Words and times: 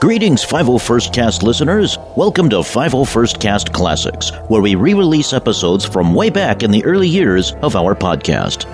Greetings, 0.00 0.42
501st 0.42 1.12
Cast 1.12 1.42
listeners. 1.42 1.98
Welcome 2.16 2.48
to 2.48 2.60
501st 2.60 3.38
Cast 3.38 3.72
Classics, 3.74 4.30
where 4.48 4.62
we 4.62 4.74
re 4.74 4.94
release 4.94 5.34
episodes 5.34 5.84
from 5.84 6.14
way 6.14 6.30
back 6.30 6.62
in 6.62 6.70
the 6.70 6.82
early 6.86 7.06
years 7.06 7.52
of 7.60 7.76
our 7.76 7.94
podcast. 7.94 8.64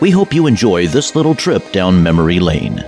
We 0.00 0.12
hope 0.12 0.32
you 0.32 0.46
enjoy 0.46 0.86
this 0.86 1.16
little 1.16 1.34
trip 1.34 1.72
down 1.72 2.00
memory 2.00 2.38
lane. 2.38 2.78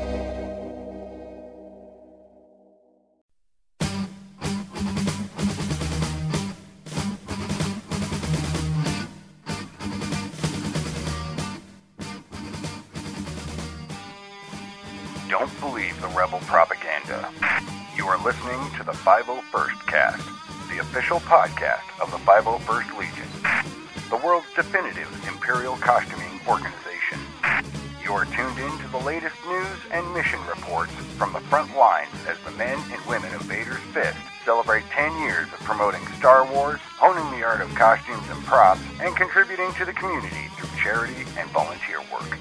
To 39.78 39.84
the 39.84 39.92
community 39.92 40.48
through 40.56 40.68
charity 40.76 41.24
and 41.38 41.48
volunteer 41.50 42.00
work. 42.12 42.36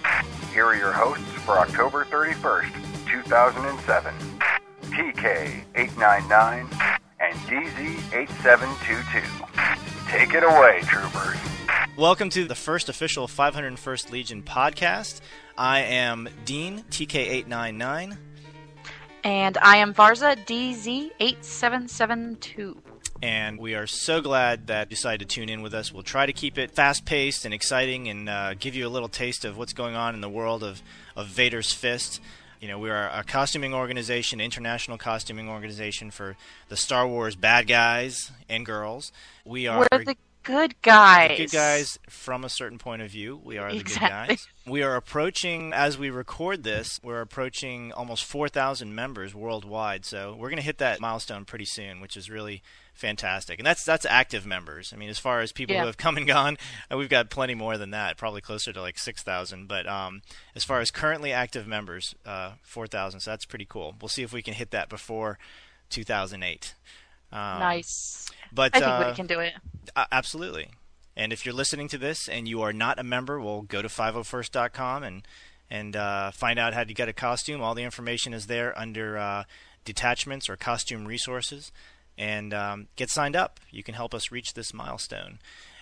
Here 0.52 0.66
are 0.66 0.76
your 0.76 0.91
hosts 0.91 1.23
for 1.46 1.60
October 1.60 2.04
31st, 2.04 2.73
2007. 3.08 4.12
TK899 4.82 6.68
and 7.20 7.35
DZ8722. 7.35 10.10
Take 10.10 10.34
it 10.34 10.43
away, 10.43 10.82
troopers. 10.82 11.38
Welcome 11.96 12.32
to 12.32 12.46
the 12.46 12.55
first 12.55 12.90
official 12.90 13.27
501st 13.27 14.10
Legion 14.10 14.41
podcast. 14.41 15.21
I 15.55 15.82
am 15.82 16.27
Dean, 16.43 16.85
TK899. 16.90 18.18
And 19.24 19.60
I 19.62 19.77
am 19.77 19.93
Varza 19.93 20.35
DZ8772. 20.48 22.77
And 23.21 23.57
we 23.60 23.73
are 23.73 23.87
so 23.87 24.21
glad 24.21 24.68
that 24.68 24.87
you 24.87 24.96
decided 24.96 25.27
to 25.27 25.35
tune 25.35 25.49
in 25.49 25.62
with 25.62 25.73
us. 25.73 25.91
We'll 25.91 26.04
try 26.04 26.26
to 26.27 26.34
keep 26.34 26.57
it 26.57 26.71
fast 26.71 27.04
paced 27.05 27.46
and 27.46 27.54
exciting 27.54 28.07
and 28.07 28.29
uh, 28.29 28.54
give 28.54 28.76
you 28.76 28.87
a 28.87 28.90
little 28.90 29.09
taste 29.09 29.43
of 29.43 29.57
what's 29.57 29.74
going 29.74 29.96
on 29.96 30.13
in 30.13 30.21
the 30.21 30.29
world 30.29 30.63
of, 30.63 30.82
of 31.15 31.27
Vader's 31.27 31.74
Fist. 31.74 32.21
You 32.62 32.68
know, 32.68 32.77
we 32.79 32.90
are 32.90 33.09
a 33.09 33.24
costuming 33.24 33.74
organization, 33.74 34.40
international 34.40 34.98
costuming 34.98 35.49
organization 35.49 36.12
for 36.12 36.35
the 36.70 36.77
Star 36.77 37.07
Wars 37.07 37.35
bad 37.35 37.68
guys 37.68 38.32
and 38.49 38.65
girls. 38.65 39.12
We 39.46 39.68
are 39.68 39.87
We're 39.91 40.04
the 40.05 40.15
good 40.43 40.79
guys. 40.81 41.37
the 41.37 41.43
good 41.46 41.52
guys 41.52 41.99
from 42.09 42.43
a 42.43 42.49
certain 42.49 42.77
point 42.77 43.02
of 43.02 43.09
view. 43.12 43.40
We 43.43 43.57
are 43.57 43.71
the 43.71 43.79
Exactly. 43.79 44.07
good 44.09 44.37
guys. 44.37 44.48
We 44.65 44.81
are 44.84 44.96
approaching, 44.96 45.71
as 45.74 45.98
we 45.98 46.09
record 46.09 46.63
this, 46.63 46.99
we're 47.04 47.21
approaching 47.21 47.91
almost 47.93 48.26
4,000 48.26 48.93
members 48.93 49.34
worldwide. 49.35 50.05
So 50.05 50.34
we're 50.37 50.49
going 50.49 50.57
to 50.57 50.63
hit 50.63 50.77
that 50.79 50.99
milestone 50.99 51.46
pretty 51.46 51.65
soon, 51.65 51.99
which 52.02 52.15
is 52.18 52.29
really 52.29 52.62
fantastic. 52.98 53.59
And 53.59 53.65
that's 53.65 53.85
that's 53.85 54.05
active 54.05 54.45
members. 54.45 54.91
I 54.93 54.98
mean, 54.98 55.09
as 55.09 55.20
far 55.20 55.40
as 55.40 55.51
people 55.51 55.73
Yeah. 55.76 55.81
who 55.81 55.87
have 55.87 55.98
come 55.98 56.17
and 56.17 56.27
gone, 56.27 56.57
uh, 56.91 56.98
we've 56.98 57.09
got 57.09 57.29
plenty 57.29 57.53
more 57.55 57.77
than 57.77 57.91
that, 57.91 58.17
probably 58.17 58.41
closer 58.41 58.73
to 58.73 58.81
like 58.81 58.98
6,000. 58.99 59.67
But 59.67 59.87
um, 59.87 60.21
as 60.55 60.63
far 60.63 60.79
as 60.81 60.91
currently 60.91 61.31
active 61.31 61.65
members, 61.68 62.15
uh, 62.25 62.53
4,000. 62.63 63.20
So 63.21 63.31
that's 63.31 63.45
pretty 63.45 63.65
cool. 63.65 63.95
We'll 64.01 64.09
see 64.09 64.23
if 64.23 64.34
we 64.34 64.41
can 64.41 64.53
hit 64.56 64.72
that 64.72 64.90
before 64.90 65.38
2008. 65.90 66.73
Um, 67.31 67.40
nice. 67.59 68.28
But 68.51 68.75
I 68.75 68.79
think 68.79 68.90
uh, 68.91 69.06
we 69.09 69.16
can 69.16 69.28
do 69.28 69.40
it. 69.40 69.53
uh, 69.95 70.06
absolutely. 70.12 70.69
And 71.16 71.34
if 71.34 71.46
you're 71.46 71.56
listening 71.56 71.88
to 71.90 71.97
this 71.97 72.28
and 72.30 72.47
you 72.47 72.62
are 72.62 72.72
not 72.74 73.00
a 73.00 73.03
member, 73.03 73.40
well, 73.41 73.62
go 73.63 73.81
to 73.81 73.88
501st.com 73.88 75.03
and 75.03 75.28
and 75.69 75.97
uh, 75.97 76.31
find 76.31 76.57
out 76.57 76.74
how 76.74 76.86
to 76.86 76.94
get 76.94 77.09
a 77.09 77.13
costume. 77.13 77.62
All 77.62 77.75
the 77.75 77.84
information 77.84 78.34
is 78.34 78.47
there 78.47 78.78
under 78.80 79.18
uh, 79.18 79.44
detachments 79.84 80.47
or 80.47 80.56
costume 80.56 81.06
resources, 81.06 81.74
and 82.18 82.54
um, 82.54 82.88
get 82.96 83.10
signed 83.10 83.36
up. 83.36 83.60
You 83.72 83.84
can 83.84 83.94
help 83.96 84.14
us 84.14 84.32
reach 84.32 84.54
this 84.54 84.74
milestone. 84.74 85.40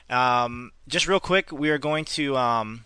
Um, 0.10 0.72
just 0.88 1.08
real 1.08 1.20
quick, 1.20 1.52
we 1.52 1.70
are 1.70 1.78
going 1.78 2.06
to. 2.06 2.38
Um, 2.38 2.84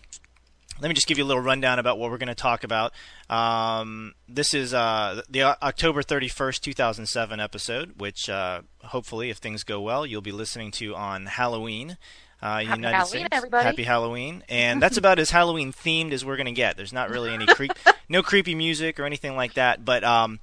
let 0.80 0.88
me 0.88 0.94
just 0.94 1.06
give 1.06 1.18
you 1.18 1.24
a 1.24 1.26
little 1.26 1.42
rundown 1.42 1.78
about 1.78 1.98
what 1.98 2.10
we're 2.10 2.16
going 2.18 2.28
to 2.28 2.34
talk 2.34 2.64
about. 2.64 2.92
Um, 3.28 4.14
this 4.26 4.54
is 4.54 4.72
uh, 4.72 5.20
the 5.28 5.42
October 5.42 6.02
31st, 6.02 6.60
2007 6.60 7.38
episode, 7.38 8.00
which 8.00 8.30
uh, 8.30 8.62
hopefully, 8.84 9.28
if 9.28 9.36
things 9.36 9.62
go 9.62 9.80
well, 9.80 10.06
you'll 10.06 10.22
be 10.22 10.32
listening 10.32 10.70
to 10.72 10.94
on 10.94 11.26
Halloween. 11.26 11.98
Uh, 12.42 12.60
Happy 12.60 12.76
United 12.76 12.96
Halloween, 12.96 13.20
States. 13.20 13.28
everybody. 13.32 13.64
Happy 13.64 13.82
Halloween, 13.82 14.42
and 14.48 14.80
that's 14.80 14.96
about 14.96 15.18
as 15.18 15.30
Halloween 15.30 15.72
themed 15.74 16.12
as 16.12 16.24
we're 16.24 16.36
going 16.36 16.46
to 16.46 16.52
get. 16.52 16.78
There's 16.78 16.92
not 16.92 17.10
really 17.10 17.34
any 17.34 17.44
creep, 17.44 17.72
no 18.08 18.22
creepy 18.22 18.54
music 18.54 18.98
or 18.98 19.04
anything 19.04 19.36
like 19.36 19.54
that. 19.54 19.84
But 19.84 20.02
um, 20.04 20.40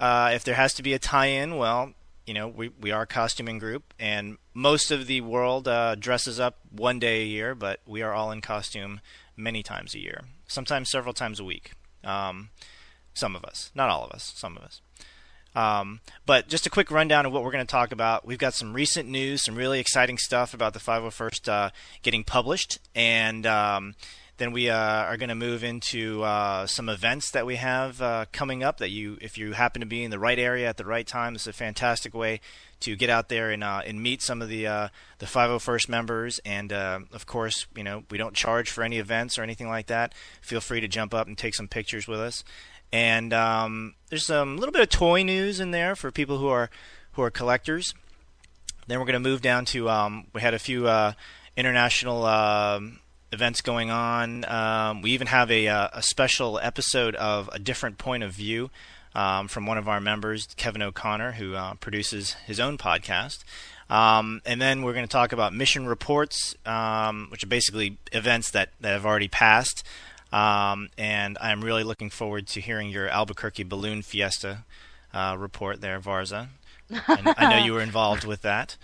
uh, 0.00 0.30
if 0.32 0.44
there 0.44 0.54
has 0.54 0.72
to 0.74 0.82
be 0.82 0.94
a 0.94 0.98
tie-in, 0.98 1.58
well, 1.58 1.92
you 2.26 2.34
know, 2.34 2.48
we 2.48 2.70
we 2.80 2.90
are 2.90 3.02
a 3.02 3.06
costuming 3.06 3.58
group, 3.58 3.92
and 3.98 4.38
most 4.54 4.90
of 4.90 5.06
the 5.06 5.20
world 5.20 5.68
uh, 5.68 5.94
dresses 5.94 6.40
up 6.40 6.58
one 6.70 6.98
day 6.98 7.22
a 7.22 7.26
year, 7.26 7.54
but 7.54 7.80
we 7.86 8.02
are 8.02 8.12
all 8.12 8.30
in 8.30 8.40
costume 8.40 9.00
many 9.36 9.62
times 9.62 9.94
a 9.94 10.00
year, 10.00 10.22
sometimes 10.46 10.90
several 10.90 11.12
times 11.14 11.38
a 11.38 11.44
week. 11.44 11.72
Um, 12.02 12.50
some 13.12 13.36
of 13.36 13.44
us, 13.44 13.70
not 13.74 13.90
all 13.90 14.04
of 14.04 14.10
us, 14.12 14.32
some 14.36 14.56
of 14.56 14.62
us. 14.62 14.80
Um, 15.54 16.00
but 16.26 16.48
just 16.48 16.66
a 16.66 16.70
quick 16.70 16.90
rundown 16.90 17.26
of 17.26 17.32
what 17.32 17.44
we're 17.44 17.52
going 17.52 17.64
to 17.64 17.70
talk 17.70 17.92
about. 17.92 18.26
We've 18.26 18.38
got 18.38 18.54
some 18.54 18.72
recent 18.72 19.08
news, 19.08 19.44
some 19.44 19.54
really 19.54 19.78
exciting 19.78 20.18
stuff 20.18 20.52
about 20.52 20.72
the 20.72 20.80
501st 20.80 21.48
uh, 21.48 21.70
getting 22.02 22.24
published, 22.24 22.78
and 22.94 23.46
um, 23.46 23.94
then 24.36 24.52
we 24.52 24.68
uh, 24.68 24.76
are 24.76 25.16
going 25.16 25.28
to 25.28 25.34
move 25.34 25.62
into 25.62 26.22
uh, 26.22 26.66
some 26.66 26.88
events 26.88 27.30
that 27.30 27.46
we 27.46 27.56
have 27.56 28.02
uh, 28.02 28.24
coming 28.32 28.64
up. 28.64 28.78
That 28.78 28.90
you, 28.90 29.16
if 29.20 29.38
you 29.38 29.52
happen 29.52 29.80
to 29.80 29.86
be 29.86 30.02
in 30.02 30.10
the 30.10 30.18
right 30.18 30.38
area 30.38 30.68
at 30.68 30.76
the 30.76 30.84
right 30.84 31.06
time, 31.06 31.36
is 31.36 31.46
a 31.46 31.52
fantastic 31.52 32.14
way 32.14 32.40
to 32.80 32.96
get 32.96 33.10
out 33.10 33.28
there 33.28 33.50
and 33.50 33.62
uh, 33.62 33.82
and 33.86 34.02
meet 34.02 34.22
some 34.22 34.42
of 34.42 34.48
the 34.48 34.66
uh, 34.66 34.88
the 35.18 35.26
501st 35.26 35.88
members. 35.88 36.40
And 36.44 36.72
uh, 36.72 37.00
of 37.12 37.26
course, 37.26 37.66
you 37.76 37.84
know 37.84 38.02
we 38.10 38.18
don't 38.18 38.34
charge 38.34 38.70
for 38.70 38.82
any 38.82 38.98
events 38.98 39.38
or 39.38 39.42
anything 39.42 39.68
like 39.68 39.86
that. 39.86 40.14
Feel 40.40 40.60
free 40.60 40.80
to 40.80 40.88
jump 40.88 41.14
up 41.14 41.28
and 41.28 41.38
take 41.38 41.54
some 41.54 41.68
pictures 41.68 42.08
with 42.08 42.18
us. 42.18 42.42
And 42.92 43.32
um, 43.32 43.94
there's 44.08 44.26
some 44.26 44.56
little 44.56 44.72
bit 44.72 44.82
of 44.82 44.88
toy 44.88 45.22
news 45.22 45.60
in 45.60 45.70
there 45.70 45.94
for 45.94 46.10
people 46.10 46.38
who 46.38 46.48
are 46.48 46.70
who 47.12 47.22
are 47.22 47.30
collectors. 47.30 47.94
Then 48.88 48.98
we're 48.98 49.06
going 49.06 49.14
to 49.14 49.20
move 49.20 49.42
down 49.42 49.64
to 49.66 49.88
um, 49.88 50.26
we 50.34 50.40
had 50.40 50.54
a 50.54 50.58
few 50.58 50.88
international 51.56 52.26
um, 52.26 52.98
events 53.34 53.60
going 53.60 53.90
on. 53.90 54.44
Um, 54.46 55.02
we 55.02 55.10
even 55.10 55.26
have 55.26 55.50
a, 55.50 55.68
uh, 55.68 55.88
a 55.92 56.02
special 56.02 56.58
episode 56.60 57.14
of 57.16 57.50
a 57.52 57.58
different 57.58 57.98
point 57.98 58.22
of 58.22 58.32
view 58.32 58.70
um, 59.14 59.48
from 59.48 59.66
one 59.66 59.76
of 59.76 59.88
our 59.88 60.00
members, 60.00 60.48
Kevin 60.56 60.80
O'Connor, 60.80 61.32
who 61.32 61.54
uh, 61.54 61.74
produces 61.74 62.34
his 62.46 62.58
own 62.58 62.78
podcast. 62.78 63.44
Um, 63.90 64.40
and 64.46 64.62
then 64.62 64.82
we're 64.82 64.94
going 64.94 65.06
to 65.06 65.12
talk 65.12 65.32
about 65.32 65.52
mission 65.52 65.86
reports, 65.86 66.54
um, 66.64 67.26
which 67.30 67.44
are 67.44 67.48
basically 67.48 67.98
events 68.12 68.50
that, 68.52 68.70
that 68.80 68.92
have 68.92 69.04
already 69.04 69.28
passed. 69.28 69.84
Um, 70.32 70.88
and 70.96 71.36
I'm 71.40 71.62
really 71.62 71.84
looking 71.84 72.10
forward 72.10 72.46
to 72.48 72.60
hearing 72.60 72.88
your 72.88 73.08
Albuquerque 73.08 73.64
Balloon 73.64 74.02
Fiesta 74.02 74.64
uh, 75.12 75.36
report 75.38 75.80
there, 75.80 76.00
Varza. 76.00 76.48
And 76.90 77.34
I 77.36 77.50
know 77.50 77.64
you 77.64 77.74
were 77.74 77.82
involved 77.90 78.24
with 78.24 78.42
that. 78.42 78.76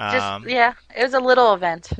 Just 0.00 0.24
Um, 0.24 0.48
yeah, 0.48 0.74
it 0.96 1.02
was 1.02 1.14
a 1.14 1.20
little 1.20 1.54
event. 1.54 1.90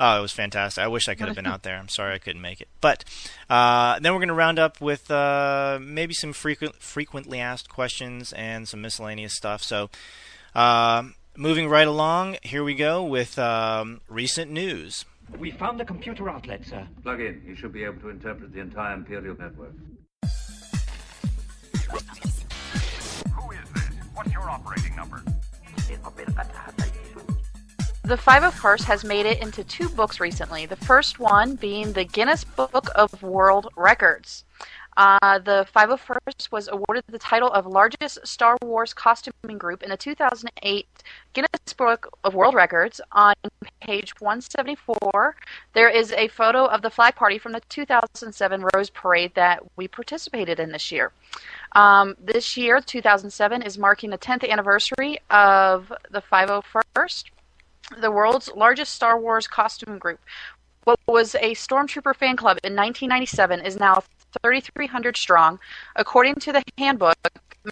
Oh, 0.00 0.18
it 0.18 0.22
was 0.22 0.32
fantastic. 0.32 0.82
I 0.82 0.88
wish 0.88 1.08
I 1.08 1.14
could 1.14 1.26
have 1.26 1.36
been 1.36 1.46
out 1.54 1.62
there. 1.62 1.76
I'm 1.76 1.88
sorry 1.88 2.14
I 2.14 2.18
couldn't 2.18 2.42
make 2.42 2.60
it. 2.60 2.68
But 2.80 3.04
uh, 3.48 3.98
then 4.00 4.12
we're 4.12 4.18
going 4.18 4.28
to 4.28 4.34
round 4.34 4.58
up 4.58 4.80
with 4.80 5.10
uh, 5.10 5.78
maybe 5.80 6.14
some 6.14 6.32
frequent, 6.32 6.76
frequently 6.76 7.40
asked 7.40 7.68
questions 7.68 8.32
and 8.32 8.68
some 8.68 8.80
miscellaneous 8.80 9.34
stuff. 9.34 9.62
So, 9.62 9.90
uh, 10.54 11.04
moving 11.36 11.68
right 11.68 11.86
along, 11.86 12.36
here 12.42 12.64
we 12.64 12.74
go 12.74 13.04
with 13.04 13.38
um, 13.38 14.00
recent 14.08 14.50
news. 14.50 15.04
We 15.38 15.50
found 15.50 15.80
the 15.80 15.84
computer 15.84 16.28
outlet, 16.28 16.66
sir. 16.66 16.86
Plug 17.02 17.20
in. 17.20 17.42
You 17.46 17.54
should 17.56 17.72
be 17.72 17.84
able 17.84 18.00
to 18.02 18.10
interpret 18.10 18.52
the 18.52 18.60
entire 18.60 18.94
Imperial 18.94 19.36
network. 19.38 19.72
Who 21.90 21.96
is 21.96 23.70
this? 23.74 23.90
What's 24.14 24.32
your 24.32 24.50
operating 24.50 24.94
number? 24.96 25.22
The 28.04 28.16
501st 28.16 28.84
has 28.84 29.02
made 29.02 29.24
it 29.24 29.40
into 29.40 29.64
two 29.64 29.88
books 29.88 30.20
recently. 30.20 30.66
The 30.66 30.76
first 30.76 31.18
one 31.18 31.54
being 31.54 31.94
the 31.94 32.04
Guinness 32.04 32.44
Book 32.44 32.88
of 32.94 33.22
World 33.22 33.68
Records. 33.76 34.44
Uh, 34.98 35.38
the 35.38 35.66
501st 35.74 36.52
was 36.52 36.68
awarded 36.68 37.04
the 37.08 37.18
title 37.18 37.50
of 37.50 37.66
largest 37.66 38.18
Star 38.26 38.58
Wars 38.62 38.92
costuming 38.92 39.56
group 39.56 39.82
in 39.82 39.88
the 39.88 39.96
2008 39.96 40.86
Guinness 41.32 41.72
Book 41.78 42.10
of 42.24 42.34
World 42.34 42.54
Records. 42.54 43.00
On 43.12 43.32
page 43.80 44.12
174, 44.20 45.34
there 45.72 45.88
is 45.88 46.12
a 46.12 46.28
photo 46.28 46.66
of 46.66 46.82
the 46.82 46.90
flag 46.90 47.14
party 47.14 47.38
from 47.38 47.52
the 47.52 47.62
2007 47.70 48.66
Rose 48.74 48.90
Parade 48.90 49.32
that 49.34 49.62
we 49.76 49.88
participated 49.88 50.60
in 50.60 50.72
this 50.72 50.92
year. 50.92 51.10
Um, 51.72 52.16
this 52.22 52.54
year, 52.58 52.80
2007, 52.80 53.62
is 53.62 53.78
marking 53.78 54.10
the 54.10 54.18
10th 54.18 54.46
anniversary 54.48 55.18
of 55.30 55.90
the 56.10 56.20
501st, 56.20 57.24
the 57.98 58.10
world's 58.10 58.50
largest 58.54 58.94
Star 58.94 59.18
Wars 59.18 59.46
costume 59.46 59.98
group. 59.98 60.20
What 60.84 60.98
was 61.06 61.34
a 61.36 61.54
Stormtrooper 61.54 62.14
fan 62.14 62.36
club 62.36 62.58
in 62.62 62.76
1997 62.76 63.60
is 63.60 63.78
now 63.78 64.02
3,300 64.42 65.16
strong. 65.16 65.58
According 65.96 66.36
to 66.36 66.52
the 66.52 66.62
handbook, 66.76 67.16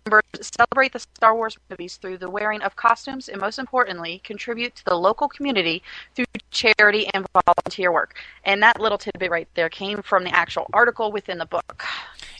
members 0.06 0.22
celebrate 0.40 0.92
the 0.92 1.00
Star 1.00 1.34
Wars 1.34 1.58
movies 1.68 1.96
through 1.96 2.18
the 2.18 2.30
wearing 2.30 2.62
of 2.62 2.76
costumes 2.76 3.28
and, 3.28 3.40
most 3.40 3.58
importantly, 3.58 4.20
contribute 4.24 4.74
to 4.76 4.84
the 4.86 4.94
local 4.94 5.28
community 5.28 5.82
through 6.14 6.24
charity 6.50 7.08
and 7.12 7.26
volunteer 7.46 7.92
work. 7.92 8.16
And 8.44 8.62
that 8.62 8.80
little 8.80 8.98
tidbit 8.98 9.30
right 9.30 9.48
there 9.54 9.68
came 9.68 10.02
from 10.02 10.24
the 10.24 10.34
actual 10.34 10.66
article 10.72 11.12
within 11.12 11.38
the 11.38 11.46
book. 11.46 11.84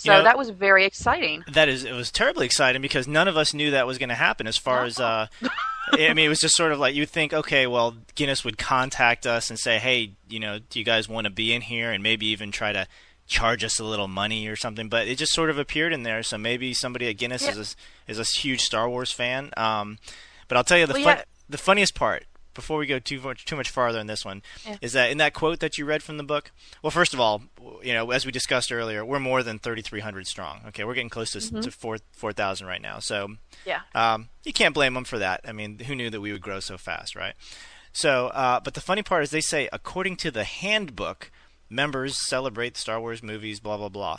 So 0.03 0.13
know- 0.19 0.25
that 0.25 0.37
was 0.39 0.51
very 0.51 0.85
exciting. 0.85 1.45
That 1.53 1.69
is, 1.69 1.85
it 1.85 1.93
was 1.93 2.11
terribly 2.11 2.47
exciting 2.47 2.83
because 2.83 3.07
none 3.09 3.29
of 3.29 3.37
us 3.37 3.55
knew 3.55 3.71
that 3.73 3.87
was 3.87 3.99
going 3.99 4.09
to 4.09 4.15
happen. 4.15 4.47
As 4.47 4.57
far 4.57 4.85
as, 4.85 4.99
uh, 5.01 5.27
I 5.93 6.15
mean, 6.15 6.27
it 6.27 6.29
was 6.29 6.41
just 6.41 6.57
sort 6.57 6.73
of 6.73 6.79
like 6.79 6.95
you 6.95 7.07
think, 7.07 7.33
okay, 7.33 7.67
well, 7.67 7.97
Guinness 8.15 8.45
would 8.45 8.59
contact 8.59 9.27
us 9.27 9.51
and 9.51 9.59
say, 9.59 9.79
hey, 9.79 10.13
you 10.29 10.41
know, 10.41 10.59
do 10.59 10.79
you 10.79 10.85
guys 10.85 11.09
want 11.09 11.27
to 11.27 11.31
be 11.31 11.53
in 11.53 11.63
here, 11.63 11.91
and 11.93 12.03
maybe 12.03 12.27
even 12.27 12.51
try 12.53 12.73
to 12.73 12.87
charge 13.29 13.65
us 13.65 13.79
a 13.79 13.85
little 13.85 14.09
money 14.09 14.47
or 14.49 14.57
something. 14.57 14.89
But 14.89 15.07
it 15.09 15.17
just 15.17 15.33
sort 15.33 15.49
of 15.51 15.59
appeared 15.59 15.93
in 15.93 16.03
there, 16.03 16.23
so 16.23 16.37
maybe 16.37 16.75
somebody 16.75 17.09
at 17.09 17.17
Guinness 17.17 17.43
Yeah. 17.45 17.51
is 17.53 17.77
a, 18.09 18.11
is 18.13 18.19
a 18.19 18.25
huge 18.25 18.61
Star 18.63 18.89
Wars 18.91 19.13
fan. 19.13 19.51
Um, 19.57 19.99
but 20.49 20.57
I'll 20.57 20.65
tell 20.65 20.79
you 20.79 20.87
the 20.87 20.95
Well, 20.95 21.05
fun, 21.05 21.17
yeah. 21.19 21.25
the 21.49 21.59
funniest 21.59 21.95
part. 21.95 22.25
Before 22.55 22.79
we 22.79 22.87
go 22.87 22.99
too 22.99 23.21
much 23.21 23.45
too 23.45 23.57
much 23.57 23.71
farther 23.71 23.99
in 23.99 24.07
this 24.07 24.25
one, 24.25 24.43
Yeah. 24.67 24.77
is 24.81 24.93
that 24.93 25.11
in 25.11 25.19
that 25.19 25.33
quote 25.35 25.61
that 25.61 25.79
you 25.79 25.85
read 25.85 26.03
from 26.03 26.17
the 26.19 26.23
book? 26.23 26.51
Well, 26.83 26.91
first 26.91 27.15
of 27.15 27.21
all, 27.21 27.43
you 27.83 27.93
know, 27.95 28.11
as 28.11 28.27
we 28.27 28.33
discussed 28.33 28.71
earlier, 28.73 29.05
we're 29.05 29.19
more 29.21 29.43
than 29.43 29.59
3,300 29.59 30.27
strong. 30.27 30.61
Okay, 30.69 30.85
we're 30.85 30.95
getting 30.95 31.09
close 31.11 31.31
to, 31.33 31.39
Mm-hmm. 31.39 31.61
to 31.61 31.71
4 31.71 31.99
4,000 32.13 32.67
right 32.67 32.81
now. 32.83 32.99
So 32.99 33.37
Yeah. 33.65 33.81
um, 33.95 34.29
you 34.45 34.53
can't 34.53 34.75
blame 34.75 34.95
them 34.95 35.05
for 35.05 35.19
that. 35.19 35.41
I 35.47 35.53
mean, 35.53 35.79
who 35.81 35.95
knew 35.95 36.11
that 36.11 36.21
we 36.21 36.33
would 36.33 36.43
grow 36.43 36.61
so 36.61 36.77
fast, 36.79 37.17
right? 37.17 37.35
So, 37.93 38.29
uh, 38.29 38.61
but 38.61 38.75
the 38.75 38.81
funny 38.81 39.03
part 39.03 39.23
is 39.23 39.31
they 39.31 39.41
say, 39.43 39.69
according 39.73 40.17
to 40.17 40.31
the 40.31 40.45
handbook, 40.45 41.31
members 41.71 42.17
celebrate 42.29 42.77
Star 42.77 43.01
Wars 43.01 43.23
movies, 43.23 43.61
blah 43.61 43.77
blah 43.77 43.89
blah. 43.89 44.17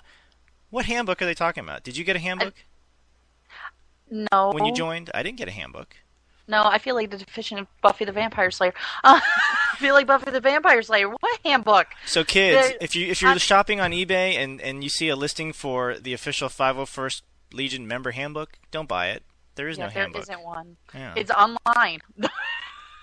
What 0.69 0.85
handbook 0.85 1.21
are 1.21 1.25
they 1.25 1.33
talking 1.35 1.63
about? 1.63 1.83
Did 1.83 1.97
you 1.97 2.03
get 2.03 2.15
a 2.15 2.19
handbook 2.19 2.55
No. 4.09 4.51
when 4.51 4.65
you 4.65 4.73
joined? 4.73 5.09
I 5.13 5.23
didn't 5.23 5.37
get 5.37 5.47
a 5.47 5.51
handbook. 5.51 5.95
No, 6.47 6.63
I 6.65 6.77
feel 6.77 6.95
like 6.95 7.09
the 7.09 7.17
deficient 7.17 7.61
of 7.61 7.67
Buffy 7.81 8.03
the 8.05 8.11
Vampire 8.11 8.51
Slayer. 8.51 8.73
Uh, 9.03 9.19
I 9.73 9.75
feel 9.77 9.93
like 9.95 10.07
Buffy 10.07 10.29
the 10.31 10.41
Vampire 10.41 10.81
Slayer. 10.81 11.09
What 11.09 11.39
handbook? 11.45 11.87
So 12.05 12.23
kids, 12.23 12.67
There- 12.69 12.77
if 12.81 12.95
you 12.95 13.07
if 13.07 13.21
you're 13.21 13.31
I- 13.31 13.37
shopping 13.37 13.79
on 13.79 13.91
eBay 13.91 14.35
and 14.35 14.59
and 14.61 14.83
you 14.83 14.89
see 14.89 15.07
a 15.09 15.15
listing 15.15 15.53
for 15.53 15.97
the 15.97 16.13
official 16.13 16.49
501st 16.49 17.21
Legion 17.53 17.87
member 17.87 18.11
handbook, 18.11 18.57
don't 18.71 18.89
buy 18.89 19.07
it. 19.11 19.23
There 19.55 19.67
is 19.67 19.77
Yeah, 19.77 19.85
no 19.85 19.89
there 19.93 20.01
handbook. 20.03 20.27
not 20.29 20.43
one. 20.43 20.77
Yeah. 20.93 21.13
It's 21.15 21.31
online. 21.31 21.99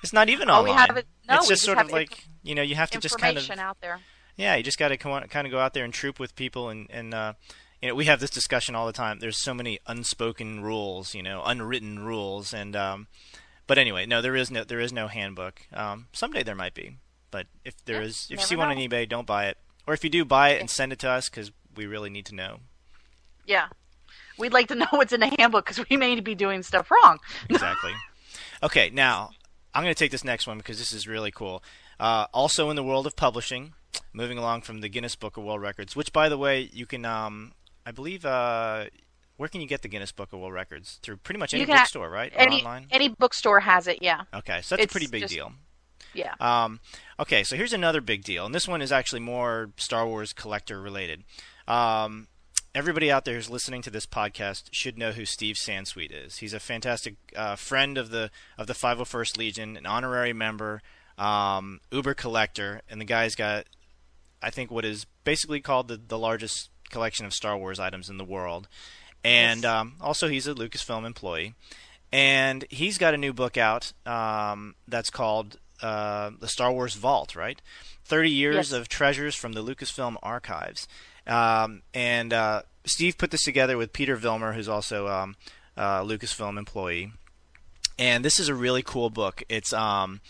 It's 0.03 0.13
not 0.15 0.31
even 0.31 0.49
Oh, 0.49 0.63
we 0.63 0.71
online. 0.71 0.89
have 0.89 0.97
it- 0.97 1.07
no, 1.29 1.35
it's 1.37 1.49
just 1.49 1.61
just 1.61 1.65
sort 1.65 1.79
of 1.79 1.93
like 1.93 2.25
you 2.43 2.55
know 2.55 2.63
you 2.63 2.75
have 2.75 2.91
to 2.91 2.99
just 2.99 3.19
kind 3.19 3.37
of 3.37 3.51
out 3.59 3.77
there. 3.83 4.01
yeah 4.37 4.55
you 4.57 4.63
just 4.63 4.79
got 4.79 4.89
to 4.89 4.97
kind 4.97 5.27
of 5.47 5.51
go 5.51 5.59
out 5.59 5.75
there 5.75 5.85
and 5.85 5.93
troop 5.93 6.19
with 6.19 6.35
people 6.35 6.71
and 6.71 6.87
and 6.91 7.13
uh, 7.13 7.35
you 7.83 7.89
know 7.89 7.95
we 7.95 8.05
have 8.07 8.21
this 8.21 8.31
discussion 8.31 8.75
all 8.75 8.87
the 8.87 8.93
time. 8.93 9.19
There's 9.19 9.39
so 9.39 9.55
many 9.55 9.79
unspoken 9.87 10.63
rules, 10.63 11.15
you 11.15 11.23
know, 11.23 11.43
unwritten 11.45 11.99
rules, 12.01 12.53
and 12.53 12.75
um, 12.77 13.07
but 13.67 13.79
anyway, 13.79 14.07
no, 14.07 14.21
there 14.21 14.37
is 14.37 14.51
no 14.51 14.65
there 14.65 14.81
is 14.81 14.93
no 14.93 15.09
handbook. 15.09 15.63
Um, 15.73 16.09
someday 16.13 16.43
there 16.43 16.55
might 16.55 16.75
be, 16.75 16.97
but 17.31 17.47
if 17.65 17.83
there 17.85 18.01
Yeah, 18.01 18.09
is, 18.09 18.29
if 18.31 18.41
you 18.41 18.47
see 18.47 18.57
one 18.57 18.69
on 18.69 18.77
eBay, 18.77 19.09
don't 19.09 19.27
buy 19.27 19.47
it. 19.47 19.59
Or 19.87 19.95
if 19.95 20.05
you 20.05 20.11
do, 20.11 20.25
buy 20.25 20.51
it 20.51 20.61
and 20.61 20.69
send 20.71 20.93
it 20.93 20.99
to 21.01 21.09
us 21.11 21.29
because 21.29 21.51
we 21.75 21.87
really 21.87 22.11
need 22.11 22.27
to 22.27 22.35
know. 22.35 22.59
Yeah. 23.47 23.69
We'd 24.39 24.53
like 24.53 24.69
to 24.69 24.75
know 24.75 24.87
what's 24.91 25.13
in 25.13 25.21
the 25.21 25.35
handbook 25.39 25.67
because 25.67 25.85
we 25.89 25.97
may 25.97 26.19
be 26.21 26.35
doing 26.35 26.63
stuff 26.63 26.91
wrong. 26.91 27.19
exactly. 27.49 27.93
Okay, 28.63 28.91
now 28.93 29.31
I'm 29.75 29.83
going 29.83 29.95
to 29.95 29.99
take 29.99 30.11
this 30.11 30.25
next 30.25 30.47
one 30.47 30.59
because 30.59 30.79
this 30.79 30.93
is 30.93 31.09
really 31.09 31.31
cool. 31.31 31.63
Uh, 31.99 32.27
also 32.33 32.71
in 32.71 32.77
the 32.77 32.83
world 32.83 33.07
of 33.07 33.17
publishing, 33.17 33.75
moving 34.13 34.39
along 34.39 34.63
from 34.63 34.81
the 34.81 34.89
Guinness 34.89 35.17
Book 35.17 35.37
of 35.37 35.45
World 35.45 35.61
Records, 35.61 35.95
which, 35.97 36.13
by 36.13 36.29
the 36.29 36.39
way, 36.39 36.71
you 36.73 36.87
can, 36.87 37.05
um, 37.05 37.53
I 37.91 37.93
believe, 37.93 38.25
uh, 38.25 38.85
where 39.37 39.49
can 39.49 39.61
you 39.61 39.67
get 39.67 39.83
the 39.83 39.89
Guinness 39.89 40.13
Book 40.13 40.33
of 40.33 40.39
World 40.39 40.53
Records? 40.53 41.01
Through 41.03 41.17
pretty 41.17 41.41
much 41.41 41.53
any 41.53 41.63
You 41.63 41.67
can 41.67 41.75
a- 41.75 41.81
bookstore, 41.81 42.09
right? 42.09 42.33
Or 42.33 42.39
Any 42.39 42.59
online? 42.61 42.87
any 42.93 43.09
bookstore 43.09 43.59
has 43.59 43.89
it. 43.89 43.99
Yeah. 44.01 44.23
Okay, 44.33 44.61
so 44.63 44.77
that's 44.77 44.87
a 44.87 44.89
pretty 44.89 45.09
big 45.09 45.23
just- 45.23 45.35
deal. 45.35 45.53
Yeah. 46.15 46.35
Um, 46.39 46.79
okay, 47.19 47.43
so 47.43 47.57
here's 47.57 47.73
another 47.73 48.01
big 48.01 48.23
deal, 48.23 48.47
and 48.47 48.55
this 48.55 48.69
one 48.69 48.81
is 48.81 48.93
actually 48.93 49.21
more 49.23 49.71
Star 49.77 50.07
Wars 50.07 50.33
collector 50.33 50.81
related. 50.81 51.25
Um, 51.67 52.29
everybody 52.77 53.11
out 53.11 53.25
there 53.25 53.35
who's 53.35 53.51
listening 53.51 53.83
to 53.83 53.91
this 53.91 54.07
podcast 54.07 54.69
should 54.71 54.97
know 54.97 55.11
who 55.11 55.25
Steve 55.25 55.57
Sansweet 55.57 56.13
is. 56.13 56.37
He's 56.37 56.55
a 56.55 56.61
fantastic 56.61 57.17
uh, 57.35 57.57
friend 57.57 57.99
of 57.99 58.11
the 58.11 58.31
of 58.57 58.69
the 58.69 58.73
501st 58.75 59.37
Legion, 59.37 59.77
an 59.77 59.85
honorary 59.87 60.33
member, 60.33 60.81
um, 61.19 61.81
Uber 61.91 62.15
collector, 62.15 62.83
and 62.89 63.01
the 63.01 63.05
guy's 63.05 63.35
got, 63.35 63.67
I 64.41 64.51
think, 64.51 64.71
what 64.71 64.85
is 64.85 65.07
basically 65.25 65.61
called 65.61 65.89
the, 65.89 65.97
the 65.97 66.19
largest 66.19 66.70
collection 66.91 67.25
of 67.25 67.33
Star 67.33 67.57
Wars 67.57 67.79
items 67.79 68.11
in 68.11 68.19
the 68.19 68.25
world. 68.25 68.69
And 69.25 69.63
Yes. 69.63 69.71
um, 69.71 69.95
also, 70.01 70.29
he's 70.29 70.47
a 70.47 70.55
Lucasfilm 70.55 71.07
employee 71.07 71.55
and 72.13 72.65
he's 72.71 72.99
got 72.99 73.15
a 73.15 73.17
new 73.19 73.33
book 73.33 73.57
out 73.57 73.93
um, 74.07 74.75
that's 74.89 75.11
called 75.11 75.59
uh, 75.83 76.31
the 76.41 76.49
Star 76.49 76.73
Wars 76.73 76.95
Vault. 76.95 77.35
Right, 77.37 77.61
thirty 78.05 78.31
years 78.31 78.55
Yes. 78.57 78.73
of 78.73 78.89
treasures 78.89 79.35
from 79.35 79.53
the 79.53 79.63
Lucasfilm 79.63 80.17
archives, 80.23 80.89
um, 81.27 81.83
and 81.95 82.33
uh, 82.33 82.63
Steve 82.85 83.17
put 83.17 83.31
this 83.31 83.45
together 83.45 83.77
with 83.79 83.93
Peter 83.93 84.17
Vilmur, 84.17 84.55
who's 84.55 84.69
also 84.69 85.07
um, 85.09 85.37
a 85.77 86.03
Lucasfilm 86.05 86.59
employee. 86.59 87.13
And 87.99 88.25
this 88.25 88.41
is 88.41 88.49
a 88.49 88.55
really 88.55 88.83
cool 88.83 89.11
book. 89.11 89.43
It's 89.49 89.73
um, 89.73 90.21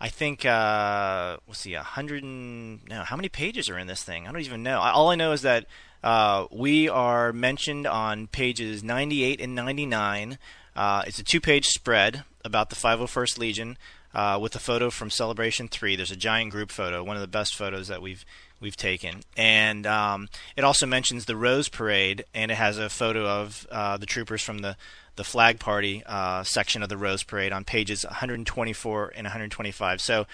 I 0.00 0.08
think 0.08 0.44
uh, 0.44 1.36
let's 1.48 1.60
see, 1.60 1.74
a 1.74 1.82
hundred 1.82 2.22
and 2.24 2.86
no, 2.88 3.02
how 3.04 3.16
many 3.16 3.28
pages 3.28 3.68
are 3.70 3.78
in 3.78 3.86
this 3.86 4.02
thing? 4.02 4.26
I 4.28 4.32
don't 4.32 4.40
even 4.42 4.62
know. 4.62 4.80
I- 4.80 4.90
All 4.92 5.10
I 5.10 5.14
know 5.14 5.32
is 5.32 5.42
that 5.42 5.66
uh, 6.02 6.46
we 6.50 6.88
are 6.88 7.32
mentioned 7.32 7.86
on 7.86 8.26
pages 8.26 8.82
98 8.82 9.40
and 9.40 9.54
99. 9.54 10.38
Uh, 10.74 11.02
it's 11.06 11.18
a 11.18 11.24
two-page 11.24 11.66
spread 11.66 12.24
about 12.44 12.70
the 12.70 12.76
501st 12.76 13.38
Legion 13.38 13.78
uh, 14.14 14.38
with 14.40 14.54
a 14.54 14.58
photo 14.58 14.90
from 14.90 15.10
Celebration 15.10 15.68
3. 15.68 15.96
There's 15.96 16.10
a 16.10 16.16
giant 16.16 16.50
group 16.50 16.70
photo, 16.70 17.02
one 17.04 17.16
of 17.16 17.22
the 17.22 17.28
best 17.28 17.54
photos 17.54 17.88
that 17.88 18.02
we've 18.02 18.24
we've 18.60 18.76
taken, 18.76 19.22
and 19.36 19.88
um, 19.88 20.28
it 20.56 20.62
also 20.62 20.86
mentions 20.86 21.24
the 21.24 21.36
Rose 21.36 21.68
Parade, 21.68 22.24
and 22.32 22.48
it 22.48 22.54
has 22.54 22.78
a 22.78 22.88
photo 22.88 23.26
of 23.26 23.66
uh, 23.72 23.96
the 23.96 24.06
troopers 24.06 24.42
from 24.42 24.58
the 24.58 24.76
the 25.16 25.24
flag 25.24 25.58
party 25.58 26.02
uh, 26.06 26.42
section 26.42 26.82
of 26.82 26.88
the 26.88 26.96
Rose 26.96 27.22
Parade 27.22 27.52
on 27.52 27.64
pages 27.64 28.04
124 28.04 29.12
and 29.14 29.24
125. 29.24 30.00
So 30.00 30.26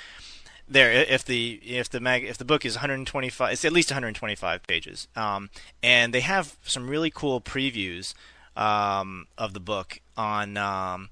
there, 0.68 0.92
if 0.92 1.24
the 1.24 1.60
if 1.64 1.88
the 1.88 2.00
mag 2.00 2.24
if 2.24 2.38
the 2.38 2.44
book 2.44 2.64
is 2.64 2.76
125, 2.76 3.52
it's 3.52 3.64
at 3.64 3.72
least 3.72 3.90
125 3.90 4.66
pages, 4.66 5.08
um, 5.16 5.50
and 5.82 6.12
they 6.12 6.20
have 6.20 6.56
some 6.62 6.88
really 6.88 7.10
cool 7.10 7.40
previews 7.40 8.14
um, 8.56 9.26
of 9.36 9.54
the 9.54 9.60
book 9.60 10.00
on. 10.16 10.56
Um, 10.56 11.10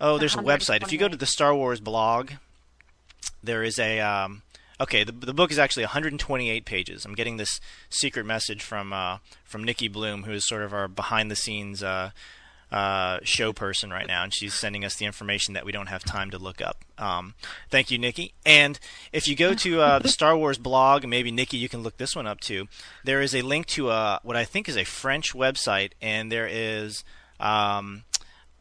oh, 0.00 0.18
there's 0.18 0.34
a 0.34 0.38
website. 0.38 0.82
If 0.82 0.92
you 0.92 0.98
go 0.98 1.08
to 1.08 1.16
the 1.16 1.26
Star 1.26 1.54
Wars 1.54 1.80
blog, 1.80 2.32
there 3.42 3.62
is 3.62 3.78
a 3.78 4.00
um, 4.00 4.42
okay. 4.80 5.04
The, 5.04 5.12
the 5.12 5.34
book 5.34 5.50
is 5.50 5.58
actually 5.58 5.84
128 5.84 6.64
pages. 6.64 7.04
I'm 7.04 7.14
getting 7.14 7.36
this 7.36 7.60
secret 7.90 8.24
message 8.24 8.62
from 8.62 8.92
uh, 8.92 9.18
from 9.44 9.62
Nikki 9.64 9.88
Bloom, 9.88 10.22
who 10.22 10.32
is 10.32 10.46
sort 10.46 10.62
of 10.62 10.72
our 10.72 10.88
behind 10.88 11.30
the 11.30 11.36
scenes 11.36 11.82
uh, 11.82 12.10
uh, 12.70 13.18
show 13.22 13.52
person 13.52 13.90
right 13.90 14.06
now, 14.06 14.24
and 14.24 14.34
she's 14.34 14.54
sending 14.54 14.84
us 14.84 14.96
the 14.96 15.06
information 15.06 15.54
that 15.54 15.64
we 15.64 15.72
don't 15.72 15.86
have 15.86 16.04
time 16.04 16.30
to 16.30 16.38
look 16.38 16.60
up. 16.60 16.84
Um, 16.98 17.34
thank 17.70 17.90
you, 17.90 17.98
Nikki. 17.98 18.34
And 18.44 18.78
if 19.12 19.28
you 19.28 19.36
go 19.36 19.54
to 19.54 19.80
uh, 19.80 19.98
the 20.00 20.08
Star 20.08 20.36
Wars 20.36 20.58
blog, 20.58 21.06
maybe 21.06 21.30
Nikki, 21.30 21.56
you 21.56 21.68
can 21.68 21.82
look 21.82 21.96
this 21.96 22.16
one 22.16 22.26
up 22.26 22.40
too. 22.40 22.66
There 23.04 23.20
is 23.20 23.34
a 23.34 23.42
link 23.42 23.66
to 23.66 23.90
a 23.90 24.20
what 24.22 24.36
I 24.36 24.44
think 24.44 24.68
is 24.68 24.76
a 24.76 24.84
French 24.84 25.32
website, 25.32 25.92
and 26.02 26.30
there 26.32 26.48
is 26.50 27.04
um, 27.38 28.04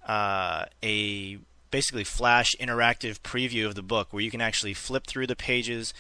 uh, 0.05 0.65
a 0.83 1.39
basically 1.71 2.03
flash 2.03 2.55
interactive 2.59 3.19
preview 3.21 3.65
of 3.65 3.75
the 3.75 3.83
book 3.83 4.13
where 4.13 4.21
you 4.21 4.31
can 4.31 4.41
actually 4.41 4.73
flip 4.73 5.05
through 5.07 5.27
the 5.27 5.35
pages 5.35 5.93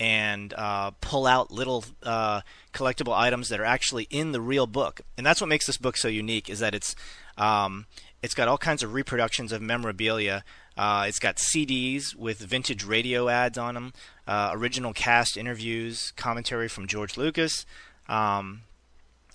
and 0.00 0.52
uh, 0.54 0.90
pull 1.00 1.26
out 1.26 1.50
little 1.50 1.84
uh, 2.02 2.40
collectible 2.72 3.16
items 3.16 3.48
that 3.48 3.60
are 3.60 3.64
actually 3.64 4.08
in 4.10 4.32
the 4.32 4.40
real 4.40 4.66
book. 4.66 5.00
And 5.16 5.24
that's 5.24 5.40
what 5.40 5.46
makes 5.46 5.66
this 5.66 5.76
book 5.76 5.96
so 5.96 6.08
unique 6.08 6.50
is 6.50 6.58
that 6.58 6.74
it's 6.74 6.96
um, 7.36 7.86
it's 8.22 8.34
got 8.34 8.48
all 8.48 8.58
kinds 8.58 8.82
of 8.82 8.94
reproductions 8.94 9.52
of 9.52 9.60
memorabilia. 9.62 10.44
Uh, 10.76 11.04
it's 11.06 11.18
got 11.18 11.36
CDs 11.36 12.14
with 12.14 12.38
vintage 12.38 12.84
radio 12.84 13.28
ads 13.28 13.58
on 13.58 13.74
them, 13.74 13.92
uh, 14.26 14.50
original 14.52 14.92
cast 14.92 15.36
interviews, 15.36 16.12
commentary 16.16 16.68
from 16.68 16.86
George 16.86 17.16
Lucas. 17.16 17.66
Um, 18.08 18.62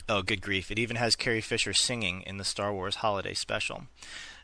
Oh, 0.10 0.22
good 0.22 0.42
grief! 0.42 0.72
It 0.72 0.80
even 0.80 0.96
has 0.96 1.18
Carrie 1.18 1.42
Fisher 1.42 1.74
singing 1.74 2.22
in 2.26 2.38
the 2.38 2.46
Star 2.46 2.72
Wars 2.72 2.98
Holiday 2.98 3.34
Special. 3.34 3.88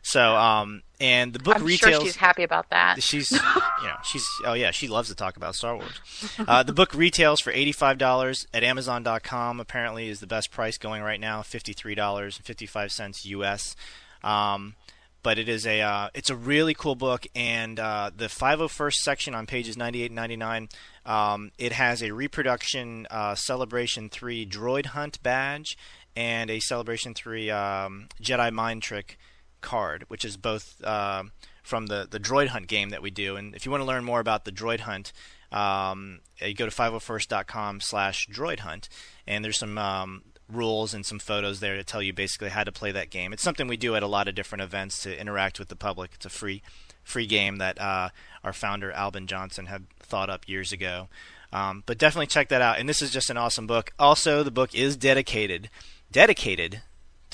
So, 0.06 0.36
um, 0.36 0.82
and 1.00 1.32
the 1.32 1.38
book 1.38 1.56
I'm 1.56 1.64
retails. 1.64 1.94
sure 1.94 2.04
she's 2.04 2.16
happy 2.16 2.42
about 2.42 2.68
that. 2.68 3.02
She's, 3.02 3.30
you 3.32 3.38
know, 3.38 3.96
she's. 4.04 4.26
Oh 4.44 4.52
yeah, 4.52 4.70
she 4.70 4.86
loves 4.86 5.08
to 5.08 5.14
talk 5.14 5.38
about 5.38 5.54
Star 5.54 5.76
Wars. 5.76 5.98
Uh, 6.38 6.62
the 6.62 6.74
book 6.74 6.92
retails 6.94 7.40
for 7.40 7.50
eighty-five 7.52 7.96
dollars 7.96 8.46
at 8.52 8.62
Amazon.com. 8.62 9.60
Apparently, 9.60 10.10
is 10.10 10.20
the 10.20 10.26
best 10.26 10.50
price 10.50 10.76
going 10.76 11.02
right 11.02 11.18
now, 11.18 11.40
fifty-three 11.40 11.94
dollars 11.94 12.36
and 12.36 12.44
fifty-five 12.44 12.92
cents 12.92 13.24
U.S. 13.24 13.74
Um, 14.22 14.74
but 15.22 15.38
it 15.38 15.48
is 15.48 15.66
a 15.66 15.80
uh, 15.80 16.10
it's 16.12 16.28
a 16.28 16.36
really 16.36 16.74
cool 16.74 16.96
book, 16.96 17.26
and 17.34 17.80
uh, 17.80 18.10
the 18.14 18.26
501st 18.26 18.94
section 18.96 19.34
on 19.34 19.46
pages 19.46 19.74
98 19.76 20.06
and 20.10 20.16
99. 20.16 20.68
Um, 21.06 21.50
it 21.58 21.72
has 21.72 22.02
a 22.02 22.12
reproduction 22.12 23.06
uh, 23.10 23.34
Celebration 23.34 24.10
3 24.10 24.46
Droid 24.46 24.86
Hunt 24.86 25.22
badge 25.22 25.78
and 26.14 26.50
a 26.50 26.60
Celebration 26.60 27.14
3 27.14 27.50
um, 27.50 28.08
Jedi 28.22 28.52
Mind 28.52 28.82
Trick 28.82 29.18
card, 29.64 30.04
which 30.06 30.24
is 30.24 30.36
both 30.36 30.82
uh, 30.84 31.24
from 31.64 31.86
the, 31.86 32.06
the 32.08 32.20
Droid 32.20 32.48
Hunt 32.48 32.68
game 32.68 32.90
that 32.90 33.02
we 33.02 33.10
do. 33.10 33.34
And 33.34 33.54
if 33.54 33.66
you 33.66 33.72
want 33.72 33.80
to 33.80 33.86
learn 33.86 34.04
more 34.04 34.20
about 34.20 34.44
the 34.44 34.52
Droid 34.52 34.80
Hunt, 34.80 35.12
um, 35.50 36.20
you 36.40 36.54
go 36.54 36.68
to 36.68 36.74
501st.com 36.74 37.80
slash 37.80 38.28
droid 38.28 38.60
hunt, 38.60 38.88
and 39.26 39.44
there's 39.44 39.58
some 39.58 39.78
um, 39.78 40.22
rules 40.52 40.92
and 40.92 41.06
some 41.06 41.20
photos 41.20 41.60
there 41.60 41.76
to 41.76 41.84
tell 41.84 42.02
you 42.02 42.12
basically 42.12 42.48
how 42.48 42.64
to 42.64 42.72
play 42.72 42.90
that 42.90 43.08
game. 43.08 43.32
It's 43.32 43.42
something 43.42 43.68
we 43.68 43.76
do 43.76 43.94
at 43.94 44.02
a 44.02 44.08
lot 44.08 44.26
of 44.26 44.34
different 44.34 44.62
events 44.62 45.02
to 45.04 45.18
interact 45.18 45.60
with 45.60 45.68
the 45.68 45.76
public. 45.76 46.12
It's 46.14 46.26
a 46.26 46.30
free 46.30 46.62
free 47.04 47.26
game 47.26 47.58
that 47.58 47.80
uh, 47.80 48.08
our 48.42 48.52
founder 48.52 48.90
Albin 48.90 49.26
Johnson 49.26 49.66
had 49.66 49.86
thought 50.00 50.30
up 50.30 50.48
years 50.48 50.72
ago. 50.72 51.08
Um, 51.52 51.84
but 51.86 51.98
definitely 51.98 52.26
check 52.26 52.48
that 52.48 52.62
out. 52.62 52.78
And 52.80 52.88
this 52.88 53.02
is 53.02 53.10
just 53.10 53.30
an 53.30 53.36
awesome 53.36 53.66
book. 53.66 53.92
Also, 53.98 54.42
the 54.42 54.50
book 54.50 54.74
is 54.74 54.96
dedicated 54.96 55.70
dedicated 56.10 56.82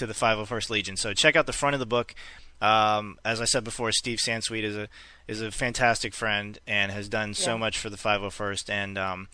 to 0.01 0.07
the 0.07 0.15
501st 0.15 0.71
Legion. 0.71 0.97
So 0.97 1.15
check 1.15 1.37
out 1.37 1.47
the 1.47 1.53
front 1.53 1.75
of 1.75 1.81
the 1.81 1.87
book. 1.87 2.15
Um, 2.61 3.19
as 3.25 3.41
I 3.41 3.45
said 3.45 3.65
before, 3.65 3.93
Steve 3.93 4.19
Sansweet 4.19 4.65
is 4.65 4.77
a 4.77 4.89
is 5.29 5.41
a 5.41 5.51
fantastic 5.51 6.13
friend 6.13 6.59
and 6.67 6.91
has 6.91 7.09
done 7.09 7.35
so 7.35 7.57
much 7.57 7.79
for 7.79 7.89
the 7.89 7.97
501st. 7.97 8.69
And 8.69 8.99
um, 8.99 9.29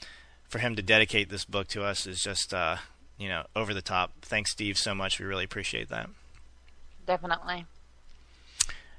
for 0.48 0.58
him 0.58 0.76
to 0.76 0.82
dedicate 0.82 1.28
this 1.30 1.44
book 1.44 1.68
to 1.68 1.82
us 1.82 2.06
is 2.06 2.20
just 2.20 2.52
uh, 2.52 2.76
you 3.18 3.28
know 3.28 3.46
over 3.56 3.72
the 3.72 3.82
top. 3.82 4.12
Thanks, 4.22 4.52
Steve, 4.52 4.76
so 4.76 4.94
much. 4.94 5.18
We 5.18 5.26
really 5.26 5.44
appreciate 5.44 5.88
that. 5.88 6.10
Definitely. 7.06 7.66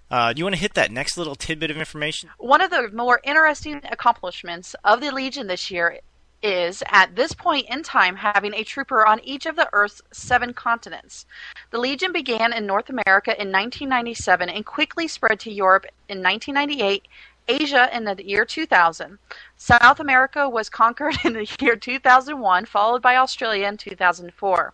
Uh, 0.09 0.31
do 0.31 0.39
you 0.39 0.45
want 0.45 0.55
to 0.55 0.61
hit 0.61 0.73
that 0.75 0.89
next 0.89 1.17
little 1.17 1.35
tidbit 1.35 1.69
of 1.69 1.77
information? 1.77 2.29
One 2.37 2.61
of 2.61 2.69
the 2.69 2.89
more 2.93 3.19
interesting 3.25 3.81
accomplishments 3.91 4.73
of 4.85 5.01
the 5.01 5.11
Legion 5.11 5.47
this 5.47 5.69
year 5.69 5.99
is, 6.41 6.83
at 6.87 7.15
this 7.15 7.33
point 7.33 7.67
in 7.69 7.83
time, 7.83 8.15
having 8.15 8.53
a 8.53 8.63
trooper 8.63 9.05
on 9.05 9.19
each 9.23 9.45
of 9.45 9.55
the 9.55 9.69
Earth's 9.73 10.01
seven 10.11 10.53
continents. 10.53 11.25
The 11.71 11.79
Legion 11.79 12.11
began 12.11 12.53
in 12.53 12.65
North 12.65 12.89
America 12.89 13.31
in 13.31 13.51
1997 13.51 14.49
and 14.49 14.65
quickly 14.65 15.07
spread 15.07 15.39
to 15.41 15.51
Europe 15.51 15.85
in 16.07 16.21
1998, 16.21 17.07
Asia 17.47 17.89
in 17.95 18.03
the 18.03 18.23
year 18.25 18.45
2000. 18.45 19.17
South 19.55 19.99
America 19.99 20.47
was 20.47 20.69
conquered 20.69 21.17
in 21.23 21.33
the 21.33 21.47
year 21.59 21.75
2001, 21.75 22.65
followed 22.65 23.01
by 23.01 23.15
Australia 23.15 23.67
in 23.67 23.77
2004. 23.77 24.73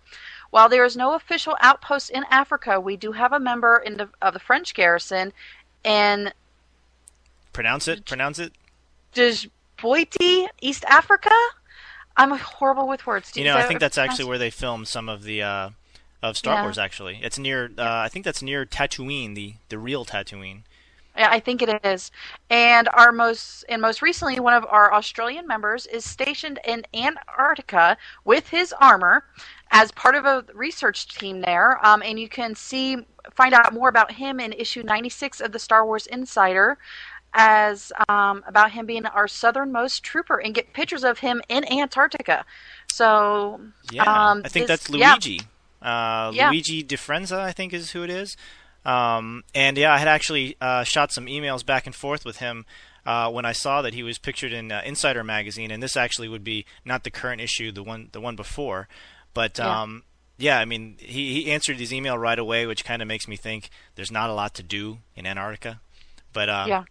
While 0.49 0.69
there 0.69 0.85
is 0.85 0.95
no 0.95 1.13
official 1.15 1.57
outpost 1.61 2.11
in 2.11 2.25
Africa, 2.29 2.79
we 2.79 2.95
do 2.95 3.13
have 3.13 3.33
a 3.33 3.39
member 3.39 3.77
in 3.77 3.97
the, 3.97 4.09
of 4.21 4.33
the 4.33 4.39
French 4.39 4.73
garrison 4.73 5.33
in 5.83 6.31
Pronounce 7.53 7.87
it. 7.87 8.05
Pronounce 8.05 8.39
it. 8.39 8.53
Djibouti, 9.83 10.47
East 10.61 10.85
Africa. 10.85 11.31
I'm 12.15 12.31
horrible 12.31 12.87
with 12.87 13.05
words. 13.05 13.31
Do 13.31 13.39
You 13.39 13.45
know, 13.45 13.57
I 13.57 13.63
think 13.63 13.79
that's 13.79 13.97
actually 13.97 14.25
where 14.25 14.37
they 14.37 14.49
filmed 14.49 14.87
some 14.87 15.09
of 15.09 15.23
the 15.23 15.41
uh, 15.41 15.69
of 16.21 16.37
Star 16.37 16.55
Yeah. 16.55 16.63
Wars. 16.63 16.77
Actually, 16.77 17.19
it's 17.21 17.37
near. 17.39 17.71
Uh, 17.77 17.83
I 17.83 18.09
think 18.09 18.25
that's 18.25 18.41
near 18.41 18.65
Tatooine, 18.65 19.35
the 19.35 19.55
the 19.69 19.77
real 19.79 20.05
Tatooine. 20.05 20.61
Yeah, 21.17 21.29
I 21.29 21.39
think 21.39 21.61
it 21.61 21.85
is. 21.85 22.11
And 22.49 22.89
our 22.93 23.11
most 23.11 23.65
and 23.69 23.81
most 23.81 24.01
recently, 24.01 24.39
one 24.39 24.53
of 24.53 24.65
our 24.69 24.93
Australian 24.93 25.47
members 25.47 25.85
is 25.87 26.05
stationed 26.05 26.59
in 26.65 26.83
Antarctica 26.93 27.97
with 28.25 28.47
his 28.49 28.73
armor 28.79 29.25
as 29.71 29.91
part 29.91 30.15
of 30.15 30.25
a 30.25 30.45
research 30.53 31.07
team 31.07 31.41
there. 31.41 31.83
Um, 31.85 32.01
and 32.03 32.19
you 32.19 32.29
can 32.29 32.55
see 32.55 32.97
find 33.35 33.53
out 33.53 33.73
more 33.73 33.89
about 33.89 34.11
him 34.11 34.39
in 34.39 34.53
issue 34.53 34.83
96 34.83 35.39
of 35.41 35.51
the 35.51 35.59
Star 35.59 35.85
Wars 35.85 36.07
Insider. 36.07 36.77
As 37.33 37.91
um, 38.07 38.43
about 38.47 38.71
him 38.71 38.85
being 38.85 39.05
our 39.05 39.27
southernmost 39.27 40.03
trooper, 40.03 40.37
and 40.39 40.53
get 40.53 40.73
pictures 40.73 41.03
of 41.03 41.19
him 41.19 41.41
in 41.49 41.65
Antarctica. 41.71 42.45
So, 42.91 43.59
Yeah, 43.91 44.03
um, 44.03 44.41
I 44.45 44.49
think 44.49 44.67
this- 44.67 44.83
that's 44.85 44.89
yeah. 44.95 45.13
Luigi. 45.13 45.41
Uh, 45.81 46.31
Yeah. 46.33 46.49
Luigi 46.49 46.83
DiFrenza, 46.83 47.39
I 47.39 47.51
think 47.51 47.73
is 47.73 47.91
who 47.91 48.03
it 48.03 48.09
is. 48.09 48.37
Um, 48.85 49.43
and 49.55 49.77
yeah, 49.77 49.93
I 49.93 49.97
had 49.97 50.07
actually 50.07 50.57
uh, 50.61 50.83
shot 50.83 51.11
some 51.11 51.25
emails 51.25 51.65
back 51.65 51.85
and 51.85 51.95
forth 51.95 52.23
with 52.25 52.37
him 52.37 52.65
uh, 53.05 53.29
when 53.31 53.45
I 53.45 53.51
saw 53.53 53.81
that 53.81 53.93
he 53.93 54.03
was 54.03 54.17
pictured 54.17 54.53
in 54.53 54.71
uh, 54.71 54.81
Insider 54.85 55.23
magazine, 55.23 55.71
and 55.71 55.81
this 55.81 55.97
actually 55.97 56.27
would 56.29 56.43
be 56.43 56.65
not 56.85 57.03
the 57.03 57.09
current 57.11 57.41
issue, 57.41 57.71
the 57.71 57.83
one 57.83 58.09
the 58.11 58.21
one 58.21 58.35
before, 58.35 58.87
but. 59.33 59.57
Yeah. 59.57 59.81
Um, 59.81 60.03
yeah, 60.39 60.57
I 60.59 60.65
mean, 60.65 60.97
he, 60.99 61.43
he 61.43 61.51
answered 61.51 61.77
his 61.77 61.93
email 61.93 62.17
right 62.17 62.39
away, 62.39 62.65
which 62.65 62.83
kind 62.83 63.03
of 63.03 63.07
makes 63.07 63.27
me 63.27 63.35
think 63.37 63.69
there's 63.95 64.09
not 64.11 64.31
a 64.31 64.33
lot 64.33 64.55
to 64.55 64.63
do 64.63 64.97
in 65.15 65.27
Antarctica. 65.27 65.79
But 66.33 66.49
um, 66.49 66.67
Yeah. 66.67 66.83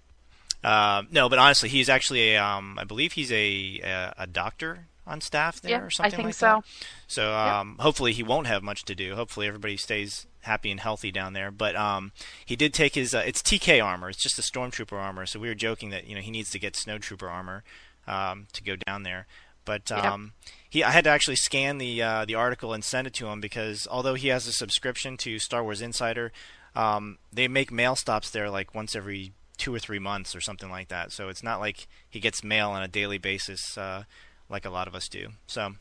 Uh, 0.64 1.02
no, 1.10 1.28
but 1.28 1.38
honestly, 1.38 1.68
he's 1.68 1.88
actually 1.88 2.34
a, 2.34 2.42
um, 2.44 2.78
I 2.78 2.84
believe 2.84 3.12
he's 3.12 3.32
a, 3.32 3.80
a 3.82 4.14
a 4.18 4.26
doctor 4.26 4.86
on 5.06 5.20
staff 5.20 5.60
there 5.60 5.70
Yeah, 5.72 5.80
or 5.80 5.86
I 5.86 5.88
something 5.90 6.12
think 6.16 6.26
like 6.26 6.34
so. 6.34 6.46
that. 6.46 6.64
So 7.08 7.34
um, 7.34 7.76
hopefully 7.80 8.12
he 8.12 8.22
won't 8.22 8.46
have 8.46 8.62
much 8.62 8.84
to 8.84 8.94
do. 8.94 9.16
Hopefully 9.16 9.48
everybody 9.48 9.76
stays 9.76 10.26
happy 10.42 10.70
and 10.70 10.78
healthy 10.78 11.10
down 11.10 11.32
there. 11.32 11.50
But 11.50 11.74
um, 11.74 12.12
he 12.44 12.54
did 12.54 12.72
take 12.72 12.94
his 12.94 13.12
uh, 13.14 13.22
it's 13.26 13.42
TK 13.42 13.84
armor. 13.84 14.08
It's 14.10 14.22
just 14.22 14.38
a 14.38 14.42
stormtrooper 14.42 14.92
armor. 14.92 15.26
So 15.26 15.40
we 15.40 15.48
were 15.48 15.54
joking 15.56 15.90
that 15.90 16.06
you 16.06 16.14
know 16.14 16.20
he 16.20 16.30
needs 16.30 16.50
to 16.50 16.58
get 16.60 16.74
snowtrooper 16.74 17.28
armor 17.28 17.64
um, 18.06 18.46
to 18.52 18.62
go 18.62 18.76
down 18.76 19.02
there. 19.02 19.26
But 19.64 19.90
Yep. 19.90 20.04
um, 20.04 20.32
he 20.68 20.82
I 20.84 20.90
had 20.92 21.04
to 21.04 21.10
actually 21.10 21.36
scan 21.36 21.78
the 21.78 22.00
uh, 22.02 22.24
the 22.24 22.36
article 22.36 22.72
and 22.72 22.84
send 22.84 23.06
it 23.08 23.14
to 23.14 23.26
him 23.26 23.40
because 23.40 23.88
although 23.90 24.14
he 24.14 24.28
has 24.28 24.46
a 24.46 24.52
subscription 24.52 25.16
to 25.18 25.38
Star 25.40 25.62
Wars 25.64 25.80
Insider, 25.82 26.30
um, 26.76 27.18
they 27.32 27.48
make 27.48 27.70
mail 27.72 27.96
stops 27.96 28.30
there 28.30 28.48
like 28.50 28.74
once 28.74 28.94
every 28.96 29.32
two 29.58 29.74
or 29.74 29.78
three 29.78 29.98
months 29.98 30.34
or 30.34 30.40
something 30.40 30.70
like 30.70 30.88
that. 30.88 31.12
So 31.12 31.28
it's 31.28 31.42
not 31.42 31.60
like 31.60 31.86
he 32.08 32.20
gets 32.20 32.42
mail 32.42 32.70
on 32.70 32.82
a 32.82 32.88
daily 32.88 33.18
basis 33.18 33.76
uh, 33.78 34.04
like 34.48 34.64
a 34.64 34.70
lot 34.70 34.88
of 34.88 34.94
us 34.94 35.08
do. 35.08 35.28
So 35.46 35.74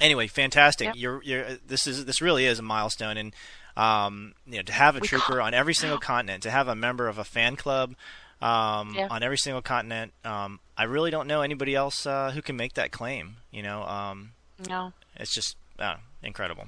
anyway, 0.00 0.26
fantastic. 0.26 0.86
Yep. 0.86 0.94
You're, 0.96 1.22
you're, 1.22 1.44
this 1.66 1.86
is 1.86 2.04
this 2.04 2.20
really 2.20 2.44
is 2.46 2.58
a 2.58 2.62
milestone, 2.62 3.16
and 3.16 3.34
um, 3.76 4.34
you 4.46 4.56
know 4.56 4.62
to 4.62 4.72
have 4.72 4.96
a 4.96 5.00
We 5.00 5.08
trooper 5.08 5.40
on 5.40 5.54
every 5.54 5.74
single 5.82 5.98
continent, 5.98 6.42
to 6.44 6.50
have 6.50 6.68
a 6.68 6.74
member 6.74 7.08
of 7.08 7.18
a 7.18 7.24
fan 7.24 7.56
club 7.56 7.94
um, 8.40 8.94
Yeah. 8.94 9.08
on 9.10 9.22
every 9.22 9.38
single 9.38 9.62
continent. 9.62 10.12
Um, 10.24 10.60
I 10.76 10.84
really 10.84 11.10
don't 11.10 11.26
know 11.26 11.42
anybody 11.42 11.74
else 11.74 12.06
uh, 12.06 12.30
who 12.32 12.42
can 12.42 12.56
make 12.56 12.74
that 12.74 12.92
claim. 12.92 13.36
You 13.50 13.62
know, 13.62 13.82
um, 13.84 14.30
No. 14.68 14.92
it's 15.16 15.34
just 15.34 15.56
uh, 15.78 15.96
incredible. 16.22 16.66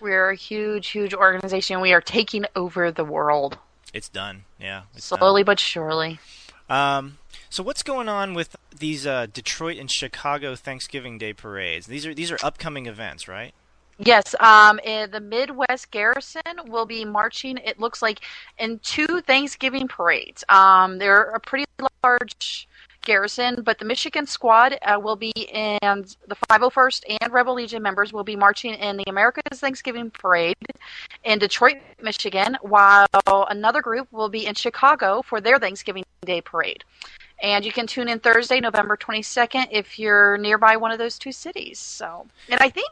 We're 0.00 0.30
a 0.30 0.34
huge, 0.34 0.88
huge 0.88 1.12
organization. 1.12 1.80
We 1.82 1.92
are 1.92 2.00
taking 2.00 2.46
over 2.56 2.90
the 2.90 3.04
world 3.04 3.58
It's 3.92 4.08
done. 4.08 4.44
Yeah, 4.60 4.82
it's 4.94 5.08
done. 5.08 5.18
slowly 5.18 5.42
but 5.42 5.58
surely. 5.58 6.18
Um, 6.68 7.18
so 7.48 7.62
what's 7.62 7.82
going 7.82 8.08
on 8.08 8.34
with 8.34 8.56
these 8.76 9.06
uh, 9.06 9.26
Detroit 9.32 9.76
and 9.78 9.90
Chicago 9.90 10.54
Thanksgiving 10.54 11.18
Day 11.18 11.32
parades? 11.32 11.86
These 11.86 12.06
are 12.06 12.14
these 12.14 12.30
are 12.30 12.38
upcoming 12.42 12.86
events, 12.86 13.26
right? 13.26 13.52
Yes, 14.02 14.34
um, 14.40 14.80
eh, 14.82 15.06
the 15.06 15.20
Midwest 15.20 15.90
Garrison 15.90 16.42
will 16.68 16.86
be 16.86 17.04
marching. 17.04 17.58
It 17.58 17.78
looks 17.78 18.00
like 18.00 18.20
in 18.58 18.78
two 18.78 19.20
Thanksgiving 19.20 19.88
parades. 19.88 20.42
Um, 20.48 20.96
they're 20.96 21.24
a 21.24 21.40
pretty 21.40 21.66
large 22.02 22.66
garrison, 23.02 23.62
but 23.62 23.78
the 23.78 23.84
Michigan 23.84 24.26
squad 24.26 24.78
uh, 24.82 24.98
will 25.02 25.16
be 25.16 25.32
in 25.36 25.78
the 25.82 26.36
501st 26.50 27.16
and 27.20 27.32
Rebel 27.32 27.54
Legion 27.54 27.82
members 27.82 28.12
will 28.12 28.24
be 28.24 28.36
marching 28.36 28.74
in 28.74 28.96
the 28.96 29.04
America's 29.08 29.60
Thanksgiving 29.60 30.10
Parade 30.10 30.56
in 31.24 31.38
Detroit, 31.38 31.76
Michigan, 32.02 32.56
while 32.62 33.06
another 33.26 33.80
group 33.80 34.08
will 34.12 34.28
be 34.28 34.46
in 34.46 34.54
Chicago 34.54 35.22
for 35.22 35.40
their 35.40 35.58
Thanksgiving 35.58 36.04
Day 36.22 36.40
parade. 36.40 36.84
And 37.42 37.64
you 37.64 37.72
can 37.72 37.86
tune 37.86 38.08
in 38.08 38.18
Thursday, 38.18 38.60
November 38.60 38.96
22nd, 38.96 39.68
if 39.70 39.98
you're 39.98 40.36
nearby 40.36 40.76
one 40.76 40.90
of 40.90 40.98
those 40.98 41.18
two 41.18 41.32
cities. 41.32 41.78
So, 41.78 42.26
and 42.50 42.60
I 42.60 42.68
think 42.68 42.90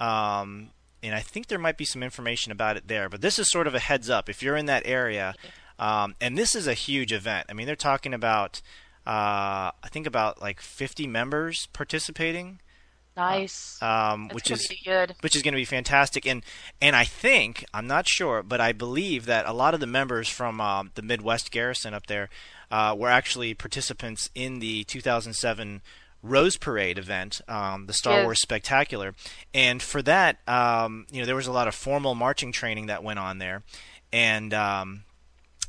um, 0.00 0.70
and 1.02 1.14
I 1.14 1.20
think 1.20 1.48
there 1.48 1.58
might 1.58 1.76
be 1.76 1.84
some 1.84 2.02
information 2.02 2.50
about 2.50 2.78
it 2.78 2.88
there. 2.88 3.10
But 3.10 3.20
this 3.20 3.38
is 3.38 3.50
sort 3.50 3.66
of 3.66 3.74
a 3.74 3.78
heads 3.78 4.08
up 4.08 4.30
if 4.30 4.42
you're 4.42 4.56
in 4.56 4.64
that 4.66 4.84
area, 4.86 5.34
um, 5.78 6.14
and 6.18 6.38
this 6.38 6.54
is 6.54 6.66
a 6.66 6.74
huge 6.74 7.12
event. 7.12 7.48
I 7.50 7.52
mean, 7.52 7.66
they're 7.66 7.76
talking 7.76 8.14
about 8.14 8.62
uh, 9.06 9.70
I 9.82 9.88
think 9.90 10.06
about 10.06 10.40
like 10.40 10.60
50 10.60 11.06
members 11.06 11.66
participating. 11.72 12.60
Nice. 13.16 13.80
um, 13.80 14.24
That's 14.24 14.34
which 14.34 14.50
is 14.50 14.66
be 14.68 14.80
good. 14.84 15.14
which 15.20 15.36
is 15.36 15.42
going 15.42 15.52
to 15.52 15.56
be 15.56 15.64
fantastic. 15.64 16.26
And 16.26 16.42
and 16.82 16.96
I 16.96 17.04
think 17.04 17.64
I'm 17.72 17.86
not 17.86 18.08
sure, 18.08 18.42
but 18.42 18.60
I 18.60 18.72
believe 18.72 19.26
that 19.26 19.46
a 19.46 19.52
lot 19.52 19.72
of 19.72 19.78
the 19.80 19.86
members 19.86 20.28
from 20.28 20.60
um, 20.60 20.90
the 20.96 21.02
Midwest 21.02 21.52
Garrison 21.52 21.94
up 21.94 22.06
there 22.08 22.28
uh, 22.72 22.96
were 22.98 23.08
actually 23.10 23.54
participants 23.54 24.30
in 24.34 24.58
the 24.58 24.82
2007 24.84 25.80
Rose 26.24 26.56
Parade 26.56 26.98
event, 26.98 27.40
um, 27.46 27.86
the 27.86 27.92
Star 27.92 28.14
Yes. 28.16 28.24
Wars 28.24 28.40
Spectacular. 28.40 29.14
And 29.52 29.80
for 29.80 30.02
that, 30.02 30.38
um, 30.48 31.06
you 31.12 31.20
know, 31.20 31.26
there 31.26 31.36
was 31.36 31.46
a 31.46 31.52
lot 31.52 31.68
of 31.68 31.74
formal 31.76 32.14
marching 32.16 32.50
training 32.50 32.86
that 32.86 33.04
went 33.04 33.18
on 33.20 33.38
there, 33.38 33.62
and 34.12 34.52
um, 34.54 35.04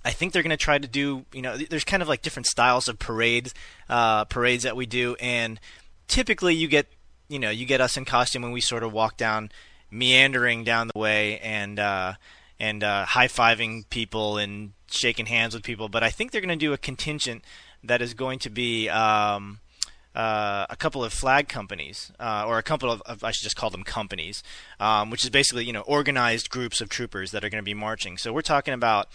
I 0.06 0.12
think 0.12 0.32
they're 0.32 0.44
going 0.44 0.52
to 0.52 0.58
try 0.58 0.78
to 0.78 0.88
do, 0.88 1.26
you 1.34 1.42
know, 1.42 1.58
there's 1.58 1.84
kind 1.84 2.04
of 2.04 2.08
like 2.08 2.22
different 2.22 2.46
styles 2.46 2.88
of 2.88 3.00
parades, 3.00 3.56
uh, 3.90 4.26
parades 4.26 4.64
that 4.64 4.76
we 4.76 4.86
do, 4.86 5.16
and 5.20 5.60
typically 6.08 6.54
you 6.54 6.68
get, 6.68 6.86
you 7.28 7.40
know, 7.40 7.50
you 7.50 7.66
get 7.66 7.82
us 7.82 7.98
in 7.98 8.06
costume 8.06 8.44
and 8.44 8.54
we 8.54 8.62
sort 8.62 8.84
of 8.84 8.94
walk 8.94 9.18
down, 9.18 9.52
meandering 9.90 10.64
down 10.64 10.90
the 10.94 11.00
way 11.00 11.40
and 11.40 11.80
uh, 11.80 12.14
and 12.60 12.84
uh, 12.84 13.06
high 13.06 13.28
fiving 13.28 13.90
people 13.90 14.38
and 14.38 14.74
shaking 14.92 15.26
hands 15.26 15.56
with 15.56 15.64
people. 15.64 15.90
But 15.90 16.04
I 16.04 16.12
think 16.12 16.32
they're 16.32 16.42
going 16.42 16.58
to 16.58 16.66
do 16.66 16.72
a 16.72 16.78
contingent 16.78 17.44
that 17.84 18.02
is 18.02 18.14
going 18.14 18.40
to 18.40 18.50
be. 18.50 18.88
Um, 18.90 19.60
uh, 20.14 20.66
a 20.70 20.78
couple 20.78 21.04
of 21.04 21.12
flag 21.12 21.50
companies, 21.50 22.10
uh, 22.22 22.46
or 22.48 22.58
a 22.58 22.64
couple 22.64 22.90
of, 22.90 23.02
of, 23.02 23.22
I 23.22 23.32
should 23.32 23.44
just 23.44 23.58
call 23.58 23.70
them 23.70 23.84
companies, 23.84 24.44
um, 24.80 25.10
which 25.10 25.26
is 25.26 25.30
basically 25.30 25.66
you 25.66 25.74
know 25.74 25.82
organized 25.82 26.50
groups 26.50 26.80
of 26.80 26.88
troopers 26.88 27.32
that 27.32 27.44
are 27.44 27.50
going 27.50 27.62
to 27.62 27.66
be 27.66 27.74
marching. 27.74 28.18
So 28.18 28.32
we're 28.32 28.40
talking 28.40 28.74
about 28.74 29.10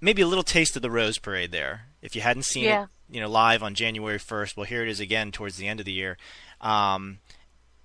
maybe 0.00 0.22
a 0.22 0.26
little 0.26 0.44
taste 0.44 0.76
of 0.76 0.82
the 0.82 0.90
Rose 0.90 1.18
Parade 1.18 1.52
there. 1.52 1.86
If 2.02 2.14
you 2.14 2.22
hadn't 2.22 2.44
seen 2.44 2.64
Yeah. 2.64 2.84
it, 2.84 2.88
you 3.10 3.20
know, 3.20 3.28
live 3.28 3.62
on 3.62 3.74
January 3.74 4.18
1st, 4.18 4.56
well, 4.56 4.66
here 4.66 4.82
it 4.82 4.88
is 4.88 5.00
again 5.00 5.32
towards 5.32 5.56
the 5.56 5.66
end 5.68 5.80
of 5.80 5.86
the 5.86 5.92
year. 5.92 6.16
Um, 6.60 7.18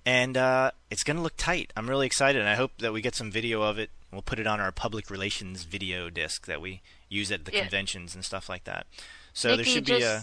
and 0.06 0.36
uh, 0.36 0.70
it's 0.90 1.02
going 1.02 1.16
to 1.16 1.22
look 1.22 1.36
tight. 1.36 1.72
I'm 1.76 1.88
really 1.88 2.06
excited, 2.06 2.38
and 2.40 2.48
I 2.48 2.54
hope 2.56 2.72
that 2.78 2.92
we 2.92 3.00
get 3.00 3.14
some 3.14 3.30
video 3.30 3.62
of 3.62 3.78
it. 3.78 3.90
We'll 4.12 4.22
put 4.22 4.38
it 4.38 4.46
on 4.46 4.60
our 4.60 4.70
public 4.70 5.10
relations 5.10 5.64
video 5.64 6.10
disc 6.10 6.46
that 6.46 6.60
we 6.60 6.82
use 7.08 7.32
at 7.32 7.46
the 7.46 7.52
Yeah. 7.52 7.62
conventions 7.62 8.14
and 8.14 8.24
stuff 8.24 8.48
like 8.48 8.64
that. 8.64 8.86
So 9.32 9.56
there 9.56 9.64
should 9.64 9.86
be 9.86 10.02
a. 10.02 10.22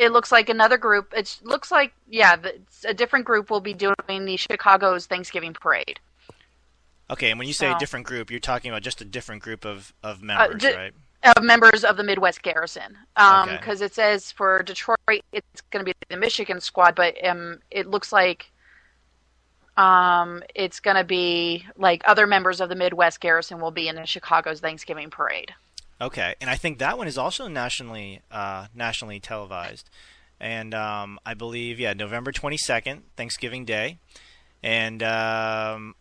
it 0.00 0.12
looks 0.12 0.32
like 0.32 0.48
another 0.48 0.78
group. 0.78 1.12
It 1.14 1.38
looks 1.42 1.70
like 1.70 1.92
yeah, 2.08 2.36
it's 2.42 2.84
a 2.84 2.94
different 2.94 3.26
group 3.26 3.50
will 3.50 3.60
be 3.60 3.74
doing 3.74 3.94
the 4.24 4.36
Chicago's 4.36 5.06
Thanksgiving 5.06 5.52
parade. 5.52 6.00
Okay. 7.10 7.30
And 7.30 7.38
when 7.38 7.46
you 7.48 7.54
say 7.54 7.68
a 7.68 7.72
So- 7.74 7.78
different 7.78 8.06
group, 8.06 8.30
you're 8.30 8.40
talking 8.40 8.70
about 8.70 8.82
just 8.82 9.00
a 9.00 9.04
different 9.04 9.42
group 9.42 9.64
of 9.64 9.92
of 10.02 10.22
members, 10.22 10.62
ju- 10.62 10.74
right? 10.74 10.94
of 11.36 11.42
members 11.44 11.84
of 11.84 11.98
the 11.98 12.02
Midwest 12.02 12.42
Garrison. 12.42 12.96
Okay. 13.20 13.56
Because 13.58 13.82
it 13.82 13.94
says 13.94 14.32
for 14.32 14.62
Detroit, 14.62 14.96
it's 15.32 15.60
going 15.70 15.84
to 15.84 15.92
be 15.92 15.92
the 16.08 16.16
Michigan 16.16 16.60
squad, 16.60 16.94
but 16.94 17.14
um, 17.24 17.60
it 17.70 17.86
looks 17.86 18.10
like 18.10 18.50
um, 19.76 20.42
it's 20.54 20.80
going 20.80 20.96
to 20.96 21.04
be 21.04 21.66
like 21.76 22.02
other 22.06 22.26
members 22.26 22.60
of 22.60 22.68
the 22.68 22.74
Midwest 22.74 23.20
Garrison 23.20 23.60
will 23.60 23.70
be 23.70 23.88
in 23.88 23.96
the 23.96 24.06
Chicago's 24.06 24.60
Thanksgiving 24.60 25.10
parade. 25.10 25.52
Okay, 26.00 26.34
and 26.40 26.48
I 26.48 26.56
think 26.56 26.78
that 26.78 26.96
one 26.96 27.06
is 27.06 27.18
also 27.18 27.46
nationally 27.46 28.20
uh, 28.30 28.66
nationally 28.74 29.20
televised, 29.20 29.90
and 30.40 30.74
um, 30.74 31.18
I 31.26 31.34
believe 31.34 31.78
yeah 31.78 31.92
November 31.92 32.32
twenty 32.32 32.56
second, 32.56 33.02
Thanksgiving 33.16 33.64
Day, 33.64 33.98
and 34.62 35.02
um, 35.02 35.94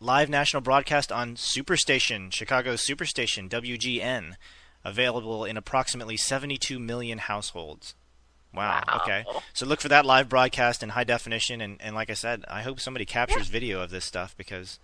live 0.00 0.28
national 0.28 0.62
broadcast 0.62 1.12
on 1.12 1.36
Superstation, 1.36 2.32
Chicago's 2.32 2.84
Superstation 2.84 3.48
WGN, 3.48 4.34
available 4.84 5.44
in 5.44 5.56
approximately 5.56 6.16
seventy 6.16 6.56
two 6.56 6.80
million 6.80 7.18
households. 7.18 7.94
Wow. 8.52 8.82
Wow. 8.88 9.00
Okay. 9.02 9.24
So 9.52 9.66
look 9.66 9.80
for 9.80 9.88
that 9.88 10.04
live 10.06 10.28
broadcast 10.28 10.82
in 10.82 10.88
high 10.88 11.04
definition, 11.04 11.60
and, 11.60 11.76
and 11.80 11.94
like 11.94 12.10
I 12.10 12.14
said, 12.14 12.44
I 12.48 12.62
hope 12.62 12.80
somebody 12.80 13.04
captures 13.04 13.46
video 13.48 13.82
of 13.82 13.90
this 13.90 14.04
stuff 14.06 14.34
because 14.36 14.80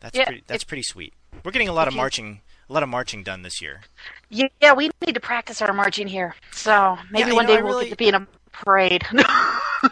that's 0.00 0.18
Yeah, 0.18 0.26
pretty, 0.26 0.42
that's 0.46 0.64
pretty 0.64 0.82
sweet. 0.82 1.14
We're 1.44 1.52
getting 1.52 1.68
a 1.68 1.72
lot 1.72 1.86
of 1.88 1.94
marching, 1.94 2.40
a 2.68 2.72
lot 2.72 2.82
of 2.82 2.88
marching 2.88 3.22
done 3.22 3.42
this 3.42 3.60
year. 3.62 3.82
Yeah, 4.28 4.48
yeah, 4.60 4.72
we 4.72 4.90
need 5.06 5.14
to 5.14 5.20
practice 5.20 5.62
our 5.62 5.72
marching 5.72 6.06
here. 6.08 6.34
So 6.52 6.98
maybe 7.10 7.30
Yeah, 7.30 7.36
one 7.36 7.46
know, 7.46 7.52
day 7.54 7.58
I 7.58 7.62
we'll 7.62 7.72
really- 7.74 7.84
get 7.86 7.90
to 7.90 7.96
be 7.96 8.08
in 8.08 8.14
a 8.14 8.26
parade. 8.52 9.04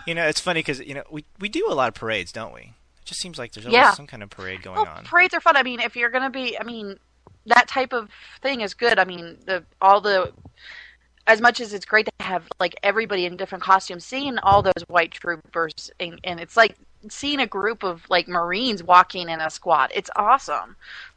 You 0.07 0.15
know, 0.15 0.27
it's 0.27 0.41
funny 0.41 0.59
because 0.61 0.81
you 0.81 0.95
know 0.95 1.05
we 1.11 1.25
we 1.39 1.49
do 1.49 1.67
a 1.69 1.75
lot 1.75 1.89
of 1.89 1.95
parades, 1.95 2.33
don't 2.33 2.53
we? 2.53 2.63
It 2.63 3.05
just 3.05 3.21
seems 3.21 3.39
like 3.39 3.53
there's 3.53 3.67
always 3.67 3.77
Yeah. 3.77 3.93
some 3.93 4.07
kind 4.09 4.23
of 4.25 4.31
parade 4.31 4.63
going 4.63 4.77
well, 4.77 4.87
on. 4.89 5.05
parades 5.05 5.35
are 5.35 5.41
fun. 5.41 5.57
I 5.57 5.63
mean, 5.63 5.79
if 5.79 5.95
you're 5.95 6.09
going 6.11 6.25
to 6.25 6.31
be, 6.31 6.59
I 6.59 6.65
mean, 6.65 6.99
that 7.47 7.69
type 7.69 7.93
of 7.93 8.09
thing 8.43 8.63
is 8.63 8.75
good. 8.75 8.99
I 8.99 9.05
mean, 9.05 9.37
the 9.45 9.63
all 9.81 10.01
the 10.01 10.33
as 11.27 11.41
much 11.41 11.61
as 11.61 11.75
it's 11.75 11.85
great 11.85 12.07
to 12.07 12.13
have 12.25 12.49
like 12.59 12.75
everybody 12.83 13.27
in 13.27 13.37
different 13.37 13.63
costumes, 13.63 14.05
seeing 14.05 14.39
all 14.39 14.63
those 14.63 14.83
white 14.89 15.13
troopers, 15.13 15.91
and, 16.01 16.19
and 16.25 16.41
it's 16.41 16.57
like 16.57 16.75
seeing 17.09 17.39
a 17.41 17.47
group 17.47 17.85
of 17.85 18.03
like 18.09 18.27
Marines 18.27 18.83
walking 18.83 19.29
in 19.29 19.41
a 19.41 19.51
squad. 19.51 19.93
It's 19.95 20.11
awesome. 20.17 20.75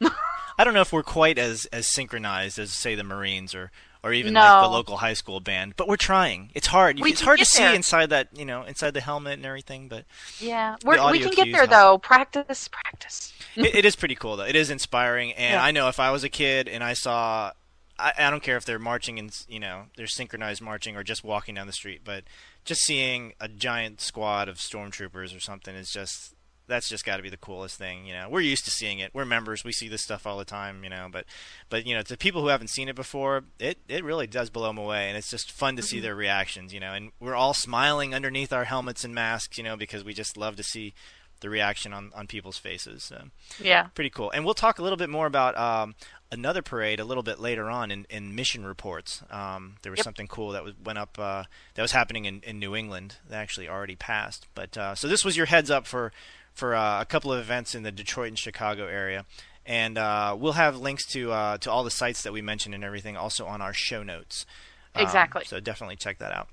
I 0.58 0.64
don't 0.64 0.74
know 0.74 0.80
if 0.80 0.92
we're 0.92 1.02
quite 1.04 1.38
as 1.38 1.66
as 1.66 1.86
synchronized 1.86 2.58
as 2.58 2.72
say 2.72 2.94
the 2.94 3.04
Marines 3.04 3.54
or 3.54 3.70
or 4.04 4.12
even 4.12 4.32
No. 4.32 4.40
like 4.40 4.62
the 4.64 4.68
local 4.68 4.96
high 4.98 5.14
school 5.14 5.40
band, 5.40 5.74
but 5.76 5.88
we're 5.88 5.96
trying. 5.96 6.50
It's 6.54 6.68
hard. 6.68 7.00
We 7.00 7.10
it's 7.12 7.20
hard 7.20 7.38
to 7.40 7.44
see 7.44 7.62
there. 7.62 7.74
inside 7.74 8.10
that 8.10 8.28
you 8.36 8.44
know 8.44 8.62
inside 8.64 8.92
the 8.94 9.00
helmet 9.00 9.34
and 9.34 9.46
everything, 9.46 9.88
but 9.88 10.04
Yeah, 10.40 10.76
We're, 10.84 11.10
we 11.10 11.18
can 11.20 11.30
get 11.30 11.46
there 11.52 11.66
help. 11.66 11.70
though. 11.70 11.98
Practice, 11.98 12.68
practice. 12.68 13.32
it, 13.56 13.74
it 13.76 13.84
is 13.84 13.96
pretty 13.96 14.14
cool 14.14 14.36
though. 14.36 14.44
It 14.44 14.56
is 14.56 14.70
inspiring, 14.70 15.32
and 15.32 15.54
Yeah. 15.54 15.62
I 15.64 15.70
know 15.70 15.88
if 15.88 15.98
I 16.00 16.10
was 16.10 16.24
a 16.24 16.28
kid 16.28 16.68
and 16.68 16.82
I 16.84 16.92
saw, 16.94 17.52
I, 17.98 18.12
I 18.18 18.30
don't 18.30 18.42
care 18.42 18.56
if 18.56 18.64
they're 18.64 18.78
marching 18.78 19.18
and 19.18 19.30
you 19.48 19.58
know, 19.60 19.84
they're 19.96 20.06
synchronized 20.06 20.60
marching 20.62 20.96
or 20.96 21.02
just 21.02 21.24
walking 21.24 21.54
down 21.56 21.66
the 21.66 21.72
street, 21.72 22.02
but 22.04 22.22
just 22.64 22.82
seeing 22.82 23.32
a 23.40 23.48
giant 23.48 24.00
squad 24.00 24.48
of 24.48 24.56
stormtroopers 24.58 25.36
or 25.36 25.40
something 25.40 25.74
is 25.74 25.90
just 25.90 26.34
that's 26.68 26.88
just 26.88 27.04
got 27.04 27.16
to 27.16 27.22
be 27.22 27.28
the 27.30 27.36
coolest 27.36 27.76
thing. 27.78 28.06
You 28.06 28.12
know, 28.14 28.28
we're 28.28 28.40
used 28.40 28.64
to 28.66 28.70
seeing 28.70 28.98
it. 29.00 29.10
We're 29.14 29.24
members. 29.24 29.64
We 29.64 29.72
see 29.72 29.88
this 29.88 30.02
stuff 30.02 30.26
all 30.26 30.38
the 30.38 30.44
time. 30.44 30.84
You 30.84 30.90
know, 30.90 31.08
but 31.10 31.24
but 31.68 31.86
you 31.86 31.94
know, 31.96 32.02
to 32.02 32.16
people 32.16 32.42
who 32.42 32.48
haven't 32.48 32.68
seen 32.68 32.88
it 32.88 32.94
before, 32.96 33.44
it 33.58 33.78
it 33.88 34.04
really 34.04 34.26
does 34.26 34.50
blow 34.50 34.66
them 34.68 34.78
away, 34.78 35.08
and 35.08 35.16
it's 35.16 35.30
just 35.30 35.50
fun 35.50 35.74
to 35.76 35.82
see 35.82 35.98
their 36.00 36.14
reactions. 36.14 36.72
You 36.72 36.80
know, 36.80 36.92
and 36.92 37.10
we're 37.18 37.34
all 37.34 37.54
smiling 37.54 38.14
underneath 38.14 38.52
our 38.52 38.64
helmets 38.64 39.02
and 39.04 39.14
masks. 39.14 39.58
You 39.58 39.64
know, 39.64 39.76
because 39.76 40.04
we 40.04 40.14
just 40.14 40.36
love 40.36 40.56
to 40.56 40.62
see 40.62 40.94
the 41.40 41.48
reaction 41.48 41.92
on 41.92 42.10
on 42.14 42.26
people's 42.26 42.58
faces. 42.58 43.04
So 43.04 43.24
Yeah. 43.60 43.84
pretty 43.94 44.10
cool. 44.10 44.30
And 44.32 44.44
we'll 44.44 44.54
talk 44.54 44.78
a 44.80 44.82
little 44.82 44.96
bit 44.96 45.08
more 45.08 45.26
about 45.26 45.56
um, 45.56 45.94
another 46.32 46.62
parade 46.62 46.98
a 46.98 47.04
little 47.04 47.22
bit 47.22 47.38
later 47.38 47.70
on 47.70 47.92
in, 47.92 48.06
in 48.10 48.34
mission 48.34 48.66
reports. 48.66 49.22
Um, 49.30 49.76
there 49.82 49.92
was 49.92 49.98
Yep. 49.98 50.04
something 50.04 50.26
cool 50.26 50.50
that 50.50 50.64
was, 50.64 50.74
went 50.84 50.98
up 50.98 51.16
uh, 51.16 51.44
that 51.74 51.82
was 51.82 51.92
happening 51.92 52.24
in, 52.24 52.40
in 52.42 52.58
New 52.58 52.74
England 52.74 53.18
that 53.28 53.36
actually 53.40 53.68
already 53.68 53.94
passed. 53.94 54.48
But 54.56 54.76
uh, 54.76 54.96
so 54.96 55.06
this 55.06 55.24
was 55.24 55.36
your 55.36 55.46
heads 55.46 55.70
up 55.70 55.86
for 55.86 56.12
for 56.58 56.74
uh, 56.74 57.00
a 57.00 57.04
couple 57.04 57.32
of 57.32 57.38
events 57.40 57.74
in 57.74 57.82
the 57.82 57.92
Detroit 57.92 58.28
and 58.28 58.38
Chicago 58.38 58.86
area. 58.86 59.24
And 59.64 59.98
uh, 59.98 60.36
we'll 60.38 60.52
have 60.54 60.78
links 60.78 61.06
to 61.12 61.30
uh, 61.32 61.58
to 61.58 61.70
all 61.70 61.84
the 61.84 61.90
sites 61.90 62.22
that 62.22 62.32
we 62.32 62.40
mentioned 62.42 62.74
and 62.74 62.82
everything 62.82 63.16
also 63.16 63.46
on 63.46 63.60
our 63.60 63.72
show 63.74 64.02
notes. 64.02 64.46
Um, 64.94 65.02
Exactly. 65.02 65.44
So 65.44 65.60
definitely 65.60 65.96
check 65.96 66.18
that 66.18 66.32
out. 66.32 66.48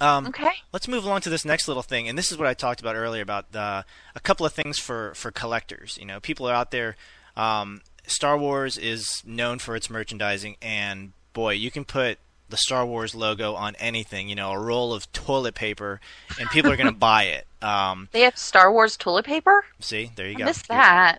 Um, 0.00 0.26
Okay. 0.26 0.50
Let's 0.72 0.86
move 0.88 1.04
along 1.04 1.22
to 1.22 1.30
this 1.30 1.44
next 1.44 1.66
little 1.68 1.82
thing, 1.82 2.08
and 2.08 2.18
this 2.18 2.30
is 2.30 2.36
what 2.36 2.46
I 2.46 2.52
talked 2.54 2.80
about 2.80 2.96
earlier 2.96 3.22
about 3.22 3.46
a 3.54 3.84
couple 4.22 4.44
of 4.44 4.52
things 4.52 4.78
for 4.78 5.14
for 5.14 5.30
collectors. 5.30 5.96
You 5.98 6.06
know, 6.06 6.20
people 6.20 6.46
are 6.46 6.54
out 6.54 6.70
there. 6.70 6.96
Um, 7.36 7.80
Star 8.06 8.36
Wars 8.38 8.76
is 8.78 9.22
known 9.24 9.58
for 9.58 9.74
its 9.74 9.88
merchandising, 9.90 10.56
and 10.60 11.12
boy, 11.32 11.52
you 11.52 11.70
can 11.70 11.84
put 11.84 12.18
the 12.48 12.56
Star 12.56 12.84
Wars 12.86 13.14
logo 13.14 13.54
on 13.54 13.74
anything. 13.76 14.28
You 14.28 14.34
know, 14.34 14.52
a 14.52 14.58
roll 14.58 14.92
of 14.92 15.10
toilet 15.12 15.54
paper, 15.54 16.00
and 16.40 16.48
people 16.50 16.70
are 16.72 16.76
going 16.76 16.86
to 16.92 16.96
buy 16.98 17.24
it. 17.24 17.46
Um, 17.62 18.08
They 18.12 18.20
have 18.22 18.36
Star 18.38 18.70
Wars 18.72 18.96
toilet 18.96 19.24
paper. 19.24 19.64
see, 19.80 20.10
there 20.16 20.26
you 20.28 20.34
I 20.36 20.38
go. 20.38 20.44
missed 20.46 20.68
that. 20.68 21.18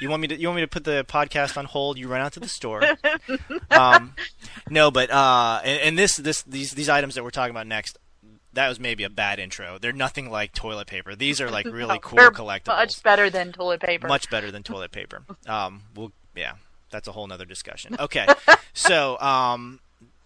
You 0.00 0.08
want 0.08 0.22
me 0.22 0.28
to 0.28 0.36
you 0.40 0.46
want 0.48 0.56
me 0.56 0.62
to 0.62 0.68
put 0.68 0.84
the 0.84 1.04
podcast 1.08 1.56
on 1.56 1.64
hold? 1.64 1.98
You 1.98 2.06
run 2.08 2.20
out 2.20 2.32
to 2.34 2.40
the 2.40 2.48
store. 2.48 2.82
um, 3.70 4.14
no, 4.70 4.90
but 4.90 5.10
uh, 5.10 5.60
and, 5.64 5.80
and 5.82 5.98
this 5.98 6.16
this 6.16 6.42
these 6.42 6.72
these 6.72 6.88
items 6.88 7.14
that 7.16 7.24
we're 7.24 7.30
talking 7.30 7.50
about 7.50 7.66
next, 7.66 7.98
that 8.52 8.68
was 8.68 8.78
maybe 8.78 9.02
a 9.04 9.10
bad 9.10 9.38
intro. 9.40 9.76
They're 9.78 9.92
nothing 9.92 10.30
like 10.30 10.52
toilet 10.52 10.86
paper. 10.86 11.14
These 11.16 11.40
are 11.40 11.50
like 11.50 11.66
really 11.70 11.94
No, 11.94 11.98
cool 12.00 12.16
they're 12.18 12.30
collectibles. 12.30 12.66
Much 12.78 13.02
better 13.02 13.28
than 13.28 13.52
toilet 13.52 13.80
paper. 13.80 14.06
Much 14.06 14.30
better 14.30 14.50
than 14.52 14.62
toilet 14.62 14.92
paper. 14.92 15.22
Um, 15.46 15.82
we'll 15.96 16.12
yeah, 16.36 16.52
that's 16.90 17.08
a 17.08 17.12
whole 17.12 17.26
nother 17.26 17.44
discussion. 17.44 17.96
Okay, 17.98 18.26
so 18.72 19.18
um, 19.18 19.80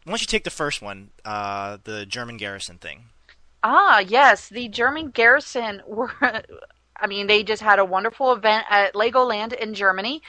why 0.05 0.13
don't 0.13 0.21
you 0.21 0.27
take 0.27 0.45
the 0.45 0.51
first 0.51 0.83
one, 0.83 1.11
uh, 1.25 1.79
the 1.85 2.05
German 2.07 2.37
garrison 2.37 2.79
thing? 2.79 3.05
Ah, 3.63 4.01
yes, 4.01 4.49
the 4.49 4.69
German 4.69 5.11
garrison 5.11 5.83
were. 5.87 6.13
I 7.01 7.09
mean, 7.09 7.27
they 7.27 7.43
just 7.43 7.63
had 7.63 7.81
a 7.81 7.85
wonderful 7.85 8.33
event 8.33 8.65
at 8.71 8.95
Legoland 8.95 9.53
in 9.55 9.75
Germany. 9.75 10.23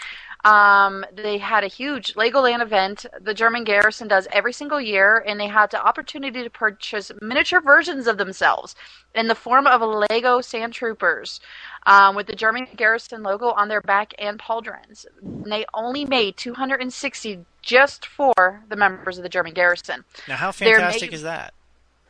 Um, 0.43 1.05
they 1.13 1.38
had 1.38 1.63
a 1.63 1.67
huge 1.67 2.15
Legoland 2.15 2.62
event. 2.62 3.05
The 3.21 3.33
German 3.33 3.63
garrison 3.63 4.07
does 4.07 4.27
every 4.31 4.53
single 4.53 4.81
year, 4.81 5.23
and 5.25 5.39
they 5.39 5.47
had 5.47 5.71
the 5.71 5.81
opportunity 5.81 6.43
to 6.43 6.49
purchase 6.49 7.12
miniature 7.21 7.62
versions 7.62 8.07
of 8.07 8.17
themselves 8.17 8.75
in 9.15 9.27
the 9.27 9.36
form 9.36 9.67
of 9.67 9.81
Lego 10.09 10.41
Sand 10.41 10.73
Troopers 10.73 11.39
um, 11.86 12.15
with 12.15 12.27
the 12.27 12.36
German 12.36 12.67
garrison 12.75 13.23
logo 13.23 13.51
on 13.51 13.69
their 13.69 13.81
back 13.81 14.13
and 14.17 14.39
pauldrons. 14.39 15.05
And 15.21 15.51
they 15.51 15.65
only 15.73 16.05
made 16.05 16.38
260 16.38 17.45
just 17.63 18.06
for 18.06 18.63
the 18.69 18.76
members 18.76 19.17
of 19.17 19.23
the 19.23 19.30
German 19.30 19.54
garrison. 19.54 20.04
Now, 20.28 20.36
how 20.36 20.52
fantastic 20.52 21.10
made- 21.12 21.15
is 21.15 21.23
that? 21.23 21.54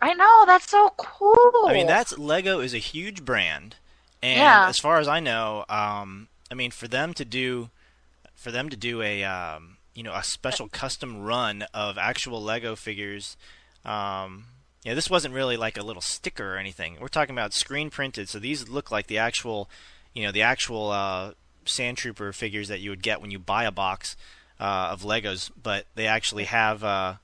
I 0.02 0.14
know 0.14 0.44
that's 0.46 0.70
so 0.70 0.90
cool. 0.98 1.66
I 1.66 1.72
mean, 1.74 1.88
that's 1.88 2.18
Lego 2.18 2.60
is 2.60 2.74
a 2.74 2.78
huge 2.80 3.24
brand, 3.24 3.78
and 4.22 4.38
Yeah. 4.38 4.68
as 4.68 4.78
far 4.78 5.00
as 5.00 5.08
I 5.08 5.22
know, 5.22 5.64
um, 5.70 6.28
I 6.52 6.56
mean, 6.56 6.72
for 6.72 6.90
them 6.90 7.14
to 7.14 7.24
do, 7.24 7.70
for 8.36 8.52
them 8.52 8.68
to 8.70 8.76
do 8.76 9.02
a, 9.02 9.24
um, 9.24 9.78
you 9.94 10.04
know, 10.04 10.14
a 10.14 10.24
special 10.24 10.68
custom 10.68 11.22
run 11.22 11.62
of 11.74 11.98
actual 11.98 12.44
Lego 12.44 12.76
figures, 12.76 13.38
um, 13.86 14.48
yeah, 14.84 14.94
this 14.94 15.10
wasn't 15.10 15.34
really 15.34 15.56
like 15.56 15.78
a 15.78 15.84
little 15.84 16.02
sticker 16.02 16.56
or 16.56 16.58
anything. 16.58 16.98
We're 17.00 17.08
talking 17.08 17.34
about 17.34 17.54
screen 17.54 17.90
printed, 17.90 18.28
so 18.28 18.40
these 18.40 18.68
look 18.68 18.92
like 18.92 19.08
the 19.08 19.18
actual, 19.18 19.70
you 20.14 20.24
know, 20.26 20.32
the 20.34 20.42
actual 20.42 20.92
uh, 20.92 21.32
Sand 21.66 21.98
Trooper 21.98 22.34
figures 22.34 22.68
that 22.68 22.82
you 22.82 22.90
would 22.90 23.02
get 23.04 23.22
when 23.22 23.32
you 23.32 23.40
buy 23.40 23.64
a 23.64 23.72
box 23.72 24.18
uh, 24.64 24.90
of 24.92 25.02
Legos, 25.04 25.52
but 25.62 25.86
they 25.96 26.08
actually 26.08 26.46
have. 26.46 26.84
Uh, 26.84 27.16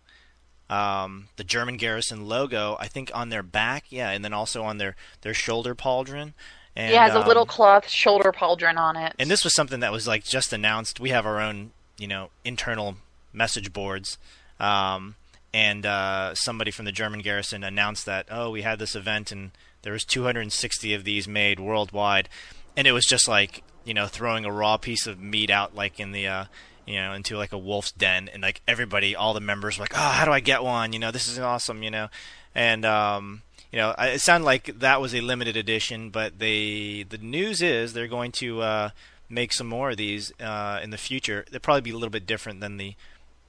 um, 0.70 1.30
the 1.38 1.44
German 1.44 1.78
garrison 1.78 2.28
logo, 2.28 2.78
I 2.80 2.88
think, 2.88 3.10
on 3.12 3.30
their 3.30 3.42
back, 3.42 3.86
yeah, 3.90 4.12
and 4.12 4.24
then 4.24 4.34
also 4.34 4.62
on 4.62 4.78
their 4.78 4.96
their 5.22 5.34
shoulder 5.34 5.74
pauldron. 5.74 6.34
And, 6.76 6.94
it 6.94 6.98
has 6.98 7.16
a 7.16 7.22
um, 7.22 7.28
little 7.28 7.48
cloth 7.48 7.90
shoulder 7.90 8.32
pauldron 8.32 8.78
on 8.78 8.96
it. 8.96 9.16
And 9.18 9.32
this 9.32 9.44
was 9.44 9.56
something 9.56 9.80
that 9.80 9.92
was 9.92 10.08
like 10.08 10.24
just 10.24 10.54
announced. 10.54 11.00
We 11.00 11.10
have 11.10 11.26
our 11.26 11.40
own, 11.40 11.72
you 11.98 12.08
know, 12.08 12.30
internal 12.46 12.98
message 13.34 13.74
boards. 13.74 14.20
Um, 14.60 15.16
and 15.54 15.86
uh, 15.86 16.36
somebody 16.36 16.72
from 16.72 16.86
the 16.86 16.92
German 16.92 17.22
garrison 17.22 17.64
announced 17.64 18.06
that, 18.06 18.28
oh, 18.30 18.52
we 18.52 18.62
had 18.62 18.78
this 18.78 18.96
event 18.96 19.32
and 19.32 19.52
there 19.82 19.94
was 19.94 20.04
260 20.04 20.94
of 20.94 21.04
these 21.04 21.28
made 21.28 21.60
worldwide, 21.60 22.28
and 22.76 22.86
it 22.86 22.92
was 22.92 23.06
just 23.06 23.28
like, 23.28 23.64
you 23.86 23.94
know, 23.94 24.08
throwing 24.08 24.46
a 24.46 24.52
raw 24.52 24.78
piece 24.78 25.08
of 25.08 25.20
meat 25.20 25.50
out 25.50 25.74
like 25.74 26.00
in 26.00 26.12
the, 26.12 26.28
uh, 26.28 26.46
you 26.90 26.96
know, 26.96 27.14
into 27.14 27.38
like 27.38 27.54
a 27.54 27.58
wolf's 27.58 27.92
den, 27.92 28.30
and 28.34 28.42
like 28.42 28.62
everybody, 28.68 29.16
all 29.16 29.36
the 29.36 29.40
members 29.40 29.78
were 29.78 29.84
like, 29.84 29.94
oh, 29.94 30.10
how 30.10 30.26
do 30.26 30.32
I 30.32 30.40
get 30.40 30.64
one? 30.64 30.92
You 30.92 31.00
know, 31.00 31.12
this 31.12 31.28
is 31.28 31.38
awesome, 31.38 31.84
you 31.84 31.92
know, 31.92 32.10
and 32.56 32.84
um, 32.84 33.44
you 33.72 33.78
know, 33.78 33.94
it 34.00 34.22
sounded 34.22 34.46
like 34.46 34.80
that 34.80 35.00
was 35.00 35.14
a 35.14 35.22
limited 35.22 35.56
edition, 35.56 36.10
but 36.10 36.40
they, 36.40 37.06
the 37.08 37.20
news 37.20 37.62
is 37.62 37.94
they're 37.94 38.08
going 38.08 38.32
to 38.34 38.62
uh, 38.62 38.90
make 39.30 39.54
some 39.54 39.68
more 39.68 39.92
of 39.92 39.98
these 39.98 40.34
uh, 40.42 40.80
in 40.82 40.90
the 40.90 40.98
future. 40.98 41.46
They'll 41.52 41.60
probably 41.60 41.82
be 41.82 41.92
a 41.92 41.94
little 41.94 42.10
bit 42.10 42.26
different 42.26 42.60
than 42.60 42.78
the, 42.78 42.96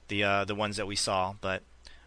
the, 0.07 0.23
uh, 0.23 0.45
the 0.45 0.55
ones 0.55 0.77
that 0.77 0.85
we 0.85 0.95
saw, 0.95 1.33
but 1.41 1.63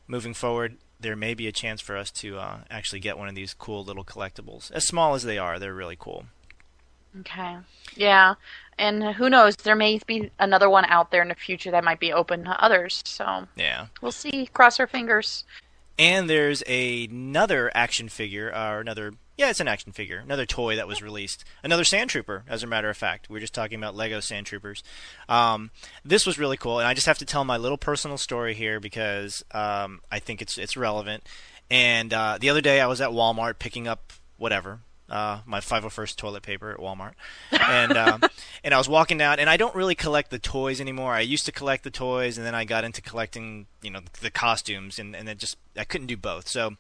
moving 0.07 0.35
forward, 0.35 0.77
there 1.01 1.17
may 1.17 1.35
be 1.35 1.49
a 1.49 1.53
chance 1.53 1.81
for 1.81 1.97
us 1.97 2.13
to 2.13 2.39
uh, 2.39 2.59
actually 2.71 3.01
get 3.01 3.19
one 3.19 3.29
of 3.29 3.35
these 3.35 3.55
cool 3.55 3.85
little 3.85 4.05
collectibles. 4.05 4.71
As 4.71 4.87
small 4.87 5.15
as 5.15 5.25
they 5.25 5.37
are, 5.37 5.59
they're 5.59 5.75
really 5.75 5.97
cool. 5.99 6.27
Okay. 7.21 7.57
Yeah. 7.97 8.35
And 8.79 9.03
who 9.15 9.31
knows? 9.31 9.57
There 9.57 9.77
may 9.77 10.01
be 10.07 10.31
another 10.39 10.69
one 10.69 10.85
out 10.87 11.11
there 11.11 11.23
in 11.23 11.29
the 11.29 11.35
future 11.35 11.71
that 11.71 11.85
might 11.85 12.01
be 12.01 12.13
open 12.13 12.45
to 12.45 12.63
others. 12.65 13.03
So 13.05 13.47
Yeah. 13.57 13.87
we'll 14.01 14.13
see. 14.13 14.47
Cross 14.53 14.81
our 14.81 14.87
fingers. 14.87 15.45
And 15.99 16.29
there's 16.29 16.63
a, 16.67 17.05
another 17.05 17.71
action 17.73 18.09
figure, 18.09 18.49
or 18.49 18.81
another, 18.81 19.13
yeah, 19.37 19.51
it's 19.51 19.61
an 19.61 19.69
action 19.69 19.93
figure, 19.93 20.19
another 20.19 20.45
toy 20.45 20.75
that 20.75 20.89
was 20.89 21.01
released. 21.01 21.45
Another 21.63 21.85
Sand 21.85 22.11
Trooper, 22.11 22.43
as 22.49 22.65
a 22.65 22.67
matter 22.67 22.91
of 22.91 22.97
fact. 22.97 23.31
we 23.31 23.37
are 23.39 23.41
just 23.41 23.55
talking 23.55 23.79
about 23.79 23.95
Lego 23.95 24.19
Sand 24.19 24.47
Troopers. 24.47 24.83
Um, 25.29 25.71
this 26.05 26.27
was 26.27 26.37
really 26.37 26.57
cool, 26.57 26.81
and 26.81 26.89
I 26.89 26.95
just 26.95 27.07
have 27.07 27.19
to 27.19 27.25
tell 27.25 27.45
my 27.45 27.57
little 27.59 27.79
personal 27.79 28.19
story 28.19 28.55
here 28.55 28.81
because 28.81 29.45
um, 29.53 30.01
I 30.11 30.19
think 30.19 30.43
it's 30.43 30.59
it's 30.59 30.77
relevant. 30.77 31.23
And 31.71 32.13
uh, 32.13 32.39
the 32.41 32.51
other 32.51 32.61
day 32.61 32.81
I 32.81 32.89
was 32.89 33.01
at 33.01 33.11
Walmart 33.11 33.61
picking 33.61 33.87
up 33.87 34.13
whatever, 34.37 34.81
uh, 35.11 35.41
my 35.47 35.61
501st 35.61 36.17
toilet 36.17 36.43
paper 36.43 36.71
at 36.71 36.79
Walmart, 36.79 37.13
and 37.51 37.97
um, 37.97 38.23
and 38.65 38.75
I 38.75 38.79
was 38.79 38.89
walking 38.89 39.19
down, 39.19 39.39
and 39.39 39.51
I 39.51 39.57
don't 39.57 39.75
really 39.75 39.95
collect 39.95 40.31
the 40.31 40.39
toys 40.39 40.81
anymore. 40.81 41.13
I 41.13 41.21
used 41.21 41.47
to 41.47 41.53
collect 41.53 41.85
the 41.85 41.91
toys, 41.91 42.39
and 42.39 42.47
then 42.47 42.55
I 42.55 42.65
got 42.65 42.85
into 42.85 43.03
collecting, 43.03 43.67
you 43.83 43.91
know, 43.91 44.01
the 44.21 44.31
costumes, 44.31 44.99
and 44.99 45.15
and 45.15 45.29
it 45.29 45.39
just 45.39 45.57
I 45.77 45.85
couldn't 45.85 46.07
do 46.07 46.17
both. 46.17 46.49
So 46.49 46.77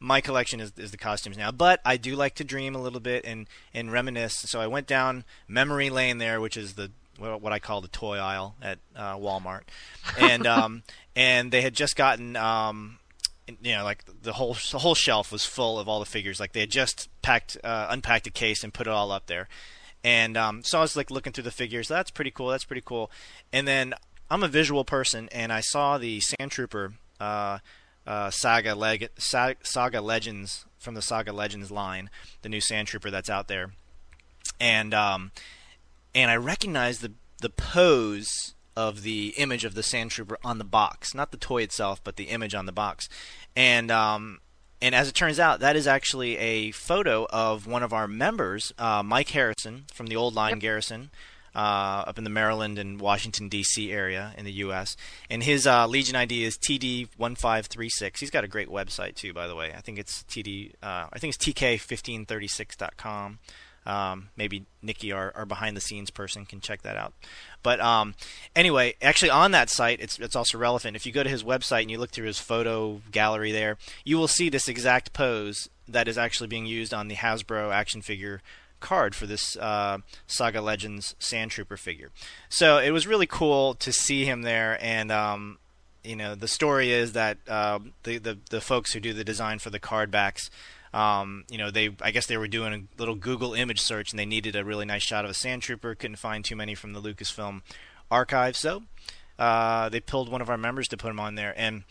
my 0.00 0.20
collection 0.20 0.60
is, 0.60 0.72
is 0.76 0.90
the 0.90 0.96
costumes 0.96 1.38
now, 1.38 1.50
but 1.50 1.80
I 1.84 1.96
do 1.96 2.14
like 2.14 2.34
to 2.36 2.44
dream 2.44 2.74
a 2.74 2.80
little 2.80 3.00
bit 3.00 3.24
and 3.24 3.48
and 3.72 3.90
reminisce. 3.90 4.36
So 4.36 4.60
I 4.60 4.66
went 4.66 4.86
down 4.86 5.24
memory 5.48 5.90
lane 5.90 6.18
there, 6.18 6.40
which 6.40 6.56
is 6.56 6.74
the 6.74 6.90
what 7.18 7.40
what 7.40 7.52
I 7.52 7.58
call 7.58 7.80
the 7.80 7.88
toy 7.88 8.18
aisle 8.18 8.54
at 8.62 8.78
uh, 8.94 9.16
Walmart, 9.16 9.62
and 10.18 10.46
um, 10.46 10.82
and 11.16 11.50
they 11.50 11.62
had 11.62 11.74
just 11.74 11.96
gotten 11.96 12.36
um, 12.36 12.98
you 13.46 13.74
know, 13.74 13.84
like 13.84 14.04
the 14.22 14.34
whole 14.34 14.56
the 14.70 14.78
whole 14.78 14.94
shelf 14.94 15.30
was 15.30 15.44
full 15.44 15.78
of 15.78 15.88
all 15.88 16.00
the 16.00 16.06
figures. 16.06 16.40
Like 16.40 16.52
they 16.52 16.60
had 16.60 16.70
just 16.70 17.08
packed, 17.22 17.56
uh, 17.62 17.86
unpacked 17.90 18.26
a 18.26 18.30
case 18.30 18.64
and 18.64 18.72
put 18.72 18.86
it 18.86 18.90
all 18.90 19.12
up 19.12 19.26
there. 19.26 19.48
And 20.02 20.36
um, 20.36 20.62
so 20.62 20.78
I 20.78 20.80
was 20.82 20.96
like 20.96 21.10
looking 21.10 21.32
through 21.32 21.44
the 21.44 21.50
figures. 21.50 21.88
That's 21.88 22.10
pretty 22.10 22.30
cool. 22.30 22.48
That's 22.48 22.64
pretty 22.64 22.82
cool. 22.84 23.10
And 23.52 23.66
then 23.66 23.94
I'm 24.30 24.42
a 24.42 24.48
visual 24.48 24.84
person, 24.84 25.28
and 25.32 25.52
I 25.52 25.60
saw 25.60 25.98
the 25.98 26.20
Sand 26.20 26.50
Trooper 26.50 26.92
uh, 27.20 27.58
uh, 28.06 28.30
Saga 28.30 28.74
Leg- 28.74 29.08
Saga 29.18 30.00
Legends 30.00 30.66
from 30.78 30.94
the 30.94 31.02
Saga 31.02 31.32
Legends 31.32 31.70
line, 31.70 32.10
the 32.42 32.48
new 32.48 32.60
Sand 32.60 32.88
Trooper 32.88 33.10
that's 33.10 33.30
out 33.30 33.48
there. 33.48 33.72
And 34.60 34.92
um, 34.92 35.32
and 36.14 36.30
I 36.30 36.36
recognized 36.36 37.00
the 37.00 37.12
the 37.40 37.50
pose 37.50 38.53
of 38.76 39.02
the 39.02 39.34
image 39.36 39.64
of 39.64 39.74
the 39.74 39.82
sand 39.82 40.10
trooper 40.10 40.38
on 40.44 40.58
the 40.58 40.64
box, 40.64 41.14
not 41.14 41.30
the 41.30 41.36
toy 41.36 41.62
itself, 41.62 42.02
but 42.02 42.16
the 42.16 42.24
image 42.24 42.54
on 42.54 42.66
the 42.66 42.72
box. 42.72 43.08
And 43.56 43.90
um, 43.90 44.40
and 44.82 44.94
as 44.94 45.08
it 45.08 45.14
turns 45.14 45.40
out, 45.40 45.60
that 45.60 45.76
is 45.76 45.86
actually 45.86 46.36
a 46.36 46.70
photo 46.72 47.26
of 47.30 47.66
one 47.66 47.82
of 47.82 47.92
our 47.92 48.06
members, 48.06 48.72
uh, 48.78 49.02
Mike 49.02 49.30
Harrison 49.30 49.84
from 49.94 50.08
the 50.08 50.16
Old 50.16 50.34
Line 50.34 50.58
Garrison. 50.58 51.10
Uh, 51.56 52.02
up 52.08 52.18
in 52.18 52.24
the 52.24 52.30
Maryland 52.30 52.80
and 52.80 53.00
Washington 53.00 53.48
D.C. 53.48 53.92
area 53.92 54.34
in 54.36 54.44
the 54.44 54.50
U.S. 54.54 54.96
And 55.30 55.40
his 55.40 55.68
uh, 55.68 55.86
Legion 55.86 56.16
ID 56.16 56.42
is 56.42 56.58
TD1536. 56.58 58.18
He's 58.18 58.30
got 58.30 58.42
a 58.42 58.48
great 58.48 58.66
website 58.66 59.14
too, 59.14 59.32
by 59.32 59.46
the 59.46 59.54
way. 59.54 59.72
I 59.72 59.80
think 59.80 60.00
it's 60.00 60.24
TD. 60.24 60.72
Uh, 60.82 61.06
I 61.12 61.18
think 61.20 61.32
it's 61.32 61.44
TK1536.com. 61.46 63.38
Um, 63.86 64.30
maybe 64.36 64.64
Nikki, 64.82 65.12
our, 65.12 65.32
our 65.34 65.44
behind 65.46 65.76
the 65.76 65.80
scenes 65.80 66.10
person, 66.10 66.46
can 66.46 66.60
check 66.60 66.82
that 66.82 66.96
out. 66.96 67.12
But 67.62 67.80
um, 67.80 68.14
anyway, 68.56 68.94
actually 69.02 69.30
on 69.30 69.50
that 69.52 69.70
site, 69.70 70.00
it's 70.00 70.18
it's 70.18 70.36
also 70.36 70.58
relevant. 70.58 70.96
If 70.96 71.06
you 71.06 71.12
go 71.12 71.22
to 71.22 71.30
his 71.30 71.44
website 71.44 71.82
and 71.82 71.90
you 71.90 71.98
look 71.98 72.10
through 72.10 72.26
his 72.26 72.38
photo 72.38 73.00
gallery 73.10 73.52
there, 73.52 73.76
you 74.04 74.16
will 74.16 74.28
see 74.28 74.48
this 74.48 74.68
exact 74.68 75.12
pose 75.12 75.68
that 75.88 76.08
is 76.08 76.16
actually 76.16 76.46
being 76.46 76.66
used 76.66 76.94
on 76.94 77.08
the 77.08 77.16
Hasbro 77.16 77.72
action 77.72 78.00
figure 78.00 78.40
card 78.80 79.14
for 79.14 79.26
this 79.26 79.56
uh, 79.56 79.98
Saga 80.26 80.60
Legends 80.60 81.14
Sand 81.18 81.50
Trooper 81.50 81.76
figure. 81.76 82.10
So 82.48 82.78
it 82.78 82.90
was 82.90 83.06
really 83.06 83.26
cool 83.26 83.74
to 83.74 83.92
see 83.92 84.24
him 84.24 84.42
there, 84.42 84.78
and 84.80 85.10
um, 85.10 85.58
you 86.04 86.16
know 86.16 86.34
the 86.34 86.48
story 86.48 86.92
is 86.92 87.12
that 87.12 87.38
uh, 87.48 87.80
the, 88.04 88.18
the 88.18 88.38
the 88.50 88.60
folks 88.60 88.92
who 88.92 89.00
do 89.00 89.12
the 89.12 89.24
design 89.24 89.58
for 89.58 89.70
the 89.70 89.78
card 89.78 90.10
backs 90.10 90.50
um, 90.94 91.44
you 91.50 91.58
know, 91.58 91.70
they 91.72 91.90
I 92.00 92.12
guess 92.12 92.26
they 92.26 92.36
were 92.36 92.46
doing 92.48 92.72
a 92.72 92.98
little 93.00 93.16
Google 93.16 93.52
image 93.52 93.80
search 93.80 94.12
and 94.12 94.18
they 94.18 94.24
needed 94.24 94.54
a 94.54 94.64
really 94.64 94.84
nice 94.84 95.02
shot 95.02 95.24
of 95.24 95.30
a 95.30 95.34
sand 95.34 95.62
trooper. 95.62 95.94
Couldn't 95.94 96.16
find 96.16 96.44
too 96.44 96.54
many 96.54 96.74
from 96.76 96.92
the 96.92 97.02
Lucasfilm 97.02 97.62
archive, 98.10 98.56
so 98.56 98.84
uh, 99.38 99.88
they 99.88 99.98
pulled 99.98 100.28
one 100.28 100.40
of 100.40 100.48
our 100.48 100.56
members 100.56 100.86
to 100.88 100.96
put 100.96 101.10
him 101.10 101.18
on 101.18 101.34
there. 101.34 101.52
And 101.56 101.82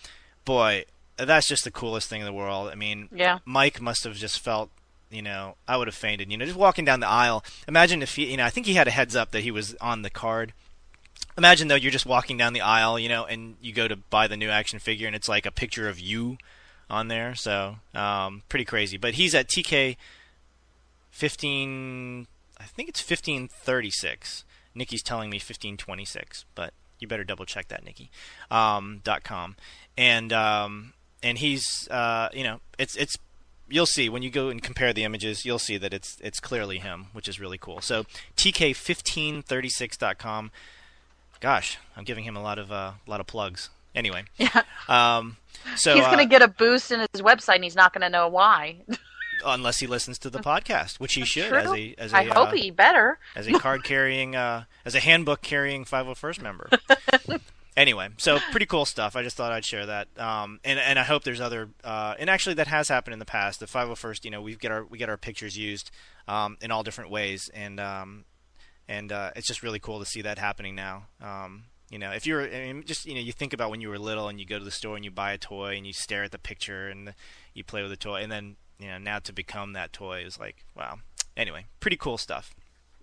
boy, 0.45 0.85
that's 1.17 1.47
just 1.47 1.65
the 1.65 1.71
coolest 1.71 2.09
thing 2.09 2.21
in 2.21 2.25
the 2.25 2.33
world. 2.33 2.69
I 2.71 2.75
mean, 2.75 3.09
Yeah. 3.11 3.39
Mike 3.45 3.81
must 3.81 4.05
have 4.05 4.15
just 4.15 4.39
felt. 4.39 4.69
You 5.11 5.21
know, 5.21 5.57
I 5.67 5.77
would 5.77 5.87
have 5.87 5.93
fainted. 5.93 6.31
You 6.31 6.37
know, 6.37 6.45
just 6.45 6.57
walking 6.57 6.85
down 6.85 6.99
the 6.99 7.07
aisle. 7.07 7.43
Imagine 7.67 8.01
if 8.01 8.15
he, 8.15 8.31
you 8.31 8.37
know, 8.37 8.45
I 8.45 8.49
think 8.49 8.65
he 8.65 8.73
had 8.73 8.87
a 8.87 8.91
heads 8.91 9.15
up 9.15 9.29
that 9.29 9.41
he 9.41 9.51
was 9.51 9.75
on 9.75 10.01
the 10.01 10.09
card. 10.09 10.53
Imagine 11.37 11.67
though, 11.67 11.75
you're 11.75 11.91
just 11.91 12.07
walking 12.07 12.35
down 12.35 12.53
the 12.53 12.61
aisle, 12.61 12.97
you 12.97 13.09
know, 13.09 13.23
and 13.25 13.55
you 13.61 13.73
go 13.73 13.87
to 13.87 13.95
buy 13.95 14.27
the 14.27 14.37
new 14.37 14.49
action 14.49 14.79
figure, 14.79 15.05
and 15.05 15.15
it's 15.15 15.29
like 15.29 15.45
a 15.45 15.51
picture 15.51 15.87
of 15.87 15.99
you 15.99 16.37
on 16.89 17.07
there. 17.07 17.35
So 17.35 17.77
um, 17.93 18.43
pretty 18.49 18.65
crazy. 18.65 18.97
But 18.97 19.15
he's 19.15 19.35
at 19.35 19.47
TK 19.47 19.97
fifteen. 21.11 22.27
I 22.59 22.65
think 22.65 22.89
it's 22.89 23.01
fifteen 23.01 23.47
thirty 23.47 23.91
six. 23.91 24.43
Nikki's 24.75 25.03
telling 25.03 25.29
me 25.29 25.39
fifteen 25.39 25.77
twenty 25.77 26.05
six, 26.05 26.45
but 26.55 26.73
you 26.99 27.07
better 27.07 27.23
double 27.23 27.45
check 27.45 27.67
that, 27.67 27.83
Nikki. 27.83 28.09
Um, 28.49 29.01
dot 29.03 29.23
com, 29.23 29.55
and 29.97 30.33
um, 30.33 30.93
and 31.21 31.37
he's 31.37 31.87
uh, 31.89 32.29
you 32.33 32.43
know 32.43 32.59
it's 32.77 32.95
it's 32.95 33.17
you'll 33.69 33.85
see 33.85 34.09
when 34.09 34.23
you 34.23 34.29
go 34.29 34.49
and 34.49 34.61
compare 34.61 34.93
the 34.93 35.03
images, 35.03 35.45
you'll 35.45 35.59
see 35.59 35.77
that 35.77 35.93
it's 35.93 36.17
it's 36.21 36.39
clearly 36.39 36.79
him, 36.79 37.07
which 37.13 37.27
is 37.27 37.39
really 37.39 37.57
cool. 37.57 37.81
So 37.81 38.05
tk1536.com. 38.37 40.51
Gosh, 41.39 41.77
I'm 41.97 42.03
giving 42.03 42.23
him 42.23 42.37
a 42.37 42.41
lot 42.41 42.57
of 42.57 42.71
uh, 42.71 42.93
a 43.05 43.09
lot 43.09 43.19
of 43.19 43.27
plugs. 43.27 43.69
Anyway, 43.95 44.23
Yeah. 44.37 44.63
um, 44.87 45.37
so 45.75 45.93
he's 45.95 46.03
uh, 46.03 46.07
going 46.11 46.19
to 46.19 46.25
get 46.29 46.41
a 46.41 46.47
boost 46.47 46.91
in 46.91 46.99
his 46.99 47.21
website 47.21 47.55
and 47.55 47.63
he's 47.63 47.75
not 47.75 47.93
going 47.93 48.01
to 48.01 48.09
know 48.09 48.27
why. 48.27 48.81
unless 49.45 49.79
he 49.79 49.87
listens 49.87 50.17
to 50.19 50.29
the 50.29 50.39
podcast, 50.39 50.99
which 50.99 51.13
he 51.13 51.23
should 51.25 51.49
True. 51.49 51.57
as 51.57 51.71
a 51.71 51.95
as 51.97 52.13
a 52.13 52.17
I 52.17 52.23
hope 52.25 52.49
uh, 52.49 52.51
he 52.53 52.71
better. 52.71 53.19
as 53.35 53.47
a 53.47 53.53
card 53.53 53.83
carrying 53.83 54.35
uh, 54.35 54.63
as 54.85 54.95
a 54.95 54.99
handbook 54.99 55.41
carrying 55.41 55.85
501st 55.85 56.41
member. 56.41 56.69
anyway, 57.77 58.09
so 58.17 58.39
pretty 58.51 58.65
cool 58.65 58.85
stuff. 58.85 59.15
I 59.15 59.23
just 59.23 59.35
thought 59.37 59.51
I'd 59.51 59.65
share 59.65 59.85
that, 59.85 60.07
um, 60.17 60.59
and 60.63 60.79
and 60.79 60.97
I 60.99 61.03
hope 61.03 61.23
there's 61.23 61.41
other. 61.41 61.69
Uh, 61.83 62.15
and 62.19 62.29
actually, 62.29 62.55
that 62.55 62.67
has 62.67 62.87
happened 62.89 63.13
in 63.13 63.19
the 63.19 63.25
past. 63.25 63.59
The 63.59 63.65
501st, 63.65 64.25
you 64.25 64.31
know, 64.31 64.41
we 64.41 64.55
get 64.55 64.71
our 64.71 64.83
we 64.85 64.97
get 64.97 65.09
our 65.09 65.17
pictures 65.17 65.57
used 65.57 65.91
um, 66.27 66.57
in 66.61 66.71
all 66.71 66.83
different 66.83 67.09
ways, 67.09 67.49
and 67.53 67.79
um, 67.79 68.25
and 68.87 69.11
uh, 69.11 69.31
it's 69.35 69.47
just 69.47 69.63
really 69.63 69.79
cool 69.79 69.99
to 69.99 70.05
see 70.05 70.21
that 70.21 70.37
happening 70.37 70.75
now. 70.75 71.07
Um, 71.21 71.65
you 71.93 71.99
know, 71.99 72.09
if 72.09 72.25
you're 72.25 72.41
I 72.41 72.73
mean, 72.73 72.83
just 72.87 73.05
you 73.05 73.13
know, 73.13 73.19
you 73.19 73.31
think 73.31 73.53
about 73.53 73.69
when 73.69 73.79
you 73.79 73.87
were 73.87 73.99
little 73.99 74.27
and 74.27 74.39
you 74.39 74.47
go 74.47 74.57
to 74.57 74.65
the 74.65 74.71
store 74.71 74.95
and 74.95 75.05
you 75.05 75.11
buy 75.11 75.31
a 75.31 75.37
toy 75.37 75.77
and 75.77 75.85
you 75.85 75.93
stare 75.93 76.23
at 76.23 76.31
the 76.31 76.39
picture 76.39 76.87
and 76.87 77.13
you 77.53 77.63
play 77.63 77.83
with 77.83 77.91
the 77.91 77.97
toy, 77.97 78.23
and 78.23 78.31
then 78.31 78.55
you 78.79 78.87
know 78.87 78.97
now 78.97 79.19
to 79.19 79.31
become 79.31 79.73
that 79.73 79.93
toy 79.93 80.23
is 80.25 80.39
like 80.39 80.65
wow. 80.75 80.97
Anyway, 81.37 81.67
pretty 81.79 81.95
cool 81.95 82.17
stuff. 82.17 82.55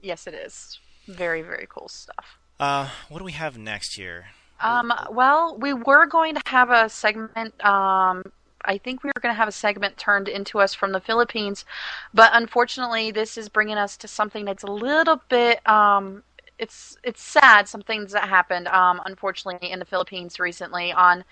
Yes, 0.03 0.26
it 0.26 0.35
is. 0.35 0.81
Very, 1.07 1.40
very 1.40 1.68
cool 1.68 1.88
stuff. 1.88 2.37
Uh, 2.59 2.88
what 3.09 3.18
do 3.18 3.24
we 3.24 3.33
have 3.33 3.57
next 3.57 3.94
here? 3.94 4.26
Um, 4.61 4.92
well, 5.09 5.57
we 5.57 5.72
were 5.72 6.07
going 6.07 6.35
to 6.35 6.42
have 6.46 6.70
a 6.70 6.88
segment. 6.88 7.64
Um, 7.64 8.24
I 8.64 8.76
think 8.79 9.05
we 9.05 9.09
were 9.09 9.20
going 9.20 9.33
to 9.33 9.38
have 9.38 9.48
a 9.48 9.53
segment 9.53 9.98
turned 9.98 10.29
into 10.29 10.59
us 10.59 10.74
from 10.74 10.90
the 10.90 11.00
Philippines, 11.00 11.64
but 12.12 12.33
unfortunately, 12.35 13.12
this 13.12 13.38
is 13.38 13.48
bringing 13.48 13.76
us 13.76 13.96
to 13.98 14.09
something 14.09 14.44
that's 14.44 14.64
a 14.64 14.70
little 14.70 15.22
bit. 15.29 15.66
Um, 15.68 16.24
it's 16.61 16.99
it's 17.03 17.23
sad. 17.23 17.66
Some 17.68 17.83
things 17.83 18.12
that 18.12 18.29
happened, 18.29 18.68
um, 18.68 19.01
unfortunately, 19.07 19.70
in 19.70 19.79
the 19.79 19.85
Philippines 19.85 20.38
recently. 20.38 20.92
On, 20.92 21.25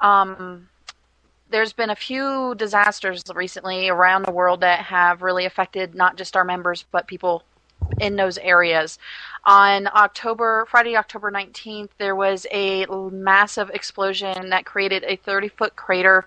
um, 0.00 0.68
there's 1.50 1.72
been 1.72 1.90
a 1.90 1.96
few 1.96 2.54
disasters 2.56 3.24
recently 3.34 3.88
around 3.88 4.24
the 4.24 4.32
world 4.32 4.60
that 4.60 4.80
have 4.80 5.22
really 5.22 5.44
affected 5.44 5.94
not 5.94 6.16
just 6.16 6.36
our 6.36 6.44
members, 6.44 6.84
but 6.92 7.08
people 7.08 7.42
in 8.00 8.16
those 8.16 8.38
areas. 8.38 8.98
On 9.44 9.88
October, 9.88 10.66
Friday, 10.70 10.96
October 10.96 11.30
19th, 11.32 11.90
there 11.98 12.14
was 12.14 12.46
a 12.52 12.86
massive 13.10 13.70
explosion 13.70 14.50
that 14.50 14.64
created 14.64 15.04
a 15.04 15.16
30 15.16 15.48
foot 15.48 15.74
crater 15.74 16.24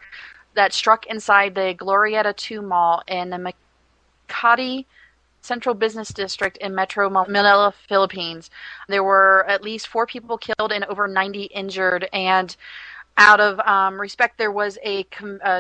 that 0.55 0.73
struck 0.73 1.05
inside 1.07 1.55
the 1.55 1.73
Glorieta 1.77 2.35
2 2.35 2.61
Mall 2.61 3.01
in 3.07 3.29
the 3.29 3.53
Makati 4.29 4.85
Central 5.41 5.75
Business 5.75 6.09
District 6.09 6.57
in 6.57 6.73
Metro 6.75 7.09
Manila, 7.09 7.73
Philippines. 7.87 8.49
There 8.87 9.03
were 9.03 9.45
at 9.47 9.63
least 9.63 9.87
four 9.87 10.05
people 10.05 10.37
killed 10.37 10.71
and 10.71 10.85
over 10.85 11.07
90 11.07 11.43
injured, 11.45 12.07
and 12.13 12.55
out 13.17 13.39
of 13.39 13.59
um, 13.61 13.99
respect, 13.99 14.37
there 14.37 14.51
was 14.51 14.77
a, 14.83 15.05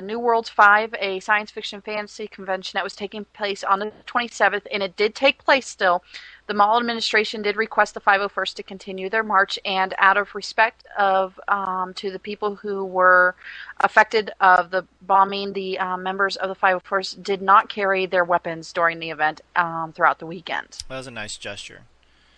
New 0.01 0.19
Worlds 0.19 0.49
5, 0.49 0.95
a 0.99 1.19
science 1.19 1.51
fiction 1.51 1.81
fantasy 1.81 2.27
convention 2.27 2.77
that 2.77 2.83
was 2.83 2.95
taking 2.95 3.25
place 3.25 3.63
on 3.63 3.79
the 3.79 3.91
27th, 4.07 4.65
and 4.71 4.81
it 4.81 4.95
did 4.95 5.13
take 5.15 5.43
place 5.43 5.67
still. 5.67 6.03
The 6.47 6.53
mall 6.53 6.77
administration 6.79 7.41
did 7.41 7.55
request 7.55 7.93
the 7.93 8.01
501st 8.01 8.55
to 8.55 8.63
continue 8.63 9.09
their 9.09 9.23
march, 9.23 9.57
and 9.63 9.93
out 9.97 10.17
of 10.17 10.33
respect 10.35 10.85
of 10.97 11.39
um, 11.47 11.93
to 11.95 12.11
the 12.11 12.19
people 12.19 12.55
who 12.55 12.83
were 12.83 13.35
affected 13.79 14.31
of 14.41 14.71
the 14.71 14.85
bombing, 15.01 15.53
the 15.53 15.79
um, 15.79 16.03
members 16.03 16.35
of 16.35 16.49
the 16.49 16.55
501st 16.55 17.23
did 17.23 17.41
not 17.41 17.69
carry 17.69 18.05
their 18.05 18.25
weapons 18.25 18.73
during 18.73 18.99
the 18.99 19.09
event 19.09 19.41
um, 19.55 19.93
throughout 19.93 20.19
the 20.19 20.25
weekend. 20.25 20.79
That 20.89 20.97
was 20.97 21.07
a 21.07 21.11
nice 21.11 21.37
gesture. 21.37 21.81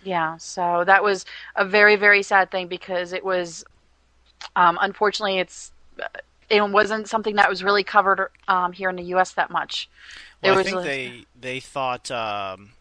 Yeah, 0.03 0.37
so 0.37 0.83
that 0.85 1.03
was 1.03 1.25
a 1.55 1.63
very, 1.63 1.95
very 1.95 2.23
sad 2.23 2.51
thing 2.51 2.67
because 2.67 3.13
it 3.13 3.23
was 3.23 3.63
um, 4.55 4.77
unfortunately, 4.81 5.39
it's 5.39 5.71
it 6.49 6.61
wasn't 6.69 7.07
something 7.07 7.35
that 7.35 7.49
was 7.49 7.63
really 7.63 7.83
covered 7.83 8.29
um, 8.47 8.73
here 8.73 8.89
in 8.89 8.95
the 8.95 9.03
U.S. 9.03 9.31
that 9.33 9.49
much. 9.49 9.89
Well, 10.41 10.59
I 10.59 10.63
think 10.63 10.77
a... 10.77 10.81
they 10.81 11.25
they 11.39 11.59
thought. 11.59 12.11
Um, 12.11 12.71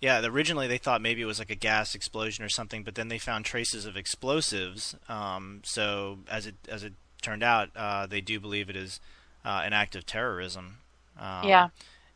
yeah, 0.00 0.24
originally 0.24 0.66
they 0.66 0.78
thought 0.78 1.00
maybe 1.00 1.22
it 1.22 1.26
was 1.26 1.38
like 1.38 1.50
a 1.50 1.56
gas 1.56 1.94
explosion 1.94 2.44
or 2.44 2.48
something, 2.48 2.82
but 2.82 2.94
then 2.94 3.08
they 3.08 3.18
found 3.18 3.44
traces 3.44 3.84
of 3.86 3.96
explosives. 3.96 4.94
Um, 5.08 5.60
so 5.64 6.18
as 6.30 6.46
it 6.46 6.54
as 6.68 6.84
it 6.84 6.92
turned 7.22 7.42
out, 7.42 7.70
uh, 7.76 8.06
they 8.06 8.20
do 8.20 8.38
believe 8.38 8.70
it 8.70 8.76
is 8.76 9.00
uh, 9.44 9.62
an 9.64 9.72
act 9.72 9.96
of 9.96 10.06
terrorism. 10.06 10.78
Um, 11.18 11.48
yeah. 11.48 11.68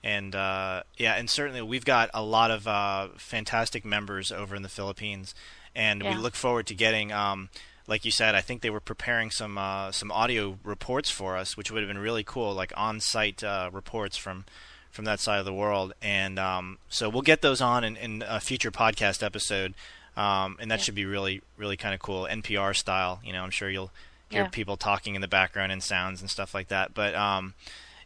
And 0.04 0.34
uh, 0.34 0.82
yeah, 0.96 1.14
and 1.14 1.28
certainly 1.28 1.62
we've 1.62 1.84
got 1.84 2.10
a 2.14 2.22
lot 2.22 2.50
of 2.50 2.66
uh, 2.66 3.08
fantastic 3.16 3.84
members 3.84 4.32
over 4.32 4.54
in 4.56 4.62
the 4.62 4.68
Philippines, 4.68 5.34
and 5.74 6.02
yeah. 6.02 6.14
we 6.14 6.20
look 6.20 6.34
forward 6.34 6.66
to 6.68 6.74
getting 6.74 7.12
um, 7.12 7.48
like 7.86 8.04
you 8.04 8.10
said, 8.10 8.34
I 8.34 8.40
think 8.40 8.62
they 8.62 8.70
were 8.70 8.80
preparing 8.80 9.30
some 9.30 9.58
uh, 9.58 9.92
some 9.92 10.12
audio 10.12 10.58
reports 10.62 11.10
for 11.10 11.36
us, 11.36 11.56
which 11.56 11.70
would 11.70 11.82
have 11.82 11.88
been 11.88 11.98
really 11.98 12.24
cool, 12.24 12.54
like 12.54 12.72
on-site 12.76 13.42
uh, 13.42 13.70
reports 13.72 14.16
from 14.16 14.44
from 14.92 15.04
that 15.06 15.18
side 15.18 15.38
of 15.40 15.44
the 15.44 15.52
world. 15.54 15.92
And 16.00 16.38
um, 16.38 16.78
so 16.88 17.08
we'll 17.08 17.22
get 17.22 17.42
those 17.42 17.60
on 17.60 17.82
in, 17.82 17.96
in 17.96 18.22
a 18.26 18.38
future 18.38 18.70
podcast 18.70 19.22
episode, 19.24 19.74
um, 20.16 20.56
and 20.60 20.70
that 20.70 20.78
Yeah. 20.78 20.84
should 20.84 20.94
be 20.94 21.04
really 21.06 21.42
really 21.56 21.76
kind 21.76 21.94
of 21.94 22.00
cool, 22.00 22.28
NPR 22.30 22.76
style. 22.76 23.20
You 23.24 23.32
know, 23.32 23.42
I'm 23.42 23.50
sure 23.50 23.68
you'll 23.70 23.90
hear 24.28 24.42
Yeah. 24.42 24.48
people 24.48 24.76
talking 24.76 25.14
in 25.14 25.20
the 25.20 25.28
background 25.28 25.72
and 25.72 25.82
sounds 25.82 26.20
and 26.20 26.30
stuff 26.30 26.54
like 26.54 26.68
that. 26.68 26.94
But 26.94 27.14
um, 27.14 27.54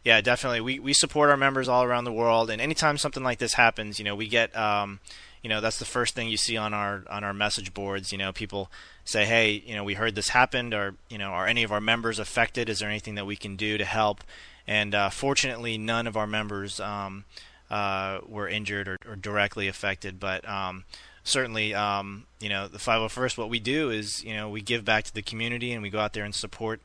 yeah, 0.03 0.21
definitely, 0.21 0.61
we 0.61 0.79
we 0.79 0.93
support 0.93 1.29
our 1.29 1.37
members 1.37 1.67
all 1.67 1.83
around 1.83 2.05
the 2.05 2.11
world, 2.13 2.49
and 2.49 2.61
anytime 2.61 2.97
something 2.97 3.23
like 3.23 3.37
this 3.39 3.53
happens, 3.55 3.99
you 3.99 4.05
know, 4.05 4.15
we 4.15 4.27
get. 4.27 4.55
Um, 4.57 4.99
you 5.43 5.49
know 5.49 5.61
that's 5.61 5.77
the 5.77 5.85
first 5.85 6.15
thing 6.15 6.27
you 6.27 6.35
see 6.35 6.57
on 6.57 6.73
our 6.73 7.03
on 7.09 7.23
our 7.23 7.31
message 7.33 7.71
boards 7.73 8.11
you 8.11 8.17
know 8.17 8.33
people 8.33 8.69
say 9.05 9.23
hey 9.23 9.51
you 9.65 9.75
know 9.75 9.83
we 9.83 9.93
heard 9.93 10.15
this 10.15 10.29
happened 10.29 10.73
or 10.73 10.95
you 11.09 11.17
know 11.17 11.27
are 11.29 11.45
any 11.45 11.61
of 11.63 11.71
our 11.71 11.79
members 11.79 12.17
affected 12.17 12.67
is 12.67 12.79
there 12.79 12.89
anything 12.89 13.13
that 13.15 13.25
we 13.25 13.35
can 13.35 13.55
do 13.55 13.77
to 13.77 13.85
help 13.85 14.23
and 14.67 14.93
uh, 14.93 15.09
fortunately 15.09 15.77
none 15.77 16.07
of 16.07 16.17
our 16.17 16.27
members 16.27 16.79
um, 16.79 17.23
uh, 17.69 18.19
were 18.27 18.47
injured 18.47 18.87
or, 18.87 18.97
or 19.07 19.15
directly 19.15 19.67
affected 19.67 20.19
but 20.19 20.47
um, 20.47 20.83
certainly 21.23 21.73
um, 21.73 22.25
you 22.39 22.49
know 22.49 22.67
the 22.67 22.77
501st 22.77 23.37
what 23.37 23.49
we 23.49 23.59
do 23.59 23.89
is 23.89 24.23
you 24.23 24.33
know 24.33 24.49
we 24.49 24.61
give 24.61 24.83
back 24.85 25.03
to 25.03 25.13
the 25.13 25.21
community 25.21 25.71
and 25.73 25.81
we 25.81 25.89
go 25.89 25.99
out 25.99 26.13
there 26.13 26.23
and 26.25 26.35
support 26.35 26.81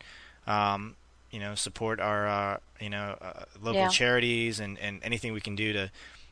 um, 0.47 0.97
you 1.31 1.38
know 1.40 1.55
support 1.55 2.01
our 2.01 2.27
uh, 2.29 2.59
you 2.81 2.90
know 2.90 3.16
uh, 3.21 3.45
local 3.61 3.83
Yeah. 3.83 3.88
charities 3.88 4.61
and, 4.61 4.79
and 4.79 5.01
anything 5.03 5.33
we 5.33 5.40
can 5.40 5.55
do 5.57 5.73
to 5.73 5.90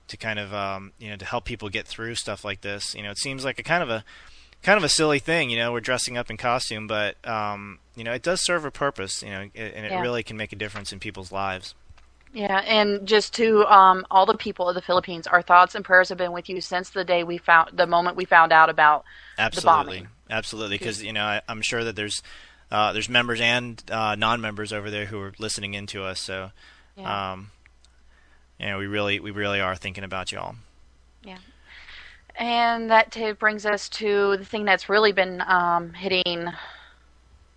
to 0.09 0.17
kind 0.17 0.39
of 0.41 0.53
um, 0.53 0.93
you 0.99 1.09
know 1.09 1.17
to 1.17 1.25
help 1.25 1.45
people 1.45 1.69
get 1.69 1.87
through 1.87 2.17
stuff 2.17 2.45
like 2.45 2.63
this. 2.63 2.97
You 2.97 3.05
know, 3.05 3.13
it 3.13 3.19
seems 3.19 3.45
like 3.45 3.61
a 3.61 3.63
kind 3.63 3.81
of 3.83 3.89
a 3.91 4.05
kind 4.63 4.77
of 4.77 4.85
a 4.85 4.89
silly 4.89 5.19
thing. 5.19 5.51
You 5.51 5.59
know, 5.59 5.73
we're 5.73 5.81
dressing 5.81 6.17
up 6.17 6.31
in 6.31 6.37
costume, 6.37 6.87
but 6.87 7.17
um, 7.27 7.79
you 7.97 8.05
know, 8.05 8.13
it 8.13 8.23
does 8.23 8.41
serve 8.41 8.65
a 8.65 8.71
purpose. 8.71 9.23
You 9.23 9.31
know, 9.31 9.41
and 9.41 9.51
it 9.87 9.91
Yeah. 9.91 10.01
really 10.01 10.23
can 10.23 10.37
make 10.37 10.53
a 10.53 10.57
difference 10.57 10.93
in 10.93 11.01
people's 11.01 11.33
lives. 11.33 11.75
Yeah, 12.33 12.59
and 12.61 13.09
just 13.09 13.35
to 13.35 13.67
um, 13.67 14.07
all 14.09 14.25
the 14.25 14.37
people 14.37 14.69
of 14.69 14.77
the 14.77 14.83
Philippines, 14.83 15.27
our 15.27 15.43
thoughts 15.43 15.75
and 15.75 15.85
prayers 15.85 16.11
have 16.11 16.19
been 16.19 16.31
with 16.31 16.49
you 16.49 16.61
since 16.61 16.91
the 16.91 17.05
day 17.05 17.25
we 17.25 17.39
found 17.39 17.77
the 17.77 17.89
moment 17.89 18.17
we 18.17 18.25
found 18.25 18.53
out 18.53 18.71
about 18.71 19.05
Absolutely, 19.37 19.97
bombing. 19.99 20.09
absolutely. 20.31 20.79
Because 20.79 21.03
you 21.03 21.13
know, 21.13 21.25
I, 21.25 21.43
I'm 21.49 21.61
sure 21.61 21.83
that 21.83 21.97
there's 21.97 22.23
uh, 22.71 22.93
there's 22.93 23.09
members 23.09 23.41
and 23.41 23.83
uh, 23.91 24.15
non-members 24.15 24.73
over 24.73 24.91
there 24.91 25.07
who 25.07 25.21
are 25.21 25.33
listening 25.41 25.75
in 25.75 25.87
to 25.89 26.05
us. 26.05 26.21
So, 26.21 26.53
Yeah. 26.97 27.33
um, 27.33 27.51
you 28.61 28.67
know, 28.67 28.79
we 28.79 28.87
really 28.87 29.19
we 29.19 29.33
really 29.33 29.61
are 29.61 29.75
thinking 29.75 30.05
about 30.05 30.31
y'all. 30.31 30.55
And 32.37 32.91
that 32.91 33.11
t- 33.13 33.33
brings 33.33 33.67
us 33.67 33.89
to 33.91 34.37
the 34.37 34.45
thing 34.45 34.65
that's 34.65 34.89
really 34.89 35.13
been 35.13 35.43
um, 35.43 35.93
hitting 35.93 36.49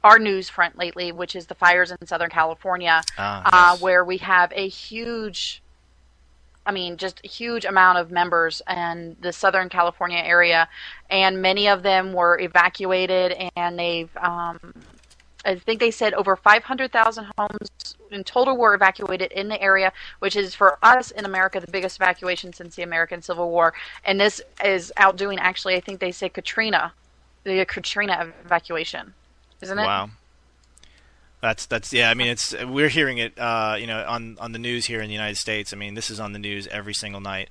our 0.03 0.19
news 0.19 0.49
front 0.49 0.77
lately, 0.77 1.11
which 1.11 1.35
is 1.35 1.47
the 1.47 1.55
fires 1.55 1.91
in 1.91 1.97
Southern 2.05 2.29
California, 2.29 3.01
Ah, 3.17 3.43
uh, 3.45 3.71
yes. 3.73 3.81
where 3.81 4.03
we 4.03 4.17
have 4.17 4.51
a 4.53 4.67
huge, 4.67 5.61
I 6.65 6.71
mean, 6.71 6.97
just 6.97 7.21
a 7.23 7.27
huge 7.27 7.63
amount 7.65 7.99
of 7.99 8.11
members 8.11 8.61
in 8.69 9.15
the 9.21 9.31
Southern 9.31 9.69
California 9.69 10.17
area, 10.19 10.67
and 11.09 11.41
many 11.41 11.67
of 11.69 11.83
them 11.83 12.11
were 12.13 12.37
evacuated, 12.39 13.49
and 13.55 13.79
they've, 13.79 14.15
um, 14.17 14.59
I 15.45 15.55
think 15.55 15.79
they 15.79 15.91
said 15.91 16.13
over 16.13 16.35
500,000 16.35 17.27
homes 17.37 17.95
in 18.11 18.23
total 18.23 18.55
were 18.57 18.73
evacuated 18.73 19.31
in 19.31 19.49
the 19.49 19.61
area, 19.61 19.91
which 20.19 20.35
is 20.35 20.55
for 20.55 20.77
us 20.81 21.11
in 21.11 21.25
America 21.25 21.59
the 21.59 21.71
biggest 21.71 21.97
evacuation 21.97 22.53
since 22.53 22.75
the 22.75 22.83
American 22.83 23.21
Civil 23.21 23.49
War. 23.49 23.73
And 24.05 24.19
this 24.19 24.41
is 24.63 24.91
outdoing, 24.97 25.39
actually, 25.39 25.75
I 25.75 25.79
think 25.81 25.99
they 25.99 26.11
say 26.11 26.29
Katrina, 26.29 26.93
the 27.43 27.65
Katrina 27.65 28.31
evacuation, 28.45 29.13
isn't 29.61 29.77
it? 29.77 29.83
Wow. 29.83 30.09
That's 31.41 31.65
that's 31.65 31.91
yeah. 31.91 32.09
I 32.09 32.13
mean, 32.13 32.27
it's 32.27 32.55
we're 32.63 32.87
hearing 32.87 33.17
it, 33.17 33.37
uh, 33.37 33.75
you 33.77 33.85
know, 33.85 34.05
on 34.07 34.37
on 34.39 34.53
the 34.53 34.59
news 34.59 34.85
here 34.85 35.01
in 35.01 35.07
the 35.07 35.13
United 35.13 35.35
States. 35.35 35.73
I 35.73 35.75
mean, 35.75 35.93
this 35.93 36.09
is 36.09 36.17
on 36.17 36.31
the 36.31 36.39
news 36.39 36.67
every 36.67 36.93
single 36.93 37.19
night. 37.19 37.49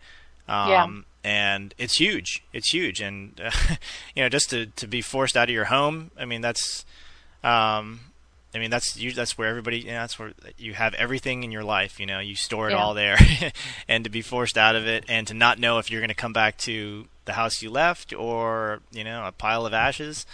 Um, 0.49 0.69
Yeah. 0.71 0.87
And 1.25 1.75
it's 1.77 2.01
huge. 2.01 2.43
It's 2.55 2.73
huge, 2.73 3.03
and 3.03 3.39
uh, 3.39 3.51
you 4.17 4.23
know, 4.23 4.31
just 4.31 4.49
to 4.49 4.67
to 4.67 4.87
be 4.89 5.03
forced 5.03 5.37
out 5.37 5.51
of 5.51 5.55
your 5.55 5.67
home. 5.67 6.11
I 6.19 6.25
mean, 6.25 6.41
that's, 6.41 6.87
um, 7.45 8.01
I 8.55 8.59
mean, 8.59 8.71
that's 8.71 8.97
you. 8.97 9.13
That's 9.13 9.39
where 9.39 9.49
everybody. 9.49 9.79
You 9.81 9.87
know, 9.89 10.01
that's 10.01 10.19
where 10.19 10.33
you 10.59 10.75
have 10.75 10.93
everything 10.95 11.43
in 11.43 11.51
your 11.53 11.65
life. 11.65 11.99
You 11.99 12.07
know, 12.07 12.19
you 12.19 12.35
store 12.37 12.69
it 12.69 12.73
Yeah. 12.73 12.79
all 12.79 12.93
there, 12.95 13.17
and 13.89 14.05
to 14.05 14.11
be 14.11 14.21
forced 14.23 14.59
out 14.59 14.77
of 14.77 14.87
it, 14.87 15.05
and 15.09 15.27
to 15.29 15.35
not 15.35 15.59
know 15.59 15.79
if 15.79 15.91
you're 15.91 16.01
going 16.01 16.09
to 16.09 16.15
come 16.15 16.33
back 16.35 16.59
to 16.59 17.07
the 17.25 17.33
house 17.35 17.63
you 17.63 17.71
left 17.71 18.13
or 18.13 18.81
you 18.93 19.05
know 19.05 19.27
a 19.27 19.33
pile 19.33 19.65
of 19.65 19.73
ashes. 19.73 20.27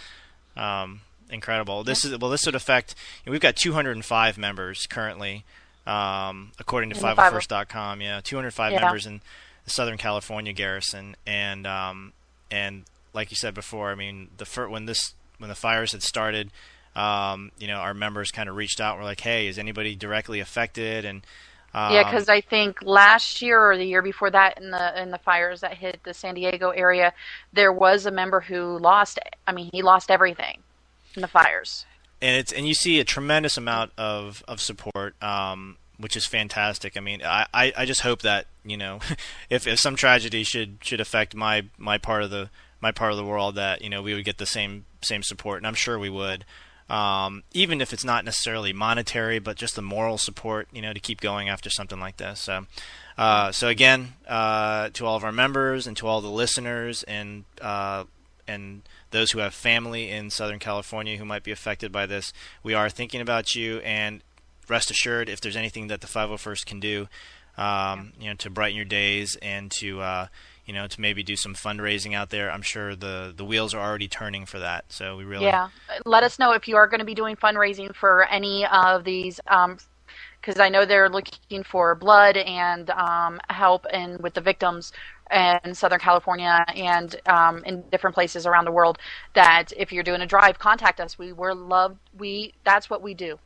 Um, 0.57 1.01
incredible. 1.29 1.83
This 1.85 2.03
is 2.03 2.17
well. 2.17 2.29
This 2.29 2.45
would 2.45 2.55
affect. 2.55 2.93
You 3.23 3.29
know, 3.29 3.31
we've 3.31 3.41
got 3.41 3.55
205 3.55 4.37
members 4.37 4.85
currently 4.87 5.45
um, 5.87 6.51
according 6.59 6.89
to 6.89 6.95
In 6.97 7.01
501st.com. 7.01 8.01
Yeah, 8.01 8.19
205 8.21 8.73
Yeah. 8.73 8.81
members 8.81 9.05
in 9.05 9.21
the 9.63 9.69
Southern 9.69 9.97
California 9.97 10.51
garrison, 10.51 11.15
and 11.25 11.65
um, 11.65 12.11
and 12.51 12.83
like 13.13 13.31
you 13.31 13.37
said 13.37 13.53
before, 13.53 13.91
I 13.91 13.95
mean, 13.95 14.27
the 14.37 14.45
fir- 14.45 14.67
when 14.67 14.87
this 14.87 15.13
when 15.37 15.47
the 15.47 15.55
fires 15.55 15.93
had 15.93 16.03
started, 16.03 16.49
um, 16.95 17.51
you 17.57 17.67
know, 17.67 17.75
our 17.75 17.93
members 17.93 18.31
kind 18.31 18.49
of 18.49 18.55
reached 18.55 18.81
out. 18.81 18.93
and 18.93 19.01
We're 19.01 19.09
like, 19.09 19.21
hey, 19.21 19.47
is 19.47 19.57
anybody 19.57 19.95
directly 19.95 20.39
affected? 20.39 21.05
And 21.05 21.21
um, 21.73 21.93
Yeah, 21.93 22.03
because 22.03 22.29
I 22.29 22.41
think 22.41 22.81
last 22.81 23.41
year 23.41 23.71
or 23.71 23.77
the 23.77 23.85
year 23.85 24.01
before 24.01 24.31
that, 24.31 24.59
in 24.59 24.71
the 24.71 25.01
in 25.01 25.11
the 25.11 25.19
fires 25.19 25.61
that 25.61 25.75
hit 25.75 25.99
the 26.03 26.13
San 26.13 26.35
Diego 26.35 26.69
area, 26.69 27.13
there 27.53 27.71
was 27.71 28.05
a 28.05 28.11
member 28.11 28.39
who 28.39 28.77
lost. 28.79 29.19
I 29.47 29.51
mean, 29.51 29.69
he 29.71 29.81
lost 29.81 30.09
everything 30.09 30.59
in 31.15 31.21
the 31.21 31.27
fires. 31.27 31.85
and 32.21 32.35
it's 32.35 32.51
and 32.51 32.67
you 32.67 32.73
see 32.73 32.99
a 32.99 33.03
tremendous 33.03 33.57
amount 33.57 33.91
of 33.97 34.43
of 34.47 34.59
support, 34.59 35.21
um, 35.23 35.77
which 35.97 36.15
is 36.15 36.25
fantastic. 36.25 36.97
I 36.97 36.99
mean, 36.99 37.21
I, 37.23 37.45
I, 37.53 37.73
I 37.77 37.85
just 37.85 38.01
hope 38.01 38.21
that 38.23 38.47
you 38.63 38.77
know, 38.77 38.99
if 39.49 39.67
if 39.67 39.79
some 39.79 39.95
tragedy 39.95 40.43
should 40.43 40.77
should 40.81 41.01
affect 41.01 41.35
my 41.35 41.65
my 41.77 41.97
part 41.97 42.23
of 42.23 42.29
the 42.29 42.49
my 42.81 42.91
part 42.91 43.11
of 43.11 43.17
the 43.17 43.25
world, 43.25 43.55
that 43.55 43.81
you 43.81 43.89
know 43.89 44.01
we 44.01 44.13
would 44.13 44.25
get 44.25 44.37
the 44.37 44.45
same 44.45 44.85
same 45.01 45.23
support, 45.23 45.57
and 45.57 45.67
I'm 45.67 45.75
sure 45.75 45.97
we 45.97 46.09
would. 46.09 46.45
Um, 46.89 47.43
even 47.53 47.81
if 47.81 47.93
it's 47.93 48.03
not 48.03 48.25
necessarily 48.25 48.73
monetary, 48.73 49.37
but 49.39 49.55
just 49.55 49.75
the 49.75 49.81
moral 49.81 50.17
support, 50.17 50.67
you 50.73 50.81
know, 50.81 50.91
to 50.91 50.99
keep 50.99 51.21
going 51.21 51.47
after 51.47 51.69
something 51.69 51.99
like 51.99 52.17
this. 52.17 52.39
So, 52.39 52.65
uh, 53.17 53.51
so 53.51 53.67
again, 53.67 54.13
uh, 54.27 54.89
to 54.93 55.05
all 55.05 55.15
of 55.15 55.23
our 55.23 55.31
members 55.31 55.85
and 55.85 55.95
to 55.97 56.07
all 56.07 56.21
the 56.21 56.29
listeners 56.29 57.03
and 57.03 57.45
uh, 57.61 58.05
and 58.47 58.81
those 59.11 59.31
who 59.31 59.39
have 59.39 59.53
family 59.53 60.09
in 60.09 60.29
Southern 60.29 60.59
California 60.59 61.17
who 61.17 61.25
might 61.25 61.43
be 61.43 61.51
affected 61.51 61.91
by 61.91 62.05
this, 62.05 62.33
we 62.63 62.73
are 62.73 62.89
thinking 62.89 63.21
about 63.21 63.53
you. 63.55 63.79
And 63.79 64.21
rest 64.67 64.89
assured, 64.89 65.29
if 65.29 65.41
there's 65.41 65.55
anything 65.55 65.87
that 65.87 66.01
the 66.01 66.07
501st 66.07 66.65
can 66.65 66.79
do, 66.79 67.07
um, 67.57 68.13
you 68.19 68.29
know, 68.29 68.35
to 68.35 68.49
brighten 68.49 68.75
your 68.75 68.85
days 68.85 69.37
and 69.41 69.69
to 69.79 70.01
uh, 70.01 70.27
you 70.69 70.75
know 70.75 70.85
to 70.85 71.01
maybe 71.01 71.23
do 71.23 71.35
some 71.35 71.55
fundraising 71.55 72.13
out 72.13 72.29
there, 72.29 72.51
I'm 72.51 72.61
sure 72.61 72.95
the 72.95 73.33
the 73.35 73.43
wheels 73.43 73.73
are 73.73 73.81
already 73.81 74.07
turning 74.07 74.45
for 74.45 74.59
that. 74.59 74.85
So 74.89 75.17
we 75.17 75.23
really 75.23 75.45
Yeah, 75.45 75.69
let 76.05 76.23
us 76.23 76.37
know 76.37 76.51
if 76.51 76.67
you 76.67 76.75
are 76.75 76.87
going 76.87 76.99
to 76.99 77.05
be 77.05 77.15
doing 77.15 77.35
fundraising 77.35 77.95
for 77.95 78.25
any 78.25 78.67
of 78.67 79.03
these, 79.03 79.39
because 80.39 80.59
I 80.59 80.69
know 80.69 80.85
they're 80.85 81.09
looking 81.09 81.63
for 81.63 81.95
blood 81.95 82.37
and 82.37 82.91
um, 82.91 83.41
help 83.49 83.87
and 83.91 84.19
with 84.21 84.35
the 84.35 84.41
victims 84.41 84.93
in 85.65 85.73
Southern 85.73 85.99
California 85.99 86.63
and 86.75 87.15
um, 87.25 87.63
in 87.65 87.81
different 87.89 88.13
places 88.13 88.45
around 88.45 88.65
the 88.65 88.71
world. 88.71 88.99
That 89.33 89.73
if 89.75 89.91
you're 89.91 90.03
doing 90.03 90.21
a 90.21 90.27
drive, 90.27 90.59
contact 90.59 90.99
us. 90.99 91.17
We 91.17 91.33
were 91.33 91.55
loved. 91.55 91.97
We 92.15 92.53
that's 92.63 92.91
what 92.91 93.01
we 93.01 93.15
do. 93.15 93.39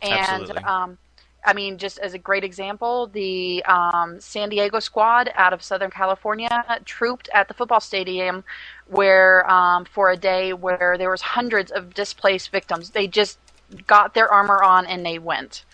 And 0.00 0.16
Absolutely. 0.20 0.64
um, 0.64 0.98
I 1.44 1.52
mean, 1.52 1.76
just 1.78 1.98
as 1.98 2.14
a 2.14 2.18
great 2.18 2.42
example, 2.42 3.06
the 3.08 3.62
um, 3.64 4.18
San 4.20 4.48
Diego 4.48 4.80
squad 4.80 5.30
out 5.34 5.52
of 5.52 5.62
Southern 5.62 5.90
California 5.90 6.64
trooped 6.84 7.28
at 7.34 7.48
the 7.48 7.54
football 7.54 7.80
stadium 7.80 8.44
where 8.88 9.48
um, 9.50 9.84
for 9.84 10.10
a 10.10 10.16
day 10.16 10.52
where 10.52 10.96
there 10.98 11.10
was 11.10 11.20
hundreds 11.20 11.70
of 11.70 11.94
displaced 11.94 12.50
victims. 12.50 12.90
They 12.90 13.06
just 13.06 13.38
got 13.86 14.14
their 14.14 14.30
armor 14.32 14.62
on 14.62 14.86
and 14.86 15.04
they 15.04 15.18
went 15.18 15.64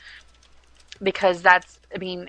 because 1.03 1.43
that's. 1.43 1.79
I 1.95 1.99
mean, 1.99 2.29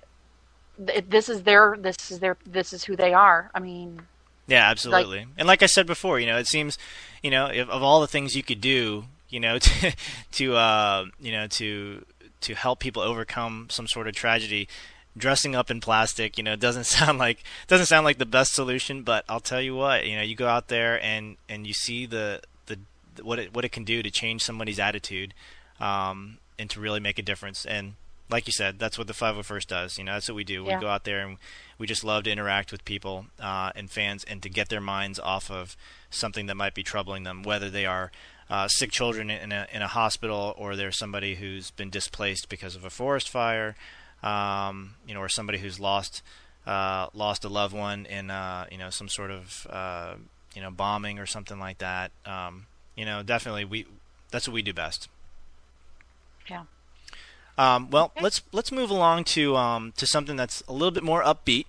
th- 0.85 1.05
this 1.09 1.29
is 1.29 1.43
their. 1.43 1.75
This 1.79 2.11
is 2.11 2.19
their. 2.19 2.37
This 2.45 2.73
is 2.73 2.83
who 2.83 2.95
they 2.95 3.13
are. 3.13 3.49
I 3.53 3.59
mean, 3.59 4.01
Yeah, 4.47 4.69
absolutely. 4.69 5.25
and 5.37 5.47
like 5.47 5.63
I 5.63 5.67
said 5.67 5.87
before, 5.87 6.19
you 6.19 6.27
know, 6.27 6.37
it 6.37 6.47
seems, 6.47 6.77
you 7.23 7.31
know, 7.31 7.47
if, 7.47 7.69
of 7.69 7.81
all 7.83 8.01
the 8.01 8.07
things 8.07 8.35
you 8.35 8.43
could 8.43 8.61
do, 8.61 9.05
you 9.29 9.39
know, 9.39 9.57
to, 9.59 9.95
to 10.33 10.55
uh, 10.55 11.05
you 11.19 11.31
know, 11.31 11.47
to 11.47 12.05
to 12.41 12.55
help 12.55 12.79
people 12.79 13.01
overcome 13.01 13.67
some 13.69 13.87
sort 13.87 14.07
of 14.07 14.13
tragedy, 14.15 14.67
dressing 15.15 15.55
up 15.55 15.71
in 15.71 15.81
plastic, 15.81 16.37
you 16.37 16.43
know, 16.43 16.55
doesn't 16.67 16.85
sound 16.85 17.19
like 17.19 17.43
doesn't 17.67 17.87
sound 17.87 18.05
like 18.05 18.17
the 18.17 18.25
best 18.25 18.53
solution. 18.53 19.03
But 19.03 19.25
I'll 19.29 19.39
tell 19.39 19.61
you 19.61 19.75
what, 19.75 20.05
you 20.05 20.15
know, 20.15 20.23
you 20.23 20.35
go 20.35 20.47
out 20.47 20.67
there 20.67 21.01
and 21.03 21.37
and 21.47 21.65
you 21.65 21.73
see 21.73 22.05
the 22.05 22.41
the 22.65 22.79
what 23.23 23.39
it 23.39 23.53
what 23.53 23.65
it 23.65 23.71
can 23.71 23.83
do 23.83 24.01
to 24.03 24.11
change 24.11 24.43
somebody's 24.43 24.79
attitude, 24.79 25.33
um, 25.79 26.37
and 26.59 26.69
to 26.69 26.79
really 26.79 26.99
make 26.99 27.17
a 27.17 27.23
difference. 27.23 27.65
And 27.65 27.93
like 28.31 28.47
you 28.47 28.53
said, 28.53 28.79
that's 28.79 28.97
what 28.97 29.07
the 29.07 29.13
501st 29.13 29.67
does. 29.67 29.97
You 29.97 30.05
know, 30.05 30.13
that's 30.13 30.29
what 30.29 30.35
we 30.35 30.45
do. 30.45 30.63
Yeah. 30.63 30.75
We 30.75 30.81
go 30.81 30.87
out 30.87 31.03
there 31.03 31.19
and 31.19 31.37
we 31.77 31.85
just 31.85 32.03
love 32.03 32.23
to 32.23 32.31
interact 32.31 32.71
with 32.71 32.85
people 32.85 33.25
uh, 33.39 33.71
and 33.75 33.91
fans 33.91 34.23
and 34.23 34.41
to 34.41 34.49
get 34.49 34.69
their 34.69 34.81
minds 34.81 35.19
off 35.19 35.51
of 35.51 35.75
something 36.09 36.45
that 36.45 36.55
might 36.55 36.73
be 36.73 36.81
troubling 36.81 37.23
them, 37.23 37.43
whether 37.43 37.69
they 37.69 37.85
are 37.85 38.11
uh, 38.51 38.67
sick 38.67 38.91
children 38.91 39.31
in 39.31 39.51
a, 39.51 39.65
in 39.71 39.81
a 39.81 39.87
hospital 39.87 40.53
or 40.57 40.75
they're 40.75 40.91
somebody 40.91 41.35
who's 41.35 41.71
been 41.71 41.89
displaced 41.89 42.49
because 42.49 42.75
of 42.75 42.83
a 42.83 42.89
forest 42.89 43.29
fire, 43.29 43.75
um, 44.21 44.95
you 45.07 45.13
know, 45.13 45.21
or 45.21 45.29
somebody 45.29 45.57
who's 45.57 45.79
lost 45.79 46.21
uh, 46.67 47.07
lost 47.13 47.43
a 47.45 47.49
loved 47.49 47.73
one 47.73 48.05
in 48.05 48.29
uh, 48.29 48.65
you 48.71 48.77
know 48.77 48.89
some 48.89 49.07
sort 49.07 49.31
of 49.31 49.65
uh, 49.69 50.13
you 50.53 50.61
know 50.61 50.69
bombing 50.69 51.17
or 51.17 51.25
something 51.25 51.59
like 51.59 51.79
that. 51.79 52.11
Um, 52.25 52.67
you 52.95 53.05
know, 53.05 53.23
definitely 53.23 53.65
we 53.65 53.85
that's 54.31 54.47
what 54.47 54.53
we 54.53 54.61
do 54.61 54.73
best. 54.73 55.07
yeah. 56.47 56.63
Um, 57.57 57.89
well, 57.89 58.11
let's 58.21 58.41
let's 58.51 58.71
move 58.71 58.89
along 58.89 59.23
to 59.25 59.55
um, 59.55 59.93
to 59.97 60.05
something 60.05 60.35
that's 60.35 60.61
a 60.67 60.73
little 60.73 60.91
bit 60.91 61.03
more 61.03 61.23
upbeat. 61.23 61.65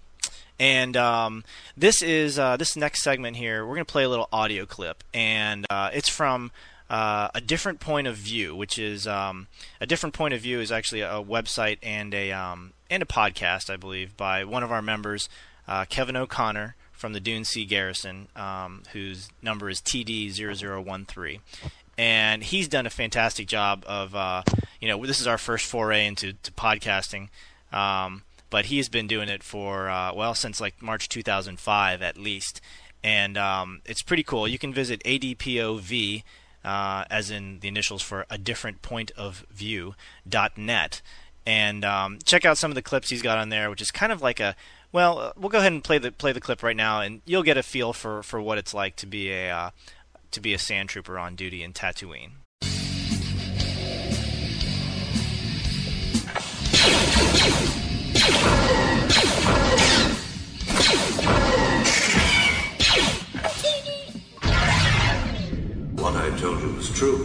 And 0.58 0.96
um, 0.96 1.44
this 1.76 2.02
is 2.02 2.38
uh, 2.38 2.56
this 2.56 2.76
next 2.76 3.02
segment 3.02 3.36
here. 3.36 3.64
We're 3.64 3.74
going 3.74 3.86
to 3.86 3.92
play 3.92 4.04
a 4.04 4.08
little 4.08 4.28
audio 4.32 4.64
clip, 4.66 5.02
and 5.12 5.66
uh, 5.70 5.90
it's 5.92 6.08
from 6.08 6.52
uh, 6.92 7.28
a 7.34 7.40
different 7.40 7.80
point 7.80 8.06
of 8.06 8.16
view, 8.16 8.54
which 8.54 8.78
is 8.78 9.06
um, 9.06 9.48
a 9.80 9.86
different 9.86 10.14
point 10.14 10.34
of 10.34 10.40
view 10.40 10.60
is 10.60 10.70
actually 10.70 11.00
a 11.00 11.22
website 11.22 11.78
and 11.82 12.12
a 12.14 12.30
um, 12.32 12.74
and 12.90 13.02
a 13.02 13.06
podcast, 13.06 13.70
I 13.70 13.76
believe, 13.76 14.16
by 14.16 14.44
one 14.44 14.62
of 14.62 14.70
our 14.70 14.82
members, 14.82 15.28
uh, 15.66 15.86
Kevin 15.86 16.16
O'Connor 16.16 16.76
from 16.92 17.14
the 17.14 17.20
Dune 17.20 17.44
Sea 17.44 17.64
Garrison, 17.64 18.28
um, 18.36 18.82
whose 18.92 19.30
number 19.42 19.68
is 19.68 19.80
TD0013 19.80 21.40
and 21.98 22.42
he's 22.42 22.68
done 22.68 22.86
a 22.86 22.90
fantastic 22.90 23.46
job 23.46 23.84
of 23.86 24.14
uh, 24.14 24.42
you 24.80 24.88
know 24.88 25.04
this 25.04 25.20
is 25.20 25.26
our 25.26 25.36
first 25.36 25.66
foray 25.66 26.06
into 26.06 26.32
to 26.42 26.50
podcasting 26.52 27.28
um, 27.72 28.22
but 28.50 28.66
he's 28.66 28.88
been 28.88 29.06
doing 29.06 29.28
it 29.28 29.42
for 29.42 29.88
uh, 29.88 30.12
well 30.14 30.34
since 30.34 30.60
like 30.60 30.80
march 30.82 31.08
2005 31.08 32.02
at 32.02 32.18
least. 32.18 32.60
And 33.04 33.36
um, 33.36 33.80
it's 33.84 34.02
pretty 34.02 34.22
cool. 34.22 34.46
You 34.46 34.60
can 34.60 34.72
visit 34.72 35.02
adpov 35.04 36.22
uh, 36.64 37.04
as 37.10 37.30
in 37.30 37.60
the 37.60 37.68
initials 37.68 38.02
for 38.02 38.26
a 38.30 38.38
different 38.38 38.82
point 38.82 39.10
of 39.16 39.44
view 39.50 39.94
dot 40.28 40.56
net 40.56 41.02
and 41.44 41.84
um, 41.84 42.18
check 42.24 42.44
out 42.44 42.56
some 42.58 42.70
of 42.70 42.74
the 42.74 42.82
clips 42.82 43.10
he's 43.10 43.22
got 43.22 43.38
on 43.38 43.48
there 43.48 43.68
which 43.70 43.80
is 43.80 43.90
kind 43.90 44.12
of 44.12 44.22
like 44.22 44.40
a 44.40 44.54
well 44.92 45.18
uh, 45.18 45.32
we'll 45.36 45.48
go 45.48 45.58
ahead 45.58 45.72
and 45.72 45.82
play 45.82 45.98
the 45.98 46.12
play 46.12 46.32
the 46.32 46.40
clip 46.40 46.62
right 46.62 46.76
now 46.76 47.00
and 47.00 47.20
you'll 47.24 47.42
get 47.42 47.56
a 47.56 47.62
feel 47.62 47.92
for, 47.92 48.22
for 48.22 48.40
what 48.40 48.58
it's 48.58 48.72
like 48.72 48.96
to 48.96 49.06
be 49.06 49.30
a 49.30 49.50
uh, 49.50 49.70
to 50.30 50.40
be 50.40 50.54
a 50.54 50.58
sand 50.58 50.88
trooper 50.88 51.18
on 51.18 51.36
duty 51.36 51.62
in 51.62 51.72
Tatooine. 51.72 52.32
What 61.22 61.51
told 66.42 66.60
you 66.60 66.72
was 66.72 66.90
true, 66.90 67.24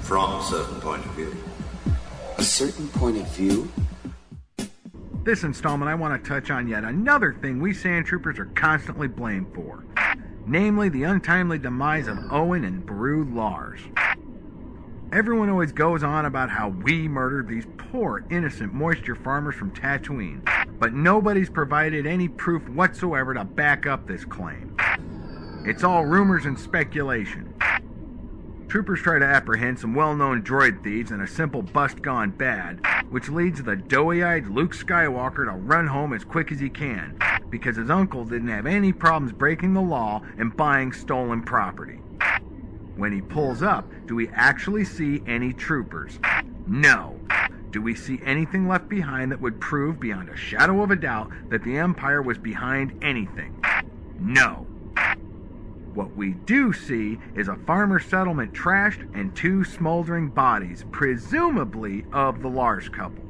from 0.00 0.32
a 0.32 0.42
certain 0.42 0.80
point 0.80 1.04
of 1.04 1.12
view. 1.12 1.36
A 2.38 2.42
certain 2.42 2.88
point 2.88 3.18
of 3.18 3.28
view? 3.32 3.70
This 5.24 5.44
installment, 5.44 5.90
I 5.90 5.94
want 5.94 6.24
to 6.24 6.26
touch 6.26 6.50
on 6.50 6.66
yet 6.66 6.82
another 6.82 7.34
thing 7.34 7.60
we 7.60 7.74
sand 7.74 8.06
troopers 8.06 8.38
are 8.38 8.46
constantly 8.46 9.08
blamed 9.08 9.54
for 9.54 9.84
namely 10.46 10.88
the 10.88 11.04
untimely 11.04 11.58
demise 11.58 12.08
of 12.08 12.18
Owen 12.32 12.64
and 12.64 12.84
Beru 12.84 13.24
Lars. 13.24 13.78
Everyone 15.12 15.50
always 15.50 15.70
goes 15.70 16.02
on 16.02 16.24
about 16.24 16.50
how 16.50 16.70
we 16.70 17.06
murdered 17.06 17.46
these 17.46 17.66
poor, 17.76 18.24
innocent 18.30 18.72
moisture 18.72 19.14
farmers 19.14 19.54
from 19.54 19.70
Tatooine, 19.70 20.40
but 20.80 20.92
nobody's 20.94 21.50
provided 21.50 22.06
any 22.06 22.26
proof 22.26 22.66
whatsoever 22.70 23.34
to 23.34 23.44
back 23.44 23.86
up 23.86 24.08
this 24.08 24.24
claim. 24.24 24.76
It's 25.64 25.84
all 25.84 26.06
rumors 26.06 26.46
and 26.46 26.58
speculation. 26.58 27.54
Troopers 28.70 29.00
try 29.00 29.18
to 29.18 29.26
apprehend 29.26 29.80
some 29.80 29.96
well 29.96 30.14
known 30.14 30.44
droid 30.44 30.84
thieves 30.84 31.10
and 31.10 31.20
a 31.20 31.26
simple 31.26 31.60
bust 31.60 32.00
gone 32.02 32.30
bad, 32.30 32.80
which 33.10 33.28
leads 33.28 33.60
the 33.60 33.74
doughy 33.74 34.22
eyed 34.22 34.46
Luke 34.46 34.76
Skywalker 34.76 35.44
to 35.44 35.50
run 35.50 35.88
home 35.88 36.12
as 36.12 36.22
quick 36.22 36.52
as 36.52 36.60
he 36.60 36.70
can, 36.70 37.18
because 37.50 37.76
his 37.76 37.90
uncle 37.90 38.24
didn't 38.24 38.46
have 38.46 38.66
any 38.66 38.92
problems 38.92 39.32
breaking 39.32 39.74
the 39.74 39.80
law 39.80 40.22
and 40.38 40.56
buying 40.56 40.92
stolen 40.92 41.42
property. 41.42 41.96
When 42.94 43.10
he 43.12 43.20
pulls 43.20 43.60
up, 43.60 43.90
do 44.06 44.14
we 44.14 44.28
actually 44.28 44.84
see 44.84 45.20
any 45.26 45.52
troopers? 45.52 46.20
No. 46.68 47.18
Do 47.72 47.82
we 47.82 47.96
see 47.96 48.20
anything 48.24 48.68
left 48.68 48.88
behind 48.88 49.32
that 49.32 49.40
would 49.40 49.60
prove 49.60 49.98
beyond 49.98 50.28
a 50.28 50.36
shadow 50.36 50.80
of 50.84 50.92
a 50.92 50.96
doubt 50.96 51.32
that 51.48 51.64
the 51.64 51.76
Empire 51.76 52.22
was 52.22 52.38
behind 52.38 52.96
anything? 53.02 53.64
No. 54.20 54.68
What 55.94 56.14
we 56.16 56.32
do 56.32 56.72
see 56.72 57.18
is 57.34 57.48
a 57.48 57.56
farmer 57.66 57.98
settlement 57.98 58.52
trashed 58.52 59.08
and 59.12 59.34
two 59.34 59.64
smoldering 59.64 60.28
bodies, 60.28 60.84
presumably 60.92 62.04
of 62.12 62.42
the 62.42 62.48
Lars 62.48 62.88
couple. 62.88 63.24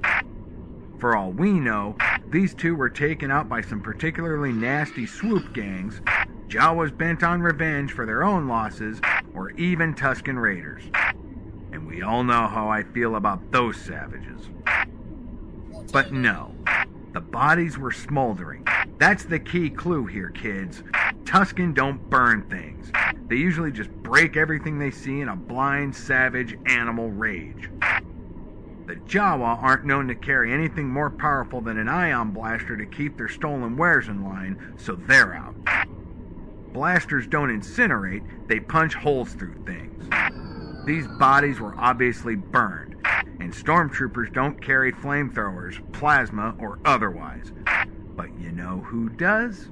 For 0.98 1.16
all 1.16 1.32
we 1.32 1.52
know, 1.52 1.96
these 2.28 2.52
two 2.52 2.74
were 2.74 2.90
taken 2.90 3.30
out 3.30 3.48
by 3.48 3.62
some 3.62 3.80
particularly 3.80 4.52
nasty 4.52 5.06
swoop 5.06 5.54
gangs, 5.54 6.02
Jawas 6.48 6.96
bent 6.96 7.22
on 7.22 7.40
revenge 7.40 7.92
for 7.92 8.04
their 8.04 8.22
own 8.22 8.46
losses, 8.46 9.00
or 9.34 9.50
even 9.52 9.94
Tusken 9.94 10.38
Raiders. 10.40 10.82
And 11.72 11.86
we 11.86 12.02
all 12.02 12.24
know 12.24 12.46
how 12.46 12.68
I 12.68 12.82
feel 12.82 13.16
about 13.16 13.52
those 13.52 13.76
savages. 13.78 14.50
But 15.92 16.12
no, 16.12 16.54
the 17.12 17.20
bodies 17.20 17.78
were 17.78 17.92
smoldering. 17.92 18.66
That's 18.98 19.24
the 19.24 19.38
key 19.38 19.70
clue 19.70 20.06
here, 20.06 20.30
kids. 20.30 20.82
Tusken 21.24 21.74
don't 21.74 22.10
burn 22.10 22.42
things. 22.50 22.90
They 23.28 23.36
usually 23.36 23.72
just 23.72 23.90
break 23.90 24.36
everything 24.36 24.78
they 24.78 24.90
see 24.90 25.20
in 25.20 25.28
a 25.28 25.36
blind, 25.36 25.94
savage, 25.94 26.58
animal 26.66 27.10
rage. 27.10 27.70
The 28.86 28.96
Jawa 28.96 29.62
aren't 29.62 29.84
known 29.84 30.08
to 30.08 30.16
carry 30.16 30.52
anything 30.52 30.88
more 30.88 31.10
powerful 31.10 31.60
than 31.60 31.78
an 31.78 31.88
ion 31.88 32.32
blaster 32.32 32.76
to 32.76 32.86
keep 32.86 33.16
their 33.16 33.28
stolen 33.28 33.76
wares 33.76 34.08
in 34.08 34.24
line, 34.24 34.74
so 34.76 34.96
they're 34.96 35.34
out. 35.34 35.54
Blasters 36.72 37.26
don't 37.26 37.50
incinerate, 37.50 38.24
they 38.48 38.58
punch 38.58 38.94
holes 38.94 39.32
through 39.34 39.62
things. 39.64 40.08
These 40.86 41.06
bodies 41.18 41.60
were 41.60 41.74
obviously 41.76 42.34
burned, 42.34 42.89
and 43.38 43.52
stormtroopers 43.52 44.32
don't 44.32 44.60
carry 44.60 44.92
flamethrowers, 44.92 45.80
plasma, 45.92 46.54
or 46.58 46.78
otherwise. 46.84 47.52
But 48.16 48.28
you 48.38 48.52
know 48.52 48.80
who 48.80 49.08
does? 49.08 49.68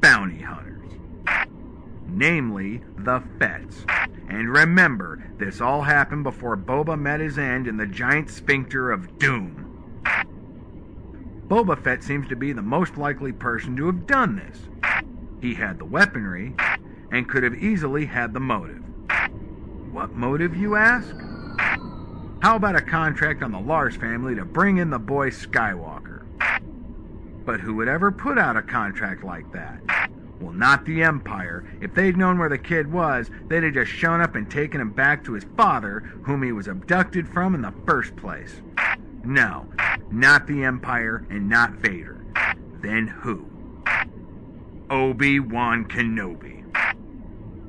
Bounty 0.00 0.40
hunters. 0.40 0.92
Namely, 2.08 2.82
the 2.98 3.22
Fetts. 3.38 3.84
And 4.28 4.48
remember, 4.48 5.30
this 5.38 5.60
all 5.60 5.82
happened 5.82 6.24
before 6.24 6.56
Boba 6.56 6.98
met 6.98 7.20
his 7.20 7.38
end 7.38 7.66
in 7.66 7.76
the 7.76 7.86
giant 7.86 8.30
sphincter 8.30 8.90
of 8.90 9.18
doom. 9.18 9.58
Boba 11.48 11.82
Fett 11.82 12.02
seems 12.02 12.28
to 12.28 12.36
be 12.36 12.52
the 12.52 12.62
most 12.62 12.96
likely 12.96 13.32
person 13.32 13.76
to 13.76 13.86
have 13.86 14.06
done 14.06 14.36
this. 14.36 14.58
He 15.40 15.54
had 15.54 15.78
the 15.78 15.84
weaponry, 15.84 16.54
and 17.10 17.28
could 17.28 17.42
have 17.42 17.62
easily 17.62 18.06
had 18.06 18.32
the 18.32 18.40
motive. 18.40 18.82
What 19.92 20.14
motive, 20.14 20.56
you 20.56 20.76
ask? 20.76 21.14
How 22.42 22.56
about 22.56 22.74
a 22.74 22.82
contract 22.82 23.40
on 23.44 23.52
the 23.52 23.60
Lars 23.60 23.94
family 23.94 24.34
to 24.34 24.44
bring 24.44 24.78
in 24.78 24.90
the 24.90 24.98
boy 24.98 25.30
Skywalker? 25.30 26.24
But 27.44 27.60
who 27.60 27.76
would 27.76 27.86
ever 27.86 28.10
put 28.10 28.36
out 28.36 28.56
a 28.56 28.62
contract 28.62 29.22
like 29.22 29.52
that? 29.52 30.10
Well, 30.40 30.52
not 30.52 30.84
the 30.84 31.04
Empire. 31.04 31.64
If 31.80 31.94
they'd 31.94 32.16
known 32.16 32.38
where 32.38 32.48
the 32.48 32.58
kid 32.58 32.90
was, 32.90 33.30
they'd 33.46 33.62
have 33.62 33.74
just 33.74 33.92
shown 33.92 34.20
up 34.20 34.34
and 34.34 34.50
taken 34.50 34.80
him 34.80 34.90
back 34.90 35.22
to 35.22 35.34
his 35.34 35.44
father, 35.56 36.00
whom 36.24 36.42
he 36.42 36.50
was 36.50 36.66
abducted 36.66 37.28
from 37.28 37.54
in 37.54 37.62
the 37.62 37.72
first 37.86 38.16
place. 38.16 38.60
No, 39.22 39.68
not 40.10 40.48
the 40.48 40.64
Empire 40.64 41.24
and 41.30 41.48
not 41.48 41.74
Vader. 41.74 42.24
Then 42.80 43.06
who? 43.06 43.46
Obi 44.90 45.38
Wan 45.38 45.84
Kenobi. 45.84 46.61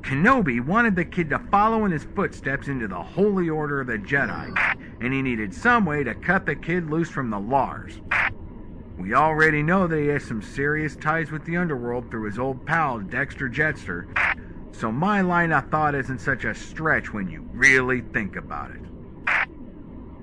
Kenobi 0.03 0.59
wanted 0.63 0.95
the 0.97 1.05
kid 1.05 1.29
to 1.29 1.39
follow 1.39 1.85
in 1.85 1.91
his 1.91 2.03
footsteps 2.03 2.67
into 2.67 2.87
the 2.89 3.01
Holy 3.01 3.49
Order 3.49 3.81
of 3.81 3.87
the 3.87 3.97
Jedi, 3.97 4.53
and 4.99 5.13
he 5.13 5.21
needed 5.21 5.53
some 5.53 5.85
way 5.85 6.03
to 6.03 6.13
cut 6.13 6.45
the 6.45 6.55
kid 6.55 6.89
loose 6.89 7.09
from 7.09 7.29
the 7.29 7.39
Lars. 7.39 8.01
We 8.97 9.13
already 9.13 9.63
know 9.63 9.87
that 9.87 9.99
he 9.99 10.07
has 10.07 10.23
some 10.23 10.41
serious 10.41 10.97
ties 10.97 11.31
with 11.31 11.45
the 11.45 11.57
underworld 11.57 12.11
through 12.11 12.25
his 12.25 12.37
old 12.37 12.65
pal 12.65 12.99
Dexter 12.99 13.49
Jettster, 13.49 14.05
so 14.73 14.91
my 14.91 15.21
line 15.21 15.53
of 15.53 15.69
thought 15.69 15.95
isn't 15.95 16.19
such 16.19 16.43
a 16.43 16.53
stretch 16.53 17.13
when 17.13 17.29
you 17.29 17.47
really 17.53 18.01
think 18.01 18.35
about 18.35 18.71
it. 18.71 18.81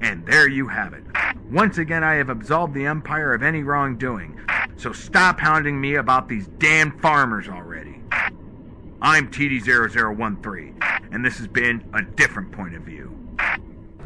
And 0.03 0.25
there 0.27 0.49
you 0.49 0.69
have 0.69 0.93
it. 0.93 1.05
Once 1.51 1.79
again, 1.79 2.05
I 2.05 2.15
have 2.15 2.29
absolved 2.29 2.75
the 2.75 2.87
Empire 2.87 3.33
of 3.33 3.43
any 3.43 3.63
wrongdoing, 3.63 4.41
so 4.77 4.93
stop 4.93 5.41
hounding 5.41 5.81
me 5.81 5.95
about 5.95 6.29
these 6.29 6.49
damn 6.59 6.99
farmers 7.01 7.49
already. 7.49 8.01
I'm 9.03 9.31
TD0013, 9.31 10.75
and 11.13 11.25
this 11.25 11.39
has 11.39 11.47
been 11.47 11.83
a 11.95 12.03
different 12.03 12.53
point 12.53 12.75
of 12.75 12.83
view. 12.83 13.17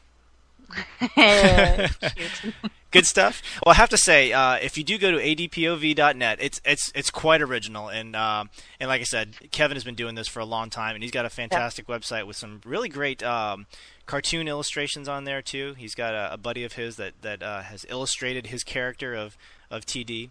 Good 2.91 3.07
stuff. 3.07 3.41
Well, 3.64 3.72
I 3.72 3.76
have 3.76 3.91
to 3.91 3.97
say, 3.97 4.32
uh, 4.32 4.55
if 4.55 4.76
you 4.76 4.82
do 4.82 4.99
go 4.99 5.12
to 5.12 5.18
adpov.net, 5.18 6.38
it's 6.41 6.61
it's 6.64 6.91
it's 6.93 7.11
quite 7.11 7.41
original, 7.41 7.88
and 7.88 8.16
uh, 8.16 8.45
and 8.80 8.88
like 8.88 9.01
I 9.01 9.05
said, 9.05 9.36
Kevin 9.53 9.76
has 9.76 9.84
been 9.84 9.95
doing 9.95 10.16
this 10.16 10.26
for 10.26 10.41
a 10.41 10.45
long 10.45 10.70
time, 10.70 10.97
and 10.97 11.03
he's 11.03 11.12
got 11.12 11.24
a 11.24 11.30
fantastic 11.30 11.88
yep. 11.88 12.01
website 12.01 12.26
with 12.26 12.36
some 12.36 12.61
really 12.64 12.88
great 12.88 13.22
um, 13.22 13.66
cartoon 14.07 14.49
illustrations 14.49 15.09
on 15.09 15.22
there 15.22 15.41
too. 15.41 15.74
He's 15.78 15.95
got 15.95 16.14
a, 16.14 16.34
a 16.34 16.36
buddy 16.36 16.64
of 16.64 16.72
his 16.72 16.97
that 16.97 17.22
that 17.22 17.45
uh, 17.45 17.62
has 17.62 17.86
illustrated 17.88 18.49
his 18.49 18.64
character 18.64 19.14
of 19.14 19.38
of 19.70 19.86
TD. 19.86 20.30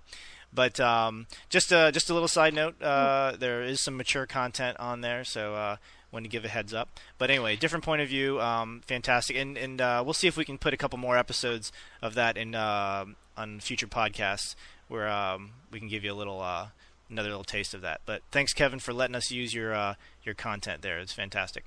But 0.54 0.80
um, 0.80 1.28
just 1.48 1.72
uh, 1.72 1.92
just 1.92 2.10
a 2.10 2.14
little 2.14 2.28
side 2.28 2.54
note, 2.54 2.82
uh, 2.82 3.38
there 3.40 3.62
is 3.62 3.80
some 3.80 3.96
mature 3.96 4.26
content 4.26 4.78
on 4.80 5.00
there, 5.00 5.24
so 5.24 5.56
uh, 5.56 5.76
when 6.12 6.24
to 6.24 6.30
give 6.30 6.46
a 6.46 6.50
heads 6.50 6.74
up. 6.74 6.90
But 7.18 7.30
anyway, 7.30 7.56
different 7.56 7.86
point 7.86 8.02
of 8.02 8.10
view, 8.10 8.42
um, 8.42 8.82
fantastic, 8.88 9.36
and 9.36 9.58
and 9.58 9.82
uh, 9.82 10.02
we'll 10.04 10.14
see 10.14 10.28
if 10.28 10.38
we 10.38 10.46
can 10.46 10.58
put 10.58 10.74
a 10.74 10.78
couple 10.78 11.00
more 11.00 11.18
episodes 11.18 11.72
of 12.02 12.16
that 12.16 12.38
in 12.38 12.56
uh, 12.56 13.06
on 13.38 13.60
future 13.60 13.88
podcasts 13.88 14.56
where 14.88 15.08
um, 15.08 15.52
we 15.72 15.80
can 15.80 15.88
give 15.88 16.04
you 16.04 16.12
a 16.12 16.16
little 16.16 16.42
uh, 16.42 16.68
another 17.10 17.30
little 17.30 17.44
taste 17.44 17.74
of 17.74 17.82
that. 17.82 18.02
But 18.06 18.22
thanks, 18.32 18.54
Kevin, 18.54 18.80
for 18.80 18.94
letting 18.94 19.16
us 19.16 19.32
use 19.32 19.54
your 19.54 19.74
uh, 19.74 19.96
your 20.24 20.36
content 20.36 20.82
there. 20.82 21.00
It's 21.00 21.14
fantastic. 21.14 21.64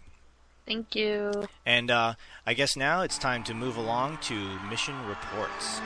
Thank 0.66 0.94
you. 0.94 1.48
And 1.66 1.90
uh, 1.90 2.14
I 2.46 2.54
guess 2.54 2.76
now 2.76 3.02
it's 3.02 3.18
time 3.18 3.42
to 3.44 3.54
move 3.54 3.76
along 3.76 4.18
to 4.22 4.34
mission 4.68 4.94
reports. 5.06 5.80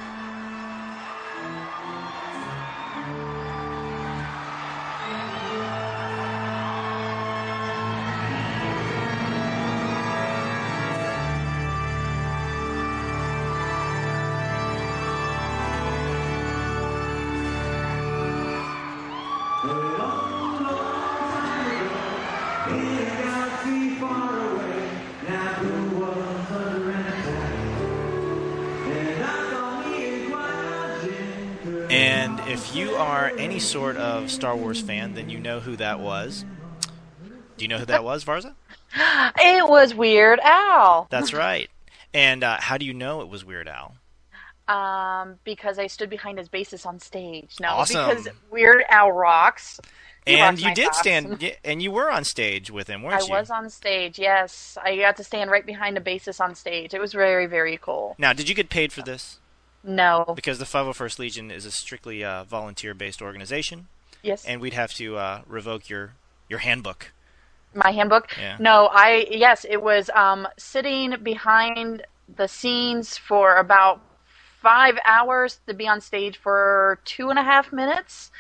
You 32.77 32.95
are 32.95 33.33
any 33.39 33.59
sort 33.59 33.97
of 33.97 34.31
Star 34.31 34.55
Wars 34.55 34.81
fan, 34.81 35.15
then 35.15 35.31
you 35.31 35.39
know 35.39 35.61
who 35.61 35.77
that 35.77 35.99
was. 35.99 36.45
Do 37.57 37.65
you 37.65 37.69
know 37.69 37.79
who 37.79 37.87
that 37.87 38.05
was, 38.05 38.25
Varza? 38.25 38.55
It 39.39 39.69
was 39.69 39.95
Weird 39.95 40.41
Al. 40.43 41.07
That's 41.11 41.33
right. 41.33 41.71
And 42.13 42.45
uh, 42.45 42.59
how 42.61 42.77
do 42.77 42.85
you 42.85 42.93
know 42.95 43.23
it 43.23 43.29
was 43.29 43.45
Weird 43.45 43.69
Al? 43.69 43.95
Um, 44.69 45.37
because 45.45 45.79
I 45.79 45.87
stood 45.87 46.11
behind 46.11 46.39
his 46.39 46.49
bassist 46.49 46.87
on 46.87 46.99
stage. 46.99 47.57
No, 47.61 47.69
awesome. 47.69 48.09
because 48.09 48.29
Weird 48.51 48.85
Al 48.89 49.11
rocks. 49.11 49.81
He 50.27 50.35
and 50.35 50.61
you 50.61 50.75
did 50.75 50.87
thoughts. 50.87 50.99
stand, 50.99 51.57
and 51.65 51.81
you 51.81 51.91
were 51.93 52.11
on 52.11 52.25
stage 52.25 52.71
with 52.71 52.89
him, 52.89 53.03
weren't 53.03 53.23
I 53.23 53.27
you? 53.27 53.33
I 53.33 53.41
was 53.41 53.51
on 53.51 53.71
stage. 53.71 54.19
Yes, 54.19 54.77
I 54.83 54.97
got 54.97 55.17
to 55.17 55.25
stand 55.25 55.51
right 55.51 55.65
behind 55.65 55.97
the 55.97 56.01
bassist 56.01 56.41
on 56.41 56.55
stage. 56.55 56.93
It 56.93 57.01
was 57.01 57.13
very, 57.13 57.47
very 57.47 57.79
cool. 57.81 58.17
Now, 58.19 58.33
did 58.33 58.49
you 58.49 58.55
get 58.55 58.69
paid 58.69 58.93
for 58.93 59.03
this? 59.03 59.39
No. 59.87 60.33
Because 60.35 60.59
the 60.59 60.65
501st 60.65 61.19
Legion 61.19 61.51
is 61.51 61.65
a 61.65 61.71
strictly 61.71 62.25
uh, 62.25 62.45
volunteer-based 62.45 63.23
organization. 63.23 63.87
Yes. 64.23 64.45
And 64.45 64.61
we'd 64.61 64.75
have 64.75 64.93
to 64.95 65.17
uh, 65.17 65.43
revoke 65.47 65.89
your 65.89 66.15
your 66.49 66.59
handbook. 66.59 67.13
My 67.75 67.91
handbook. 67.93 68.29
Yeah. 68.39 68.57
No, 68.59 68.89
I 68.93 69.27
yes, 69.31 69.65
it 69.69 69.83
was 69.83 70.11
um, 70.11 70.49
sitting 70.59 71.15
behind 71.23 72.05
the 72.35 72.49
scenes 72.49 73.17
for 73.17 73.57
about 73.57 74.01
five 74.61 74.99
hours 75.05 75.61
to 75.69 75.75
be 75.75 75.87
on 75.87 76.01
stage 76.01 76.39
for 76.39 76.99
two 77.05 77.31
and 77.31 77.39
a 77.39 77.43
half 77.43 77.73
minutes, 77.73 78.33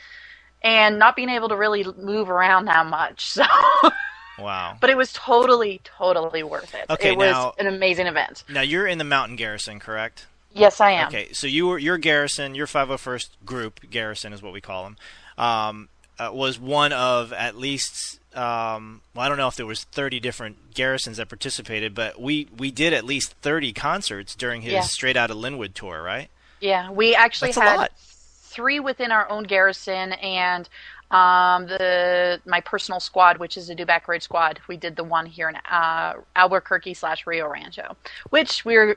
and 0.62 0.98
not 0.98 1.14
being 1.14 1.28
able 1.28 1.48
to 1.50 1.56
really 1.56 1.84
move 1.98 2.28
around 2.30 2.64
that 2.64 2.86
much. 2.86 3.26
So. 3.26 3.44
Wow. 4.38 4.76
But 4.80 4.90
it 4.90 4.98
was 4.98 5.14
totally, 5.14 5.80
totally 5.82 6.42
worth 6.42 6.74
it. 6.74 6.84
Okay, 6.90 7.12
it 7.12 7.16
was 7.16 7.32
now- 7.32 7.54
an 7.58 7.66
amazing 7.66 8.06
event. 8.06 8.44
Now 8.50 8.60
you're 8.60 8.86
in 8.86 8.98
the 8.98 9.04
mountain 9.04 9.36
garrison, 9.36 9.80
correct? 9.80 10.26
Yes, 10.56 10.80
I 10.80 10.92
am. 10.92 11.08
Okay, 11.08 11.32
so 11.32 11.46
you 11.46 11.66
were 11.66 11.78
your 11.78 11.98
garrison, 11.98 12.54
your 12.54 12.66
501st 12.66 13.28
group 13.44 13.90
garrison 13.90 14.32
is 14.32 14.42
what 14.42 14.52
we 14.52 14.60
call 14.60 14.84
them. 14.84 14.96
Um, 15.38 15.88
uh, 16.18 16.30
was 16.32 16.58
one 16.58 16.92
of 16.92 17.32
at 17.32 17.56
least 17.56 18.18
um, 18.36 19.00
well, 19.14 19.24
I 19.24 19.28
don't 19.28 19.38
know 19.38 19.48
if 19.48 19.56
there 19.56 19.66
was 19.66 19.84
30 19.84 20.20
different 20.20 20.74
garrisons 20.74 21.16
that 21.16 21.28
participated, 21.28 21.94
but 21.94 22.20
we 22.20 22.48
we 22.56 22.70
did 22.70 22.92
at 22.92 23.04
least 23.04 23.32
30 23.40 23.72
concerts 23.72 24.34
during 24.34 24.60
his 24.60 24.72
Yeah. 24.72 24.80
Straight 24.82 25.16
Outta 25.16 25.34
Lynwood 25.34 25.74
tour, 25.74 26.02
right? 26.02 26.28
Yeah, 26.60 26.90
we 26.90 27.14
actually 27.14 27.52
That's 27.52 27.66
had 27.66 27.90
three 27.96 28.80
within 28.80 29.10
our 29.10 29.28
own 29.30 29.44
garrison 29.44 30.12
and 30.14 30.68
um, 31.10 31.66
the 31.66 32.40
my 32.44 32.60
personal 32.60 33.00
squad, 33.00 33.38
which 33.38 33.56
is 33.56 33.68
the 33.68 33.74
Dubac 33.76 34.06
Ridge 34.06 34.22
squad. 34.22 34.60
We 34.68 34.76
did 34.76 34.96
the 34.96 35.04
one 35.04 35.26
here 35.26 35.48
in 35.48 35.56
uh, 35.56 36.14
Albuquerque 36.34 36.94
slash 36.94 37.26
Rio 37.26 37.48
Rancho, 37.48 37.96
which 38.30 38.64
we're. 38.64 38.96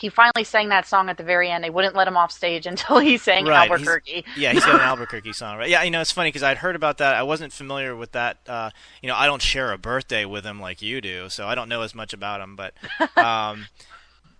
He 0.00 0.08
finally 0.08 0.44
sang 0.44 0.70
that 0.70 0.86
song 0.86 1.10
at 1.10 1.18
the 1.18 1.22
very 1.22 1.50
end. 1.50 1.62
They 1.62 1.68
wouldn't 1.70 1.94
let 1.94 2.08
him 2.08 2.16
off 2.16 2.32
stage 2.32 2.66
until 2.72 2.98
he 2.98 3.18
sang 3.18 3.44
Right, 3.44 3.68
he's- 3.68 3.78
Albuquerque. 3.80 4.24
Yeah, 4.36 4.52
he's 4.52 4.64
got 4.64 4.76
an 4.76 4.80
Albuquerque 4.88 5.32
song, 5.34 5.58
right? 5.58 5.68
Yeah, 5.68 5.82
you 5.82 5.90
know, 5.90 6.00
it's 6.00 6.10
funny 6.12 6.28
because 6.28 6.42
I'd 6.42 6.56
heard 6.58 6.74
about 6.76 6.98
that. 6.98 7.14
I 7.14 7.22
wasn't 7.22 7.52
familiar 7.52 7.94
with 7.94 8.12
that. 8.12 8.38
Uh, 8.48 8.70
you 9.02 9.08
know, 9.08 9.14
I 9.16 9.26
don't 9.26 9.42
share 9.42 9.72
a 9.72 9.78
birthday 9.78 10.24
with 10.24 10.44
him 10.44 10.58
like 10.60 10.80
you 10.80 11.00
do, 11.00 11.28
so 11.28 11.46
I 11.46 11.54
don't 11.54 11.68
know 11.68 11.82
as 11.82 11.94
much 11.94 12.12
about 12.14 12.40
him. 12.40 12.56
But, 12.56 12.72
um, 13.18 13.66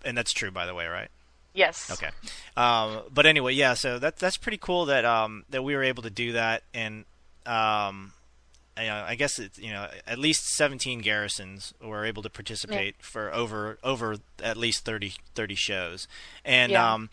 and 0.03 0.17
that's 0.17 0.33
true, 0.33 0.49
by 0.51 0.65
the 0.65 0.73
way, 0.73 0.87
right? 0.87 1.09
Yes. 1.53 1.91
Okay. 1.91 2.09
Um, 2.57 3.01
but 3.13 3.25
anyway, 3.25 3.53
yeah. 3.53 3.73
So 3.75 3.99
that 3.99 4.17
that's 4.17 4.37
pretty 4.37 4.57
cool 4.57 4.85
that 4.85 5.03
um, 5.05 5.43
that 5.49 5.63
we 5.63 5.75
were 5.75 5.83
able 5.83 6.01
to 6.03 6.09
do 6.09 6.31
that, 6.31 6.63
and 6.73 7.03
um, 7.45 8.13
you 8.81 8.89
know, 8.89 9.05
I 9.07 9.15
guess 9.15 9.39
it's 9.39 9.57
you 9.59 9.71
know 9.71 9.87
at 10.07 10.17
least 10.17 10.47
17 10.47 10.99
garrisons 10.99 11.73
were 11.81 12.05
able 12.05 12.23
to 12.23 12.29
participate 12.29 12.95
for 13.01 13.33
over 13.33 13.77
over 13.83 14.17
at 14.43 14.57
least 14.57 14.85
30 14.85 15.13
30 15.35 15.55
shows, 15.55 16.07
and 16.45 16.71
Yeah. 16.71 16.93
um, 16.93 17.09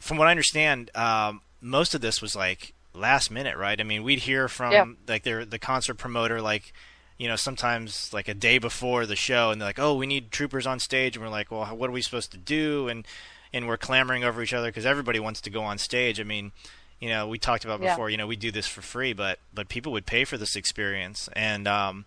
from 0.00 0.16
what 0.16 0.28
I 0.28 0.30
understand, 0.30 0.90
um, 0.96 1.42
most 1.60 1.94
of 1.94 2.00
this 2.00 2.22
was 2.22 2.34
like 2.34 2.72
last 2.94 3.30
minute, 3.30 3.56
right? 3.56 3.80
I 3.80 3.84
mean, 3.84 4.02
we'd 4.02 4.20
hear 4.20 4.48
from 4.48 4.72
Yeah. 4.72 4.84
like 5.06 5.22
their 5.24 5.44
the 5.44 5.58
concert 5.58 5.94
promoter 5.94 6.40
like. 6.40 6.72
You 7.18 7.28
know, 7.28 7.36
sometimes 7.36 8.14
like 8.14 8.28
a 8.28 8.32
day 8.32 8.56
before 8.56 9.04
the 9.04 9.14
show, 9.14 9.50
and 9.50 9.60
they're 9.60 9.68
like, 9.68 9.78
"Oh, 9.78 9.92
we 9.94 10.06
need 10.06 10.32
troopers 10.32 10.66
on 10.66 10.80
stage," 10.80 11.16
and 11.16 11.22
we're 11.22 11.30
like, 11.30 11.50
"Well, 11.50 11.66
what 11.76 11.90
are 11.90 11.92
we 11.92 12.00
supposed 12.00 12.30
to 12.32 12.38
do?" 12.38 12.88
And 12.88 13.06
and 13.52 13.68
we're 13.68 13.76
clamoring 13.76 14.24
over 14.24 14.42
each 14.42 14.54
other 14.54 14.68
because 14.68 14.86
everybody 14.86 15.20
wants 15.20 15.42
to 15.42 15.50
go 15.50 15.62
on 15.62 15.76
stage. 15.76 16.18
I 16.18 16.22
mean, 16.22 16.52
you 17.00 17.08
know, 17.08 17.26
we 17.26 17.38
talked 17.38 17.64
about 17.64 17.80
Yeah. 17.80 17.94
before. 17.94 18.10
You 18.10 18.16
know, 18.16 18.26
we 18.26 18.36
do 18.36 18.50
this 18.50 18.66
for 18.66 18.82
free, 18.82 19.12
but 19.12 19.38
but 19.54 19.68
people 19.68 19.92
would 19.92 20.06
pay 20.06 20.24
for 20.24 20.36
this 20.38 20.54
experience, 20.56 21.28
and 21.34 21.66
um, 21.66 22.04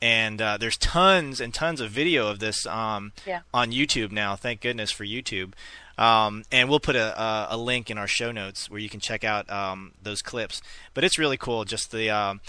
and 0.00 0.42
uh, 0.42 0.56
there's 0.56 0.76
tons 0.76 1.40
and 1.40 1.54
tons 1.54 1.80
of 1.80 1.90
video 1.90 2.28
of 2.28 2.38
this 2.40 2.66
um 2.66 3.12
Yeah. 3.26 3.40
on 3.54 3.70
YouTube 3.72 4.10
now. 4.12 4.36
Thank 4.36 4.60
goodness 4.60 4.90
for 4.90 5.04
YouTube. 5.04 5.52
Um, 5.98 6.44
and 6.50 6.68
we'll 6.70 6.80
put 6.80 6.96
a, 6.96 7.20
a, 7.22 7.48
a 7.50 7.56
link 7.56 7.90
in 7.90 7.98
our 7.98 8.08
show 8.08 8.32
notes 8.32 8.70
where 8.70 8.80
you 8.80 8.88
can 8.88 8.98
check 8.98 9.24
out 9.24 9.48
um, 9.50 9.92
those 10.02 10.22
clips. 10.22 10.62
But 10.94 11.04
it's 11.04 11.18
really 11.18 11.36
cool, 11.36 11.64
just 11.64 11.92
the 11.92 12.10
um, 12.10 12.40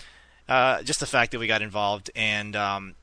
uh, 0.50 0.82
just 0.82 1.00
the 1.00 1.06
fact 1.06 1.32
that 1.34 1.39
we 1.39 1.46
got 1.48 1.62
involved, 1.62 2.10
and 2.16 2.56
um, 2.56 2.96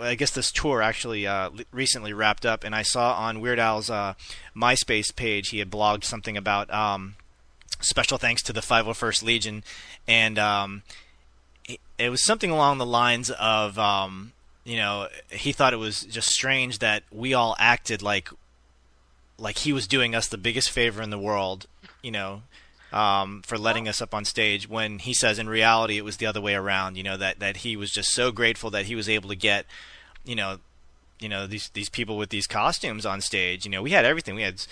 I 0.00 0.14
guess 0.14 0.30
this 0.30 0.50
tour 0.52 0.80
actually 0.80 1.26
uh, 1.26 1.50
l- 1.50 1.58
recently 1.72 2.12
wrapped 2.12 2.46
up. 2.46 2.64
And 2.64 2.74
I 2.74 2.82
saw 2.82 3.14
on 3.14 3.40
Weird 3.40 3.58
Al's 3.58 3.90
uh, 3.90 4.14
MySpace 4.56 5.14
page 5.14 5.48
he 5.50 5.58
had 5.58 5.70
blogged 5.70 6.04
something 6.04 6.36
about 6.36 6.72
um, 6.72 7.16
special 7.80 8.18
thanks 8.18 8.42
to 8.42 8.52
the 8.52 8.60
501st 8.60 9.22
Legion, 9.22 9.64
and 10.06 10.38
um, 10.38 10.82
it, 11.64 11.80
it 11.98 12.10
was 12.10 12.24
something 12.24 12.50
along 12.50 12.78
the 12.78 12.86
lines 12.86 13.30
of 13.30 13.78
um, 13.78 14.32
you 14.64 14.76
know 14.76 15.08
he 15.30 15.52
thought 15.52 15.72
it 15.72 15.78
was 15.78 16.02
just 16.02 16.30
strange 16.30 16.78
that 16.78 17.02
we 17.10 17.34
all 17.34 17.56
acted 17.58 18.02
like 18.02 18.28
like 19.38 19.58
he 19.58 19.72
was 19.72 19.86
doing 19.86 20.14
us 20.14 20.28
the 20.28 20.38
biggest 20.38 20.70
favor 20.70 21.02
in 21.02 21.10
the 21.10 21.18
world, 21.18 21.66
you 22.02 22.10
know, 22.10 22.42
um, 22.92 23.42
for 23.46 23.56
letting 23.56 23.88
us 23.88 24.02
up 24.02 24.14
on 24.14 24.24
stage. 24.24 24.68
When 24.68 24.98
he 24.98 25.14
says 25.14 25.38
in 25.38 25.48
reality 25.48 25.96
it 25.96 26.04
was 26.04 26.18
the 26.18 26.26
other 26.26 26.40
way 26.40 26.54
around, 26.54 26.96
you 26.96 27.02
know, 27.02 27.16
that 27.16 27.38
that 27.40 27.58
he 27.58 27.76
was 27.76 27.90
just 27.90 28.12
so 28.12 28.30
grateful 28.30 28.70
that 28.70 28.86
he 28.86 28.94
was 28.94 29.08
able 29.08 29.28
to 29.30 29.36
get, 29.36 29.66
you 30.24 30.36
know, 30.36 30.58
you 31.18 31.28
know 31.28 31.46
these 31.46 31.68
these 31.70 31.88
people 31.88 32.16
with 32.16 32.30
these 32.30 32.46
costumes 32.46 33.06
on 33.06 33.20
stage. 33.20 33.64
You 33.64 33.70
know, 33.70 33.82
we 33.82 33.90
had 33.90 34.04
everything. 34.04 34.34
We 34.34 34.42
had 34.42 34.64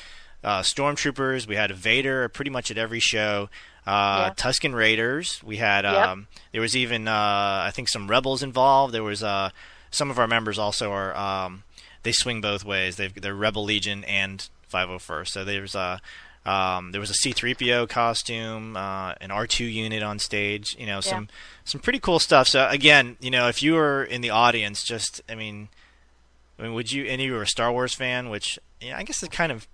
uh, 0.45 0.61
stormtroopers. 0.63 1.47
We 1.47 1.57
had 1.57 1.71
a 1.71 1.75
Vader 1.75 2.29
pretty 2.29 2.51
much 2.51 2.71
at 2.71 2.79
every 2.79 3.01
show. 3.01 3.49
Uh, 3.87 4.29
Yeah. 4.29 4.35
Tusken 4.37 4.75
Raiders. 4.75 5.43
We 5.43 5.57
had 5.57 5.85
Yep. 5.85 5.95
um, 5.95 6.29
there 6.53 6.61
was 6.61 6.77
even 6.77 7.09
uh, 7.09 7.63
I 7.67 7.71
think 7.75 7.89
some 7.89 8.09
rebels 8.09 8.43
involved. 8.43 8.93
There 8.95 9.03
was 9.03 9.23
uh, 9.23 9.51
some 9.91 10.11
of 10.11 10.19
our 10.19 10.27
members 10.29 10.59
also 10.59 10.93
are 10.93 11.17
um, 11.17 11.65
they 12.03 12.13
swing 12.13 12.41
both 12.41 12.65
ways. 12.65 12.97
They've 12.97 13.15
they're 13.15 13.35
Rebel 13.35 13.65
Legion 13.65 14.05
and 14.05 14.47
501st. 14.73 15.29
So 15.29 15.45
there's 15.45 15.75
a 15.75 16.01
um, 16.47 16.93
there 16.93 17.01
was 17.01 17.11
a 17.11 17.15
C3PO 17.15 17.89
costume, 17.91 18.77
uh, 18.77 19.13
an 19.21 19.29
R2 19.31 19.71
unit 19.71 20.03
on 20.03 20.19
stage. 20.19 20.77
You 20.79 20.87
know 20.87 21.01
some 21.01 21.29
some 21.65 21.81
pretty 21.81 21.99
cool 21.99 22.19
stuff. 22.19 22.47
So 22.49 22.67
again, 22.69 23.17
you 23.21 23.31
know 23.31 23.49
if 23.49 23.63
you 23.63 23.75
were 23.75 24.05
in 24.05 24.21
the 24.21 24.31
audience, 24.31 24.83
just 24.85 25.21
I 25.29 25.35
mean, 25.35 25.69
I 26.59 26.63
mean, 26.63 26.75
would 26.75 26.93
you? 26.93 27.05
And 27.05 27.21
you 27.23 27.33
were 27.33 27.43
a 27.43 27.47
Star 27.47 27.73
Wars 27.73 27.95
fan, 27.95 28.29
which 28.31 28.59
yeah, 28.81 28.97
I 28.99 29.03
guess 29.03 29.23
is 29.23 29.29
kind 29.31 29.51
of 29.51 29.67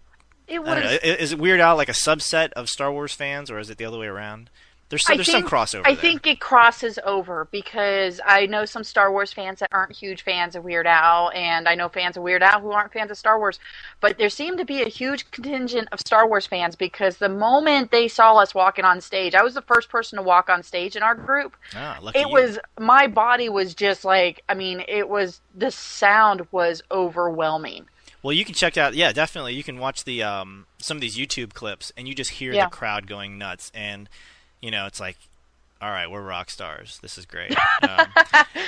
It 0.46 0.62
was. 0.62 0.98
Is 1.02 1.32
it 1.32 1.38
Weird 1.38 1.60
Al 1.60 1.76
like 1.76 1.88
a 1.88 1.92
subset 1.92 2.52
of 2.52 2.68
Star 2.68 2.92
Wars 2.92 3.12
fans, 3.14 3.50
or 3.50 3.58
is 3.58 3.70
it 3.70 3.78
the 3.78 3.84
other 3.84 3.98
way 3.98 4.06
around? 4.06 4.50
There's 4.90 5.04
some, 5.06 5.14
I 5.14 5.16
there's 5.16 5.26
think, 5.26 5.48
some 5.48 5.58
crossover. 5.58 5.82
I 5.86 5.94
there. 5.94 6.02
think 6.02 6.26
it 6.26 6.40
crosses 6.40 6.98
over 7.04 7.48
because 7.50 8.20
I 8.24 8.44
know 8.46 8.66
some 8.66 8.84
Star 8.84 9.10
Wars 9.10 9.32
fans 9.32 9.60
that 9.60 9.70
aren't 9.72 9.96
huge 9.96 10.22
fans 10.22 10.54
of 10.54 10.62
Weird 10.62 10.86
Al, 10.86 11.30
and 11.34 11.66
I 11.66 11.74
know 11.74 11.88
fans 11.88 12.18
of 12.18 12.22
Weird 12.22 12.42
Al 12.42 12.60
who 12.60 12.70
aren't 12.70 12.92
fans 12.92 13.10
of 13.10 13.16
Star 13.16 13.38
Wars. 13.38 13.58
But 14.00 14.18
there 14.18 14.28
seemed 14.28 14.58
to 14.58 14.64
be 14.66 14.82
a 14.82 14.88
huge 14.88 15.30
contingent 15.30 15.88
of 15.90 16.00
Star 16.00 16.28
Wars 16.28 16.46
fans 16.46 16.76
because 16.76 17.16
the 17.16 17.30
moment 17.30 17.90
they 17.90 18.06
saw 18.08 18.36
us 18.36 18.54
walking 18.54 18.84
on 18.84 19.00
stage, 19.00 19.34
I 19.34 19.42
was 19.42 19.54
the 19.54 19.62
first 19.62 19.88
person 19.88 20.18
to 20.18 20.22
walk 20.22 20.50
on 20.50 20.62
stage 20.62 20.96
in 20.96 21.02
our 21.02 21.14
group. 21.14 21.56
ah, 21.74 21.98
lucky 22.02 22.18
It 22.20 22.28
you. 22.28 22.32
was 22.34 22.58
my 22.78 23.06
body 23.06 23.48
was 23.48 23.74
just 23.74 24.04
like 24.04 24.44
I 24.50 24.54
mean, 24.54 24.84
it 24.86 25.08
was 25.08 25.40
the 25.56 25.70
sound 25.70 26.46
was 26.52 26.82
overwhelming. 26.90 27.86
Well, 28.24 28.32
you 28.32 28.44
can 28.46 28.54
check 28.54 28.78
out. 28.78 28.94
Yeah, 28.94 29.12
definitely. 29.12 29.52
You 29.54 29.62
can 29.62 29.78
watch 29.78 30.04
the 30.04 30.22
um, 30.22 30.64
some 30.78 30.96
of 30.96 31.02
these 31.02 31.16
YouTube 31.16 31.52
clips, 31.52 31.92
and 31.94 32.08
you 32.08 32.14
just 32.14 32.30
hear 32.32 32.54
Yeah. 32.54 32.64
the 32.64 32.70
crowd 32.70 33.06
going 33.06 33.36
nuts. 33.36 33.70
And 33.74 34.08
you 34.62 34.70
know, 34.70 34.86
it's 34.86 34.98
like, 34.98 35.18
all 35.82 35.90
right, 35.90 36.10
we're 36.10 36.22
rock 36.22 36.48
stars. 36.48 36.98
This 37.02 37.18
is 37.18 37.26
great. 37.26 37.54
Um, 37.82 38.06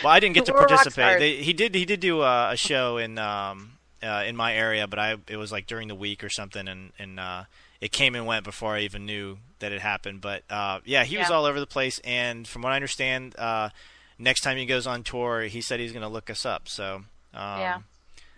well, 0.04 0.12
I 0.12 0.20
didn't 0.20 0.34
get 0.34 0.44
to 0.44 0.52
We're 0.52 0.66
participate. 0.66 1.18
They, 1.18 1.36
he 1.36 1.54
did. 1.54 1.74
He 1.74 1.86
did 1.86 2.00
do 2.00 2.20
uh, 2.20 2.50
a 2.52 2.56
show 2.56 2.98
in 2.98 3.16
um, 3.16 3.78
uh, 4.02 4.24
in 4.26 4.36
my 4.36 4.54
area, 4.54 4.86
but 4.86 4.98
I 4.98 5.16
it 5.26 5.38
was 5.38 5.50
like 5.50 5.66
during 5.66 5.88
the 5.88 5.94
week 5.94 6.22
or 6.22 6.28
something, 6.28 6.68
and 6.68 6.92
and 6.98 7.18
uh, 7.18 7.44
it 7.80 7.92
came 7.92 8.14
and 8.14 8.26
went 8.26 8.44
before 8.44 8.74
I 8.74 8.80
even 8.80 9.06
knew 9.06 9.38
that 9.60 9.72
it 9.72 9.80
happened. 9.80 10.20
But 10.20 10.42
uh, 10.50 10.80
yeah, 10.84 11.04
he 11.04 11.16
was 11.16 11.30
all 11.30 11.46
over 11.46 11.58
the 11.58 11.66
place. 11.66 11.98
And 12.04 12.46
from 12.46 12.60
what 12.60 12.72
I 12.72 12.76
understand, 12.76 13.34
uh, 13.38 13.70
next 14.18 14.42
time 14.42 14.58
he 14.58 14.66
goes 14.66 14.86
on 14.86 15.02
tour, 15.02 15.42
he 15.44 15.62
said 15.62 15.80
he's 15.80 15.92
going 15.92 16.02
to 16.02 16.08
look 16.08 16.28
us 16.28 16.44
up. 16.44 16.68
So. 16.68 16.96
Um, 17.32 17.60
Yeah. 17.60 17.78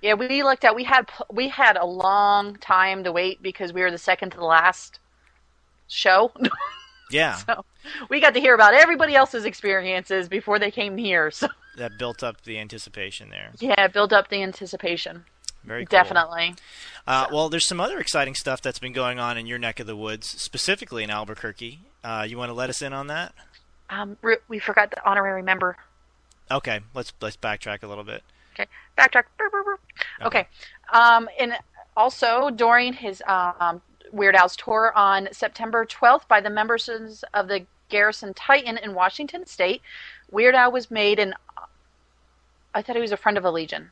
Yeah, 0.03 0.14
we 0.14 0.42
looked 0.42 0.64
at 0.64 0.74
we 0.74 0.84
had 0.84 1.09
we 1.30 1.49
had 1.49 1.76
a 1.76 1.84
long 1.84 2.57
time 2.57 3.05
to 3.05 3.12
wait 3.12 3.42
because 3.42 3.72
we 3.72 3.80
were 3.80 3.90
the 3.90 3.99
second 3.99 4.30
to 4.30 4.38
the 4.38 4.44
last 4.44 4.99
show. 5.88 6.32
Yeah. 7.11 7.36
so 7.36 7.64
we 8.11 8.20
got 8.20 8.34
to 8.34 8.40
hear 8.40 8.55
about 8.55 8.74
everybody 8.74 9.14
else's 9.14 9.46
experiences 9.46 10.28
before 10.28 10.59
they 10.59 10.70
came 10.70 10.99
here. 10.99 11.30
So 11.30 11.49
that 11.78 11.99
built 11.99 12.22
up 12.22 12.42
the 12.42 12.59
anticipation 12.59 13.30
there. 13.30 13.53
yeah, 13.61 13.86
built 13.88 14.12
up 14.12 14.28
the 14.28 14.42
anticipation. 14.42 15.24
Very 15.64 15.86
cool. 15.86 15.99
Definitely. 15.99 16.55
Uh, 17.07 17.26
well, 17.32 17.49
there's 17.49 17.66
some 17.66 17.80
other 17.80 17.99
exciting 17.99 18.34
stuff 18.34 18.61
that's 18.61 18.78
been 18.78 18.92
going 18.92 19.18
on 19.18 19.38
in 19.38 19.46
your 19.46 19.59
neck 19.59 19.80
of 19.80 19.86
the 19.86 19.96
woods, 19.96 20.28
specifically 20.28 21.03
in 21.03 21.11
Albuquerque. 21.11 21.80
Uh, 22.05 22.26
you 22.28 22.36
want 22.36 22.51
to 22.51 22.55
let 22.55 22.68
us 22.68 22.82
in 22.82 22.92
on 22.92 23.07
that? 23.07 23.34
Um, 23.90 24.16
we 24.49 24.59
forgot 24.59 24.90
the 24.90 25.09
honorary 25.09 25.42
member. 25.42 25.76
Okay, 26.51 26.80
let's 26.94 27.12
let's 27.20 27.36
backtrack 27.36 27.82
a 27.82 27.86
little 27.86 28.05
bit. 28.05 28.22
Okay, 28.59 28.68
backtrack. 28.96 29.24
Okay. 30.22 30.46
Um, 30.92 31.28
and 31.38 31.52
also 31.96 32.50
during 32.50 32.92
his 32.92 33.22
um, 33.26 33.82
Weird 34.12 34.34
Al's 34.34 34.56
tour 34.56 34.92
on 34.96 35.28
September 35.32 35.84
12th 35.84 36.26
by 36.28 36.40
the 36.40 36.50
members 36.50 36.88
of 37.34 37.48
the 37.48 37.66
Garrison 37.88 38.34
Titan 38.34 38.76
in 38.78 38.94
Washington 38.94 39.46
State, 39.46 39.80
Weird 40.30 40.54
Al 40.54 40.72
was 40.72 40.90
made 40.90 41.18
an. 41.18 41.34
I 42.74 42.82
thought 42.82 42.96
he 42.96 43.02
was 43.02 43.12
a 43.12 43.16
friend 43.16 43.36
of 43.36 43.42
the 43.44 43.52
Legion. 43.52 43.90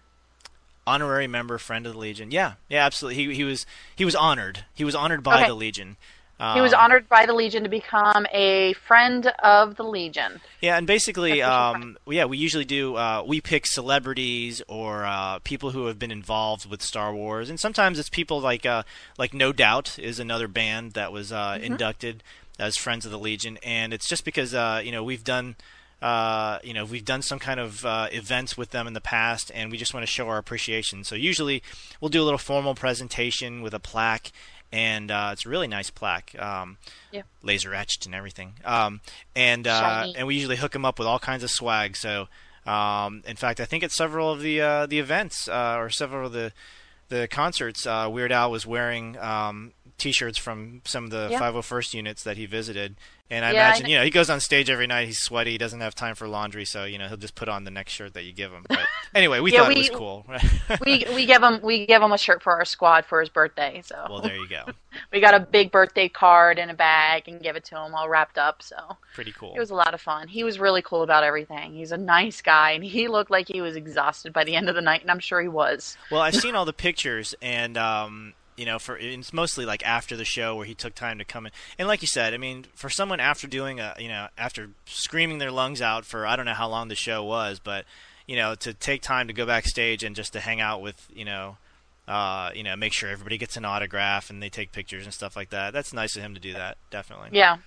Honorary 0.86 1.26
member, 1.26 1.58
friend 1.58 1.86
of 1.86 1.94
the 1.94 1.98
Legion. 1.98 2.30
Yeah, 2.30 2.54
yeah, 2.68 2.84
absolutely. 2.84 3.24
He 3.24 3.34
he 3.34 3.44
was 3.44 3.66
he 3.94 4.04
was 4.04 4.14
honored. 4.14 4.64
He 4.74 4.84
was 4.84 4.94
honored 4.94 5.22
by 5.22 5.38
Okay. 5.40 5.48
the 5.48 5.54
Legion. 5.54 5.96
He 6.38 6.60
was 6.60 6.74
Um, 6.74 6.80
honored 6.80 7.08
by 7.08 7.24
the 7.24 7.32
Legion 7.32 7.62
to 7.62 7.68
become 7.68 8.26
a 8.32 8.74
friend 8.86 9.26
of 9.42 9.76
the 9.76 9.82
Legion. 9.84 10.40
Yeah, 10.60 10.76
and 10.76 10.86
basically, 10.86 11.40
um, 11.42 11.96
yeah, 12.06 12.26
we 12.26 12.36
usually 12.36 12.66
do. 12.66 12.96
Uh, 12.96 13.22
we 13.26 13.40
pick 13.40 13.66
celebrities 13.66 14.60
or 14.68 15.04
uh, 15.06 15.38
people 15.40 15.70
who 15.70 15.86
have 15.86 15.98
been 15.98 16.10
involved 16.10 16.68
with 16.68 16.82
Star 16.82 17.14
Wars, 17.14 17.48
and 17.48 17.58
sometimes 17.58 17.98
it's 17.98 18.10
people 18.10 18.40
like 18.40 18.66
uh, 18.66 18.82
like 19.18 19.32
No 19.32 19.52
Doubt 19.52 19.98
is 19.98 20.18
another 20.18 20.48
band 20.48 20.92
that 20.92 21.10
was 21.12 21.32
uh, 21.32 21.58
inducted 21.62 22.22
as 22.58 22.76
Friends 22.76 23.04
of 23.06 23.12
the 23.12 23.18
Legion, 23.18 23.58
and 23.62 23.92
it's 23.94 24.08
just 24.08 24.24
because 24.24 24.54
uh, 24.54 24.80
you 24.84 24.92
know 24.92 25.02
we've 25.02 25.24
done. 25.24 25.56
Uh, 26.02 26.58
you 26.62 26.74
know, 26.74 26.84
we've 26.84 27.06
done 27.06 27.22
some 27.22 27.38
kind 27.38 27.58
of 27.58 27.86
uh, 27.86 28.06
events 28.12 28.54
with 28.54 28.68
them 28.70 28.86
in 28.86 28.92
the 28.92 29.00
past, 29.00 29.50
and 29.54 29.72
we 29.72 29.78
just 29.78 29.94
want 29.94 30.04
to 30.04 30.12
show 30.12 30.28
our 30.28 30.36
appreciation. 30.36 31.02
So 31.04 31.14
usually, 31.14 31.62
we'll 32.02 32.10
do 32.10 32.20
a 32.20 32.24
little 32.24 32.38
formal 32.38 32.74
presentation 32.74 33.62
with 33.62 33.72
a 33.72 33.78
plaque, 33.80 34.30
and 34.72 35.10
uh, 35.10 35.30
it's 35.32 35.46
a 35.46 35.48
really 35.48 35.66
nice 35.68 35.90
plaque. 35.90 36.34
Um, 36.38 36.78
Yeah. 37.12 37.22
laser 37.42 37.74
etched 37.74 38.06
and 38.06 38.14
everything. 38.14 38.54
Um, 38.64 39.00
and 39.34 39.66
uh, 39.66 40.06
and 40.16 40.26
we 40.26 40.34
usually 40.34 40.56
hook 40.56 40.72
them 40.72 40.84
up 40.84 40.98
with 40.98 41.08
all 41.08 41.18
kinds 41.18 41.42
of 41.44 41.50
swag. 41.50 41.96
So, 41.96 42.28
um, 42.66 43.22
in 43.26 43.36
fact, 43.36 43.60
I 43.60 43.64
think 43.64 43.84
at 43.84 43.92
several 43.92 44.30
of 44.32 44.40
the 44.40 44.60
uh, 44.60 44.86
the 44.86 44.98
events 44.98 45.48
uh, 45.48 45.76
or 45.78 45.90
several 45.90 46.26
of 46.26 46.32
the 46.32 46.52
the 47.08 47.28
concerts, 47.28 47.86
uh, 47.86 48.08
Weird 48.10 48.32
Al 48.32 48.50
was 48.50 48.66
wearing 48.66 49.16
um, 49.18 49.72
T-shirts 49.98 50.36
from 50.38 50.82
some 50.84 51.04
of 51.04 51.10
the 51.10 51.28
Yeah. 51.30 51.38
501st 51.40 51.94
units 51.94 52.22
that 52.24 52.36
he 52.36 52.44
visited. 52.46 52.96
And 53.28 53.44
I 53.44 53.52
Yeah, 53.52 53.62
I 53.64 53.68
imagine, 53.68 53.88
you 53.88 53.96
know, 53.96 54.04
he 54.04 54.10
goes 54.10 54.30
on 54.30 54.38
stage 54.38 54.70
every 54.70 54.86
night. 54.86 55.06
He's 55.06 55.18
sweaty. 55.18 55.50
He 55.52 55.58
doesn't 55.58 55.80
have 55.80 55.96
time 55.96 56.14
for 56.14 56.28
laundry, 56.28 56.64
so 56.64 56.84
you 56.84 56.96
know 56.96 57.08
he'll 57.08 57.16
just 57.16 57.34
put 57.34 57.48
on 57.48 57.64
the 57.64 57.72
next 57.72 57.92
shirt 57.92 58.14
that 58.14 58.22
you 58.22 58.32
give 58.32 58.52
him. 58.52 58.64
But 58.68 58.78
anyway, 59.16 59.40
we 59.40 59.52
Yeah, 59.52 59.62
thought 59.62 59.72
it 59.72 59.78
was 59.78 59.90
cool. 59.90 60.24
we 60.86 61.04
we 61.12 61.26
give 61.26 61.42
him 61.42 61.58
we 61.62 61.86
give 61.86 62.00
him 62.02 62.12
a 62.12 62.18
shirt 62.18 62.40
for 62.42 62.52
our 62.52 62.64
squad 62.64 63.04
for 63.04 63.18
his 63.20 63.28
birthday. 63.28 63.82
So 63.84 64.06
well, 64.08 64.20
there 64.20 64.36
you 64.36 64.46
go. 64.48 64.62
we 65.12 65.20
got 65.20 65.34
a 65.34 65.40
big 65.40 65.72
birthday 65.72 66.08
card 66.08 66.58
in 66.60 66.70
a 66.70 66.74
bag 66.74 67.24
and 67.26 67.40
give 67.42 67.56
it 67.56 67.64
to 67.64 67.76
him 67.76 67.96
all 67.96 68.08
wrapped 68.08 68.38
up. 68.38 68.62
So 68.62 68.76
Pretty 69.14 69.32
cool. 69.32 69.54
it 69.56 69.58
was 69.58 69.70
a 69.70 69.74
lot 69.74 69.92
of 69.92 70.00
fun. 70.00 70.28
He 70.28 70.44
was 70.44 70.60
really 70.60 70.82
cool 70.82 71.02
about 71.02 71.24
everything. 71.24 71.72
He's 71.74 71.90
a 71.90 71.96
nice 71.98 72.40
guy, 72.42 72.72
and 72.72 72.84
he 72.84 73.08
looked 73.08 73.32
like 73.32 73.48
he 73.48 73.60
was 73.60 73.74
exhausted 73.74 74.32
by 74.32 74.44
the 74.44 74.54
end 74.54 74.68
of 74.68 74.76
the 74.76 74.82
night, 74.82 75.00
and 75.02 75.10
I'm 75.10 75.18
sure 75.18 75.40
he 75.42 75.48
was. 75.48 75.96
Well, 76.12 76.20
I've 76.20 76.36
seen 76.36 76.54
all 76.54 76.64
the 76.64 76.72
pictures, 76.72 77.34
and 77.42 77.76
um, 77.76 78.34
you 78.56 78.64
know, 78.64 78.78
for 78.78 78.96
it's 78.96 79.32
mostly 79.32 79.64
like 79.64 79.84
after 79.86 80.16
the 80.16 80.24
show 80.24 80.56
where 80.56 80.66
he 80.66 80.74
took 80.74 80.94
time 80.94 81.18
to 81.18 81.24
come 81.24 81.46
in. 81.46 81.52
And 81.78 81.88
like 81.88 82.02
you 82.02 82.08
said, 82.08 82.34
I 82.34 82.38
mean, 82.38 82.66
for 82.74 82.88
someone 82.88 83.20
after 83.20 83.46
doing 83.46 83.80
a, 83.80 83.94
you 83.98 84.08
know, 84.08 84.28
after 84.38 84.70
screaming 84.86 85.38
their 85.38 85.50
lungs 85.50 85.82
out 85.82 86.04
for 86.04 86.26
I 86.26 86.36
don't 86.36 86.46
know 86.46 86.54
how 86.54 86.68
long 86.68 86.88
the 86.88 86.94
show 86.94 87.22
was, 87.22 87.58
but 87.58 87.84
you 88.26 88.36
know, 88.36 88.54
to 88.56 88.74
take 88.74 89.02
time 89.02 89.28
to 89.28 89.32
go 89.32 89.46
backstage 89.46 90.02
and 90.02 90.16
just 90.16 90.32
to 90.32 90.40
hang 90.40 90.60
out 90.60 90.82
with, 90.82 91.06
you 91.14 91.24
know, 91.24 91.58
uh, 92.08 92.50
you 92.54 92.62
know, 92.62 92.76
make 92.76 92.92
sure 92.92 93.08
everybody 93.10 93.38
gets 93.38 93.56
an 93.56 93.64
autograph 93.64 94.30
and 94.30 94.42
they 94.42 94.48
take 94.48 94.72
pictures 94.72 95.04
and 95.04 95.14
stuff 95.14 95.36
like 95.36 95.50
that. 95.50 95.72
That's 95.72 95.92
nice 95.92 96.16
of 96.16 96.22
him 96.22 96.34
to 96.34 96.40
do 96.40 96.52
that, 96.52 96.78
definitely. 96.90 97.30
Yeah. 97.32 97.58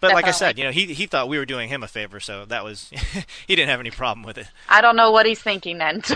But 0.00 0.14
like 0.14 0.26
I 0.26 0.32
said, 0.32 0.58
you 0.58 0.64
know, 0.64 0.72
he 0.72 0.92
he 0.92 1.06
thought 1.06 1.28
we 1.28 1.38
were 1.38 1.46
doing 1.46 1.68
him 1.68 1.84
a 1.84 1.88
favor, 1.88 2.18
so 2.18 2.44
that 2.46 2.64
was 2.64 2.90
he 3.46 3.54
didn't 3.54 3.68
have 3.68 3.78
any 3.78 3.92
problem 3.92 4.26
with 4.26 4.36
it. 4.36 4.48
I 4.68 4.80
don't 4.80 4.96
know 4.96 5.12
what 5.12 5.26
he's 5.26 5.40
thinking 5.40 5.78
then. 5.78 6.02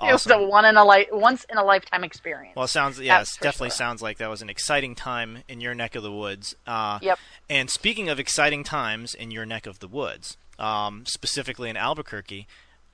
So 0.00 0.06
it 0.08 0.12
was 0.12 0.26
a 0.26 0.34
Awesome. 0.34 0.48
one 0.48 0.64
in 0.64 0.76
a 0.76 0.84
li- 0.86 1.08
once 1.10 1.44
in 1.50 1.58
a 1.58 1.64
lifetime 1.64 2.04
experience. 2.04 2.54
Well, 2.56 2.66
it 2.66 2.68
sounds 2.68 3.00
yes, 3.00 3.36
definitely 3.36 3.70
sure. 3.70 3.76
sounds 3.76 4.00
like 4.02 4.18
that 4.18 4.30
was 4.30 4.42
an 4.42 4.48
exciting 4.50 4.94
time 4.94 5.42
in 5.48 5.60
your 5.60 5.74
neck 5.74 5.94
of 5.94 6.02
the 6.02 6.12
woods. 6.12 6.54
Uh, 6.66 6.98
Yep. 7.02 7.18
And 7.50 7.70
speaking 7.70 8.08
of 8.08 8.18
exciting 8.20 8.62
times 8.64 9.14
in 9.14 9.30
your 9.30 9.44
neck 9.46 9.66
of 9.66 9.78
the 9.80 9.88
woods, 9.88 10.36
um, 10.58 11.04
specifically 11.06 11.68
in 11.70 11.76
Albuquerque, 11.76 12.46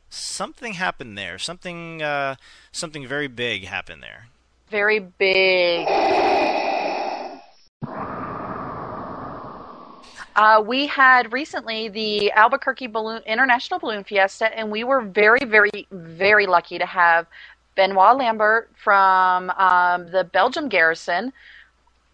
something 0.09 0.75
happened 0.75 1.19
there. 1.19 1.39
Something 1.39 2.03
uh, 2.03 2.37
something 2.73 3.07
very 3.07 3.27
big 3.29 3.65
happened 3.67 4.03
there. 4.03 4.29
Very 4.71 4.99
big. 5.01 5.87
Uh, 10.37 10.63
we 10.67 10.87
had 10.87 11.33
recently 11.33 11.89
the 11.89 12.33
Albuquerque 12.33 12.89
Balloon 12.89 13.23
International 13.25 13.79
Balloon 13.79 14.03
Fiesta, 14.03 14.57
and 14.57 14.71
we 14.71 14.83
were 14.83 15.01
very, 15.01 15.45
very, 15.45 15.87
very 15.93 16.47
lucky 16.47 16.79
to 16.79 16.87
have 16.87 17.27
Benoit 17.77 18.17
Lambert 18.17 18.71
from 18.75 19.51
um, 19.51 20.11
the 20.11 20.25
Belgium 20.25 20.69
garrison 20.69 21.33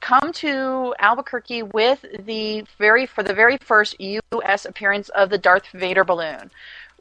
come 0.00 0.32
to 0.32 0.94
Albuquerque 0.98 1.62
with 1.62 2.04
the 2.24 2.64
very 2.78 3.06
for 3.06 3.22
the 3.22 3.34
very 3.34 3.58
first 3.58 3.98
U.S. 4.00 4.64
appearance 4.64 5.08
of 5.10 5.30
the 5.30 5.38
Darth 5.38 5.66
Vader 5.72 6.04
balloon, 6.04 6.50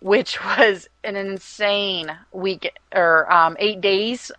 which 0.01 0.43
was 0.43 0.87
an 1.03 1.15
insane 1.15 2.17
week 2.31 2.71
or 2.93 3.31
um, 3.31 3.57
eight 3.59 3.81
days. 3.81 4.31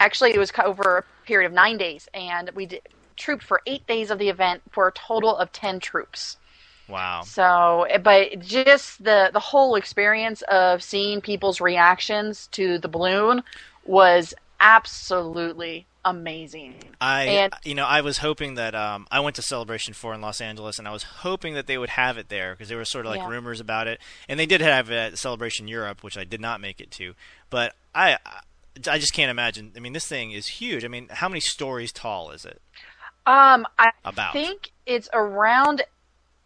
Actually, 0.00 0.32
it 0.32 0.38
was 0.38 0.52
over 0.62 0.98
a 0.98 1.26
period 1.26 1.46
of 1.46 1.52
nine 1.54 1.78
days, 1.78 2.08
and 2.12 2.50
we 2.54 2.66
did, 2.66 2.82
trooped 3.16 3.42
for 3.44 3.60
eight 3.66 3.86
days 3.86 4.10
of 4.10 4.18
the 4.18 4.28
event 4.28 4.62
for 4.70 4.88
a 4.88 4.92
total 4.92 5.36
of 5.36 5.52
ten 5.52 5.80
troops. 5.80 6.36
Wow. 6.88 7.22
So, 7.22 7.86
but 8.02 8.38
just 8.40 9.02
the 9.02 9.30
the 9.32 9.40
whole 9.40 9.74
experience 9.74 10.42
of 10.42 10.82
seeing 10.82 11.20
people's 11.20 11.60
reactions 11.60 12.46
to 12.52 12.78
the 12.78 12.88
balloon 12.88 13.42
was 13.84 14.34
absolutely 14.60 15.86
amazing. 16.04 16.76
I 17.00 17.24
And- 17.24 17.52
you 17.64 17.74
know 17.74 17.84
I 17.84 18.00
was 18.00 18.18
hoping 18.18 18.54
that 18.54 18.74
um, 18.76 19.06
I 19.10 19.18
went 19.20 19.34
to 19.36 19.42
Celebration 19.42 19.94
Four 19.94 20.14
in 20.14 20.20
Los 20.20 20.40
Angeles, 20.40 20.78
and 20.78 20.86
I 20.86 20.92
was 20.92 21.02
hoping 21.02 21.54
that 21.54 21.66
they 21.66 21.76
would 21.78 21.90
have 21.90 22.16
it 22.18 22.28
there 22.28 22.52
because 22.54 22.68
there 22.68 22.78
were 22.78 22.84
sort 22.84 23.06
of 23.06 23.10
like 23.10 23.20
Yeah. 23.20 23.28
rumors 23.28 23.58
about 23.60 23.88
it, 23.88 24.00
and 24.28 24.38
they 24.38 24.46
did 24.46 24.60
have 24.60 24.90
it 24.90 24.94
at 24.94 25.18
Celebration 25.18 25.66
Europe, 25.66 26.04
which 26.04 26.16
I 26.16 26.22
did 26.24 26.40
not 26.40 26.60
make 26.60 26.80
it 26.80 26.90
to. 26.92 27.14
But 27.50 27.74
I 27.94 28.18
I 28.88 28.98
just 28.98 29.12
can't 29.14 29.30
imagine. 29.30 29.72
I 29.76 29.80
mean, 29.80 29.94
this 29.94 30.06
thing 30.06 30.30
is 30.32 30.46
huge. 30.46 30.84
I 30.84 30.88
mean, 30.88 31.08
how 31.10 31.28
many 31.28 31.40
stories 31.40 31.92
tall 31.92 32.30
is 32.30 32.44
it? 32.44 32.60
Um, 33.26 33.66
I 33.78 33.90
About. 34.04 34.32
think 34.32 34.70
it's 34.86 35.08
around 35.12 35.82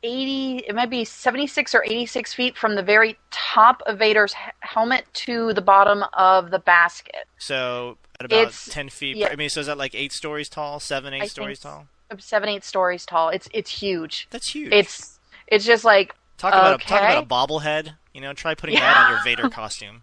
80, 0.03 0.65
it 0.67 0.75
might 0.75 0.89
be 0.91 1.05
76 1.05 1.75
or 1.75 1.85
86 1.85 2.33
feet 2.33 2.57
from 2.57 2.75
the 2.75 2.83
very 2.83 3.19
top 3.31 3.83
of 3.87 3.99
Vader's 3.99 4.35
helmet 4.61 5.05
to 5.13 5.53
the 5.53 5.61
bottom 5.61 6.05
of 6.15 6.51
the 6.51 6.59
basket. 6.59 7.27
So 7.39 7.99
at 8.19 8.27
about 8.27 8.39
It's- 8.39 8.69
ten 8.71 8.89
feet. 8.89 9.17
yeah. 9.17 9.29
I 9.29 9.37
mean, 9.37 9.51
so 9.51 9.61
is 9.61 9.67
that 9.67 9.77
like 9.79 9.95
eight 9.95 10.13
stories 10.13 10.49
tall, 10.49 10.81
seven, 10.81 11.13
eight 11.13 11.23
I 11.23 11.27
stories 11.27 11.59
tall? 11.61 11.87
Seven, 12.19 12.49
eight 12.49 12.65
stories 12.65 13.07
tall. 13.07 13.29
It's 13.29 13.49
it's 13.53 13.71
huge. 13.71 14.27
That's 14.31 14.49
huge. 14.55 14.73
It's 14.73 15.19
it's 15.47 15.65
just 15.65 15.85
like 15.85 16.15
talk 16.39 16.53
about 16.53 16.75
okay. 16.75 16.85
a, 16.85 16.89
talk 16.89 17.01
about 17.01 17.25
a 17.25 17.27
bobblehead. 17.27 17.95
You 18.15 18.21
know, 18.21 18.33
try 18.33 18.55
putting 18.55 18.75
that 18.77 18.97
on 18.97 19.11
your 19.13 19.23
Vader 19.25 19.49
costume. 19.49 20.03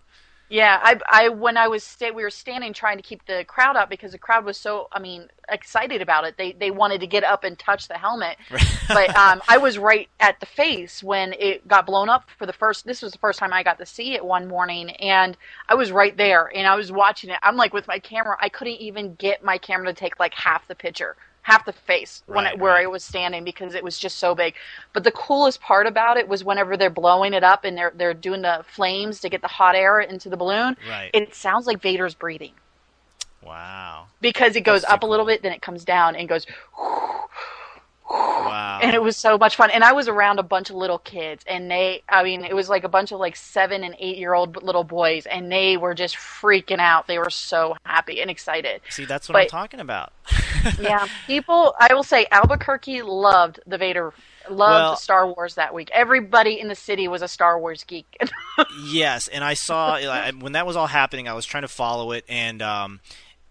Yeah, 0.49 0.79
I, 0.81 0.99
I 1.09 1.29
when 1.29 1.57
I 1.57 1.67
was 1.67 1.83
sta- 1.83 2.11
we 2.11 2.23
were 2.23 2.29
standing 2.29 2.71
trying 2.71 2.95
to 2.97 3.03
keep 3.03 3.25
the 3.25 3.43
crowd 3.45 3.75
up 3.75 3.89
because 3.89 4.13
the 4.13 4.17
crowd 4.17 4.45
was 4.45 4.57
so 4.57 4.87
I 4.93 4.99
mean 4.99 5.27
excited 5.49 6.01
about 6.01 6.23
it. 6.23 6.37
They 6.37 6.53
they 6.53 6.71
wanted 6.71 7.01
to 7.01 7.07
get 7.07 7.25
up 7.25 7.43
and 7.43 7.59
touch 7.59 7.89
the 7.89 7.95
helmet, 7.97 8.37
but 8.87 9.13
um, 9.17 9.41
I 9.49 9.57
was 9.57 9.77
right 9.77 10.07
at 10.21 10.39
the 10.39 10.45
face 10.45 11.03
when 11.03 11.33
it 11.33 11.67
got 11.67 11.85
blown 11.85 12.07
up 12.07 12.29
for 12.37 12.45
the 12.45 12.53
first. 12.53 12.85
This 12.85 13.01
was 13.01 13.11
the 13.11 13.17
first 13.17 13.39
time 13.39 13.51
I 13.51 13.61
got 13.63 13.77
to 13.79 13.85
see 13.85 14.13
it 14.13 14.23
one 14.23 14.47
morning, 14.47 14.91
and 14.91 15.35
I 15.67 15.75
was 15.75 15.91
right 15.91 16.15
there 16.15 16.49
and 16.55 16.65
I 16.65 16.75
was 16.75 16.93
watching 16.93 17.29
it. 17.29 17.39
I'm 17.43 17.57
like 17.57 17.73
with 17.73 17.87
my 17.87 17.99
camera, 17.99 18.37
I 18.39 18.47
couldn't 18.47 18.75
even 18.75 19.15
get 19.15 19.43
my 19.43 19.57
camera 19.57 19.87
to 19.87 19.93
take 19.93 20.17
like 20.17 20.33
half 20.33 20.65
the 20.69 20.75
picture. 20.75 21.17
Half 21.47 21.63
the 21.63 21.71
face 21.71 22.23
when 22.25 22.45
it, 22.45 22.59
where 22.59 22.73
I 22.73 22.87
was 22.87 23.05
standing 23.05 23.45
because 23.45 23.73
it 23.73 23.81
was 23.81 23.97
just 23.97 24.17
so 24.17 24.35
big. 24.35 24.55
But 24.91 25.05
the 25.05 25.11
coolest 25.11 25.61
part 25.61 25.87
about 25.87 26.17
it 26.17 26.27
was 26.27 26.43
whenever 26.43 26.75
they're 26.75 26.89
blowing 26.89 27.33
it 27.33 27.41
up 27.41 27.63
and 27.63 27.77
they're 27.77 27.93
they're 27.95 28.13
doing 28.13 28.41
the 28.41 28.65
flames 28.67 29.21
to 29.21 29.29
get 29.29 29.41
the 29.41 29.47
hot 29.47 29.73
air 29.73 30.01
into 30.01 30.27
the 30.27 30.35
balloon. 30.35 30.75
Right. 30.89 31.09
It 31.13 31.33
sounds 31.33 31.65
like 31.65 31.81
Vader's 31.81 32.15
breathing 32.15 32.51
Wow. 33.41 34.07
because 34.19 34.57
it 34.57 34.61
goes 34.65 34.81
That's 34.81 34.95
up 34.95 35.03
a 35.03 35.05
little 35.05 35.25
bit, 35.25 35.41
then 35.41 35.53
it 35.53 35.61
comes 35.61 35.85
down 35.85 36.17
and 36.17 36.27
goes. 36.27 36.45
Wow. 38.09 38.79
And 38.81 38.93
it 38.93 39.01
was 39.01 39.17
so 39.17 39.37
much 39.37 39.55
fun. 39.55 39.69
And 39.71 39.83
I 39.83 39.91
was 39.93 40.07
around 40.07 40.39
a 40.39 40.43
bunch 40.43 40.69
of 40.69 40.75
little 40.77 40.99
kids, 40.99 41.43
and 41.47 41.69
they, 41.69 42.03
I 42.07 42.23
mean, 42.23 42.45
it 42.45 42.55
was 42.55 42.69
like 42.69 42.83
a 42.85 42.89
bunch 42.89 43.11
of 43.11 43.19
like 43.19 43.35
seven 43.35 43.83
and 43.83 43.95
eight 43.99 44.17
year 44.17 44.33
old 44.33 44.61
little 44.63 44.83
boys, 44.85 45.25
and 45.25 45.51
they 45.51 45.77
were 45.77 45.93
just 45.93 46.15
freaking 46.15 46.79
out. 46.79 47.07
They 47.07 47.19
were 47.19 47.29
so 47.29 47.75
happy 47.85 48.21
and 48.21 48.29
excited. 48.31 48.81
See, 48.89 49.05
that's 49.05 49.27
what 49.29 49.37
I'm 49.37 49.47
talking 49.47 49.79
about. 49.79 50.11
yeah, 50.79 51.07
people, 51.25 51.75
I 51.79 51.93
will 51.93 52.03
say 52.03 52.25
Albuquerque 52.31 53.01
loved 53.01 53.59
the 53.65 53.77
Vader, 53.77 54.13
loved 54.49 54.59
Well- 54.59 54.95
Star 54.97 55.27
Wars 55.27 55.55
that 55.55 55.73
week. 55.73 55.89
Everybody 55.93 56.59
in 56.59 56.67
the 56.67 56.75
city 56.75 57.07
was 57.07 57.21
a 57.21 57.27
Star 57.27 57.59
Wars 57.59 57.83
geek. 57.83 58.17
yes, 58.85 59.27
and 59.27 59.43
I 59.43 59.53
saw 59.53 59.99
when 60.39 60.53
that 60.53 60.65
was 60.65 60.75
all 60.75 60.87
happening. 60.87 61.27
I 61.27 61.33
was 61.33 61.45
trying 61.45 61.63
to 61.63 61.67
follow 61.67 62.11
it, 62.11 62.25
and 62.27 62.61
um, 62.61 62.99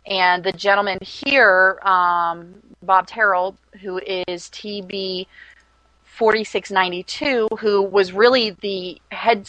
and 0.07 0.44
the 0.44 0.52
gentleman 0.52 0.98
here, 1.00 1.78
um, 1.82 2.54
Bob 2.82 3.07
Terrell, 3.07 3.57
who 3.80 3.98
is 3.98 4.48
TB 4.50 5.26
4692, 6.04 7.48
who 7.59 7.82
was 7.82 8.12
really 8.12 8.50
the 8.50 9.00
head 9.11 9.48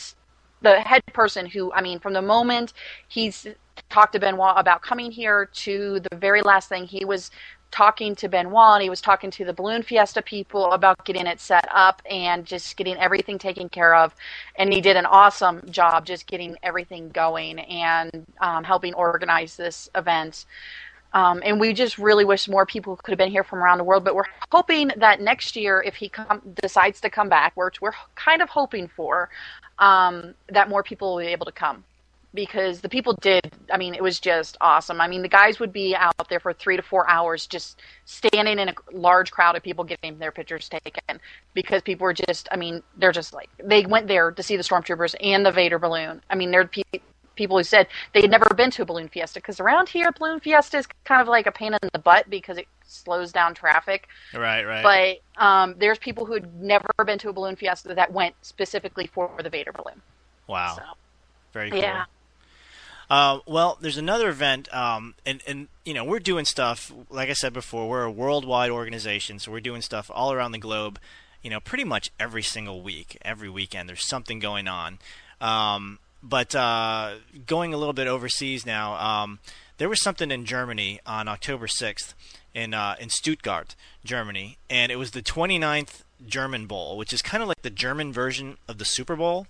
the 0.61 0.79
head 0.81 1.03
person 1.13 1.45
who 1.45 1.71
I 1.71 1.81
mean 1.81 1.99
from 1.99 2.13
the 2.13 2.21
moment 2.21 2.73
he's 3.07 3.45
talked 3.89 4.13
to 4.13 4.19
Benoit 4.19 4.55
about 4.57 4.81
coming 4.81 5.11
here 5.11 5.45
to 5.45 5.99
the 5.99 6.15
very 6.17 6.41
last 6.41 6.67
thing 6.67 6.85
he 6.85 7.05
was 7.05 7.29
talking 7.71 8.15
to 8.15 8.29
Benoit 8.29 8.75
and 8.75 8.83
he 8.83 8.89
was 8.89 9.01
talking 9.01 9.29
to 9.31 9.45
the 9.45 9.53
Balloon 9.53 9.83
Fiesta 9.83 10.21
people 10.21 10.71
about 10.71 11.03
getting 11.05 11.27
it 11.27 11.39
set 11.39 11.67
up 11.73 12.01
and 12.09 12.45
just 12.45 12.77
getting 12.77 12.97
everything 12.97 13.37
taken 13.37 13.69
care 13.69 13.95
of 13.95 14.15
and 14.57 14.73
he 14.73 14.81
did 14.81 14.95
an 14.95 15.05
awesome 15.05 15.61
job 15.69 16.05
just 16.05 16.27
getting 16.27 16.55
everything 16.63 17.09
going 17.09 17.59
and 17.59 18.25
um, 18.41 18.63
helping 18.63 18.93
organize 18.93 19.55
this 19.55 19.89
event 19.95 20.45
um, 21.13 21.41
and 21.43 21.59
we 21.59 21.73
just 21.73 21.97
really 21.97 22.25
wish 22.25 22.47
more 22.47 22.65
people 22.65 22.95
could 22.95 23.11
have 23.11 23.17
been 23.17 23.31
here 23.31 23.43
from 23.43 23.59
around 23.59 23.77
the 23.77 23.83
world. 23.83 24.03
But 24.03 24.15
we're 24.15 24.25
hoping 24.51 24.91
that 24.97 25.21
next 25.21 25.55
year, 25.55 25.81
if 25.81 25.95
he 25.95 26.09
come, 26.09 26.41
decides 26.61 27.01
to 27.01 27.09
come 27.09 27.29
back, 27.29 27.55
which 27.55 27.81
we're 27.81 27.93
kind 28.15 28.41
of 28.41 28.49
hoping 28.49 28.87
for, 28.87 29.29
um, 29.79 30.33
that 30.49 30.69
more 30.69 30.83
people 30.83 31.15
will 31.15 31.21
be 31.23 31.27
able 31.27 31.45
to 31.45 31.51
come. 31.51 31.83
Because 32.33 32.81
the 32.81 32.89
people 32.89 33.17
did, 33.21 33.51
I 33.71 33.77
mean, 33.77 33.95
it 33.95 34.03
was 34.03 34.19
just 34.19 34.57
awesome. 34.61 35.01
I 35.01 35.07
mean, 35.07 35.21
the 35.21 35.27
guys 35.29 35.59
would 35.59 35.73
be 35.73 35.95
out 35.95 36.13
there 36.29 36.39
for 36.39 36.53
three 36.53 36.75
to 36.75 36.83
four 36.83 37.09
hours 37.09 37.47
just 37.47 37.81
standing 38.05 38.59
in 38.59 38.69
a 38.69 38.73
large 38.91 39.31
crowd 39.31 39.55
of 39.55 39.63
people 39.63 39.83
getting 39.83 40.19
their 40.19 40.31
pictures 40.31 40.69
taken. 40.69 41.19
Because 41.53 41.81
people 41.81 42.05
were 42.05 42.13
just, 42.13 42.47
I 42.51 42.57
mean, 42.57 42.83
they're 42.97 43.11
just 43.11 43.33
like, 43.33 43.49
they 43.63 43.85
went 43.85 44.07
there 44.07 44.31
to 44.31 44.43
see 44.43 44.57
the 44.57 44.63
stormtroopers 44.63 45.15
and 45.21 45.45
the 45.45 45.51
Vader 45.51 45.79
balloon. 45.79 46.21
I 46.29 46.35
mean, 46.35 46.51
there 46.51 46.61
are 46.61 46.67
pe- 46.67 46.83
people 47.37 47.57
who 47.57 47.63
said 47.63 47.87
they 48.13 48.21
had 48.21 48.31
never 48.31 48.47
been 48.57 48.71
to 48.71 48.81
a 48.81 48.85
balloon 48.85 49.07
fiesta 49.07 49.39
because 49.39 49.59
around 49.61 49.87
here 49.87 50.11
balloon 50.11 50.39
fiesta 50.41 50.77
is 50.77 50.87
kind 51.05 51.21
of 51.21 51.27
like 51.27 51.45
a 51.45 51.51
pain 51.51 51.73
in 51.73 51.89
the 51.93 51.99
butt 51.99 52.29
because 52.29 52.57
it 52.57 52.67
slows 52.85 53.31
down 53.31 53.53
traffic 53.53 54.07
Right, 54.33 54.65
right. 54.65 55.21
but 55.37 55.43
um, 55.43 55.75
there's 55.77 55.99
people 55.99 56.25
who 56.25 56.33
had 56.33 56.61
never 56.61 56.87
been 57.05 57.19
to 57.19 57.29
a 57.29 57.33
balloon 57.33 57.55
fiesta 57.55 57.93
that 57.93 58.11
went 58.11 58.35
specifically 58.41 59.07
for 59.07 59.31
the 59.41 59.49
vader 59.49 59.71
balloon 59.71 60.01
wow. 60.47 60.77
Very 61.53 61.69
cool. 61.69 61.79
yeah 61.79 62.05
Uh, 63.09 63.39
well, 63.45 63.77
there's 63.79 63.97
another 63.97 64.29
event, 64.29 64.73
um, 64.73 65.15
and 65.25 65.41
and 65.47 65.67
you 65.85 65.93
know 65.93 66.03
we're 66.03 66.19
doing 66.19 66.45
stuff. 66.45 66.91
Like 67.09 67.29
I 67.29 67.33
said 67.33 67.53
before, 67.53 67.87
we're 67.87 68.03
a 68.03 68.11
worldwide 68.11 68.69
organization, 68.69 69.39
so 69.39 69.51
we're 69.51 69.61
doing 69.61 69.81
stuff 69.81 70.11
all 70.13 70.33
around 70.33 70.51
the 70.51 70.57
globe. 70.57 70.99
You 71.41 71.49
know, 71.49 71.59
pretty 71.59 71.85
much 71.85 72.11
every 72.19 72.43
single 72.43 72.81
week, 72.81 73.17
every 73.21 73.49
weekend, 73.49 73.87
there's 73.87 74.07
something 74.07 74.39
going 74.39 74.67
on. 74.67 74.99
Um, 75.39 75.99
but 76.21 76.53
uh, 76.55 77.15
going 77.45 77.73
a 77.73 77.77
little 77.77 77.93
bit 77.93 78.07
overseas 78.07 78.65
now, 78.65 78.95
um, 78.95 79.39
there 79.77 79.87
was 79.87 80.01
something 80.01 80.31
in 80.31 80.45
Germany 80.45 80.99
on 81.05 81.27
October 81.27 81.67
6th 81.67 82.13
in 82.53 82.73
uh, 82.73 82.95
in 82.99 83.09
Stuttgart, 83.09 83.75
Germany, 84.03 84.57
and 84.69 84.91
it 84.91 84.97
was 84.97 85.11
the 85.11 85.21
29th 85.21 86.03
German 86.25 86.65
Bowl, 86.65 86.97
which 86.97 87.13
is 87.13 87.21
kind 87.21 87.41
of 87.41 87.47
like 87.47 87.61
the 87.61 87.69
German 87.69 88.11
version 88.11 88.57
of 88.67 88.79
the 88.79 88.85
Super 88.85 89.15
Bowl. 89.15 89.47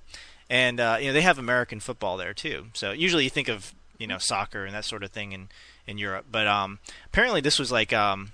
And 0.50 0.80
uh, 0.80 0.98
you 1.00 1.08
know 1.08 1.14
they 1.14 1.22
have 1.22 1.38
American 1.38 1.80
football 1.80 2.18
there 2.18 2.34
too. 2.34 2.68
So 2.74 2.92
usually 2.92 3.26
you 3.26 3.30
think 3.30 3.48
of 3.50 3.74
you 3.98 4.08
know 4.08 4.18
soccer 4.18 4.66
and 4.66 4.74
that 4.74 4.86
sort 4.86 5.04
of 5.04 5.12
thing 5.12 5.32
in 5.32 5.50
in 5.86 5.98
Europe, 5.98 6.26
but 6.32 6.48
um, 6.48 6.80
apparently 7.06 7.42
this 7.42 7.60
was 7.60 7.72
like 7.72 7.92
um, 7.94 8.32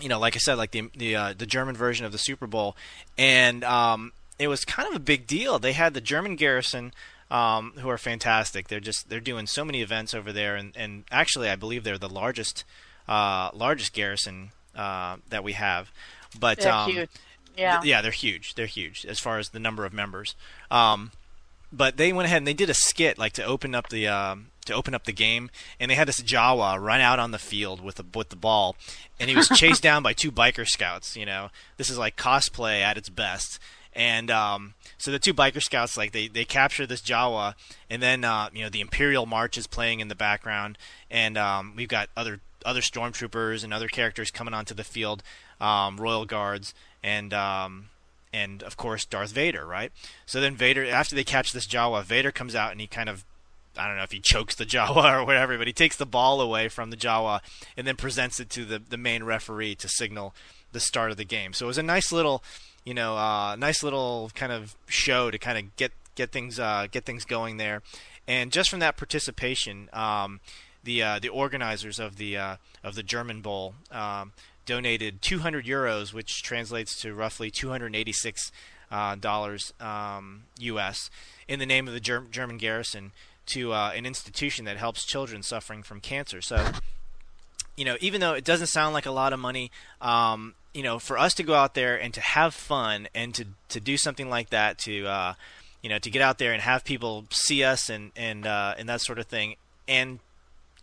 you 0.00 0.08
know 0.08 0.18
like 0.18 0.34
I 0.34 0.38
said 0.38 0.58
like 0.58 0.72
the 0.72 0.90
the 0.96 1.16
uh, 1.16 1.34
the 1.36 1.46
German 1.46 1.76
version 1.76 2.06
of 2.06 2.12
the 2.12 2.18
Super 2.18 2.46
Bowl, 2.46 2.76
and 3.16 3.62
um, 3.64 4.12
it 4.38 4.48
was 4.48 4.64
kind 4.64 4.88
of 4.88 4.94
a 4.94 5.00
big 5.00 5.26
deal. 5.26 5.58
They 5.58 5.72
had 5.72 5.94
the 5.94 6.00
German 6.00 6.36
garrison. 6.36 6.92
Um, 7.30 7.74
who 7.76 7.90
are 7.90 7.98
fantastic? 7.98 8.68
They're 8.68 8.80
just 8.80 9.10
they're 9.10 9.20
doing 9.20 9.46
so 9.46 9.62
many 9.62 9.82
events 9.82 10.14
over 10.14 10.32
there, 10.32 10.56
and, 10.56 10.74
and 10.74 11.04
actually 11.10 11.50
I 11.50 11.56
believe 11.56 11.84
they're 11.84 11.98
the 11.98 12.08
largest 12.08 12.64
uh, 13.06 13.50
largest 13.52 13.92
garrison 13.92 14.52
uh, 14.74 15.16
that 15.28 15.44
we 15.44 15.52
have. 15.52 15.90
But 16.38 16.60
They're 16.60 16.72
um, 16.72 16.90
huge. 16.90 17.10
Yeah. 17.56 17.80
th- 17.80 17.90
yeah, 17.90 18.00
they're 18.00 18.12
huge. 18.12 18.54
They're 18.54 18.66
huge 18.66 19.04
as 19.04 19.18
far 19.18 19.38
as 19.38 19.50
the 19.50 19.58
number 19.58 19.84
of 19.84 19.92
members. 19.92 20.36
Um, 20.70 21.10
but 21.72 21.96
they 21.96 22.12
went 22.12 22.26
ahead 22.26 22.38
and 22.38 22.46
they 22.46 22.54
did 22.54 22.70
a 22.70 22.74
skit 22.74 23.18
like 23.18 23.32
to 23.34 23.44
open 23.44 23.74
up 23.74 23.88
the 23.88 24.08
um, 24.08 24.48
to 24.64 24.74
open 24.74 24.94
up 24.94 25.04
the 25.04 25.12
game, 25.12 25.50
and 25.80 25.90
they 25.90 25.94
had 25.94 26.08
this 26.08 26.22
Jawa 26.22 26.80
run 26.80 27.00
out 27.00 27.18
on 27.18 27.30
the 27.30 27.38
field 27.38 27.82
with 27.82 27.96
the 27.96 28.04
with 28.14 28.28
the 28.30 28.36
ball, 28.36 28.76
and 29.18 29.28
he 29.28 29.36
was 29.36 29.48
chased 29.48 29.82
down 29.88 30.02
by 30.02 30.12
two 30.12 30.30
biker 30.30 30.66
scouts. 30.66 31.16
You 31.16 31.26
know, 31.26 31.50
this 31.76 31.90
is 31.90 31.98
like 31.98 32.16
cosplay 32.16 32.80
at 32.80 32.96
its 32.96 33.08
best. 33.08 33.58
And 33.94 34.30
um, 34.30 34.74
so 34.96 35.10
the 35.10 35.18
two 35.18 35.34
biker 35.34 35.60
scouts, 35.60 35.96
like 35.96 36.12
they, 36.12 36.28
they 36.28 36.44
capture 36.44 36.86
this 36.86 37.00
Jawa, 37.02 37.54
and 37.90 38.00
then 38.00 38.22
uh, 38.22 38.48
you 38.52 38.62
know 38.62 38.68
the 38.68 38.80
Imperial 38.80 39.26
March 39.26 39.58
is 39.58 39.66
playing 39.66 39.98
in 40.00 40.06
the 40.06 40.14
background, 40.14 40.78
and 41.10 41.36
um, 41.36 41.74
we've 41.76 41.88
got 41.88 42.08
other 42.16 42.40
other 42.64 42.80
stormtroopers 42.80 43.64
and 43.64 43.74
other 43.74 43.88
characters 43.88 44.30
coming 44.30 44.54
onto 44.54 44.74
the 44.74 44.84
field, 44.84 45.22
um, 45.60 45.96
royal 45.96 46.26
guards, 46.26 46.74
and 47.02 47.34
um, 47.34 47.88
and 48.32 48.62
of 48.62 48.76
course 48.76 49.04
Darth 49.04 49.32
Vader, 49.32 49.66
right? 49.66 49.92
So 50.26 50.40
then 50.40 50.56
Vader, 50.56 50.84
after 50.84 51.14
they 51.14 51.24
catch 51.24 51.52
this 51.52 51.66
Jawa, 51.66 52.04
Vader 52.04 52.32
comes 52.32 52.54
out 52.54 52.72
and 52.72 52.80
he 52.80 52.86
kind 52.86 53.08
of, 53.08 53.24
I 53.76 53.86
don't 53.86 53.96
know 53.96 54.02
if 54.02 54.12
he 54.12 54.20
chokes 54.20 54.54
the 54.54 54.66
Jawa 54.66 55.20
or 55.20 55.24
whatever, 55.24 55.56
but 55.58 55.66
he 55.66 55.72
takes 55.72 55.96
the 55.96 56.06
ball 56.06 56.40
away 56.40 56.68
from 56.68 56.90
the 56.90 56.96
Jawa 56.96 57.40
and 57.76 57.86
then 57.86 57.96
presents 57.96 58.40
it 58.40 58.50
to 58.50 58.64
the 58.64 58.78
the 58.78 58.96
main 58.96 59.24
referee 59.24 59.74
to 59.76 59.88
signal 59.88 60.34
the 60.72 60.80
start 60.80 61.10
of 61.10 61.16
the 61.16 61.24
game. 61.24 61.52
So 61.52 61.66
it 61.66 61.68
was 61.68 61.78
a 61.78 61.82
nice 61.82 62.12
little, 62.12 62.42
you 62.84 62.94
know, 62.94 63.16
uh, 63.16 63.56
nice 63.56 63.82
little 63.82 64.30
kind 64.34 64.52
of 64.52 64.74
show 64.86 65.30
to 65.30 65.38
kind 65.38 65.58
of 65.58 65.76
get 65.76 65.92
get 66.14 66.32
things 66.32 66.58
uh, 66.58 66.86
get 66.90 67.04
things 67.04 67.24
going 67.24 67.56
there, 67.56 67.82
and 68.26 68.52
just 68.52 68.70
from 68.70 68.80
that 68.80 68.96
participation. 68.96 69.88
Um, 69.92 70.40
the 70.88 71.02
uh, 71.02 71.18
the 71.18 71.28
organizers 71.28 71.98
of 72.00 72.16
the 72.16 72.36
uh, 72.36 72.56
of 72.82 72.94
the 72.94 73.02
German 73.02 73.42
Bowl 73.42 73.74
um, 73.92 74.32
donated 74.64 75.20
200 75.20 75.66
euros, 75.66 76.14
which 76.14 76.42
translates 76.42 76.98
to 77.02 77.14
roughly 77.14 77.50
286 77.50 78.50
uh, 78.90 79.14
dollars 79.16 79.74
um, 79.80 80.44
U.S. 80.60 81.10
in 81.46 81.58
the 81.58 81.66
name 81.66 81.86
of 81.86 81.92
the 81.92 82.00
Ger- 82.00 82.24
German 82.30 82.56
garrison 82.56 83.12
to 83.48 83.74
uh, 83.74 83.92
an 83.94 84.06
institution 84.06 84.64
that 84.64 84.78
helps 84.78 85.04
children 85.04 85.42
suffering 85.42 85.82
from 85.82 86.00
cancer. 86.00 86.40
So, 86.40 86.72
you 87.76 87.84
know, 87.84 87.96
even 88.00 88.22
though 88.22 88.32
it 88.32 88.44
doesn't 88.44 88.68
sound 88.68 88.94
like 88.94 89.04
a 89.04 89.10
lot 89.10 89.34
of 89.34 89.38
money, 89.38 89.70
um, 90.00 90.54
you 90.72 90.82
know, 90.82 90.98
for 90.98 91.18
us 91.18 91.34
to 91.34 91.42
go 91.42 91.54
out 91.54 91.74
there 91.74 92.00
and 92.00 92.14
to 92.14 92.22
have 92.22 92.54
fun 92.54 93.08
and 93.14 93.34
to 93.34 93.44
to 93.68 93.78
do 93.78 93.98
something 93.98 94.30
like 94.30 94.48
that, 94.50 94.78
to 94.78 95.06
uh, 95.06 95.34
you 95.82 95.90
know, 95.90 95.98
to 95.98 96.10
get 96.10 96.22
out 96.22 96.38
there 96.38 96.54
and 96.54 96.62
have 96.62 96.82
people 96.82 97.26
see 97.30 97.62
us 97.62 97.90
and 97.90 98.10
and 98.16 98.46
and 98.46 98.88
that 98.88 99.02
sort 99.02 99.18
of 99.18 99.26
thing, 99.26 99.56
and 99.86 100.20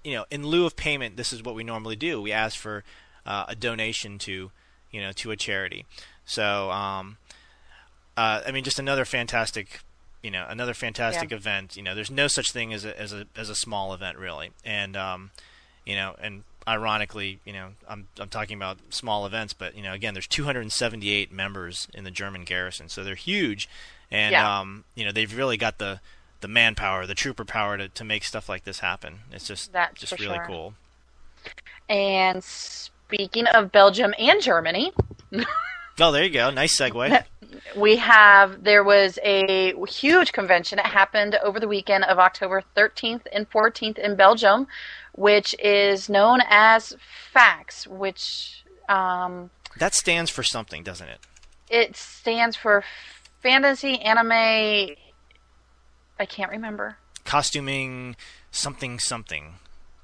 you 0.05 0.13
know, 0.13 0.25
in 0.29 0.45
lieu 0.45 0.65
of 0.65 0.75
payment, 0.75 1.17
this 1.17 1.33
is 1.33 1.43
what 1.43 1.55
we 1.55 1.63
normally 1.63 1.95
do. 1.95 2.21
We 2.21 2.31
ask 2.31 2.57
for 2.57 2.83
uh, 3.25 3.45
a 3.47 3.55
donation 3.55 4.17
to, 4.19 4.51
you 4.91 5.01
know, 5.01 5.11
to 5.13 5.31
a 5.31 5.35
charity. 5.35 5.85
So, 6.25 6.69
um, 6.71 7.17
uh, 8.17 8.41
I 8.47 8.51
mean, 8.51 8.63
just 8.63 8.79
another 8.79 9.03
fantastic, 9.05 9.81
you 10.23 10.31
know, 10.31 10.45
another 10.47 10.73
fantastic 10.73 11.31
Yeah. 11.31 11.37
event. 11.37 11.75
You 11.75 11.83
know, 11.83 11.95
there's 11.95 12.11
no 12.11 12.27
such 12.27 12.51
thing 12.51 12.73
as 12.73 12.85
a 12.85 12.99
as 12.99 13.11
a 13.13 13.25
as 13.35 13.49
a 13.49 13.55
small 13.55 13.93
event 13.93 14.17
really, 14.17 14.51
and 14.63 14.95
um, 14.95 15.31
you 15.85 15.95
know, 15.95 16.15
and 16.21 16.43
ironically, 16.67 17.39
you 17.45 17.53
know, 17.53 17.69
I'm 17.89 18.07
I'm 18.19 18.29
talking 18.29 18.55
about 18.57 18.77
small 18.89 19.25
events, 19.25 19.53
but 19.53 19.75
you 19.75 19.83
know, 19.83 19.93
again, 19.93 20.13
there's 20.13 20.27
278 20.27 21.31
members 21.31 21.87
in 21.93 22.03
the 22.03 22.11
German 22.11 22.43
garrison, 22.43 22.89
so 22.89 23.03
they're 23.03 23.15
huge, 23.15 23.67
and 24.09 24.31
Yeah. 24.33 24.59
um, 24.61 24.83
you 24.95 25.03
know, 25.05 25.11
they've 25.11 25.35
really 25.35 25.57
got 25.57 25.77
the 25.77 25.99
the 26.41 26.47
manpower, 26.47 27.05
the 27.05 27.15
trooper 27.15 27.45
power 27.45 27.77
to, 27.77 27.89
to 27.89 28.03
make 28.03 28.23
stuff 28.23 28.49
like 28.49 28.63
this 28.63 28.79
happen. 28.79 29.19
It's 29.31 29.47
just 29.47 29.73
That's 29.73 29.99
just 29.99 30.19
really 30.19 30.35
sure. 30.35 30.45
cool. 30.45 30.73
And 31.87 32.43
speaking 32.43 33.47
of 33.47 33.71
Belgium 33.71 34.13
and 34.17 34.41
Germany, 34.41 34.93
Oh, 35.99 36.11
there 36.11 36.23
you 36.23 36.29
go. 36.29 36.49
Nice 36.49 36.77
segue. 36.77 37.23
we 37.75 37.95
have 37.97 38.63
there 38.63 38.83
was 38.83 39.17
a 39.23 39.73
huge 39.87 40.33
convention. 40.33 40.79
It 40.79 40.85
happened 40.85 41.35
over 41.35 41.59
the 41.59 41.67
weekend 41.67 42.03
of 42.05 42.19
October 42.19 42.63
13th 42.75 43.21
and 43.31 43.49
14th 43.49 43.97
in 43.97 44.15
Belgium, 44.15 44.67
which 45.13 45.55
is 45.59 46.09
known 46.09 46.39
as 46.49 46.95
FACTS, 47.31 47.87
which 47.87 48.65
um, 48.89 49.49
that 49.77 49.93
stands 49.93 50.29
for 50.29 50.43
something, 50.43 50.83
doesn't 50.83 51.07
it? 51.07 51.19
It 51.69 51.95
stands 51.95 52.55
for 52.57 52.83
Fantasy 53.41 53.99
Anime. 54.01 54.95
I 56.19 56.25
can't 56.25 56.51
remember. 56.51 56.97
Costuming 57.23 58.15
something 58.51 58.99
something. 58.99 59.55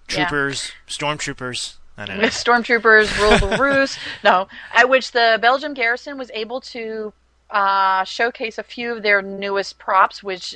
Troopers, 0.07 0.72
yeah. 0.88 0.93
stormtroopers. 0.93 1.76
I 1.97 2.05
don't 2.05 2.18
know. 2.22 2.28
Stormtroopers 2.28 3.18
rule 3.20 3.49
the 3.49 3.57
roost. 3.62 3.97
No, 4.24 4.47
at 4.74 4.89
which 4.89 5.12
the 5.12 5.39
Belgium 5.41 5.74
garrison 5.74 6.18
was 6.18 6.32
able 6.34 6.62
to 6.62 7.14
uh, 7.49 8.03
showcase 8.03 8.57
a 8.57 8.64
few 8.64 8.95
of 8.95 9.03
their 9.03 9.22
newest 9.22 9.78
props, 9.78 10.24
which 10.24 10.55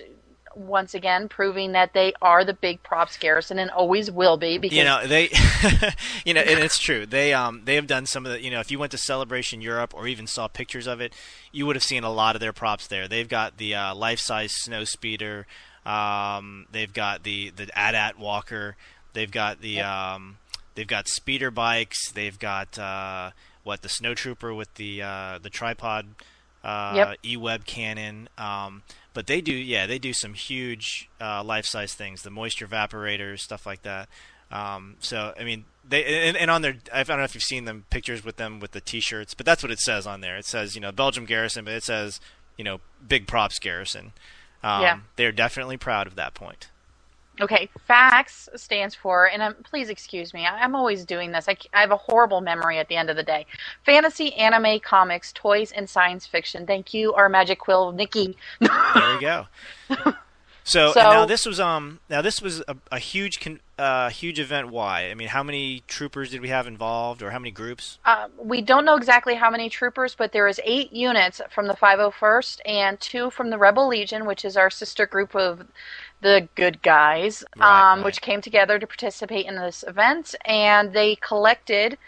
once 0.55 0.93
again 0.93 1.27
proving 1.27 1.73
that 1.73 1.93
they 1.93 2.13
are 2.21 2.45
the 2.45 2.53
big 2.53 2.81
props 2.81 3.17
garrison 3.17 3.59
and 3.59 3.69
always 3.71 4.09
will 4.09 4.37
be 4.37 4.57
because 4.57 4.77
you 4.77 4.83
know 4.83 5.05
they 5.05 5.23
you 6.25 6.33
know 6.33 6.41
and 6.41 6.59
it's 6.59 6.79
true 6.79 7.05
they 7.05 7.33
um 7.33 7.61
they 7.65 7.75
have 7.75 7.87
done 7.87 8.05
some 8.05 8.25
of 8.25 8.31
the 8.31 8.41
you 8.41 8.49
know 8.49 8.59
if 8.59 8.71
you 8.71 8.79
went 8.79 8.91
to 8.91 8.97
celebration 8.97 9.61
europe 9.61 9.93
or 9.93 10.07
even 10.07 10.25
saw 10.25 10.47
pictures 10.47 10.87
of 10.87 11.01
it 11.01 11.13
you 11.51 11.65
would 11.65 11.75
have 11.75 11.83
seen 11.83 12.03
a 12.03 12.11
lot 12.11 12.35
of 12.35 12.39
their 12.39 12.53
props 12.53 12.87
there 12.87 13.07
they've 13.07 13.27
got 13.29 13.57
the 13.57 13.75
uh, 13.75 13.93
life 13.93 14.19
size 14.19 14.53
snow 14.55 14.83
speeder 14.85 15.45
um 15.85 16.65
they've 16.71 16.93
got 16.93 17.23
the 17.23 17.49
the 17.51 17.69
AT-AT 17.77 18.17
walker 18.17 18.75
they've 19.13 19.31
got 19.31 19.61
the 19.61 19.69
yep. 19.69 19.85
um 19.85 20.37
they've 20.75 20.87
got 20.87 21.07
speeder 21.07 21.51
bikes 21.51 22.11
they've 22.11 22.39
got 22.39 22.79
uh 22.79 23.31
what 23.63 23.81
the 23.81 23.89
snow 23.89 24.13
trooper 24.13 24.53
with 24.53 24.73
the 24.75 25.01
uh 25.01 25.37
the 25.41 25.49
tripod 25.49 26.07
uh 26.63 26.93
yep. 26.95 27.17
e-web 27.25 27.65
cannon 27.65 28.29
um 28.37 28.81
but 29.15 29.27
they 29.27 29.41
do, 29.41 29.53
yeah, 29.53 29.87
they 29.87 29.97
do 29.97 30.13
some 30.13 30.33
huge 30.33 31.09
uh, 31.19 31.41
life-size 31.41 31.93
things, 31.93 32.21
the 32.21 32.29
moisture 32.29 32.67
evaporators, 32.67 33.39
stuff 33.39 33.65
like 33.65 33.81
that. 33.83 34.09
Um, 34.51 34.97
so 34.99 35.33
I 35.39 35.43
mean, 35.43 35.65
they 35.87 36.27
and, 36.27 36.37
and, 36.37 36.51
on 36.51 36.61
their 36.61 36.75
I 36.93 37.01
don't 37.03 37.17
know 37.17 37.23
if 37.23 37.33
you've 37.33 37.43
seen 37.43 37.65
them 37.65 37.85
pictures 37.89 38.23
with 38.23 38.35
them 38.35 38.59
with 38.59 38.71
the 38.71 38.81
T-shirts, 38.81 39.33
but 39.33 39.45
that's 39.45 39.63
what 39.63 39.71
it 39.71 39.79
says 39.79 40.05
on 40.05 40.21
there. 40.21 40.37
It 40.37 40.45
says 40.45 40.75
you 40.75 40.81
know 40.81 40.91
Belgium 40.91 41.25
Garrison, 41.25 41.65
but 41.65 41.73
it 41.73 41.83
says 41.83 42.19
you 42.57 42.63
know 42.63 42.79
Big 43.07 43.25
Props 43.25 43.57
Garrison. 43.57 44.13
Um, 44.61 44.81
yeah, 44.81 44.99
they're 45.15 45.31
definitely 45.31 45.77
proud 45.77 46.05
of 46.05 46.15
that 46.15 46.35
point. 46.35 46.69
Okay, 47.41 47.69
FACTS 47.85 48.49
stands 48.55 48.95
for, 48.95 49.27
and 49.27 49.43
I'm, 49.43 49.55
please 49.55 49.89
excuse 49.89 50.33
me, 50.33 50.45
I, 50.45 50.63
am 50.63 50.75
always 50.75 51.05
doing 51.05 51.31
this. 51.31 51.49
I, 51.49 51.57
I, 51.73 51.81
have 51.81 51.91
a 51.91 51.97
horrible 51.97 52.39
memory 52.39 52.79
at 52.79 52.87
the 52.87 52.95
end 52.95 53.09
of 53.09 53.17
the 53.17 53.23
day. 53.23 53.45
Fantasy, 53.85 54.33
anime, 54.35 54.79
comics, 54.79 55.33
toys, 55.33 55.71
and 55.73 55.89
science 55.89 56.25
fiction. 56.25 56.65
Thank 56.65 56.93
you, 56.93 57.13
our 57.13 57.27
magic 57.27 57.59
quill, 57.59 57.91
Nikki. 57.91 58.37
there 58.61 59.15
we 59.15 59.21
go. 59.21 59.47
So, 60.67 60.93
so 60.93 60.99
now 60.99 61.25
this 61.27 61.45
was 61.45 61.59
um 61.59 61.99
now 62.09 62.23
this 62.23 62.41
was 62.41 62.63
a, 62.67 62.75
a 62.91 62.97
huge 62.97 63.39
con, 63.39 63.59
uh, 63.77 64.09
huge 64.09 64.39
event. 64.39 64.71
Why? 64.71 65.11
I 65.11 65.13
mean, 65.13 65.27
how 65.27 65.43
many 65.43 65.83
troopers 65.87 66.31
did 66.31 66.41
we 66.41 66.49
have 66.49 66.65
involved, 66.65 67.21
or 67.21 67.29
how 67.29 67.37
many 67.37 67.51
groups? 67.51 67.99
Uh, 68.03 68.29
we 68.35 68.63
don't 68.63 68.83
know 68.83 68.95
exactly 68.95 69.35
how 69.35 69.51
many 69.51 69.69
troopers, 69.69 70.15
but 70.15 70.31
there 70.31 70.47
is 70.47 70.59
eight 70.63 70.91
units 70.91 71.39
from 71.51 71.67
the 71.67 71.75
501st 71.75 72.61
and 72.65 72.99
two 72.99 73.29
from 73.29 73.51
the 73.51 73.59
Rebel 73.59 73.87
Legion, 73.87 74.25
which 74.25 74.43
is 74.43 74.57
our 74.57 74.71
sister 74.71 75.05
group 75.05 75.35
of 75.35 75.67
the 76.25 76.49
good 76.55 76.81
guys, 76.81 77.43
right, 77.55 77.91
um, 77.91 77.99
right. 77.99 78.05
which 78.05 78.19
came 78.19 78.41
together 78.41 78.79
to 78.79 78.87
participate 78.87 79.45
in 79.45 79.55
this 79.55 79.83
event, 79.87 80.33
and 80.43 80.91
they 80.91 81.15
collected 81.17 81.99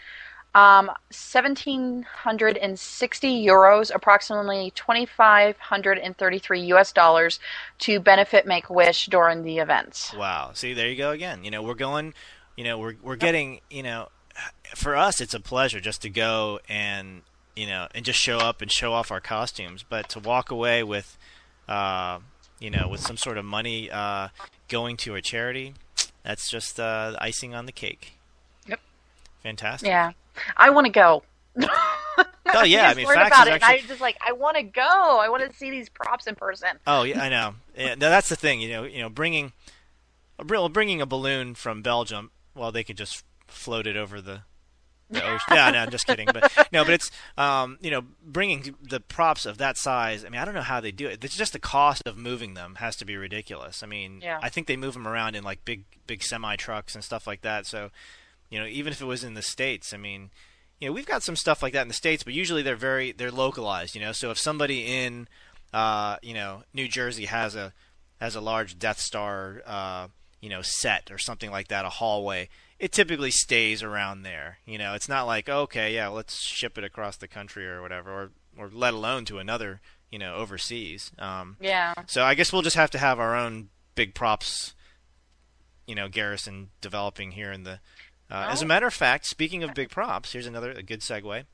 um, 0.56 0.86
1,760 0.86 3.46
euros, 3.46 3.94
approximately 3.94 4.72
2,533 4.74 6.60
US 6.60 6.92
dollars, 6.92 7.38
to 7.78 8.00
benefit 8.00 8.44
Make 8.44 8.68
Wish 8.68 9.06
during 9.06 9.44
the 9.44 9.58
event. 9.58 10.10
Wow! 10.16 10.50
See, 10.52 10.74
there 10.74 10.88
you 10.88 10.96
go 10.96 11.12
again. 11.12 11.44
You 11.44 11.52
know, 11.52 11.62
we're 11.62 11.74
going. 11.74 12.12
You 12.56 12.64
know, 12.64 12.78
we're 12.78 12.96
we're 13.00 13.14
getting. 13.14 13.60
You 13.70 13.84
know, 13.84 14.08
for 14.74 14.96
us, 14.96 15.20
it's 15.20 15.34
a 15.34 15.40
pleasure 15.40 15.78
just 15.78 16.02
to 16.02 16.10
go 16.10 16.58
and 16.68 17.22
you 17.54 17.68
know 17.68 17.86
and 17.94 18.04
just 18.04 18.18
show 18.18 18.38
up 18.38 18.60
and 18.60 18.72
show 18.72 18.92
off 18.92 19.12
our 19.12 19.20
costumes, 19.20 19.84
but 19.88 20.08
to 20.10 20.18
walk 20.18 20.50
away 20.50 20.82
with. 20.82 21.16
Uh, 21.68 22.18
you 22.58 22.70
know, 22.70 22.88
with 22.88 23.00
some 23.00 23.16
sort 23.16 23.38
of 23.38 23.44
money 23.44 23.90
uh, 23.90 24.28
going 24.68 24.96
to 24.98 25.14
a 25.14 25.22
charity, 25.22 25.74
that's 26.22 26.50
just 26.50 26.78
uh, 26.80 27.16
icing 27.20 27.54
on 27.54 27.66
the 27.66 27.72
cake. 27.72 28.14
Yep. 28.66 28.80
Fantastic. 29.42 29.88
Yeah, 29.88 30.12
I 30.56 30.70
want 30.70 30.86
to 30.86 30.92
go. 30.92 31.22
oh 32.54 32.64
yeah, 32.64 32.88
I 32.88 32.94
mean, 32.96 33.06
facts 33.06 33.28
about 33.28 33.48
it. 33.48 33.54
Actually... 33.54 33.78
I 33.78 33.86
just 33.86 34.00
like 34.00 34.16
I 34.26 34.32
want 34.32 34.56
to 34.56 34.62
go. 34.62 34.82
I 34.82 35.28
want 35.28 35.48
to 35.48 35.56
see 35.56 35.70
these 35.70 35.88
props 35.88 36.26
in 36.26 36.34
person. 36.34 36.78
Oh 36.86 37.02
yeah, 37.02 37.22
I 37.22 37.28
know. 37.28 37.54
Yeah, 37.78 37.94
no, 37.94 38.10
that's 38.10 38.28
the 38.28 38.34
thing. 38.34 38.60
You 38.60 38.70
know, 38.70 38.82
you 38.82 39.00
know, 39.00 39.08
bringing, 39.08 39.52
bringing 40.36 41.00
a 41.00 41.06
balloon 41.06 41.54
from 41.54 41.80
Belgium. 41.80 42.32
Well, 42.52 42.72
they 42.72 42.82
could 42.82 42.96
just 42.96 43.24
float 43.46 43.86
it 43.86 43.96
over 43.96 44.20
the 44.20 44.40
the 45.10 45.24
ocean. 45.24 45.46
yeah, 45.52 45.70
no, 45.70 45.78
I'm 45.78 45.90
just 45.90 46.06
kidding. 46.06 46.28
But 46.32 46.52
no, 46.72 46.84
but 46.84 46.94
it's 46.94 47.10
um, 47.36 47.78
you 47.80 47.90
know 47.90 48.02
bringing 48.24 48.74
the 48.82 49.00
props 49.00 49.46
of 49.46 49.58
that 49.58 49.76
size. 49.76 50.24
I 50.24 50.28
mean, 50.28 50.40
I 50.40 50.44
don't 50.44 50.54
know 50.54 50.62
how 50.62 50.80
they 50.80 50.92
do 50.92 51.06
it. 51.08 51.24
It's 51.24 51.36
just 51.36 51.52
the 51.52 51.58
cost 51.58 52.02
of 52.06 52.16
moving 52.16 52.54
them 52.54 52.76
has 52.76 52.96
to 52.96 53.04
be 53.04 53.16
ridiculous. 53.16 53.82
I 53.82 53.86
mean, 53.86 54.20
yeah. 54.22 54.38
I 54.42 54.48
think 54.48 54.66
they 54.66 54.76
move 54.76 54.94
them 54.94 55.08
around 55.08 55.34
in 55.34 55.44
like 55.44 55.64
big 55.64 55.84
big 56.06 56.22
semi 56.22 56.56
trucks 56.56 56.94
and 56.94 57.02
stuff 57.02 57.26
like 57.26 57.42
that. 57.42 57.66
So, 57.66 57.90
you 58.50 58.58
know, 58.58 58.66
even 58.66 58.92
if 58.92 59.00
it 59.00 59.06
was 59.06 59.24
in 59.24 59.34
the 59.34 59.42
states, 59.42 59.92
I 59.92 59.96
mean, 59.96 60.30
you 60.80 60.88
know, 60.88 60.92
we've 60.92 61.06
got 61.06 61.22
some 61.22 61.36
stuff 61.36 61.62
like 61.62 61.72
that 61.72 61.82
in 61.82 61.88
the 61.88 61.94
states, 61.94 62.22
but 62.22 62.34
usually 62.34 62.62
they're 62.62 62.76
very 62.76 63.12
they're 63.12 63.30
localized. 63.30 63.94
You 63.94 64.00
know, 64.00 64.12
so 64.12 64.30
if 64.30 64.38
somebody 64.38 64.86
in 64.86 65.28
uh, 65.72 66.16
you 66.22 66.34
know 66.34 66.62
New 66.72 66.88
Jersey 66.88 67.26
has 67.26 67.54
a 67.54 67.72
has 68.20 68.34
a 68.34 68.40
large 68.40 68.78
Death 68.78 69.00
Star 69.00 69.62
uh, 69.66 70.08
you 70.40 70.48
know 70.48 70.62
set 70.62 71.10
or 71.10 71.18
something 71.18 71.50
like 71.50 71.68
that, 71.68 71.84
a 71.84 71.90
hallway 71.90 72.48
it 72.78 72.92
typically 72.92 73.30
stays 73.30 73.82
around 73.82 74.22
there. 74.22 74.58
You 74.64 74.78
know, 74.78 74.94
it's 74.94 75.08
not 75.08 75.26
like 75.26 75.48
okay, 75.48 75.94
yeah, 75.94 76.08
let's 76.08 76.40
ship 76.40 76.78
it 76.78 76.84
across 76.84 77.16
the 77.16 77.28
country 77.28 77.66
or 77.66 77.82
whatever, 77.82 78.10
or 78.10 78.30
or 78.56 78.70
let 78.72 78.94
alone 78.94 79.24
to 79.26 79.38
another, 79.38 79.80
you 80.10 80.18
know, 80.18 80.34
overseas. 80.34 81.12
Um, 81.18 81.56
yeah. 81.60 81.94
So 82.06 82.24
I 82.24 82.34
guess 82.34 82.52
we'll 82.52 82.62
just 82.62 82.76
have 82.76 82.90
to 82.90 82.98
have 82.98 83.18
our 83.20 83.36
own 83.36 83.68
big 83.94 84.14
props, 84.14 84.74
you 85.86 85.94
know, 85.94 86.08
garrison 86.08 86.70
developing 86.80 87.32
here 87.32 87.52
in 87.52 87.64
the. 87.64 87.80
Uh, 88.30 88.46
oh. 88.48 88.52
As 88.52 88.62
a 88.62 88.66
matter 88.66 88.86
of 88.86 88.94
fact, 88.94 89.26
speaking 89.26 89.62
of 89.62 89.74
big 89.74 89.90
props, 89.90 90.32
here's 90.32 90.46
another 90.46 90.70
a 90.70 90.82
good 90.82 91.00
segue. 91.00 91.44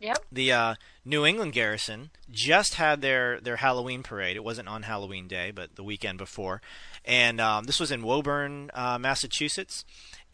Yep. 0.00 0.18
The 0.30 0.52
uh, 0.52 0.74
New 1.04 1.24
England 1.24 1.52
Garrison 1.52 2.10
just 2.30 2.74
had 2.74 3.00
their, 3.00 3.40
their 3.40 3.56
Halloween 3.56 4.02
parade. 4.02 4.36
It 4.36 4.44
wasn't 4.44 4.68
on 4.68 4.82
Halloween 4.82 5.26
Day, 5.26 5.50
but 5.50 5.76
the 5.76 5.82
weekend 5.82 6.18
before. 6.18 6.60
And 7.04 7.40
um, 7.40 7.64
this 7.64 7.80
was 7.80 7.90
in 7.90 8.02
Woburn, 8.02 8.70
uh, 8.74 8.98
Massachusetts 8.98 9.84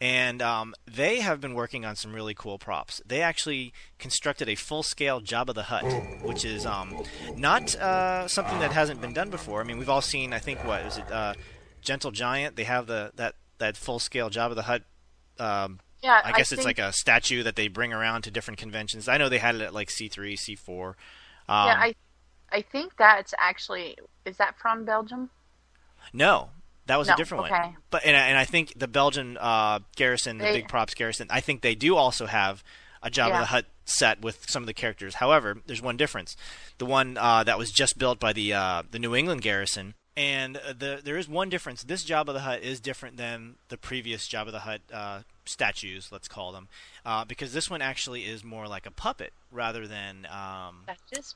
and 0.03 0.41
um, 0.41 0.73
they 0.85 1.21
have 1.21 1.39
been 1.39 1.53
working 1.53 1.85
on 1.85 1.95
some 1.95 2.13
really 2.13 2.33
cool 2.33 2.59
props. 2.59 3.01
They 3.05 3.21
actually 3.21 3.71
constructed 3.99 4.49
a 4.49 4.55
full-scale 4.55 5.21
Jabba 5.21 5.53
the 5.53 5.63
Hutt, 5.63 5.85
which 6.23 6.43
is 6.43 6.65
um, 6.65 7.03
not 7.37 7.73
uh, 7.75 8.27
something 8.27 8.59
that 8.59 8.73
hasn't 8.73 8.99
been 8.99 9.13
done 9.13 9.29
before. 9.29 9.61
I 9.61 9.63
mean, 9.63 9.77
we've 9.77 9.89
all 9.89 10.01
seen, 10.01 10.33
I 10.33 10.39
think, 10.39 10.61
what 10.65 10.81
is 10.81 10.97
it, 10.97 11.09
uh, 11.09 11.35
Gentle 11.79 12.11
Giant? 12.11 12.57
They 12.57 12.65
have 12.65 12.85
the 12.87 13.11
that 13.15 13.35
that 13.59 13.77
full-scale 13.77 14.29
Jabba 14.29 14.55
the 14.55 14.63
Hutt. 14.63 14.83
Um, 16.03 16.09
yeah, 16.09 16.21
I 16.23 16.31
guess 16.33 16.51
I 16.51 16.57
it's 16.57 16.65
like 16.65 16.79
a 16.79 16.91
statue 16.91 17.43
that 17.43 17.55
they 17.55 17.67
bring 17.67 17.93
around 17.93 18.23
to 18.23 18.31
different 18.31 18.57
conventions. 18.57 19.07
I 19.07 19.17
know 19.17 19.29
they 19.29 19.37
had 19.37 19.55
it 19.55 19.61
at 19.61 19.73
like 19.73 19.89
C3, 19.89 20.33
C4. 20.33 20.87
Um, 20.87 20.95
yeah, 21.47 21.75
I 21.77 21.95
I 22.51 22.61
think 22.61 22.97
that's 22.97 23.33
actually 23.39 23.97
is 24.25 24.37
that 24.37 24.57
from 24.59 24.85
Belgium? 24.85 25.29
No, 26.11 26.49
that 26.87 26.97
was 26.97 27.07
no, 27.07 27.13
a 27.13 27.17
different 27.17 27.45
okay. 27.45 27.53
one. 27.53 27.77
But 27.89 28.05
and, 28.05 28.15
and 28.15 28.37
I 28.37 28.45
think 28.45 28.73
the 28.77 28.87
Belgian 28.87 29.37
uh, 29.37 29.79
garrison, 29.95 30.37
the 30.37 30.45
they, 30.45 30.53
big 30.53 30.67
props 30.67 30.93
garrison, 30.93 31.27
I 31.29 31.39
think 31.39 31.61
they 31.61 31.75
do 31.75 31.95
also 31.95 32.25
have 32.25 32.63
a 33.01 33.09
Jabba 33.09 33.29
yeah. 33.29 33.39
the 33.39 33.45
Hutt 33.45 33.65
set 33.85 34.21
with 34.21 34.49
some 34.49 34.63
of 34.63 34.67
the 34.67 34.73
characters. 34.73 35.15
However, 35.15 35.57
there's 35.65 35.81
one 35.81 35.97
difference: 35.97 36.35
the 36.77 36.85
one 36.85 37.17
uh, 37.17 37.43
that 37.43 37.57
was 37.57 37.71
just 37.71 37.97
built 37.97 38.19
by 38.19 38.33
the 38.33 38.53
uh, 38.53 38.83
the 38.91 38.99
New 38.99 39.15
England 39.15 39.41
garrison, 39.41 39.93
and 40.15 40.55
the 40.55 41.01
there 41.03 41.17
is 41.17 41.27
one 41.29 41.49
difference. 41.49 41.83
This 41.83 42.05
Jabba 42.05 42.33
the 42.33 42.41
Hutt 42.41 42.61
is 42.61 42.79
different 42.79 43.17
than 43.17 43.55
the 43.69 43.77
previous 43.77 44.27
Jabba 44.27 44.51
the 44.51 44.59
Hutt 44.59 44.81
uh, 44.93 45.19
statues, 45.45 46.09
let's 46.11 46.27
call 46.27 46.51
them, 46.51 46.67
uh, 47.05 47.25
because 47.25 47.53
this 47.53 47.69
one 47.69 47.81
actually 47.81 48.21
is 48.21 48.43
more 48.43 48.67
like 48.67 48.85
a 48.85 48.91
puppet 48.91 49.33
rather 49.51 49.87
than 49.87 50.27
um, 50.31 50.83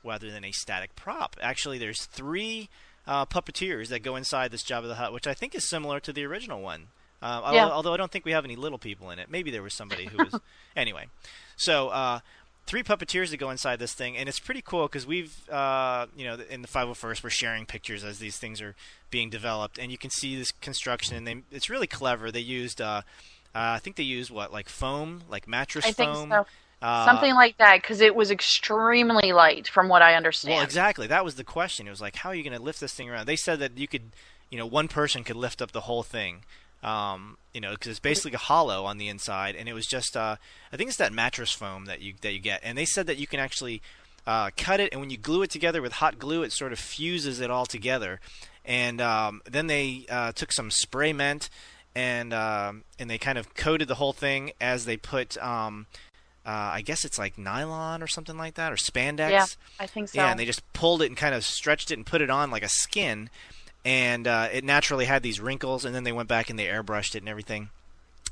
rather 0.03 0.31
than 0.31 0.43
a 0.43 0.51
static 0.51 0.95
prop. 0.95 1.35
Actually, 1.41 1.77
there's 1.77 2.05
three 2.05 2.69
uh, 3.05 3.25
puppeteers 3.25 3.87
that 3.87 4.03
go 4.03 4.15
inside 4.15 4.51
this 4.51 4.63
Jabba 4.63 4.87
the 4.87 4.95
Hutt, 4.95 5.13
which 5.13 5.27
I 5.27 5.33
think 5.33 5.55
is 5.55 5.67
similar 5.67 5.99
to 6.01 6.13
the 6.13 6.25
original 6.25 6.61
one. 6.61 6.87
Uh, 7.19 7.51
yeah. 7.53 7.67
although, 7.67 7.93
I 7.93 7.97
don't 7.97 8.11
think 8.11 8.25
we 8.25 8.31
have 8.31 8.45
any 8.45 8.55
little 8.55 8.77
people 8.77 9.09
in 9.09 9.17
it. 9.17 9.31
Maybe 9.31 9.49
there 9.49 9.63
was 9.63 9.73
somebody 9.73 10.05
who 10.05 10.17
was. 10.17 10.39
anyway, 10.75 11.07
so 11.55 11.89
uh, 11.89 12.19
three 12.67 12.83
puppeteers 12.83 13.31
that 13.31 13.37
go 13.37 13.49
inside 13.49 13.79
this 13.79 13.93
thing, 13.93 14.15
and 14.15 14.29
it's 14.29 14.39
pretty 14.39 14.61
cool 14.61 14.83
because 14.85 15.07
we've, 15.07 15.49
uh, 15.49 16.05
you 16.15 16.25
know, 16.25 16.37
in 16.49 16.61
the 16.61 16.67
501st, 16.67 17.23
we're 17.23 17.29
sharing 17.29 17.65
pictures 17.65 18.03
as 18.03 18.19
these 18.19 18.37
things 18.37 18.61
are 18.61 18.75
being 19.09 19.29
developed, 19.29 19.79
and 19.79 19.91
you 19.91 19.97
can 19.97 20.11
see 20.11 20.35
this 20.35 20.51
construction, 20.51 21.15
and 21.15 21.25
they, 21.25 21.37
it's 21.51 21.69
really 21.69 21.87
clever. 21.87 22.29
They 22.29 22.41
used, 22.41 22.81
uh, 22.81 22.85
uh, 22.87 23.01
I 23.59 23.79
think 23.79 23.95
they 23.95 24.03
used 24.03 24.31
what, 24.31 24.51
like 24.53 24.69
foam, 24.69 25.23
like 25.29 25.47
mattress 25.47 25.85
I 25.85 25.91
foam, 25.91 26.29
so. 26.29 26.45
Uh, 26.79 27.05
Something 27.05 27.33
like 27.33 27.57
that, 27.57 27.81
because 27.81 28.01
it 28.01 28.13
was 28.13 28.29
extremely 28.29 29.33
light, 29.33 29.67
from 29.67 29.89
what 29.89 30.03
I 30.03 30.13
understand. 30.13 30.55
Well, 30.55 30.63
exactly. 30.63 31.07
That 31.07 31.25
was 31.25 31.33
the 31.33 31.43
question. 31.43 31.87
It 31.87 31.89
was 31.89 32.01
like, 32.01 32.17
how 32.17 32.29
are 32.29 32.35
you 32.35 32.43
going 32.43 32.55
to 32.55 32.61
lift 32.61 32.79
this 32.79 32.93
thing 32.93 33.09
around? 33.09 33.25
They 33.25 33.35
said 33.35 33.57
that 33.59 33.79
you 33.79 33.87
could, 33.87 34.11
you 34.51 34.59
know, 34.59 34.65
one 34.67 34.87
person 34.87 35.23
could 35.23 35.37
lift 35.37 35.59
up 35.59 35.71
the 35.71 35.81
whole 35.81 36.03
thing. 36.03 36.43
Um, 36.83 37.37
you 37.55 37.59
know, 37.59 37.71
because 37.71 37.89
it's 37.89 37.99
basically 37.99 38.33
a 38.33 38.37
hollow 38.37 38.85
on 38.85 38.99
the 38.99 39.09
inside, 39.09 39.55
and 39.55 39.67
it 39.67 39.73
was 39.73 39.87
just, 39.87 40.15
uh, 40.15 40.35
I 40.71 40.77
think 40.77 40.89
it's 40.89 40.99
that 40.99 41.11
mattress 41.11 41.51
foam 41.51 41.85
that 41.85 42.01
you 42.01 42.13
that 42.21 42.33
you 42.33 42.39
get, 42.39 42.61
and 42.63 42.77
they 42.77 42.85
said 42.85 43.07
that 43.07 43.17
you 43.17 43.25
can 43.25 43.39
actually 43.39 43.81
uh, 44.27 44.51
cut 44.55 44.79
it, 44.79 44.89
and 44.91 45.01
when 45.01 45.09
you 45.09 45.17
glue 45.17 45.41
it 45.41 45.49
together 45.49 45.81
with 45.81 45.93
hot 45.93 46.19
glue, 46.19 46.43
it 46.43 46.51
sort 46.51 46.71
of 46.71 46.77
fuses 46.77 47.39
it 47.39 47.49
all 47.49 47.65
together. 47.65 48.19
And 48.63 49.01
um, 49.01 49.41
then 49.49 49.65
they 49.65 50.05
uh, 50.07 50.33
took 50.33 50.51
some 50.51 50.69
spray 50.69 51.13
mint, 51.13 51.49
and 51.97 52.31
um, 52.31 52.83
and 52.99 53.09
they 53.09 53.17
kind 53.17 53.39
of 53.39 53.55
coated 53.55 53.87
the 53.87 53.95
whole 53.95 54.13
thing 54.13 54.51
as 54.61 54.85
they 54.85 54.97
put. 54.97 55.35
Um, 55.43 55.87
uh, 56.45 56.69
I 56.75 56.81
guess 56.81 57.03
it's 57.03 57.17
like 57.17 57.37
nylon 57.39 58.03
or 58.03 58.07
something 58.07 58.37
like 58.37 58.53
that, 58.53 58.71
or 58.71 58.75
spandex. 58.75 59.31
Yeah, 59.31 59.45
I 59.79 59.87
think 59.87 60.09
so. 60.09 60.21
Yeah, 60.21 60.29
and 60.29 60.39
they 60.39 60.45
just 60.45 60.61
pulled 60.73 61.01
it 61.01 61.07
and 61.07 61.17
kind 61.17 61.33
of 61.33 61.43
stretched 61.43 61.89
it 61.89 61.95
and 61.95 62.05
put 62.05 62.21
it 62.21 62.29
on 62.29 62.51
like 62.51 62.63
a 62.63 62.69
skin, 62.69 63.31
and 63.83 64.27
uh, 64.27 64.47
it 64.53 64.63
naturally 64.63 65.05
had 65.05 65.23
these 65.23 65.39
wrinkles. 65.39 65.85
And 65.85 65.95
then 65.95 66.03
they 66.03 66.11
went 66.11 66.29
back 66.29 66.51
and 66.51 66.59
they 66.59 66.65
airbrushed 66.65 67.15
it 67.15 67.23
and 67.23 67.29
everything. 67.29 67.69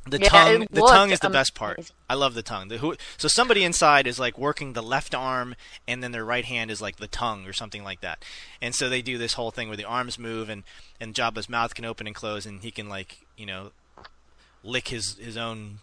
The 0.08 0.20
Yeah, 0.20 0.30
tongue, 0.30 0.68
the 0.70 0.82
tongue 0.82 1.10
is 1.10 1.20
the 1.20 1.32
best 1.32 1.56
part. 1.56 1.92
I 2.08 2.14
love 2.14 2.36
the 2.36 2.44
tongue. 2.44 2.68
The, 2.68 2.78
who, 2.78 2.96
so 3.18 3.28
somebody 3.28 3.64
inside 3.64 4.06
is 4.06 4.20
like 4.20 4.38
working 4.38 4.74
the 4.74 4.84
left 4.84 5.16
arm, 5.16 5.56
and 5.88 6.04
then 6.04 6.12
their 6.12 6.24
right 6.24 6.46
hand 6.46 6.70
is 6.70 6.80
like 6.80 6.98
the 6.98 7.08
tongue 7.08 7.48
or 7.48 7.54
something 7.54 7.84
like 7.84 8.02
that. 8.02 8.24
And 8.62 8.76
so 8.76 8.88
they 8.88 9.02
do 9.02 9.18
this 9.18 9.34
whole 9.34 9.50
thing 9.50 9.68
where 9.68 9.78
the 9.78 9.86
arms 9.86 10.20
move, 10.20 10.48
and 10.48 10.64
and 11.02 11.16
Jabba's 11.16 11.50
mouth 11.50 11.74
can 11.74 11.86
open 11.86 12.06
and 12.06 12.16
close, 12.16 12.46
and 12.46 12.62
he 12.62 12.70
can 12.70 12.88
like 12.88 13.26
you 13.36 13.48
know 13.48 13.72
lick 14.64 14.90
his 14.90 15.16
his 15.18 15.38
own 15.38 15.80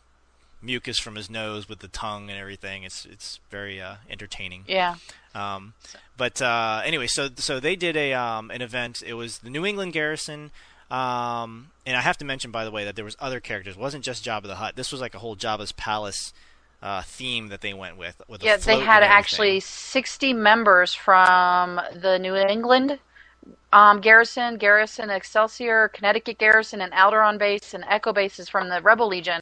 mucus 0.62 0.98
from 1.00 1.16
his 1.16 1.28
nose 1.28 1.68
with 1.68 1.80
the 1.80 1.88
tongue 1.88 2.30
and 2.30 2.38
everything. 2.38 2.84
It's 2.84 3.04
it's 3.04 3.40
very 3.50 3.80
uh, 3.80 3.96
entertaining. 4.08 4.64
Yeah. 4.68 4.96
Um, 5.34 5.72
but 6.16 6.40
uh, 6.40 6.82
anyway, 6.84 7.08
so 7.08 7.28
so 7.36 7.58
they 7.58 7.74
did 7.74 7.96
a 7.96 8.12
um, 8.12 8.52
an 8.52 8.62
event. 8.62 9.02
It 9.04 9.14
was 9.14 9.38
the 9.38 9.50
New 9.50 9.66
England 9.66 9.92
Garrison. 9.92 10.52
Um, 10.93 11.70
and 11.86 11.97
I 11.97 12.03
have 12.03 12.18
to 12.18 12.24
mention, 12.24 12.51
by 12.51 12.64
the 12.64 12.70
way, 12.70 12.84
that 12.84 12.97
there 12.97 13.05
was 13.05 13.16
other 13.18 13.40
characters. 13.40 13.76
It 13.76 13.80
wasn't 13.80 14.05
just 14.05 14.24
Jabba 14.24 14.43
the 14.43 14.57
Hutt. 14.57 14.76
This 14.76 14.93
was 14.93 15.01
like 15.01 15.14
a 15.14 15.18
whole 15.18 15.36
Jabba's 15.36 15.72
palace 15.72 16.34
uh, 16.82 17.01
theme 17.03 17.49
that 17.49 17.62
they 17.62 17.72
went 17.72 17.97
with. 17.97 18.20
with 18.28 18.43
Yeah, 18.43 18.59
they 18.59 18.80
had 18.80 19.03
actually 19.03 19.61
60 19.61 20.34
members 20.34 20.93
from 20.93 21.80
the 21.95 22.18
New 22.18 22.36
England 22.36 22.99
um, 23.72 24.01
Garrison, 24.01 24.57
Garrison 24.59 25.09
Excelsior, 25.09 25.88
Connecticut 25.88 26.38
Garrison, 26.38 26.82
and 26.82 26.93
Alderaan 26.93 27.38
base 27.38 27.74
and 27.74 27.84
Echo 27.88 28.12
bases 28.12 28.49
from 28.49 28.68
the 28.68 28.80
Rebel 28.82 29.09
Legion 29.09 29.40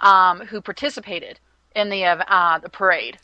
um, 0.00 0.40
who 0.40 0.60
participated 0.60 1.40
in 1.74 1.88
the 1.88 2.04
uh, 2.04 2.16
uh, 2.28 2.58
the 2.58 2.68
parade. 2.68 3.18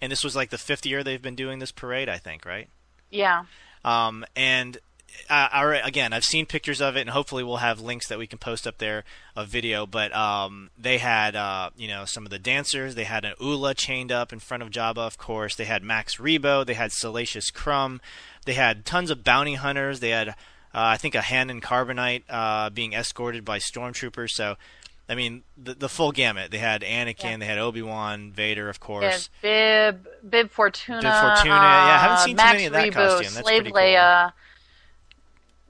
And 0.00 0.12
this 0.12 0.22
was 0.22 0.36
like 0.36 0.50
the 0.50 0.58
fifth 0.58 0.84
year 0.84 1.02
they've 1.02 1.22
been 1.22 1.36
doing 1.36 1.60
this 1.60 1.72
parade, 1.72 2.08
I 2.08 2.18
think, 2.18 2.44
right? 2.44 2.68
Yeah. 3.10 3.44
Um, 3.84 4.24
and 4.36 4.78
I, 5.30 5.80
again, 5.84 6.12
I've 6.12 6.24
seen 6.24 6.46
pictures 6.46 6.80
of 6.80 6.96
it, 6.96 7.02
and 7.02 7.10
hopefully 7.10 7.42
we'll 7.42 7.58
have 7.58 7.80
links 7.80 8.08
that 8.08 8.18
we 8.18 8.26
can 8.26 8.38
post 8.38 8.66
up 8.66 8.78
there 8.78 9.04
of 9.34 9.48
video. 9.48 9.86
But 9.86 10.14
um, 10.14 10.70
they 10.78 10.98
had, 10.98 11.34
uh, 11.36 11.70
you 11.76 11.88
know, 11.88 12.04
some 12.04 12.24
of 12.26 12.30
the 12.30 12.38
dancers. 12.38 12.94
They 12.94 13.04
had 13.04 13.24
an 13.24 13.34
Oola 13.40 13.74
chained 13.74 14.12
up 14.12 14.32
in 14.32 14.38
front 14.40 14.62
of 14.62 14.70
Jabba, 14.70 14.98
of 14.98 15.18
course. 15.18 15.54
They 15.56 15.64
had 15.64 15.82
Max 15.82 16.16
Rebo. 16.16 16.66
They 16.66 16.74
had 16.74 16.92
Salacious 16.92 17.50
Crumb. 17.50 18.00
They 18.44 18.54
had 18.54 18.84
tons 18.84 19.10
of 19.10 19.24
bounty 19.24 19.54
hunters. 19.54 20.00
They 20.00 20.10
had, 20.10 20.28
uh, 20.28 20.34
I 20.74 20.96
think, 20.96 21.14
a 21.14 21.22
Han 21.22 21.48
in 21.50 21.60
Carbonite 21.60 22.24
uh, 22.28 22.70
being 22.70 22.92
escorted 22.92 23.44
by 23.44 23.58
stormtroopers. 23.58 24.30
So, 24.30 24.56
I 25.08 25.14
mean, 25.14 25.42
the, 25.56 25.74
the 25.74 25.88
full 25.88 26.12
gamut. 26.12 26.50
They 26.50 26.58
had 26.58 26.82
Anakin. 26.82 27.24
Yeah. 27.24 27.36
They 27.38 27.46
had 27.46 27.58
Obi 27.58 27.82
Wan, 27.82 28.32
Vader, 28.32 28.68
of 28.68 28.76
Yeah, 28.80 28.86
course. 28.86 29.30
Bib, 29.40 30.06
Bib 30.28 30.50
Fortuna, 30.50 31.00
Bib 31.00 31.12
Fortuna, 31.12 31.54
yeah, 31.54 31.94
I 31.94 31.98
haven't 31.98 32.16
uh, 32.16 32.24
seen 32.24 32.36
too 32.36 32.42
Max 32.42 32.52
many 32.52 32.66
of 32.66 32.72
that 32.72 32.88
Rebo, 32.88 32.92
costume. 32.92 33.34
That's 33.34 33.46
Slave 33.46 33.62
pretty 33.62 33.70
cool. 33.70 34.32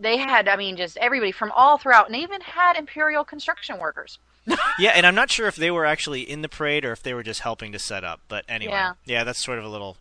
They 0.03 0.17
had, 0.19 0.49
I 0.49 0.57
mean, 0.57 0.77
just 0.77 0.97
everybody 0.99 1.33
from 1.33 1.53
all 1.53 1.79
throughout, 1.79 2.07
and 2.07 2.15
they 2.15 2.23
even 2.23 2.41
had 2.41 2.77
Imperial 2.77 3.25
construction 3.25 3.79
workers. 3.79 4.19
yeah, 4.79 4.91
and 4.91 5.07
I'm 5.07 5.15
not 5.15 5.31
sure 5.31 5.47
if 5.47 5.55
they 5.55 5.71
were 5.71 5.87
actually 5.87 6.23
in 6.29 6.43
the 6.43 6.49
parade 6.49 6.85
or 6.85 6.91
if 6.91 7.03
they 7.03 7.15
were 7.15 7.23
just 7.23 7.41
helping 7.41 7.71
to 7.73 7.79
set 7.79 8.03
up. 8.03 8.21
But 8.27 8.45
anyway, 8.49 8.85
Yeah. 9.05 9.23
that's 9.25 9.43
sort 9.43 9.61
of 9.61 9.65
a 9.65 9.69
little, 9.69 9.97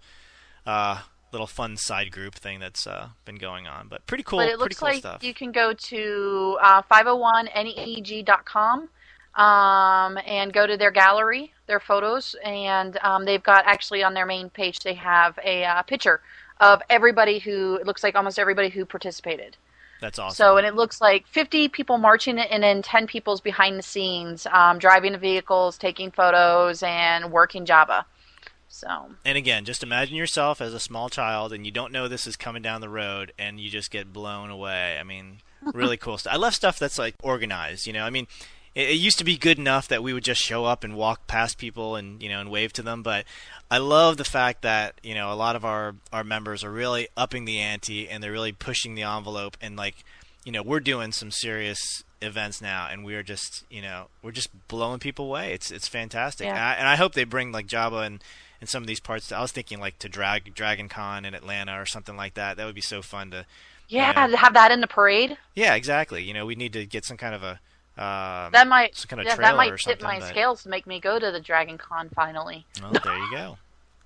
uh, 0.65 1.01
little 1.31 1.45
fun 1.47 1.77
side 1.77 2.11
group 2.11 2.33
thing 2.33 2.59
that's 2.59 2.87
uh, 2.87 3.09
been 3.25 3.35
going 3.35 3.67
on. 3.67 3.87
But 3.87 4.07
pretty 4.07 4.23
cool, 4.23 4.39
but 4.39 4.49
it 4.49 4.57
looks 4.57 4.79
cool 4.79 4.89
like 4.89 4.99
stuff. 4.99 5.23
you 5.23 5.35
can 5.35 5.51
go 5.51 5.73
to 5.73 6.57
uh, 6.61 6.81
501neeg.com 6.91 8.89
um, 9.35 10.17
and 10.25 10.51
go 10.51 10.65
to 10.67 10.77
their 10.77 10.91
gallery, 10.91 11.53
their 11.67 11.79
photos, 11.79 12.35
and 12.43 12.97
um, 13.03 13.25
they've 13.25 13.43
got 13.43 13.65
actually 13.65 14.03
on 14.03 14.13
their 14.13 14.25
main 14.25 14.49
page 14.49 14.79
they 14.79 14.95
have 14.95 15.37
a 15.43 15.63
uh, 15.63 15.83
picture 15.83 16.21
of 16.59 16.81
everybody 16.89 17.39
who 17.39 17.75
it 17.75 17.85
looks 17.87 18.03
like 18.03 18.15
almost 18.15 18.37
everybody 18.39 18.69
who 18.69 18.85
participated. 18.85 19.57
That's 20.01 20.17
awesome. 20.17 20.35
So, 20.35 20.57
and 20.57 20.65
it 20.65 20.75
looks 20.75 20.99
like 20.99 21.27
50 21.27 21.69
people 21.69 21.99
marching 21.99 22.39
and 22.39 22.63
then 22.63 22.81
10 22.81 23.05
people's 23.07 23.39
behind 23.39 23.77
the 23.77 23.83
scenes, 23.83 24.47
um, 24.47 24.79
driving 24.79 25.11
the 25.11 25.19
vehicles, 25.19 25.77
taking 25.77 26.09
photos, 26.11 26.81
and 26.83 27.31
working 27.31 27.65
Jabba. 27.65 28.05
So, 28.67 28.87
and 29.23 29.37
again, 29.37 29.63
just 29.63 29.83
imagine 29.83 30.15
yourself 30.15 30.59
as 30.59 30.73
a 30.73 30.79
small 30.79 31.09
child, 31.09 31.53
and 31.53 31.65
you 31.65 31.71
don't 31.71 31.91
know 31.91 32.07
this 32.07 32.25
is 32.25 32.35
coming 32.35 32.63
down 32.63 32.81
the 32.81 32.89
road, 32.89 33.31
and 33.37 33.59
you 33.59 33.69
just 33.69 33.91
get 33.91 34.11
blown 34.11 34.49
away. 34.49 34.97
I 34.99 35.03
mean, 35.03 35.41
really 35.61 35.97
cool 35.97 36.17
stuff. 36.17 36.33
I 36.33 36.37
love 36.37 36.55
stuff 36.55 36.79
that's 36.79 36.97
like 36.97 37.15
organized. 37.21 37.85
You 37.85 37.93
know, 37.93 38.03
I 38.03 38.09
mean, 38.09 38.27
it, 38.75 38.89
it 38.89 38.93
used 38.97 39.17
to 39.19 39.23
be 39.23 39.37
good 39.37 39.57
enough 39.59 39.87
that 39.89 40.03
we 40.03 40.13
would 40.13 40.23
just 40.23 40.41
show 40.41 40.65
up 40.65 40.83
and 40.83 40.95
walk 40.95 41.27
past 41.27 41.57
people 41.57 41.95
and 41.95 42.21
you 42.21 42.29
know 42.29 42.39
and 42.39 42.49
wave 42.49 42.73
to 42.73 42.81
them, 42.81 43.03
but 43.03 43.25
I 43.69 43.77
love 43.77 44.17
the 44.17 44.23
fact 44.23 44.61
that 44.63 44.95
you 45.03 45.13
know 45.15 45.31
a 45.31 45.35
lot 45.35 45.55
of 45.55 45.63
our 45.65 45.95
our 46.11 46.23
members 46.23 46.63
are 46.63 46.71
really 46.71 47.07
upping 47.15 47.45
the 47.45 47.59
ante 47.59 48.07
and 48.09 48.23
they're 48.23 48.31
really 48.31 48.51
pushing 48.51 48.95
the 48.95 49.03
envelope 49.03 49.57
and 49.61 49.75
like 49.75 49.95
you 50.45 50.51
know 50.51 50.61
we're 50.63 50.79
doing 50.79 51.11
some 51.11 51.31
serious 51.31 52.03
events 52.23 52.61
now 52.61 52.87
and 52.91 53.03
we're 53.03 53.23
just 53.23 53.63
you 53.71 53.81
know 53.81 54.05
we're 54.21 54.31
just 54.31 54.49
blowing 54.67 54.99
people 54.99 55.25
away. 55.25 55.53
It's 55.53 55.71
it's 55.71 55.87
fantastic. 55.87 56.45
Yeah. 56.45 56.51
and, 56.53 56.59
I, 56.59 56.73
and 56.73 56.87
I 56.87 56.95
hope 56.95 57.13
they 57.13 57.23
bring 57.23 57.51
like 57.51 57.67
Jabba 57.67 58.05
and 58.05 58.23
and 58.59 58.69
some 58.69 58.83
of 58.83 58.87
these 58.87 58.99
parts 58.99 59.31
I 59.31 59.41
was 59.41 59.51
thinking 59.51 59.79
like 59.79 59.97
to 59.99 60.07
drag 60.09 60.53
Dragon 60.53 60.87
Con 60.87 61.25
in 61.25 61.33
Atlanta 61.33 61.79
or 61.81 61.85
something 61.85 62.15
like 62.15 62.35
that. 62.35 62.57
That 62.57 62.65
would 62.65 62.75
be 62.75 62.81
so 62.81 63.01
fun 63.01 63.31
to 63.31 63.45
yeah, 63.89 64.11
Yeah. 64.15 64.27
to 64.27 64.37
have 64.37 64.53
that 64.53 64.71
in 64.71 64.81
the 64.81 64.87
parade, 64.87 65.37
yeah 65.55 65.73
exactly. 65.75 66.23
You 66.23 66.33
know 66.33 66.45
we 66.45 66.55
need 66.55 66.73
to 66.73 66.85
get 66.85 67.05
some 67.05 67.17
kind 67.17 67.33
of 67.35 67.41
a 67.43 67.59
um, 67.97 68.51
that 68.51 68.67
might 68.67 68.95
some 68.95 69.07
kind 69.09 69.19
of 69.21 69.25
yeah, 69.27 69.35
that 69.35 69.55
might 69.55 69.77
tip 69.77 70.01
my 70.01 70.19
but- 70.19 70.29
scales 70.29 70.63
to 70.63 70.69
make 70.69 70.87
me 70.87 70.99
go 70.99 71.19
to 71.19 71.31
the 71.31 71.39
Dragon 71.39 71.77
Con 71.77 72.09
finally. 72.09 72.65
Oh, 72.83 72.91
there 73.03 73.17
you 73.17 73.31
go. 73.31 73.57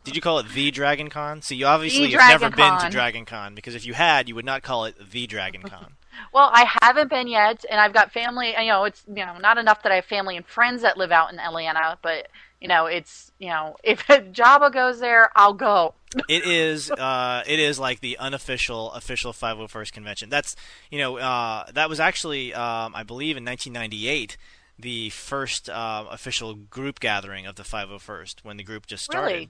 Did 0.03 0.15
you 0.15 0.21
call 0.21 0.37
it 0.39 0.47
the 0.53 0.69
Dragon 0.69 1.09
Con? 1.09 1.41
See, 1.41 1.55
you 1.55 1.65
obviously 1.65 2.11
The 2.11 2.19
have 2.19 2.41
never 2.41 2.49
Dragon 2.51 2.57
been 2.57 2.77
to 2.77 2.81
Con. 2.83 2.91
Dragon 2.91 3.25
Con 3.25 3.55
because 3.55 3.73
if 3.73 3.85
you 3.87 3.93
had, 3.95 4.29
you 4.29 4.35
would 4.35 4.45
not 4.45 4.61
call 4.61 4.85
it 4.85 4.95
the 5.11 5.25
Dragon 5.25 5.61
Con. 5.67 5.93
Well, 6.31 6.49
I 6.53 6.65
haven't 6.81 7.09
been 7.09 7.27
yet, 7.27 7.65
and 7.69 7.79
I've 7.79 7.91
got 7.93 8.11
family. 8.11 8.53
You 8.57 8.67
know, 8.67 8.83
it's 8.85 9.03
you 9.07 9.25
know 9.25 9.37
not 9.39 9.57
enough 9.57 9.83
that 9.83 9.91
I 9.91 9.95
have 9.95 10.05
family 10.05 10.37
and 10.37 10.45
friends 10.45 10.81
that 10.83 10.97
live 10.97 11.11
out 11.11 11.31
in 11.33 11.39
Atlanta, 11.39 11.97
but 12.01 12.27
you 12.65 12.69
know, 12.69 12.87
it's 12.87 13.31
you 13.37 13.49
know 13.49 13.75
if 13.83 14.07
Jabba 14.07 14.73
goes 14.73 14.99
there, 14.99 15.29
I'll 15.35 15.53
go. 15.53 15.93
it 16.29 16.45
is 16.45 16.89
uh, 16.89 17.43
it 17.45 17.59
is 17.59 17.77
like 17.77 17.99
the 17.99 18.17
unofficial 18.17 18.91
official 18.93 19.33
501st 19.33 19.91
convention. 19.91 20.29
That's 20.29 20.55
you 20.89 20.97
know 20.97 21.17
uh, 21.17 21.65
that 21.73 21.89
was 21.89 21.99
actually 21.99 22.55
um, 22.55 22.95
I 22.95 23.03
believe 23.03 23.37
in 23.37 23.45
1998 23.45 24.37
the 24.79 25.09
first 25.11 25.69
uh, 25.69 26.05
official 26.09 26.55
group 26.55 26.99
gathering 26.99 27.45
of 27.45 27.55
the 27.55 27.63
501st 27.63 28.43
when 28.43 28.57
the 28.57 28.63
group 28.63 28.87
just 28.87 29.03
started. 29.03 29.31
Really? 29.31 29.49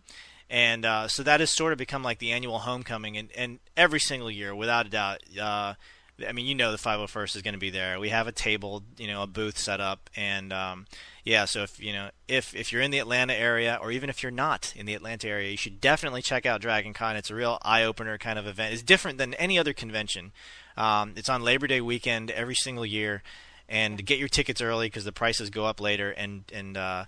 And 0.50 0.86
uh, 0.86 1.08
so 1.08 1.24
that 1.24 1.40
has 1.40 1.50
sort 1.50 1.72
of 1.72 1.80
become 1.80 2.04
like 2.04 2.20
the 2.20 2.32
annual 2.32 2.60
homecoming, 2.60 3.18
and, 3.18 3.32
and 3.36 3.60
every 3.76 4.00
single 4.00 4.30
year, 4.30 4.54
without 4.54 4.86
a 4.86 4.90
doubt, 4.90 5.22
uh, 5.42 5.74
I 6.28 6.32
mean, 6.32 6.46
you 6.46 6.56
know, 6.56 6.72
the 6.72 6.78
501st 6.78 7.36
is 7.36 7.42
going 7.42 7.56
to 7.56 7.60
be 7.60 7.70
there. 7.70 8.00
We 8.00 8.10
have 8.10 8.28
a 8.28 8.32
table, 8.32 8.84
you 8.98 9.08
know, 9.08 9.24
a 9.24 9.28
booth 9.28 9.58
set 9.58 9.82
up, 9.82 10.10
and 10.16 10.54
um, 10.54 10.86
yeah. 11.24 11.46
So 11.46 11.64
if 11.64 11.82
you 11.82 11.92
know, 11.92 12.10
if 12.28 12.56
if 12.56 12.72
you're 12.72 12.82
in 12.82 12.92
the 12.92 13.00
Atlanta 13.00 13.34
area, 13.34 13.78
or 13.82 13.92
even 13.92 14.10
if 14.10 14.24
you're 14.24 14.32
not 14.32 14.74
in 14.76 14.86
the 14.86 14.94
Atlanta 14.94 15.28
area, 15.28 15.52
you 15.52 15.58
should 15.58 15.82
definitely 15.82 16.22
check 16.22 16.46
out 16.46 16.62
Dragon 16.62 16.94
Con. 16.94 17.18
It's 17.18 17.30
a 17.30 17.36
real 17.36 17.58
eye 17.64 17.84
opener 17.84 18.18
kind 18.18 18.40
of 18.40 18.48
event. 18.48 18.74
It's 18.74 18.84
different 18.84 19.18
than 19.18 19.34
any 19.34 19.60
other 19.60 19.74
convention. 19.74 20.32
Um, 20.78 21.14
it's 21.18 21.30
on 21.30 21.42
Labor 21.42 21.68
Day 21.68 21.82
weekend 21.82 22.32
every 22.32 22.56
single 22.56 22.86
year, 22.86 23.22
and 23.68 24.06
get 24.06 24.18
your 24.18 24.30
tickets 24.30 24.62
early 24.62 24.88
because 24.88 25.04
the 25.04 25.12
prices 25.12 25.50
go 25.50 25.66
up 25.66 25.82
later, 25.82 26.12
and 26.12 26.46
and 26.54 26.78
uh, 26.78 27.06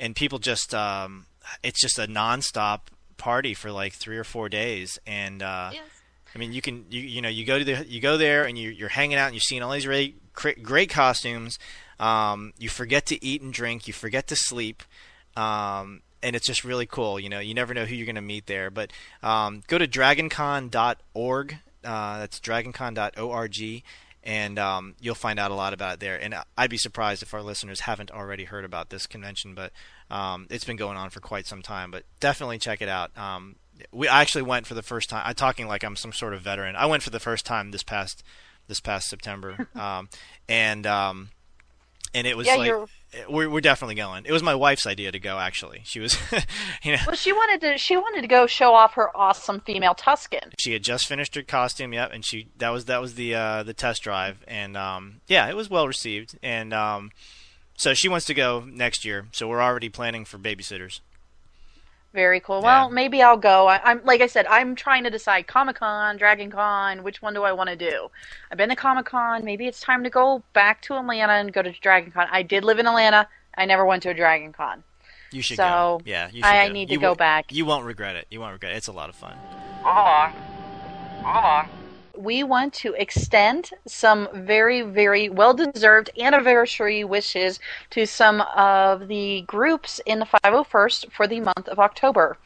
and 0.00 0.16
people 0.16 0.40
just 0.40 0.74
um, 0.74 1.26
it's 1.62 1.80
just 1.80 1.98
a 1.98 2.06
nonstop 2.06 2.80
party 3.18 3.54
for 3.54 3.70
like 3.70 3.92
three 3.92 4.16
or 4.16 4.24
four 4.24 4.48
days, 4.48 4.98
and 5.06 5.42
uh, 5.42 5.70
I 6.34 6.38
mean, 6.38 6.52
you 6.52 6.60
can 6.60 6.84
you 6.90 7.00
you 7.00 7.22
know 7.22 7.28
you 7.28 7.44
go 7.44 7.58
to 7.58 7.64
the 7.64 7.86
you 7.86 8.00
go 8.00 8.16
there 8.16 8.44
and 8.44 8.58
you 8.58 8.70
you're 8.70 8.88
hanging 8.88 9.16
out 9.16 9.26
and 9.26 9.34
you're 9.34 9.40
seeing 9.40 9.62
all 9.62 9.72
these 9.72 9.86
really 9.86 10.16
great, 10.62 10.90
costumes. 10.90 11.58
Um, 11.98 12.52
you 12.58 12.68
forget 12.68 13.06
to 13.06 13.24
eat 13.24 13.42
and 13.42 13.52
drink. 13.52 13.86
You 13.86 13.92
forget 13.92 14.26
to 14.28 14.36
sleep. 14.36 14.82
Um, 15.36 16.02
and 16.22 16.34
it's 16.34 16.46
just 16.46 16.64
really 16.64 16.86
cool. 16.86 17.18
You 17.18 17.28
know, 17.28 17.40
you 17.40 17.54
never 17.54 17.74
know 17.74 17.84
who 17.84 17.94
you're 17.94 18.06
going 18.06 18.16
to 18.16 18.20
meet 18.20 18.46
there. 18.46 18.70
But 18.70 18.92
um, 19.22 19.62
go 19.66 19.78
to 19.78 19.86
dragoncon.org. 19.86 21.56
Uh, 21.84 22.18
that's 22.18 22.40
dragoncon.org. 22.40 23.82
and 24.24 24.58
um, 24.58 24.94
you'll 25.00 25.14
find 25.14 25.38
out 25.38 25.50
a 25.50 25.54
lot 25.54 25.72
about 25.72 25.94
it 25.94 26.00
there. 26.00 26.16
And 26.20 26.34
I'd 26.56 26.70
be 26.70 26.78
surprised 26.78 27.22
if 27.22 27.34
our 27.34 27.42
listeners 27.42 27.80
haven't 27.80 28.10
already 28.10 28.44
heard 28.44 28.64
about 28.64 28.90
this 28.90 29.06
convention, 29.06 29.54
but 29.54 29.72
um, 30.10 30.46
it's 30.50 30.64
been 30.64 30.76
going 30.76 30.96
on 30.96 31.10
for 31.10 31.20
quite 31.20 31.46
some 31.46 31.62
time. 31.62 31.90
But 31.90 32.04
definitely 32.20 32.58
check 32.58 32.82
it 32.82 32.88
out. 32.88 33.16
We 33.92 34.08
I 34.08 34.20
actually 34.20 34.42
went 34.42 34.66
for 34.66 34.74
the 34.74 34.82
first 34.82 35.10
time. 35.10 35.22
I'm 35.24 35.34
talking 35.34 35.66
like 35.68 35.82
I'm 35.84 35.96
some 35.96 36.12
sort 36.12 36.34
of 36.34 36.40
veteran. 36.42 36.76
I 36.76 36.86
went 36.86 37.02
for 37.02 37.10
the 37.10 37.20
first 37.20 37.44
time 37.46 37.70
this 37.70 37.82
past 37.82 38.22
this 38.66 38.80
past 38.80 39.08
September, 39.08 39.68
um, 39.74 40.08
and 40.48 40.86
um, 40.86 41.30
and 42.14 42.26
it 42.26 42.36
was 42.36 42.46
Yeah, 42.46 42.54
like 42.56 42.66
you're- 42.68 42.86
we're 43.26 43.48
we're 43.48 43.62
definitely 43.62 43.94
going. 43.94 44.26
It 44.26 44.32
was 44.32 44.42
my 44.42 44.54
wife's 44.54 44.86
idea 44.86 45.10
to 45.10 45.18
go. 45.18 45.38
Actually, 45.38 45.80
she 45.84 45.98
was, 45.98 46.18
you 46.82 46.92
know, 46.92 46.98
Well, 47.06 47.16
she 47.16 47.32
wanted 47.32 47.62
to. 47.62 47.78
She 47.78 47.96
wanted 47.96 48.20
to 48.20 48.28
go 48.28 48.46
show 48.46 48.74
off 48.74 48.94
her 48.94 49.16
awesome 49.16 49.60
female 49.60 49.94
Tusken. 49.94 50.52
she 50.58 50.74
had 50.74 50.82
just 50.82 51.06
finished 51.06 51.34
her 51.34 51.42
costume. 51.42 51.94
Yep, 51.94 52.10
and 52.12 52.22
she 52.22 52.48
that 52.58 52.68
was 52.68 52.84
that 52.84 53.00
was 53.00 53.14
the 53.14 53.34
uh, 53.34 53.62
the 53.62 53.72
test 53.72 54.02
drive, 54.02 54.44
and 54.46 54.76
um, 54.76 55.22
yeah, 55.26 55.48
it 55.48 55.56
was 55.56 55.70
well 55.70 55.86
received. 55.86 56.38
And 56.42 56.74
um, 56.74 57.10
so 57.78 57.94
she 57.94 58.10
wants 58.10 58.26
to 58.26 58.34
go 58.34 58.62
next 58.68 59.06
year. 59.06 59.26
So 59.32 59.48
we're 59.48 59.62
already 59.62 59.88
planning 59.88 60.26
for 60.26 60.36
babysitters. 60.36 61.00
Very 62.14 62.40
cool. 62.40 62.62
Well, 62.62 62.88
maybe 62.90 63.22
I'll 63.22 63.36
go. 63.36 63.68
I, 63.68 63.80
I'm 63.84 64.00
like 64.04 64.22
I 64.22 64.26
said, 64.26 64.46
I'm 64.46 64.74
trying 64.74 65.04
to 65.04 65.10
decide 65.10 65.46
Comic 65.46 65.76
Con, 65.76 66.16
Dragon 66.16 66.50
Con. 66.50 67.02
Which 67.02 67.20
one 67.20 67.34
do 67.34 67.42
I 67.42 67.52
want 67.52 67.68
to 67.68 67.76
do? 67.76 68.08
I've 68.50 68.56
been 68.56 68.70
to 68.70 68.76
Comic 68.76 69.06
Con. 69.06 69.44
Maybe 69.44 69.66
it's 69.66 69.80
time 69.80 70.02
to 70.04 70.10
go 70.10 70.42
back 70.54 70.80
to 70.82 70.94
Atlanta 70.94 71.34
and 71.34 71.52
go 71.52 71.60
to 71.62 71.70
Dragon 71.70 72.10
Con. 72.10 72.26
I 72.30 72.42
did 72.42 72.64
live 72.64 72.78
in 72.78 72.86
Atlanta. 72.86 73.28
I 73.56 73.66
never 73.66 73.84
went 73.84 74.02
to 74.04 74.10
a 74.10 74.14
Dragon 74.14 74.52
Con. 74.52 74.84
You 75.32 75.42
should 75.42 75.58
So, 75.58 75.62
go. 75.64 76.00
Yeah, 76.06 76.28
you 76.28 76.42
should 76.42 76.44
I 76.46 76.68
go. 76.68 76.72
need 76.72 76.86
to 76.88 76.94
You 76.94 77.00
go 77.00 77.14
back. 77.14 77.52
You 77.52 77.66
won't 77.66 77.84
regret 77.84 78.16
it. 78.16 78.26
You 78.30 78.40
won't 78.40 78.54
regret 78.54 78.72
it. 78.72 78.76
It's 78.76 78.86
a 78.86 78.92
lot 78.92 79.10
of 79.10 79.14
fun. 79.14 79.36
Move 79.84 79.86
along. 79.86 80.32
Move 81.18 81.26
along. 81.26 81.68
We 82.18 82.42
want 82.42 82.74
to 82.74 82.94
extend 82.94 83.70
some 83.86 84.28
very, 84.34 84.82
very 84.82 85.28
well 85.28 85.54
deserved 85.54 86.10
anniversary 86.18 87.04
wishes 87.04 87.60
to 87.90 88.06
some 88.06 88.40
of 88.56 89.06
the 89.08 89.42
groups 89.42 90.00
in 90.04 90.18
the 90.18 90.26
501st 90.26 91.12
for 91.12 91.26
the 91.28 91.40
month 91.40 91.68
of 91.68 91.78
October. 91.78 92.36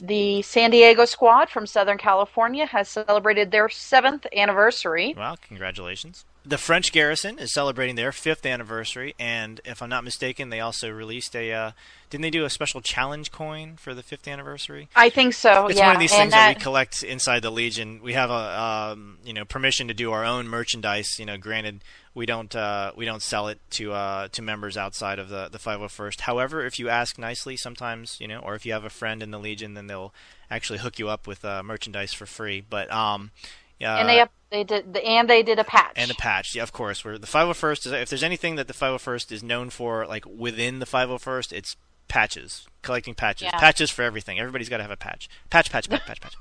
The 0.00 0.42
San 0.42 0.70
Diego 0.70 1.04
squad 1.04 1.50
from 1.50 1.66
Southern 1.66 1.98
California 1.98 2.66
has 2.66 2.88
celebrated 2.88 3.50
their 3.50 3.68
seventh 3.68 4.26
anniversary. 4.34 5.14
Well, 5.16 5.36
congratulations. 5.46 6.24
The 6.44 6.58
French 6.58 6.90
Garrison 6.90 7.38
is 7.38 7.52
celebrating 7.52 7.94
their 7.94 8.10
fifth 8.10 8.44
anniversary, 8.44 9.14
and 9.16 9.60
if 9.64 9.80
I'm 9.80 9.88
not 9.88 10.02
mistaken, 10.02 10.50
they 10.50 10.58
also 10.58 10.90
released 10.90 11.36
a. 11.36 11.52
Uh, 11.52 11.70
didn't 12.10 12.22
they 12.22 12.30
do 12.30 12.44
a 12.44 12.50
special 12.50 12.80
challenge 12.80 13.30
coin 13.30 13.76
for 13.76 13.94
the 13.94 14.02
fifth 14.02 14.26
anniversary? 14.26 14.88
I 14.96 15.08
think 15.08 15.34
so. 15.34 15.68
It's 15.68 15.78
yeah, 15.78 15.86
one 15.86 15.96
of 15.96 16.00
these 16.00 16.12
and 16.12 16.22
things 16.22 16.32
that, 16.32 16.56
we 16.56 16.60
collect 16.60 17.04
inside 17.04 17.40
the 17.42 17.50
Legion. 17.50 18.00
We 18.02 18.14
have 18.14 18.30
a 18.30 18.92
um, 18.92 19.18
you 19.24 19.32
know 19.32 19.44
permission 19.44 19.86
to 19.86 19.94
do 19.94 20.10
our 20.10 20.24
own 20.24 20.48
merchandise. 20.48 21.16
You 21.16 21.26
know, 21.26 21.36
granted 21.36 21.84
we 22.12 22.26
don't 22.26 22.54
uh, 22.56 22.90
we 22.96 23.04
don't 23.04 23.22
sell 23.22 23.46
it 23.46 23.60
to 23.70 23.92
uh, 23.92 24.28
to 24.32 24.42
members 24.42 24.76
outside 24.76 25.20
of 25.20 25.28
the 25.28 25.48
the 25.48 25.58
501st. 25.58 26.22
However, 26.22 26.66
if 26.66 26.76
you 26.78 26.88
ask 26.88 27.18
nicely, 27.18 27.56
sometimes 27.56 28.18
you 28.20 28.26
know, 28.26 28.40
or 28.40 28.56
if 28.56 28.66
you 28.66 28.72
have 28.72 28.84
a 28.84 28.90
friend 28.90 29.22
in 29.22 29.30
the 29.30 29.38
Legion, 29.38 29.74
then 29.74 29.86
they'll 29.86 30.12
actually 30.50 30.80
hook 30.80 30.98
you 30.98 31.08
up 31.08 31.28
with 31.28 31.44
uh, 31.44 31.62
merchandise 31.62 32.12
for 32.12 32.26
free. 32.26 32.64
But 32.68 32.92
um, 32.92 33.30
yeah, 33.78 33.98
and 33.98 34.08
they 34.08 34.20
up, 34.20 34.32
they 34.52 34.62
did 34.64 34.96
and 34.96 35.28
they 35.28 35.42
did 35.42 35.58
a 35.58 35.64
patch. 35.64 35.92
and 35.96 36.10
a 36.10 36.14
patch. 36.14 36.54
Yeah, 36.54 36.62
of 36.62 36.72
course. 36.72 37.04
We're 37.04 37.18
the 37.18 37.26
501st. 37.26 37.86
Is, 37.86 37.92
if 37.92 38.08
there's 38.10 38.22
anything 38.22 38.56
that 38.56 38.68
the 38.68 38.74
501st 38.74 39.32
is 39.32 39.42
known 39.42 39.70
for, 39.70 40.06
like 40.06 40.24
within 40.26 40.78
the 40.78 40.86
501st, 40.86 41.52
it's 41.52 41.76
patches, 42.08 42.66
collecting 42.82 43.14
patches, 43.14 43.46
Yeah. 43.52 43.58
patches 43.58 43.90
for 43.90 44.02
everything. 44.02 44.38
Everybody's 44.38 44.68
got 44.68 44.76
to 44.76 44.82
have 44.84 44.90
a 44.92 44.96
patch. 44.96 45.28
Patch, 45.50 45.70
patch, 45.70 45.88
patch, 45.88 46.04
patch, 46.06 46.20
patch. 46.20 46.34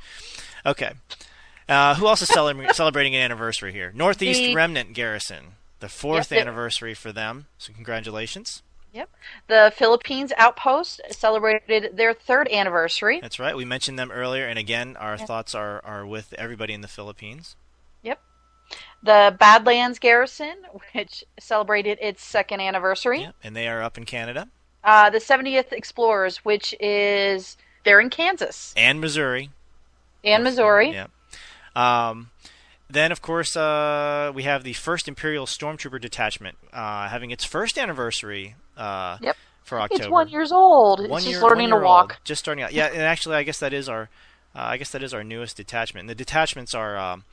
Okay. 0.66 0.92
Uh, 1.70 1.96
who 1.96 2.08
else 2.08 2.22
is 2.22 2.28
cele- 2.28 2.54
celebrating 2.74 3.16
an 3.16 3.22
anniversary 3.22 3.72
here? 3.72 3.92
Northeast 3.96 4.40
The- 4.42 4.54
Remnant 4.56 4.94
Garrison, 4.94 5.54
the 5.80 5.88
fourth 5.90 6.32
Yep, 6.32 6.42
anniversary 6.42 6.94
for 6.94 7.12
them. 7.14 7.48
So 7.58 7.72
congratulations. 7.74 8.62
Yep. 8.94 9.10
The 9.48 9.72
Philippines 9.74 10.34
outpost 10.36 11.00
celebrated 11.12 11.96
their 11.96 12.14
third 12.14 12.50
anniversary. 12.52 13.22
That's 13.22 13.40
right. 13.40 13.56
We 13.56 13.64
mentioned 13.64 13.98
them 13.98 14.12
earlier, 14.12 14.46
and 14.46 14.60
again, 14.60 14.98
our 14.98 15.18
thoughts 15.18 15.56
are, 15.56 15.80
are 15.86 16.06
with 16.06 16.34
everybody 16.38 16.74
in 16.74 16.82
the 16.82 16.90
Philippines. 16.90 17.56
The 19.04 19.36
Badlands 19.40 19.98
Garrison, 20.00 20.56
which 20.94 21.24
celebrated 21.40 21.98
its 22.02 22.24
second 22.24 22.60
anniversary. 22.62 23.28
And 23.44 23.56
they 23.56 23.68
are 23.68 23.82
up 23.82 23.98
in 23.98 24.06
Canada 24.06 24.48
Uh, 24.84 25.10
the 25.10 25.20
70th 25.20 25.72
Explorers, 25.72 26.38
which 26.46 26.74
is 26.80 27.58
they're 27.84 28.00
in 28.00 28.10
Kansas 28.10 28.74
and 28.78 29.02
Missouri. 29.02 29.50
and 30.24 30.44
Missouri. 30.44 30.92
Yeah. 30.92 31.08
Um, 31.76 32.30
then, 32.90 33.12
of 33.12 33.22
course, 33.22 33.56
uh, 33.56 34.32
we 34.36 34.44
have 34.44 34.64
the 34.64 34.74
First 34.74 35.08
Imperial 35.08 35.46
Stormtrooper 35.46 36.00
Detachment 36.02 36.58
uh, 36.74 37.08
having 37.08 37.32
its 37.32 37.46
first 37.46 37.78
anniversary 37.80 38.56
uh, 38.78 39.18
Yep. 39.22 39.38
for 39.64 39.80
October. 39.80 40.04
It's 40.04 40.12
one 40.12 40.28
years 40.28 40.52
old. 40.52 41.00
One 41.08 41.20
it's 41.20 41.26
year- 41.26 41.40
just 41.40 41.44
learning 41.44 41.70
to 41.70 41.78
walk. 41.78 42.12
old, 42.14 42.20
just 42.26 42.40
starting 42.40 42.64
out. 42.64 42.74
Yeah, 42.74 42.88
and 42.88 43.02
actually, 43.02 43.38
I 43.38 43.44
guess 43.44 43.60
that 43.60 43.72
is 43.74 43.88
our, 43.88 44.10
uh, 44.56 44.60
I 44.60 44.78
guess 44.78 44.92
that 44.92 45.02
is 45.02 45.14
our 45.14 45.24
newest 45.24 45.56
detachment. 45.58 46.02
And 46.02 46.10
the 46.10 46.16
detachments 46.16 46.74
are, 46.76 46.98
um, 46.98 47.24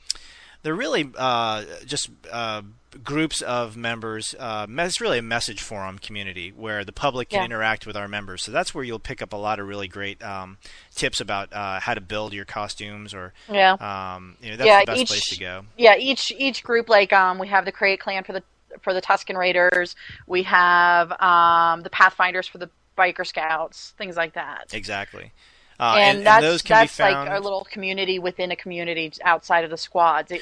they're 0.63 0.75
really 0.75 1.09
uh, 1.17 1.63
just 1.85 2.09
uh, 2.31 2.61
groups 3.03 3.41
of 3.41 3.77
members. 3.77 4.35
Uh, 4.37 4.65
it's 4.69 4.99
really 4.99 5.17
a 5.19 5.21
message 5.23 5.61
forum 5.61 5.99
community 5.99 6.51
where 6.55 6.83
the 6.83 6.91
public 6.91 7.29
can 7.29 7.39
Yeah. 7.39 7.45
interact 7.45 7.85
with 7.85 7.95
our 7.95 8.07
members. 8.07 8.43
So 8.43 8.51
that's 8.51 8.73
where 8.73 8.83
you'll 8.83 8.99
pick 8.99 9.21
up 9.21 9.33
a 9.33 9.37
lot 9.37 9.59
of 9.59 9.67
really 9.67 9.87
great 9.87 10.23
um, 10.23 10.57
tips 10.93 11.21
about 11.21 11.53
uh, 11.53 11.79
how 11.79 11.93
to 11.93 12.01
build 12.01 12.33
your 12.33 12.45
costumes, 12.45 13.13
or 13.13 13.33
Yeah. 13.49 13.73
um, 13.73 14.37
you 14.41 14.51
know, 14.51 14.57
that's 14.57 14.67
yeah, 14.67 14.79
the 14.81 14.85
best 14.87 15.01
each, 15.01 15.07
place 15.09 15.29
to 15.29 15.39
go. 15.39 15.65
Yeah, 15.77 15.95
each 15.97 16.31
each 16.31 16.63
group 16.63 16.89
like 16.89 17.13
um 17.13 17.39
we 17.39 17.47
have 17.47 17.65
the 17.65 17.71
Krayt 17.71 17.99
Clan 17.99 18.23
for 18.23 18.33
the 18.33 18.43
for 18.81 18.93
the 18.93 19.01
Tusken 19.01 19.37
Raiders. 19.37 19.95
We 20.27 20.43
have 20.43 21.11
um 21.21 21.81
the 21.83 21.89
Pathfinders 21.89 22.47
for 22.47 22.57
the 22.57 22.69
Biker 22.97 23.25
Scouts, 23.25 23.93
things 23.97 24.17
like 24.17 24.33
that. 24.33 24.73
Exactly. 24.73 25.31
Uh, 25.79 25.95
and, 25.97 26.17
and, 26.17 26.27
that's 26.27 26.43
and 26.43 26.51
those 26.51 26.61
can 26.61 26.73
that's 26.75 26.97
be 26.97 27.03
found 27.03 27.19
like 27.19 27.29
our 27.29 27.39
little 27.39 27.63
community 27.63 28.19
within 28.19 28.51
a 28.51 28.55
community 28.55 29.11
outside 29.23 29.63
of 29.63 29.69
the 29.69 29.77
squads. 29.77 30.31
It, 30.31 30.41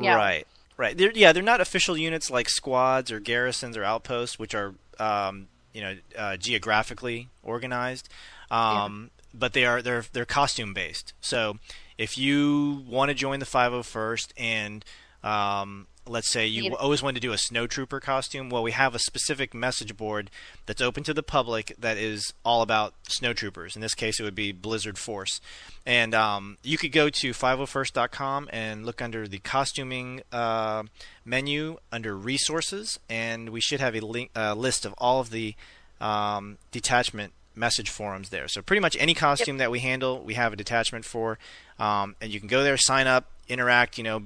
yeah. 0.00 0.14
Right, 0.16 0.46
right. 0.76 0.96
They're, 0.96 1.12
yeah, 1.12 1.32
they're 1.32 1.42
not 1.42 1.60
official 1.60 1.96
units 1.96 2.30
like 2.30 2.48
squads 2.48 3.10
or 3.10 3.18
garrisons 3.18 3.76
or 3.76 3.84
outposts, 3.84 4.38
which 4.38 4.54
are 4.54 4.74
um, 4.98 5.48
you 5.72 5.80
know 5.80 5.96
uh, 6.16 6.36
geographically 6.36 7.28
organized. 7.42 8.08
Um, 8.50 9.10
But 9.34 9.52
they 9.52 9.64
are 9.64 9.82
they're 9.82 10.04
they're 10.12 10.24
costume 10.24 10.72
based. 10.72 11.12
So 11.20 11.58
if 11.98 12.16
you 12.16 12.84
want 12.88 13.10
to 13.10 13.14
join 13.14 13.38
the 13.40 13.46
501st 13.46 14.32
and 14.36 14.84
um, 15.22 15.86
let's 16.08 16.30
say 16.30 16.46
you 16.46 16.74
always 16.76 17.02
wanted 17.02 17.20
to 17.20 17.20
do 17.20 17.32
a 17.32 17.36
snowtrooper 17.36 18.00
costume, 18.00 18.50
well, 18.50 18.62
we 18.62 18.72
have 18.72 18.94
a 18.94 18.98
specific 18.98 19.54
message 19.54 19.96
board 19.96 20.30
that's 20.66 20.80
open 20.80 21.02
to 21.04 21.14
the 21.14 21.22
public 21.22 21.74
that 21.78 21.96
is 21.96 22.32
all 22.44 22.62
about 22.62 22.94
snowtroopers. 23.08 23.74
In 23.74 23.82
this 23.82 23.94
case, 23.94 24.20
it 24.20 24.22
would 24.22 24.34
be 24.34 24.52
Blizzard 24.52 24.98
Force. 24.98 25.40
And 25.84 26.14
um, 26.14 26.58
you 26.62 26.78
could 26.78 26.92
go 26.92 27.08
to 27.08 27.30
501st.com 27.30 28.48
and 28.52 28.86
look 28.86 29.00
under 29.02 29.28
the 29.28 29.38
costuming 29.38 30.22
uh, 30.32 30.84
menu 31.24 31.78
under 31.92 32.16
resources, 32.16 32.98
and 33.08 33.50
we 33.50 33.60
should 33.60 33.80
have 33.80 33.94
a 33.94 34.00
link, 34.00 34.30
uh, 34.36 34.54
list 34.54 34.84
of 34.84 34.94
all 34.98 35.20
of 35.20 35.30
the 35.30 35.54
um, 36.00 36.58
detachment 36.70 37.32
message 37.54 37.88
forums 37.88 38.28
there. 38.28 38.48
So 38.48 38.62
pretty 38.62 38.80
much 38.80 38.96
any 39.00 39.14
costume 39.14 39.58
that 39.58 39.70
we 39.70 39.80
handle, 39.80 40.20
we 40.20 40.34
have 40.34 40.52
a 40.52 40.56
detachment 40.56 41.04
for, 41.04 41.38
um, 41.78 42.14
and 42.20 42.32
you 42.32 42.38
can 42.38 42.48
go 42.48 42.62
there, 42.62 42.76
sign 42.76 43.06
up, 43.06 43.30
interact. 43.48 43.98
You 43.98 44.04
know, 44.04 44.22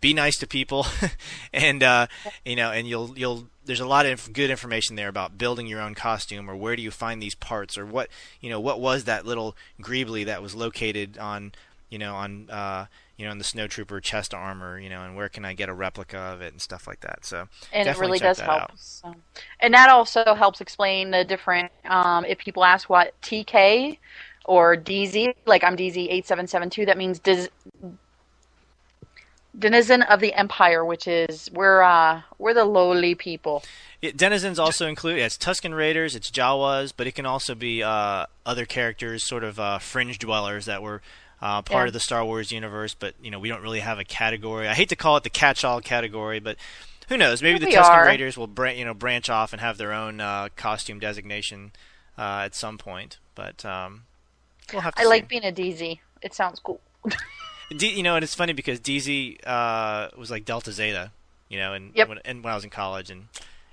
be 0.00 0.14
nice 0.14 0.36
to 0.38 0.46
people, 0.46 0.86
and 1.52 1.82
uh, 1.82 2.06
you 2.44 2.56
know, 2.56 2.70
and 2.70 2.86
you'll 2.86 3.16
you'll. 3.16 3.48
There's 3.64 3.80
a 3.80 3.86
lot 3.86 4.06
of 4.06 4.32
good 4.32 4.50
information 4.50 4.94
there 4.94 5.08
about 5.08 5.38
building 5.38 5.66
your 5.66 5.80
own 5.80 5.94
costume, 5.94 6.48
or 6.48 6.54
where 6.54 6.76
do 6.76 6.82
you 6.82 6.92
find 6.92 7.20
these 7.20 7.34
parts, 7.34 7.76
or 7.76 7.84
what 7.84 8.08
you 8.40 8.48
know, 8.48 8.60
what 8.60 8.80
was 8.80 9.04
that 9.04 9.26
little 9.26 9.56
greebly 9.80 10.24
that 10.26 10.40
was 10.40 10.54
located 10.54 11.18
on, 11.18 11.52
you 11.90 11.98
know, 11.98 12.14
on 12.14 12.48
uh, 12.48 12.86
you 13.16 13.24
know, 13.24 13.32
in 13.32 13.38
the 13.38 13.44
snowtrooper 13.44 14.02
chest 14.02 14.34
armor, 14.34 14.78
you 14.78 14.90
know, 14.90 15.02
and 15.02 15.16
where 15.16 15.28
can 15.28 15.44
I 15.44 15.54
get 15.54 15.68
a 15.68 15.74
replica 15.74 16.18
of 16.18 16.42
it 16.42 16.52
and 16.52 16.60
stuff 16.60 16.86
like 16.86 17.00
that. 17.00 17.24
So 17.24 17.48
and 17.72 17.88
it 17.88 17.98
really 17.98 18.18
does 18.18 18.38
help. 18.38 18.72
So. 18.76 19.14
And 19.60 19.72
that 19.74 19.88
also 19.88 20.34
helps 20.34 20.60
explain 20.60 21.10
the 21.10 21.24
different. 21.24 21.72
Um, 21.86 22.24
if 22.24 22.38
people 22.38 22.64
ask 22.64 22.90
what 22.90 23.18
TK 23.22 23.98
or 24.44 24.76
DZ, 24.76 25.34
like 25.46 25.64
I'm 25.64 25.76
DZ 25.76 26.08
eight 26.10 26.26
seven 26.26 26.46
seven 26.46 26.68
two, 26.68 26.84
that 26.86 26.98
means 26.98 27.18
Diz- 27.18 27.48
denizen 29.58 30.02
of 30.02 30.20
the 30.20 30.34
empire, 30.34 30.84
which 30.84 31.06
is 31.08 31.50
we're 31.52 31.82
uh, 31.82 32.22
we're 32.38 32.54
the 32.54 32.64
lowly 32.64 33.14
people. 33.14 33.62
It, 34.02 34.16
denizens 34.16 34.58
also 34.58 34.86
include 34.86 35.18
yeah, 35.18 35.26
it's 35.26 35.38
Tusken 35.38 35.74
Raiders, 35.76 36.14
it's 36.14 36.30
Jawas, 36.30 36.92
but 36.96 37.06
it 37.06 37.12
can 37.14 37.26
also 37.26 37.54
be 37.54 37.82
uh, 37.82 38.26
other 38.44 38.66
characters, 38.66 39.24
sort 39.26 39.42
of 39.44 39.58
uh, 39.58 39.78
fringe 39.78 40.18
dwellers 40.18 40.66
that 40.66 40.82
were 40.82 41.00
uh, 41.40 41.62
part 41.62 41.84
Yeah. 41.84 41.86
of 41.88 41.92
the 41.92 42.00
Star 42.00 42.24
Wars 42.24 42.52
universe, 42.52 42.94
but 42.94 43.14
you 43.22 43.30
know 43.30 43.38
we 43.38 43.48
don't 43.48 43.62
really 43.62 43.80
have 43.80 43.98
a 43.98 44.04
category. 44.04 44.68
I 44.68 44.74
hate 44.74 44.88
to 44.90 44.96
call 44.96 45.16
it 45.16 45.22
the 45.22 45.30
catch-all 45.30 45.80
category, 45.80 46.40
but 46.40 46.56
who 47.08 47.16
knows? 47.16 47.42
Maybe 47.42 47.58
Here 47.58 47.70
the 47.70 47.76
Tusken 47.76 47.90
are. 47.90 48.06
Raiders 48.06 48.36
will 48.36 48.46
bran- 48.46 48.76
you 48.76 48.84
know 48.84 48.94
branch 48.94 49.30
off 49.30 49.52
and 49.52 49.60
have 49.60 49.78
their 49.78 49.92
own 49.92 50.20
uh, 50.20 50.48
costume 50.56 50.98
designation 50.98 51.72
uh, 52.18 52.42
at 52.44 52.54
some 52.54 52.78
point. 52.78 53.18
But 53.34 53.64
um, 53.64 54.02
we'll 54.72 54.82
have 54.82 54.94
I 54.96 55.02
see. 55.02 55.08
like 55.08 55.28
being 55.28 55.44
a 55.44 55.52
DZ. 55.52 55.98
It 56.22 56.34
sounds 56.34 56.58
cool. 56.60 56.80
D- 57.74 57.92
you 57.94 58.02
know, 58.02 58.14
and 58.16 58.22
it's 58.22 58.34
funny 58.34 58.52
because 58.52 58.78
DZ 58.80 59.38
uh, 59.46 60.08
was 60.16 60.30
like 60.30 60.44
Delta 60.44 60.72
Zeta, 60.72 61.10
You 61.48 61.58
know, 61.58 61.72
and 61.74 61.92
Yep. 61.94 62.08
when, 62.08 62.18
and 62.24 62.44
when 62.44 62.52
I 62.52 62.54
was 62.54 62.64
in 62.64 62.70
college, 62.70 63.10
and 63.10 63.28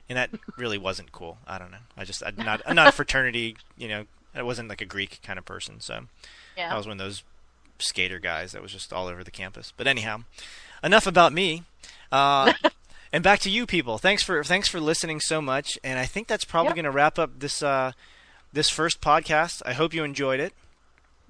and 0.09 0.17
that 0.17 0.29
really 0.57 0.77
wasn't 0.77 1.11
cool. 1.11 1.37
I 1.47 1.57
don't 1.57 1.71
know. 1.71 1.77
I 1.97 2.03
just 2.03 2.23
I'm 2.25 2.35
not 2.37 2.61
I'm 2.65 2.75
not 2.75 2.87
a 2.87 2.91
fraternity. 2.91 3.55
You 3.77 3.87
know, 3.87 4.05
I 4.35 4.43
wasn't 4.43 4.69
like 4.69 4.81
a 4.81 4.85
Greek 4.85 5.19
kind 5.23 5.37
of 5.39 5.45
person. 5.45 5.79
So 5.79 6.01
Yeah. 6.57 6.73
I 6.73 6.77
was 6.77 6.87
one 6.87 6.93
of 6.99 7.05
those 7.05 7.23
skater 7.79 8.19
guys 8.19 8.51
that 8.51 8.61
was 8.61 8.71
just 8.71 8.91
all 8.93 9.07
over 9.07 9.23
the 9.23 9.31
campus. 9.31 9.73
But 9.75 9.87
anyhow, 9.87 10.23
enough 10.83 11.07
about 11.07 11.33
me. 11.33 11.63
Uh, 12.11 12.53
and 13.13 13.23
back 13.23 13.39
to 13.41 13.49
you 13.49 13.65
people. 13.65 13.97
Thanks 13.97 14.23
for 14.23 14.43
thanks 14.43 14.67
for 14.67 14.79
listening 14.79 15.19
so 15.19 15.41
much. 15.41 15.77
And 15.83 15.99
I 15.99 16.05
think 16.05 16.27
that's 16.27 16.45
probably 16.45 16.69
Yep. 16.69 16.75
going 16.75 16.85
to 16.85 16.91
wrap 16.91 17.17
up 17.19 17.39
this 17.39 17.61
uh, 17.63 17.91
this 18.51 18.69
first 18.69 19.01
podcast. 19.01 19.61
I 19.65 19.73
hope 19.73 19.93
you 19.93 20.03
enjoyed 20.03 20.39
it. 20.39 20.53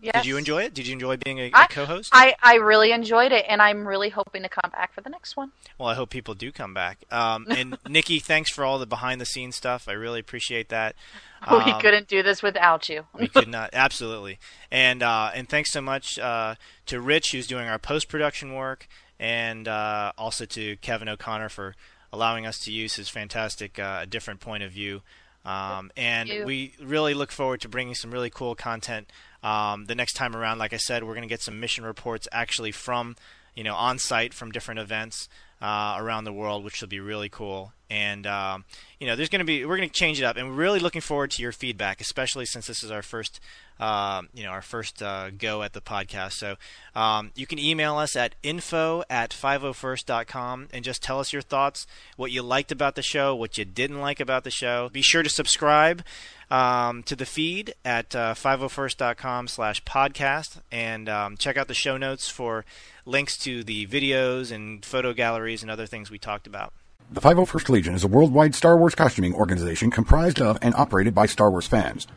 Yes. 0.04 0.16
Did 0.16 0.26
you 0.26 0.38
enjoy 0.38 0.64
it? 0.64 0.74
Did 0.74 0.86
you 0.86 0.94
enjoy 0.94 1.16
being 1.16 1.40
a, 1.40 1.50
co-host? 1.70 2.10
I, 2.12 2.36
I 2.44 2.56
really 2.56 2.92
enjoyed 2.92 3.32
it, 3.32 3.46
and 3.48 3.62
I'm 3.62 3.88
really 3.88 4.10
hoping 4.10 4.44
to 4.44 4.50
come 4.50 4.70
back 4.72 4.94
for 4.94 5.00
the 5.00 5.10
next 5.10 5.38
one. 5.38 5.54
Well, 5.80 5.88
I 5.88 5.94
hope 5.96 6.10
people 6.10 6.34
do 6.34 6.52
come 6.52 6.74
back. 6.74 7.00
Um, 7.10 7.48
and 7.50 7.78
Nikki, 7.88 8.20
thanks 8.20 8.52
for 8.52 8.66
all 8.66 8.80
the 8.80 8.86
behind 8.86 9.22
the 9.22 9.26
scenes 9.26 9.56
stuff. 9.56 9.88
I 9.88 9.94
really 9.94 10.20
appreciate 10.20 10.68
that. 10.70 10.96
we 11.50 11.58
Um, 11.58 11.80
couldn't 11.80 12.10
do 12.10 12.22
this 12.22 12.44
without 12.44 12.90
you. 12.90 13.06
we 13.18 13.30
could 13.30 13.48
not 13.48 13.70
absolutely 13.74 14.40
and 14.72 15.02
uh, 15.04 15.32
and 15.34 15.48
thanks 15.50 15.72
so 15.72 15.82
much 15.82 16.18
uh, 16.20 16.56
to 16.86 17.00
Rich 17.02 17.32
who's 17.32 17.48
doing 17.48 17.68
our 17.68 17.80
post 17.80 18.08
production 18.10 18.54
work 18.54 18.88
and 19.20 19.68
uh, 19.68 20.12
also 20.18 20.46
to 20.46 20.76
Kevin 20.78 21.08
O'Connor 21.10 21.50
for 21.50 21.76
allowing 22.14 22.46
us 22.46 22.60
to 22.60 22.72
use 22.72 22.96
his 22.96 23.10
fantastic 23.10 23.78
uh, 23.80 24.06
different 24.06 24.40
point 24.40 24.64
of 24.64 24.72
view 24.72 25.02
um, 25.46 25.92
and 25.98 26.30
we 26.46 26.74
really 26.82 27.14
look 27.14 27.32
forward 27.32 27.62
to 27.62 27.70
bringing 27.70 27.96
some 27.96 28.12
really 28.12 28.30
cool 28.30 28.56
content 28.56 29.12
um, 29.44 29.86
the 29.86 29.96
next 29.96 30.14
time 30.14 30.36
around. 30.36 30.58
Like 30.58 30.74
I 30.74 30.78
said 30.78 31.04
we're 31.04 31.16
going 31.16 31.28
to 31.28 31.34
get 31.34 31.42
some 31.42 31.60
mission 31.60 31.84
reports 31.84 32.28
actually 32.32 32.72
from 32.72 33.16
you 33.56 33.64
know 33.64 33.76
on 33.76 34.00
site 34.00 34.34
from 34.34 34.52
different 34.52 34.80
events 34.80 35.28
uh, 35.64 35.96
around 35.98 36.26
the 36.26 36.34
world, 36.34 36.66
which 36.66 36.82
will 36.82 36.90
be 36.90 37.00
really 37.00 37.30
cool. 37.30 37.72
And 37.90 38.28
um, 38.28 38.66
you 39.00 39.08
know, 39.08 39.16
there's 39.16 39.30
going 39.30 39.40
to 39.40 39.46
be 39.46 39.66
we're 39.66 39.78
going 39.78 39.88
to 39.88 39.94
change 39.94 40.20
it 40.20 40.26
up, 40.26 40.36
and 40.36 40.50
we're 40.50 40.56
really 40.56 40.80
looking 40.80 41.02
forward 41.02 41.32
to 41.32 41.42
your 41.42 41.54
feedback, 41.54 42.02
especially 42.02 42.46
since 42.46 42.68
this 42.68 42.84
is 42.84 42.92
our 42.92 43.02
first, 43.02 43.40
uh, 43.80 44.24
you 44.34 44.44
know, 44.44 44.50
our 44.50 44.62
first 44.62 45.02
uh, 45.02 45.30
go 45.30 45.62
at 45.64 45.72
the 45.74 45.80
podcast. 45.80 46.34
So 46.34 46.56
um, 46.96 47.32
you 47.36 47.46
can 47.46 47.60
email 47.60 47.98
us 47.98 48.16
at 48.16 48.36
info 48.44 49.04
at 49.10 49.30
501st.com 49.30 50.70
and 50.74 50.84
just 50.84 51.02
tell 51.02 51.20
us 51.20 51.32
your 51.32 51.42
thoughts, 51.42 51.88
what 52.18 52.32
you 52.32 52.42
liked 52.42 52.72
about 52.72 52.96
the 52.96 53.04
show, 53.04 53.34
what 53.36 53.58
you 53.58 53.64
didn't 53.64 54.02
like 54.02 54.20
about 54.20 54.44
the 54.44 54.52
show. 54.52 54.90
Be 54.90 55.02
sure 55.02 55.24
to 55.24 55.30
subscribe 55.30 56.04
um, 56.50 57.04
to 57.04 57.16
the 57.16 57.26
feed 57.26 57.74
at 57.86 58.16
uh, 58.16 58.34
501st.com 58.34 59.48
slash 59.48 59.84
podcast 59.84 60.62
and 60.72 61.08
um, 61.08 61.38
check 61.38 61.58
out 61.58 61.68
the 61.68 61.74
show 61.74 61.96
notes 61.98 62.28
for 62.28 62.66
links 63.06 63.38
to 63.40 63.64
the 63.64 63.86
videos 63.88 64.52
and 64.52 64.86
photo 64.86 65.14
galleries 65.14 65.62
and 65.62 65.72
other 65.72 65.86
things 65.86 66.10
we 66.10 66.18
talked 66.18 66.48
about. 66.48 66.74
The 67.12 67.22
501st 67.22 67.70
Legion 67.70 67.96
is 67.96 68.04
a 68.04 68.08
worldwide 68.08 68.56
Star 68.56 68.78
Wars 68.78 68.96
costuming 68.96 69.34
organization 69.34 69.92
comprised 69.92 70.42
of 70.42 70.58
and 70.62 70.74
operated 70.76 71.14
by 71.14 71.26
Star 71.26 71.52
Wars 71.52 71.68
fans. 71.68 72.08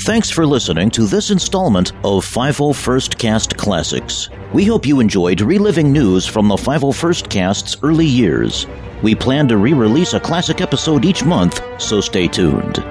Thanks 0.00 0.30
for 0.30 0.46
listening 0.46 0.90
to 0.90 1.06
this 1.06 1.30
installment 1.30 1.92
of 2.04 2.24
501st 2.24 3.18
Cast 3.18 3.56
Classics. 3.56 4.28
We 4.52 4.64
hope 4.64 4.86
you 4.86 5.00
enjoyed 5.00 5.40
reliving 5.40 5.90
news 5.92 6.26
from 6.26 6.48
the 6.48 6.56
501st 6.56 7.28
Cast's 7.28 7.76
early 7.82 8.06
years. 8.06 8.66
We 9.02 9.14
plan 9.14 9.48
to 9.48 9.56
re 9.56 9.72
release 9.72 10.14
a 10.14 10.20
classic 10.20 10.60
episode 10.60 11.04
each 11.04 11.24
month, 11.24 11.60
so 11.82 12.00
stay 12.00 12.28
tuned. 12.28 12.84